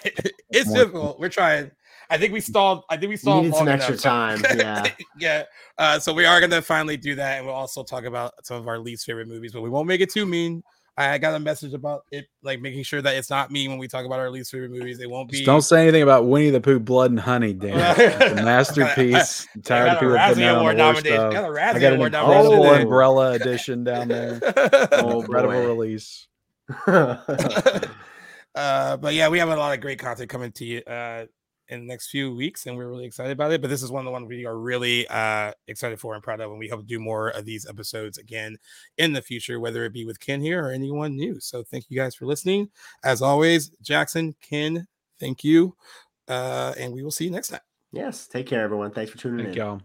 it's 0.50 0.68
More- 0.68 0.78
difficult. 0.78 1.20
We're 1.20 1.30
trying. 1.30 1.70
I 2.10 2.18
think 2.18 2.34
we 2.34 2.42
stalled. 2.42 2.84
I 2.90 2.98
think 2.98 3.12
we 3.12 3.18
stalled 3.18 3.44
needed 3.46 3.56
some 3.56 3.68
long 3.68 3.76
extra 3.76 3.94
enough. 3.94 4.42
time. 4.42 4.58
Yeah. 4.58 4.88
yeah. 5.20 5.44
Uh, 5.78 6.00
so 6.00 6.12
we 6.12 6.26
are 6.26 6.42
gonna 6.42 6.64
finally 6.64 6.98
do 6.98 7.14
that, 7.16 7.38
and 7.38 7.46
we'll 7.46 7.54
also 7.54 7.84
talk 7.84 8.06
about 8.06 8.34
some 8.44 8.58
of 8.58 8.68
our 8.68 8.80
least 8.80 9.06
favorite 9.06 9.28
movies, 9.28 9.52
but 9.54 9.62
we 9.62 9.70
won't 9.70 9.88
make 9.88 10.02
it 10.02 10.12
too 10.12 10.26
mean. 10.26 10.64
I 10.98 11.18
got 11.18 11.34
a 11.34 11.40
message 11.40 11.74
about 11.74 12.04
it, 12.12 12.28
like 12.44 12.62
making 12.62 12.84
sure 12.84 13.02
that 13.02 13.16
it's 13.16 13.30
not 13.30 13.50
me 13.50 13.68
when 13.68 13.78
we 13.78 13.88
talk 13.88 14.06
about 14.06 14.20
our 14.20 14.30
least 14.30 14.52
favorite 14.52 14.72
movies. 14.72 15.00
It 15.00 15.10
won't 15.10 15.30
be. 15.30 15.38
Just 15.38 15.46
don't 15.46 15.62
say 15.62 15.84
anything 15.84 16.04
about 16.04 16.28
Winnie 16.28 16.50
the 16.50 16.62
Pooh, 16.62 16.80
Blood 16.80 17.12
and 17.12 17.20
Honey, 17.20 17.54
damn 17.54 17.78
it. 18.00 18.36
Masterpiece. 18.36 19.48
I'm 19.56 19.62
tired 19.62 19.90
of 19.90 19.98
a 19.98 20.00
people 20.00 20.18
putting 20.18 20.18
Razzie 20.18 20.36
that 20.36 20.56
on 20.56 20.60
Award 20.60 20.78
the 20.78 20.84
worst 20.84 21.06
nomination. 21.06 21.18
stuff. 21.18 21.34
Got 21.34 21.44
a 21.44 21.48
I 21.48 21.50
Razzie 21.50 21.82
got 21.82 21.94
an 21.94 21.96
Award 21.96 22.14
incredible. 22.14 22.66
Umbrella 22.82 23.32
edition 23.32 23.84
down 23.84 24.08
there. 24.10 24.40
Oh, 24.94 25.22
incredible 25.22 25.54
boy. 25.54 25.68
release. 25.68 26.28
uh, 26.88 28.98
but 28.98 29.14
yeah, 29.14 29.30
we 29.30 29.40
have 29.40 29.50
a 29.50 29.56
lot 29.56 29.74
of 29.74 29.82
great 29.82 30.00
content 30.00 30.30
coming 30.30 30.52
to 30.54 30.66
you 30.66 30.80
uh, 30.82 31.26
in 31.72 31.80
the 31.80 31.86
next 31.88 32.10
few 32.10 32.36
weeks, 32.36 32.68
and 32.68 32.78
we're 32.78 32.90
really 32.90 33.06
excited 33.06 33.32
about 33.32 33.52
it. 33.52 33.62
But 33.62 33.70
this 33.70 33.82
is 33.82 33.90
one 33.92 34.02
of 34.02 34.06
the 34.06 34.12
ones 34.12 34.28
we 34.28 34.46
are 34.46 34.58
really 34.58 35.08
uh, 35.08 35.54
excited 35.68 36.00
for 36.00 36.14
and 36.14 36.22
proud 36.24 36.42
of, 36.42 36.52
and 36.52 36.60
we 36.60 36.68
hope 36.68 36.82
to 36.82 36.86
do 36.86 37.00
more 37.00 37.30
of 37.30 37.46
these 37.46 37.68
episodes 37.68 38.18
again 38.18 38.58
in 38.98 39.14
the 39.14 39.22
future, 39.22 39.60
whether 39.60 39.86
it 39.86 39.94
be 39.94 40.06
with 40.06 40.20
Ken 40.20 40.42
here 40.42 40.64
or 40.64 40.72
anyone 40.72 41.16
new. 41.16 41.40
So 41.40 41.64
thank 41.64 41.86
you 41.90 41.98
guys 41.98 42.14
for 42.14 42.26
listening. 42.26 42.70
As 43.04 43.22
always, 43.22 43.70
Jackson, 43.82 44.36
Ken, 44.42 44.88
thank 45.20 45.44
you, 45.44 45.76
uh, 46.28 46.74
and 46.78 46.94
we 46.94 47.02
will 47.04 47.12
see 47.12 47.26
you 47.26 47.32
next 47.32 47.48
time. 47.48 47.62
yes. 47.92 48.28
Take 48.28 48.48
care, 48.48 48.62
everyone. 48.62 48.92
Thanks 48.92 49.12
for 49.12 49.18
tuning 49.18 49.46
Thank 49.46 49.58
in. 49.58 49.64
y'all. 49.64 49.82